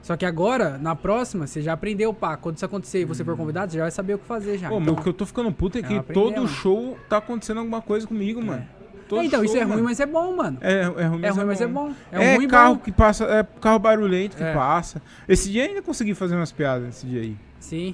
Só 0.01 0.17
que 0.17 0.25
agora, 0.25 0.77
na 0.79 0.95
próxima, 0.95 1.45
você 1.45 1.61
já 1.61 1.73
aprendeu, 1.73 2.11
pá. 2.13 2.35
Quando 2.35 2.55
isso 2.55 2.65
acontecer 2.65 3.01
e 3.01 3.05
você 3.05 3.23
for 3.23 3.37
convidado, 3.37 3.71
você 3.71 3.77
já 3.77 3.83
vai 3.83 3.91
saber 3.91 4.15
o 4.15 4.17
que 4.19 4.25
fazer 4.25 4.57
já. 4.57 4.67
Pô, 4.67 4.79
mas 4.79 4.89
o 4.89 4.95
que 4.95 5.07
eu 5.09 5.13
tô 5.13 5.25
ficando 5.27 5.51
puto 5.51 5.77
é 5.77 5.81
que 5.83 5.93
aprender, 5.95 6.13
todo 6.19 6.35
mano. 6.37 6.47
show 6.47 6.97
tá 7.07 7.17
acontecendo 7.17 7.59
alguma 7.59 7.81
coisa 7.83 8.07
comigo, 8.07 8.41
mano. 8.41 8.65
Todo 9.11 9.21
É, 9.21 9.25
então, 9.25 9.43
isso 9.43 9.53
show, 9.53 9.61
é 9.61 9.65
ruim, 9.65 9.73
mano. 9.75 9.83
mas 9.83 9.99
é 9.99 10.05
bom, 10.05 10.35
mano. 10.35 10.57
É, 10.61 10.79
é 10.79 10.83
ruim, 10.85 11.21
É 11.23 11.29
ruim, 11.29 11.45
mas 11.45 11.59
é 11.61 11.67
bom. 11.67 11.91
É, 12.11 12.23
É, 12.33 12.35
ruim 12.37 12.47
carro 12.47 12.75
bom. 12.75 12.81
que 12.81 12.91
passa, 12.93 13.25
é 13.25 13.43
carro 13.59 13.77
barulhento 13.77 14.37
que 14.37 14.43
É. 14.43 14.53
passa. 14.53 15.01
Esse 15.27 15.51
dia 15.51 15.65
ainda 15.65 15.81
consegui 15.81 16.13
fazer 16.15 16.35
umas 16.35 16.51
piadas 16.51 16.87
esse 16.95 17.05
dia 17.05 17.21
aí. 17.21 17.37
Sim. 17.59 17.93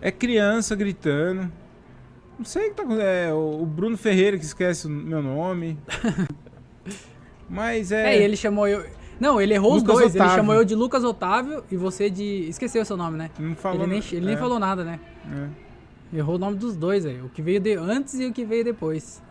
É 0.00 0.10
criança 0.10 0.74
gritando. 0.74 1.52
Não 2.38 2.44
sei 2.44 2.66
o 2.66 2.70
que 2.70 2.76
tá 2.76 2.82
acontecendo. 2.84 3.06
É 3.08 3.32
o 3.34 3.66
Bruno 3.66 3.96
Ferreira 3.98 4.38
que 4.38 4.44
esquece 4.44 4.86
o 4.86 4.90
meu 4.90 5.22
nome. 5.22 5.78
Mas 7.48 7.92
é. 7.92 8.16
É, 8.16 8.22
ele 8.22 8.36
chamou 8.36 8.66
eu. 8.66 8.84
Não, 9.20 9.40
ele 9.40 9.54
errou 9.54 9.74
os 9.74 9.82
Lucas 9.82 9.96
dois. 9.98 10.14
Ele 10.14 10.22
Otávio. 10.24 10.36
chamou 10.36 10.54
eu 10.54 10.64
de 10.64 10.74
Lucas 10.74 11.04
Otávio 11.04 11.64
e 11.70 11.76
você 11.76 12.10
de. 12.10 12.48
Esqueceu 12.48 12.82
o 12.82 12.84
seu 12.84 12.96
nome, 12.96 13.16
né? 13.16 13.30
Não 13.38 13.54
falou. 13.54 13.82
ele 13.82 13.90
nem, 13.92 14.02
ele 14.12 14.26
nem 14.26 14.34
É, 14.34 14.38
falou 14.38 14.58
nada, 14.58 14.84
né? 14.84 15.00
é. 16.12 16.18
Errou 16.18 16.36
o 16.36 16.38
nome 16.38 16.56
dos 16.56 16.76
dois, 16.76 17.04
aí. 17.04 17.20
O 17.20 17.28
que 17.28 17.42
veio 17.42 17.58
de 17.60 17.74
antes 17.74 18.14
e 18.20 18.26
o 18.26 18.32
que 18.32 18.44
veio 18.44 18.62
depois. 18.64 19.22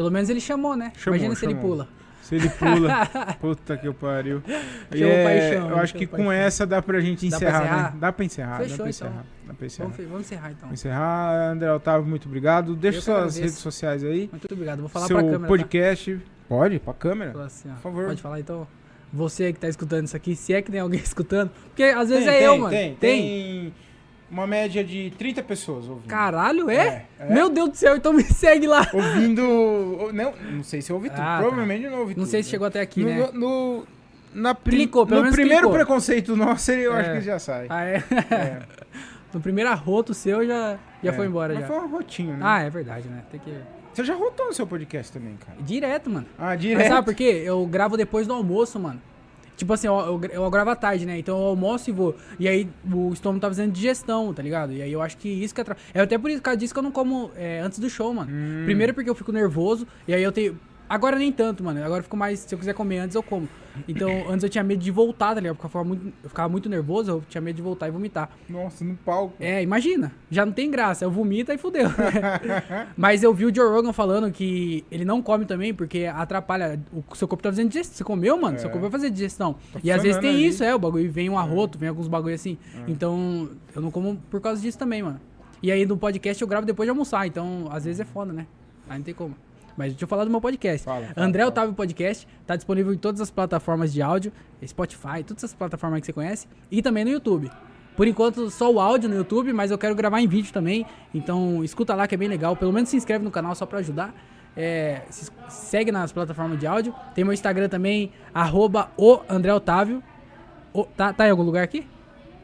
Pelo 0.00 0.10
menos 0.10 0.30
ele 0.30 0.40
chamou, 0.40 0.74
né? 0.74 0.92
Chamou, 0.96 1.18
Imagina 1.18 1.34
se 1.34 1.44
ele 1.44 1.52
chamou. 1.52 1.68
pula. 1.68 1.88
Se 2.22 2.34
ele 2.36 2.48
pula. 2.48 3.06
Puta 3.38 3.76
que 3.76 3.86
eu 3.86 3.92
pariu. 3.92 4.42
E 4.94 5.02
é, 5.02 5.24
paixão, 5.50 5.68
eu 5.68 5.76
acho 5.76 5.94
que 5.94 6.04
o 6.06 6.08
com 6.08 6.16
paixão. 6.16 6.32
essa 6.32 6.66
dá 6.66 6.80
pra 6.80 6.98
gente 7.00 7.28
Dá 7.28 7.38
pra 7.38 7.48
encerrar, 7.48 7.60
encerrar? 7.64 7.82
né? 7.92 7.98
Dá 8.00 8.12
pra 8.12 8.24
encerrar, 8.24 8.50
dá 8.58 8.62
Fechou, 8.64 8.76
pra 8.76 8.76
então. 8.76 8.88
encerrar. 8.88 9.24
Dá 9.46 9.54
pra 9.54 9.66
encerrar. 9.66 9.88
Vamos, 9.90 10.04
vamos 10.10 10.20
encerrar 10.26 10.48
então. 10.52 10.60
Vamos 10.62 10.80
encerrar. 10.80 11.50
André 11.52 11.70
Otávio, 11.72 12.06
muito 12.08 12.26
obrigado. 12.28 12.74
Deixa 12.74 12.98
Eu 12.98 13.02
suas 13.02 13.36
redes 13.36 13.54
sociais 13.58 14.02
aí. 14.02 14.28
Muito 14.32 14.46
obrigado. 14.50 14.80
Vou 14.80 14.88
falar 14.88 15.06
Seu 15.06 15.16
pra 15.16 15.22
câmera. 15.24 15.40
tá? 15.42 15.48
podcast. 15.48 16.20
Pode? 16.48 16.78
Pra 16.78 16.94
câmera? 16.94 17.44
Assim. 17.44 17.68
Por 17.68 17.78
favor. 17.82 18.06
Pode 18.06 18.22
falar 18.22 18.40
então. 18.40 18.66
Você 19.12 19.52
que 19.52 19.58
tá 19.58 19.68
escutando 19.68 20.06
isso 20.06 20.16
aqui, 20.16 20.34
se 20.34 20.54
é 20.54 20.62
que 20.62 20.70
tem 20.70 20.80
alguém 20.80 21.00
escutando. 21.04 21.50
Porque 21.66 21.82
às 21.82 22.08
vezes 22.08 22.26
é 22.26 22.46
eu, 22.46 22.56
mano. 22.56 22.70
Tem, 22.70 22.94
tem 22.94 23.74
uma 24.30 24.46
média 24.46 24.84
de 24.84 25.12
30 25.18 25.42
pessoas 25.42 25.88
ouvindo. 25.88 26.06
Caralho, 26.08 26.70
é? 26.70 26.74
É, 26.76 27.06
é. 27.28 27.34
Meu 27.34 27.50
Deus 27.50 27.70
do 27.70 27.76
céu, 27.76 27.96
então 27.96 28.12
me 28.12 28.22
segue 28.24 28.66
lá. 28.66 28.86
Ouvindo. 28.92 30.10
Não, 30.12 30.32
não 30.52 30.62
sei 30.62 30.80
se 30.82 30.90
eu 30.92 30.96
ouvi 30.96 31.10
tudo. 31.10 31.20
Ah, 31.20 31.36
tá. 31.36 31.38
Provavelmente 31.40 31.86
não 31.88 32.00
ouvi 32.00 32.14
Não 32.14 32.22
tudo. 32.24 32.30
sei 32.30 32.42
se 32.42 32.48
né? 32.48 32.50
chegou 32.50 32.66
até 32.66 32.80
aqui, 32.80 33.02
no, 33.02 33.08
né? 33.08 33.30
no, 33.32 33.84
na 34.34 34.54
pri- 34.54 34.76
Clicou, 34.76 35.06
pelo 35.06 35.24
no 35.24 35.32
primeiro 35.32 35.62
clicou. 35.68 35.74
preconceito 35.74 36.36
nosso, 36.36 36.70
eu 36.72 36.94
É. 36.94 37.00
acho 37.00 37.12
que 37.12 37.20
já 37.22 37.38
sai. 37.38 37.66
Ah, 37.68 37.84
é? 37.84 38.02
É, 38.30 38.62
no 39.34 39.40
primeiro 39.40 39.70
arroto 39.70 40.14
seu 40.14 40.46
já, 40.46 40.78
já 41.02 41.10
é. 41.10 41.12
foi 41.14 41.26
embora 41.26 41.52
Mas 41.54 41.62
já. 41.62 41.66
foi 41.68 41.78
um 41.78 41.88
rotinho, 41.88 42.32
né? 42.34 42.40
Ah, 42.42 42.62
é 42.62 42.70
verdade, 42.70 43.08
né? 43.08 43.22
Tem 43.30 43.40
que. 43.40 43.52
Você 43.92 44.04
já 44.04 44.14
rotou 44.14 44.46
no 44.46 44.52
seu 44.52 44.66
podcast 44.68 45.10
também, 45.12 45.36
cara. 45.44 45.58
Direto, 45.60 46.08
mano. 46.08 46.26
Ah, 46.38 46.46
Mas 46.46 46.60
direto. 46.60 46.88
sabe 46.88 47.04
por 47.06 47.14
quê? 47.14 47.42
Eu 47.44 47.66
gravo 47.66 47.96
depois 47.96 48.24
do 48.26 48.32
almoço, 48.32 48.78
mano. 48.78 49.02
Tipo 49.60 49.74
assim, 49.74 49.86
eu, 49.88 49.94
eu, 50.00 50.18
gra- 50.18 50.32
eu 50.32 50.50
gravo 50.50 50.70
à 50.70 50.74
tarde, 50.74 51.04
né? 51.04 51.18
Então 51.18 51.38
eu 51.38 51.44
almoço 51.48 51.90
e 51.90 51.92
vou. 51.92 52.16
E 52.38 52.48
aí 52.48 52.66
o 52.90 53.12
estômago 53.12 53.40
tá 53.42 53.46
fazendo 53.48 53.70
digestão, 53.70 54.32
tá 54.32 54.42
ligado? 54.42 54.72
E 54.72 54.80
aí 54.80 54.90
eu 54.90 55.02
acho 55.02 55.18
que 55.18 55.28
isso 55.28 55.54
que 55.54 55.60
atrapalha. 55.60 55.84
É 55.92 56.00
até 56.00 56.16
por 56.16 56.30
isso, 56.30 56.38
por 56.40 56.44
causa 56.44 56.56
disso 56.56 56.72
que 56.72 56.78
eu 56.78 56.82
não 56.82 56.90
como 56.90 57.30
é, 57.36 57.60
antes 57.60 57.78
do 57.78 57.90
show, 57.90 58.12
mano. 58.14 58.30
Hum. 58.32 58.62
Primeiro 58.64 58.94
porque 58.94 59.10
eu 59.10 59.14
fico 59.14 59.30
nervoso. 59.30 59.86
E 60.08 60.14
aí 60.14 60.22
eu 60.22 60.32
tenho. 60.32 60.58
Agora 60.90 61.16
nem 61.16 61.30
tanto, 61.30 61.62
mano. 61.62 61.78
Agora 61.84 62.00
eu 62.00 62.02
fico 62.02 62.16
mais. 62.16 62.40
Se 62.40 62.52
eu 62.52 62.58
quiser 62.58 62.74
comer 62.74 62.98
antes, 62.98 63.14
eu 63.14 63.22
como. 63.22 63.48
Então, 63.86 64.10
antes 64.28 64.42
eu 64.42 64.50
tinha 64.50 64.64
medo 64.64 64.82
de 64.82 64.90
voltar, 64.90 65.34
tá 65.34 65.40
ligado? 65.40 65.54
Porque 65.54 65.66
eu 65.66 65.70
ficava 65.70 65.84
muito, 65.84 66.12
eu 66.24 66.28
ficava 66.28 66.48
muito 66.48 66.68
nervoso, 66.68 67.10
eu 67.12 67.22
tinha 67.28 67.40
medo 67.40 67.54
de 67.54 67.62
voltar 67.62 67.86
e 67.86 67.92
vomitar. 67.92 68.28
Nossa, 68.48 68.84
no 68.84 68.96
palco. 68.96 69.34
É, 69.38 69.62
imagina. 69.62 70.10
Já 70.28 70.44
não 70.44 70.52
tem 70.52 70.68
graça. 70.68 71.04
Eu 71.04 71.10
vomito 71.12 71.52
e 71.52 71.56
fudeu. 71.58 71.88
Mas 72.96 73.22
eu 73.22 73.32
vi 73.32 73.46
o 73.46 73.54
Joe 73.54 73.68
Rogan 73.70 73.92
falando 73.92 74.30
que 74.32 74.84
ele 74.90 75.04
não 75.04 75.22
come 75.22 75.44
também 75.46 75.72
porque 75.72 76.06
atrapalha. 76.06 76.80
O 76.92 77.14
seu 77.14 77.28
corpo 77.28 77.42
tá 77.42 77.50
fazendo 77.50 77.68
digestão. 77.68 77.96
Você 77.96 78.04
comeu, 78.04 78.36
mano? 78.36 78.58
Seu 78.58 78.68
É. 78.68 78.72
corpo 78.72 78.82
vai 78.82 78.90
fazer 78.90 79.10
digestão. 79.10 79.54
Tá 79.72 79.78
e 79.84 79.92
às 79.92 80.02
vezes 80.02 80.20
tem 80.20 80.30
ali. 80.30 80.46
isso, 80.46 80.64
é. 80.64 80.74
O 80.74 80.78
bagulho 80.78 81.10
vem 81.10 81.30
um 81.30 81.38
arroto, 81.38 81.78
vem 81.78 81.88
alguns 81.88 82.08
bagulho 82.08 82.34
assim. 82.34 82.58
Então, 82.88 83.48
eu 83.74 83.80
não 83.80 83.90
como 83.92 84.16
por 84.30 84.40
causa 84.40 84.60
disso 84.60 84.76
também, 84.78 85.02
mano. 85.02 85.20
E 85.62 85.70
aí 85.70 85.84
no 85.86 85.96
podcast 85.96 86.40
eu 86.42 86.48
gravo 86.48 86.66
depois 86.66 86.86
de 86.86 86.90
almoçar. 86.90 87.26
Então, 87.26 87.68
às 87.70 87.84
vezes 87.84 88.00
é 88.00 88.04
foda, 88.04 88.32
né? 88.32 88.46
Aí 88.88 88.98
não 88.98 89.04
tem 89.04 89.14
como. 89.14 89.36
Mas 89.76 89.92
deixa 89.92 90.04
eu 90.04 90.08
falar 90.08 90.24
do 90.24 90.30
meu 90.30 90.40
podcast. 90.40 90.84
Fala, 90.84 91.06
fala, 91.06 91.26
André 91.26 91.40
fala. 91.42 91.48
Otávio 91.50 91.74
Podcast. 91.74 92.26
Tá 92.46 92.56
disponível 92.56 92.92
em 92.92 92.98
todas 92.98 93.20
as 93.20 93.30
plataformas 93.30 93.92
de 93.92 94.02
áudio. 94.02 94.32
Spotify, 94.66 95.22
todas 95.26 95.44
as 95.44 95.54
plataformas 95.54 96.00
que 96.00 96.06
você 96.06 96.12
conhece. 96.12 96.46
E 96.70 96.82
também 96.82 97.04
no 97.04 97.10
YouTube. 97.10 97.50
Por 97.96 98.06
enquanto, 98.06 98.48
só 98.50 98.70
o 98.72 98.80
áudio 98.80 99.08
no 99.08 99.16
YouTube, 99.16 99.52
mas 99.52 99.70
eu 99.70 99.76
quero 99.78 99.94
gravar 99.94 100.20
em 100.20 100.26
vídeo 100.26 100.52
também. 100.52 100.86
Então, 101.14 101.62
escuta 101.64 101.94
lá 101.94 102.06
que 102.06 102.14
é 102.14 102.18
bem 102.18 102.28
legal. 102.28 102.56
Pelo 102.56 102.72
menos 102.72 102.88
se 102.88 102.96
inscreve 102.96 103.24
no 103.24 103.30
canal 103.30 103.54
só 103.54 103.66
pra 103.66 103.78
ajudar. 103.80 104.14
É, 104.56 105.02
se- 105.10 105.30
segue 105.48 105.92
nas 105.92 106.10
plataformas 106.12 106.58
de 106.58 106.66
áudio. 106.66 106.94
Tem 107.14 107.24
meu 107.24 107.32
Instagram 107.32 107.68
também, 107.68 108.12
arroba 108.34 108.90
o 108.96 109.20
André 109.28 109.52
Otávio. 109.52 110.02
O- 110.72 110.84
tá, 110.84 111.12
tá 111.12 111.26
em 111.26 111.30
algum 111.30 111.42
lugar 111.42 111.62
aqui? 111.64 111.86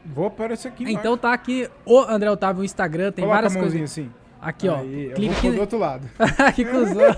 Vou 0.05 0.27
aparecer 0.27 0.69
aqui 0.69 0.83
embaixo. 0.83 0.99
Então 0.99 1.17
tá 1.17 1.33
aqui 1.33 1.69
o 1.85 1.99
André 1.99 2.29
Otávio 2.31 2.59
no 2.59 2.65
Instagram. 2.65 3.11
Tem 3.11 3.23
Coloca 3.25 3.41
várias 3.41 3.55
coisas. 3.55 3.81
assim. 3.81 4.09
Aqui, 4.47 4.69
ó. 4.69 4.77
Aí, 4.77 5.11
Clica 5.13 5.33
vou 5.33 5.39
aqui. 5.39 5.51
do 5.51 5.59
outro 5.59 5.77
lado. 5.77 6.09
que 6.55 6.63
cuzão. 6.63 6.95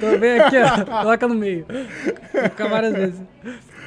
Tô 0.00 0.18
bem 0.18 0.40
aqui, 0.40 0.56
ó. 0.58 0.84
Coloca 1.02 1.28
no 1.28 1.36
meio. 1.36 1.64
Vou 2.32 2.42
ficar 2.42 2.66
várias 2.66 2.92
vezes. 2.92 3.20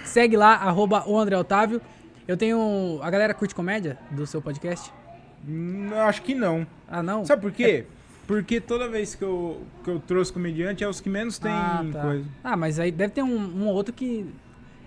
Segue 0.06 0.38
lá, 0.38 0.54
arroba 0.54 1.04
o 1.06 1.20
André 1.20 1.36
Otávio. 1.36 1.82
Eu 2.26 2.38
tenho. 2.38 2.98
A 3.04 3.10
galera 3.10 3.34
curte 3.34 3.54
comédia 3.54 3.98
do 4.10 4.26
seu 4.26 4.42
podcast? 4.42 4.90
Hum, 5.46 5.90
acho 5.94 6.22
que 6.22 6.34
não. 6.34 6.66
Ah, 6.88 7.04
não? 7.04 7.26
Sabe 7.26 7.42
por 7.42 7.52
quê? 7.52 7.86
Porque 8.26 8.62
toda 8.62 8.88
vez 8.88 9.14
que 9.14 9.24
eu, 9.26 9.64
que 9.84 9.90
eu 9.90 10.00
trouxe 10.00 10.32
comediante 10.32 10.82
é 10.82 10.88
os 10.88 11.02
que 11.02 11.10
menos 11.10 11.38
tem 11.38 11.52
ah, 11.52 11.86
tá. 11.92 12.02
coisa. 12.04 12.26
Ah, 12.42 12.56
mas 12.56 12.80
aí 12.80 12.90
deve 12.90 13.12
ter 13.12 13.22
um, 13.22 13.36
um 13.36 13.68
ou 13.68 13.74
outro 13.74 13.94
que. 13.94 14.26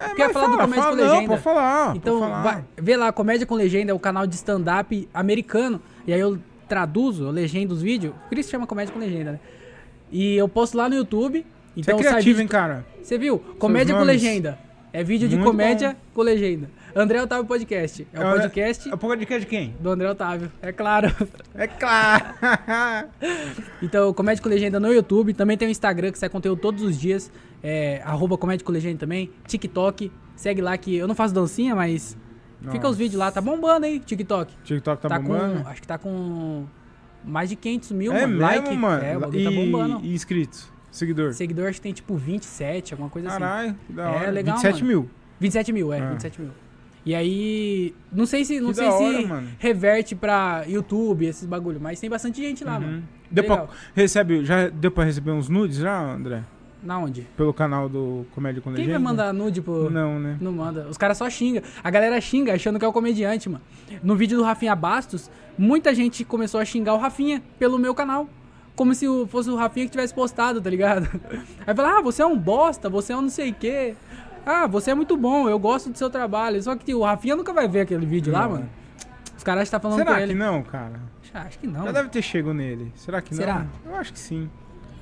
É, 0.00 0.08
Quer 0.14 0.32
falar 0.32 0.46
do 0.46 0.52
fala, 0.52 0.62
comédia 0.62 0.82
fala, 0.82 0.96
com 0.96 1.02
não, 1.02 1.12
legenda? 1.12 1.28
pode 1.28 1.42
falar. 1.42 1.96
então, 1.96 2.18
pode 2.18 2.32
falar. 2.32 2.42
vai, 2.42 2.64
vê 2.78 2.96
lá, 2.96 3.12
Comédia 3.12 3.46
com 3.46 3.54
Legenda 3.54 3.92
é 3.92 3.94
o 3.94 3.98
canal 3.98 4.26
de 4.26 4.34
stand-up 4.36 5.06
americano. 5.12 5.82
E 6.06 6.12
aí 6.12 6.20
eu 6.20 6.38
traduzo, 6.68 7.24
eu 7.24 7.30
legendo 7.30 7.72
os 7.72 7.82
vídeos. 7.82 8.14
Por 8.28 8.38
isso 8.38 8.50
chama 8.50 8.66
Comédia 8.66 8.92
com 8.92 8.98
Legenda, 8.98 9.32
né? 9.32 9.40
E 10.10 10.34
eu 10.36 10.48
posto 10.48 10.76
lá 10.76 10.88
no 10.88 10.94
YouTube. 10.94 11.44
Você 11.74 11.80
Então 11.80 11.98
é 11.98 12.02
sai 12.02 12.12
criativo, 12.12 12.40
hein, 12.40 12.48
cara? 12.48 12.86
Você 13.02 13.18
viu? 13.18 13.38
Comédia 13.58 13.94
com 13.96 14.02
legenda. 14.02 14.58
É 14.92 15.02
vídeo 15.02 15.28
de 15.28 15.34
Muito 15.34 15.48
comédia 15.50 15.96
com 16.14 16.22
legenda. 16.22 16.70
André 16.94 17.20
Otávio 17.20 17.44
Podcast. 17.44 18.06
É 18.12 18.20
o 18.20 18.22
É, 18.22 18.32
podcast 18.34 18.88
É 18.88 18.94
o 18.94 18.98
podcast 18.98 19.40
de 19.40 19.46
quem? 19.46 19.74
do 19.80 19.90
André 19.90 20.08
Otávio, 20.08 20.52
é 20.62 20.70
claro. 20.70 21.12
É 21.56 21.66
claro! 21.66 22.24
Então, 23.82 24.12
Comédia 24.14 24.42
com 24.42 24.48
Legenda 24.48 24.78
no 24.78 24.92
YouTube. 24.92 25.34
Também 25.34 25.56
tem 25.56 25.66
o 25.66 25.70
Instagram 25.70 26.12
que 26.12 26.18
sai 26.18 26.28
conteúdo 26.28 26.60
todos 26.60 26.82
os 26.82 26.98
dias. 26.98 27.30
É, 27.62 28.00
arroba 28.04 28.38
Comédia 28.38 28.64
com 28.64 28.70
Legenda 28.70 28.98
também. 28.98 29.30
TikTok. 29.46 30.12
Segue 30.36 30.60
lá 30.62 30.76
que 30.78 30.94
eu 30.96 31.08
não 31.08 31.14
faço 31.14 31.34
dancinha, 31.34 31.74
mas 31.74 32.16
fica 32.64 32.78
Nossa. 32.78 32.88
os 32.90 32.96
vídeos 32.96 33.18
lá. 33.18 33.30
Tá 33.30 33.40
bombando 33.40 33.86
aí, 33.86 33.98
TikTok. 34.00 34.52
TikTok 34.64 35.02
tá, 35.02 35.08
Tá 35.08 35.18
bombando? 35.18 35.62
com. 35.62 35.68
Acho 35.68 35.80
que 35.80 35.88
tá 35.88 35.98
com 35.98 36.64
mais 37.24 37.48
de 37.48 37.56
500 37.56 37.92
mil, 37.92 38.12
é 38.12 38.20
mano. 38.22 38.28
mesmo, 38.38 38.42
like. 38.42 38.76
mano? 38.76 39.04
É, 39.04 39.16
o 39.16 39.20
bagulho 39.20 39.40
e, 39.40 39.44
tá 39.44 39.50
bombando. 39.50 40.00
e 40.04 40.14
inscritos? 40.14 40.70
Seguidor? 40.90 41.32
Seguidor 41.32 41.68
acho 41.68 41.78
que 41.78 41.82
tem 41.82 41.92
tipo 41.92 42.14
27, 42.16 42.94
alguma 42.94 43.10
coisa 43.10 43.28
assim. 43.28 43.38
Caralho, 43.38 43.76
que 43.86 43.92
da 43.92 44.02
É, 44.04 44.16
hora. 44.16 44.30
legal, 44.30 44.54
27 44.56 44.84
mano. 44.84 44.86
mil. 45.00 45.10
27 45.40 45.72
mil, 45.72 45.92
é, 45.92 46.00
Ah. 46.00 46.10
27 46.10 46.40
mil. 46.40 46.50
E 47.06 47.14
aí, 47.14 47.94
não 48.12 48.24
sei 48.24 48.44
se, 48.44 48.60
não 48.60 48.70
Que 48.70 48.76
sei 48.76 48.86
da 48.86 48.92
se 48.96 49.02
hora, 49.02 49.26
mano. 49.26 49.48
reverte 49.58 50.14
pra 50.14 50.64
YouTube, 50.66 51.26
esses 51.26 51.44
bagulho, 51.44 51.78
mas 51.80 52.00
tem 52.00 52.08
bastante 52.08 52.40
gente 52.40 52.64
lá, 52.64 52.74
Uhum. 52.76 52.80
mano. 52.80 53.02
Deu 53.30 53.44
pra, 53.44 53.66
recebe, 53.94 54.44
já 54.44 54.68
deu 54.68 54.90
pra 54.90 55.04
receber 55.04 55.32
uns 55.32 55.48
nudes 55.48 55.76
já, 55.78 56.00
André? 56.00 56.42
Na 56.84 56.98
onde? 56.98 57.22
Pelo 57.36 57.52
canal 57.54 57.88
do 57.88 58.26
Comédia 58.34 58.60
com 58.60 58.70
Quem 58.70 58.84
Legenda? 58.86 58.98
vai 58.98 59.02
mandar 59.02 59.32
nude. 59.32 59.62
Não, 59.90 60.20
né? 60.20 60.36
Não 60.40 60.52
manda. 60.52 60.86
Os 60.88 60.98
caras 60.98 61.16
só 61.16 61.28
xingam. 61.30 61.62
A 61.82 61.90
galera 61.90 62.20
xinga 62.20 62.52
achando 62.54 62.78
que 62.78 62.84
é 62.84 62.88
o 62.88 62.92
comediante, 62.92 63.48
mano. 63.48 63.62
No 64.02 64.14
vídeo 64.14 64.36
do 64.36 64.44
Rafinha 64.44 64.76
Bastos, 64.76 65.30
muita 65.56 65.94
gente 65.94 66.24
começou 66.24 66.60
a 66.60 66.64
xingar 66.64 66.92
o 66.94 66.98
Rafinha 66.98 67.42
pelo 67.58 67.78
meu 67.78 67.94
canal. 67.94 68.28
Como 68.76 68.94
se 68.94 69.06
fosse 69.28 69.48
o 69.48 69.56
Rafinha 69.56 69.86
que 69.86 69.92
tivesse 69.92 70.12
postado, 70.12 70.60
tá 70.60 70.68
ligado? 70.68 71.08
Aí 71.66 71.74
fala, 71.74 71.98
ah, 71.98 72.02
você 72.02 72.20
é 72.22 72.26
um 72.26 72.36
bosta, 72.38 72.90
você 72.90 73.12
é 73.12 73.16
um 73.16 73.22
não 73.22 73.28
sei 73.30 73.50
o 73.50 73.54
quê. 73.54 73.94
Ah, 74.44 74.66
você 74.66 74.90
é 74.90 74.94
muito 74.94 75.16
bom, 75.16 75.48
eu 75.48 75.58
gosto 75.58 75.88
do 75.90 75.96
seu 75.96 76.10
trabalho. 76.10 76.62
Só 76.62 76.76
que 76.76 76.94
o 76.94 77.02
Rafinha 77.02 77.34
nunca 77.34 77.52
vai 77.52 77.66
ver 77.66 77.80
aquele 77.80 78.04
vídeo 78.04 78.30
lá, 78.32 78.42
Não. 78.42 78.50
mano. 78.50 78.68
Os 79.36 79.42
caras 79.42 79.62
estão 79.64 79.80
falando 79.80 79.98
Será 79.98 80.10
com 80.12 80.16
que 80.18 80.22
ele. 80.24 80.34
não, 80.34 80.62
cara? 80.62 81.00
Acho 81.32 81.58
que 81.58 81.66
não. 81.66 81.74
Já 81.74 81.80
mano. 81.80 81.92
deve 81.94 82.08
ter 82.10 82.22
chego 82.22 82.52
nele. 82.52 82.92
Será 82.94 83.20
que 83.22 83.34
Será? 83.34 83.66
não? 83.84 83.92
Eu 83.92 83.96
acho 83.98 84.12
que 84.12 84.18
sim. 84.18 84.48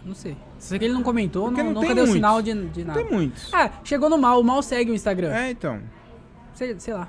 Não 0.05 0.15
sei. 0.15 0.37
Se 0.59 0.79
que 0.79 0.85
ele 0.85 0.95
não 0.95 1.03
comentou, 1.03 1.51
não, 1.51 1.65
não 1.65 1.73
nunca 1.75 1.95
deu 1.95 2.05
muitos. 2.05 2.13
sinal 2.15 2.43
de, 2.43 2.69
de 2.69 2.85
nada. 2.85 3.01
Tem 3.01 3.11
muitos. 3.11 3.53
Ah, 3.53 3.71
chegou 3.85 4.11
no 4.11 4.19
mal. 4.19 4.41
O 4.41 4.45
mal 4.45 4.63
segue 4.63 4.91
o 4.91 4.95
Instagram. 4.95 5.33
É, 5.33 5.51
então. 5.51 5.81
Sei, 6.55 6.79
sei 6.79 6.95
lá. 6.95 7.09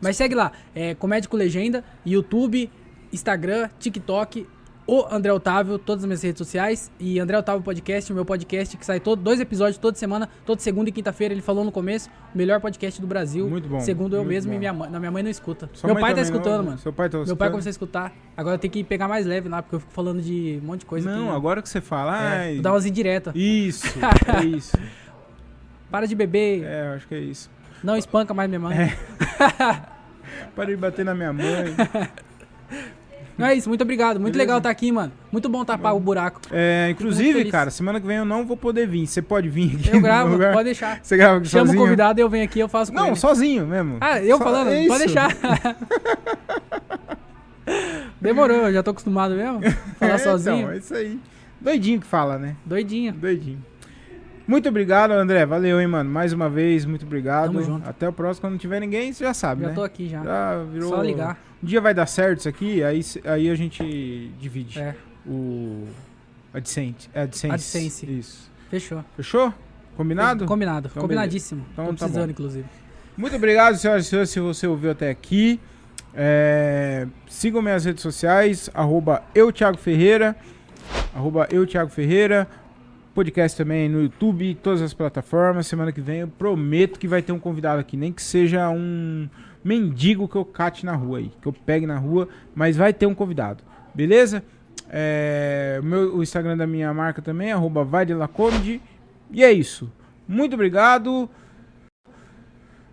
Mas 0.00 0.16
segue 0.16 0.34
lá. 0.34 0.52
É 0.74 0.94
Comédia 0.94 1.28
com 1.28 1.36
Legenda, 1.36 1.84
YouTube, 2.04 2.70
Instagram, 3.12 3.68
TikTok 3.78 4.46
o 4.86 5.06
André 5.10 5.32
Otávio, 5.32 5.78
todas 5.78 6.02
as 6.02 6.06
minhas 6.06 6.22
redes 6.22 6.38
sociais. 6.38 6.90
E 6.98 7.20
André 7.20 7.38
Otávio 7.38 7.62
Podcast, 7.62 8.10
o 8.12 8.14
meu 8.14 8.24
podcast, 8.24 8.76
que 8.76 8.84
sai 8.84 8.98
todo, 8.98 9.22
dois 9.22 9.38
episódios 9.40 9.78
toda 9.78 9.96
semana, 9.96 10.28
toda 10.44 10.60
segunda 10.60 10.88
e 10.88 10.92
quinta-feira. 10.92 11.32
Ele 11.32 11.40
falou 11.40 11.64
no 11.64 11.70
começo, 11.70 12.10
o 12.34 12.38
melhor 12.38 12.60
podcast 12.60 13.00
do 13.00 13.06
Brasil. 13.06 13.48
Muito 13.48 13.68
bom, 13.68 13.80
Segundo 13.80 14.16
eu 14.16 14.24
mesmo 14.24 14.50
bom. 14.50 14.56
e 14.56 14.58
minha 14.58 14.72
mãe. 14.72 14.90
Não, 14.90 14.98
minha 14.98 15.10
mãe 15.12 15.22
não 15.22 15.30
escuta. 15.30 15.70
Sua 15.72 15.86
meu 15.86 15.94
pai 15.94 16.14
tá 16.14 16.16
também 16.16 16.24
não? 16.30 16.36
escutando, 16.38 16.64
mano. 16.66 16.78
Seu 16.78 16.92
pai 16.92 17.08
tá 17.08 17.16
Meu 17.18 17.22
escutando? 17.24 17.38
pai 17.38 17.50
começou 17.50 17.68
a 17.68 17.70
escutar. 17.70 18.12
Agora 18.36 18.58
tem 18.58 18.70
que 18.70 18.82
pegar 18.82 19.06
mais 19.06 19.24
leve 19.24 19.48
lá, 19.48 19.62
porque 19.62 19.76
eu 19.76 19.80
fico 19.80 19.92
falando 19.92 20.20
de 20.20 20.58
um 20.62 20.66
monte 20.66 20.80
de 20.80 20.86
coisa. 20.86 21.08
Não, 21.10 21.28
que, 21.28 21.34
agora 21.36 21.62
que 21.62 21.68
você 21.68 21.80
fala. 21.80 22.16
é, 22.16 22.36
ai, 22.38 22.58
dar 22.60 22.72
umas 22.72 22.84
indiretas. 22.84 23.32
Isso, 23.36 23.86
é 24.40 24.44
isso. 24.44 24.76
Para 25.90 26.06
de 26.06 26.14
beber, 26.14 26.64
É, 26.64 26.88
eu 26.88 26.92
acho 26.96 27.06
que 27.06 27.14
é 27.14 27.20
isso. 27.20 27.50
não 27.84 27.96
espanca 27.96 28.34
mais 28.34 28.48
minha 28.48 28.58
mãe. 28.60 28.76
Para 30.56 30.66
de 30.66 30.76
bater 30.76 31.04
na 31.04 31.14
minha 31.14 31.32
mãe. 31.32 31.44
Não 33.38 33.46
é 33.46 33.54
isso, 33.54 33.68
muito 33.68 33.80
obrigado. 33.82 34.20
Muito 34.20 34.32
Beleza. 34.34 34.42
legal 34.46 34.58
estar 34.58 34.70
aqui, 34.70 34.92
mano. 34.92 35.10
Muito 35.32 35.48
bom 35.48 35.64
tapar 35.64 35.94
o 35.96 36.00
buraco. 36.00 36.40
É, 36.50 36.88
inclusive, 36.90 37.44
cara, 37.50 37.70
semana 37.70 38.00
que 38.00 38.06
vem 38.06 38.18
eu 38.18 38.24
não 38.24 38.44
vou 38.46 38.56
poder 38.56 38.86
vir. 38.86 39.06
Você 39.06 39.22
pode 39.22 39.48
vir 39.48 39.76
aqui 39.76 39.88
Eu 39.88 39.94
no 39.96 40.00
gravo, 40.02 40.32
lugar? 40.32 40.52
pode 40.52 40.64
deixar. 40.66 41.00
Você 41.02 41.16
grava 41.16 41.38
aqui 41.38 41.48
Chama 41.48 41.64
o 41.64 41.66
sozinho? 41.68 41.82
convidado 41.84 42.20
e 42.20 42.22
eu 42.22 42.28
venho 42.28 42.44
aqui 42.44 42.60
eu 42.60 42.68
faço 42.68 42.92
com 42.92 42.98
Não, 42.98 43.06
ele. 43.08 43.16
sozinho 43.16 43.66
mesmo. 43.66 43.96
Ah, 44.00 44.20
eu 44.20 44.36
Só- 44.38 44.44
falando? 44.44 44.68
é 44.68 44.86
Pode 44.86 45.04
deixar. 45.04 45.28
Demorou, 48.20 48.56
eu 48.68 48.72
já 48.72 48.82
tô 48.82 48.90
acostumado 48.90 49.34
mesmo. 49.34 49.60
Falar 49.98 50.14
É, 50.14 50.18
sozinho. 50.18 50.58
Então, 50.58 50.70
é 50.72 50.76
isso 50.78 50.94
aí. 50.94 51.18
Doidinho 51.60 52.00
que 52.00 52.06
fala, 52.06 52.38
né? 52.38 52.56
Doidinho. 52.64 53.12
Doidinho. 53.12 53.64
Muito 54.46 54.68
obrigado, 54.68 55.12
André. 55.12 55.46
Valeu, 55.46 55.80
hein, 55.80 55.86
mano. 55.86 56.10
Mais 56.10 56.32
uma 56.32 56.48
vez, 56.48 56.84
muito 56.84 57.04
obrigado. 57.06 57.52
Tamo 57.52 57.62
junto. 57.62 57.88
Até 57.88 58.08
o 58.08 58.12
próximo. 58.12 58.42
Quando 58.42 58.52
não 58.52 58.58
tiver 58.58 58.80
ninguém, 58.80 59.12
você 59.12 59.24
já 59.24 59.34
sabe, 59.34 59.62
Já 59.62 59.68
né? 59.68 59.74
tô 59.74 59.82
aqui 59.82 60.08
já. 60.08 60.22
Já 60.22 60.62
virou... 60.64 60.90
Só 60.90 61.02
ligar. 61.02 61.38
Um 61.62 61.66
dia 61.66 61.80
vai 61.80 61.94
dar 61.94 62.06
certo 62.06 62.40
isso 62.40 62.48
aqui, 62.48 62.82
aí, 62.82 63.00
aí 63.24 63.48
a 63.48 63.54
gente 63.54 64.32
divide 64.40 64.80
É, 64.80 64.96
o 65.24 65.86
AdSense. 66.52 67.08
É 67.14 67.22
AdSense. 67.22 67.54
AdSense. 67.54 68.18
Isso. 68.18 68.50
fechou. 68.68 69.04
Fechou? 69.16 69.54
Combinado? 69.96 70.44
Combinado. 70.46 70.88
Então, 70.90 71.02
Combinadíssimo. 71.02 71.64
Então, 71.72 71.86
tô 71.86 71.92
tá 71.92 71.96
precisando, 71.98 72.24
bom. 72.26 72.30
inclusive. 72.32 72.64
Muito 73.16 73.36
obrigado, 73.36 73.76
senhoras 73.76 74.06
e 74.06 74.08
senhores, 74.08 74.30
se 74.30 74.40
você 74.40 74.66
ouviu 74.66 74.90
até 74.90 75.10
aqui. 75.10 75.60
É, 76.14 77.06
sigam 77.28 77.62
minhas 77.62 77.84
redes 77.84 78.02
sociais, 78.02 78.68
arroba 78.74 79.22
eu, 79.34 79.52
Thiago 79.52 79.78
Ferreira, 79.78 80.36
arroba 81.14 81.46
eu, 81.50 81.66
Thiago 81.66 81.90
Ferreira. 81.90 82.48
Podcast 83.12 83.56
também 83.56 83.88
no 83.88 84.02
YouTube, 84.02 84.54
todas 84.62 84.80
as 84.80 84.94
plataformas. 84.94 85.66
Semana 85.66 85.92
que 85.92 86.00
vem 86.00 86.20
eu 86.20 86.28
prometo 86.28 86.98
que 86.98 87.06
vai 87.06 87.22
ter 87.22 87.32
um 87.32 87.38
convidado 87.38 87.80
aqui, 87.80 87.96
nem 87.96 88.12
que 88.12 88.22
seja 88.22 88.68
um 88.70 89.28
mendigo 89.62 90.26
que 90.26 90.36
eu 90.36 90.44
cate 90.44 90.84
na 90.84 90.94
rua 90.94 91.18
aí, 91.18 91.30
que 91.40 91.46
eu 91.46 91.52
pegue 91.52 91.86
na 91.86 91.98
rua, 91.98 92.28
mas 92.54 92.76
vai 92.76 92.92
ter 92.92 93.06
um 93.06 93.14
convidado, 93.14 93.62
beleza? 93.94 94.42
É, 94.88 95.80
meu, 95.82 96.16
o 96.16 96.22
Instagram 96.22 96.56
da 96.56 96.66
minha 96.66 96.92
marca 96.92 97.22
também, 97.22 97.52
arroba 97.52 97.84
vai 97.84 98.04
de. 98.04 98.80
E 99.30 99.42
é 99.42 99.52
isso. 99.52 99.90
Muito 100.26 100.54
obrigado. 100.54 101.28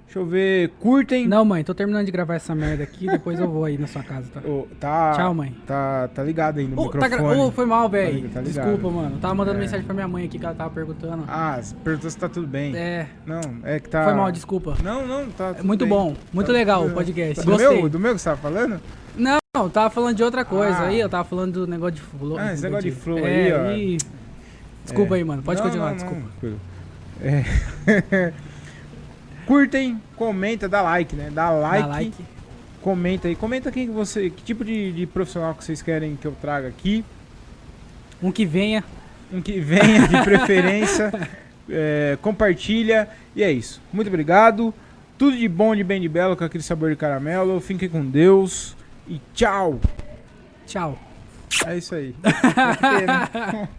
Deixa 0.10 0.18
eu 0.18 0.26
ver. 0.26 0.70
Curtem. 0.80 1.28
Não, 1.28 1.46
mãe, 1.46 1.64
tô 1.64 1.72
terminando 1.72 2.04
de 2.04 2.12
gravar 2.12 2.34
essa 2.34 2.56
merda 2.56 2.82
aqui, 2.82 3.06
depois 3.06 3.40
eu 3.40 3.48
vou 3.48 3.64
aí 3.64 3.78
na 3.78 3.86
sua 3.86 4.02
casa, 4.02 4.28
tá? 4.34 4.40
Ô, 4.50 4.68
tá, 4.80 5.12
Tchau, 5.16 5.36
mãe. 5.36 5.56
Tá, 5.68 6.08
tá 6.08 6.24
ligado 6.24 6.58
aí 6.58 6.68
no 6.68 6.76
tá 6.90 6.98
gra- 6.98 7.10
microfone. 7.10 7.40
Ô, 7.42 7.52
foi 7.52 7.66
mal, 7.68 7.84
Tá 7.84 7.88
velho. 7.90 8.28
tá 8.30 8.42
ligado. 8.42 8.66
Desculpa, 8.66 8.90
mano. 8.90 9.20
Tava 9.20 9.36
mandando 9.36 9.58
É. 9.58 9.62
mensagem 9.62 9.86
pra 9.86 9.94
minha 9.94 10.08
mãe 10.08 10.26
aqui 10.26 10.40
que 10.40 10.44
ela 10.46 10.56
tava 10.56 10.72
perguntando. 10.72 11.26
Ah, 11.28 11.62
perguntou 11.84 12.10
se 12.10 12.18
tá 12.18 12.28
tudo 12.28 12.48
bem. 12.48 12.76
É, 12.76 13.06
Não, 13.24 13.40
é 13.64 13.80
que 13.80 13.88
tá. 13.88 14.04
foi 14.04 14.14
mal, 14.16 14.32
desculpa. 14.32 14.76
Não, 14.84 15.06
não, 15.06 15.30
tá. 15.30 15.56
É 15.60 15.62
muito 15.62 15.82
bem. 15.86 15.90
bom, 15.90 16.16
muito 16.34 16.48
Tá 16.48 16.54
legal 16.54 16.82
o 16.82 16.84
tudo- 16.86 16.96
podcast. 16.96 17.46
Do 17.46 17.52
Gostei. 17.52 17.78
meu, 17.80 17.88
do 17.90 18.00
meu 18.00 18.16
que 18.16 18.20
você 18.22 18.30
tava 18.30 18.42
falando? 18.42 18.82
Não, 19.16 19.38
eu 19.56 19.70
tava 19.70 19.92
falando 19.92 20.16
de 20.16 20.24
outra 20.24 20.44
coisa 20.44 20.76
Ah. 20.80 20.88
aí, 20.88 21.00
eu 21.00 21.08
tava 21.10 21.24
falando 21.24 21.54
do 21.54 21.68
negócio 21.68 21.94
de 21.98 22.02
flow. 22.02 22.36
Ah, 22.40 22.52
esse 22.52 22.64
negócio 22.64 22.90
de 22.90 22.96
flow 22.98 23.20
é, 23.20 23.24
aí, 23.44 23.54
ó. 23.54 23.72
e- 23.74 23.98
Desculpa 24.86 25.14
É. 25.14 25.18
aí, 25.20 25.24
mano. 25.24 25.44
Pode 25.44 25.60
Não, 25.60 25.68
continuar, 25.68 25.90
não, 25.90 25.96
desculpa. 25.98 26.24
não. 26.42 26.58
É. 27.22 28.34
Curtem, 29.50 30.00
comenta, 30.16 30.70
dá 30.70 30.80
like, 30.84 31.16
né? 31.16 31.32
Dá 31.34 31.50
like, 31.50 31.82
Dá 31.82 31.88
like. 31.88 32.26
comenta 32.84 33.28
aí. 33.28 33.36
Comenta 33.36 33.72
quem 33.72 33.88
que 33.88 33.92
você, 33.92 34.30
que 34.30 34.44
tipo 34.44 34.64
de, 34.64 34.92
de 34.92 35.08
profissional 35.08 35.56
que 35.56 35.64
vocês 35.64 35.82
querem 35.82 36.16
que 36.16 36.28
eu 36.28 36.36
traga 36.40 36.68
aqui. 36.68 37.04
Um 38.22 38.32
que 38.32 38.46
venha. 38.46 38.84
Um 39.34 39.42
que 39.42 39.60
venha 39.60 40.08
de 40.08 40.22
preferência. 40.24 41.12
É, 41.72 42.18
compartilha. 42.24 43.08
E 43.36 43.44
é 43.44 43.52
isso. 43.52 43.80
Muito 43.94 44.08
obrigado. 44.08 44.74
Tudo 45.20 45.38
de 45.38 45.48
bom, 45.48 45.76
de 45.76 45.84
bem, 45.84 46.02
de 46.02 46.10
belo, 46.10 46.36
com 46.36 46.44
aquele 46.44 46.64
sabor 46.64 46.90
de 46.90 46.96
caramelo. 46.96 47.62
Fiquem 47.62 47.88
com 47.88 48.04
Deus. 48.04 48.76
E 49.08 49.22
tchau. 49.36 49.80
Tchau. 50.66 50.98
É 51.68 51.78
isso 51.78 51.94
aí. 51.94 52.16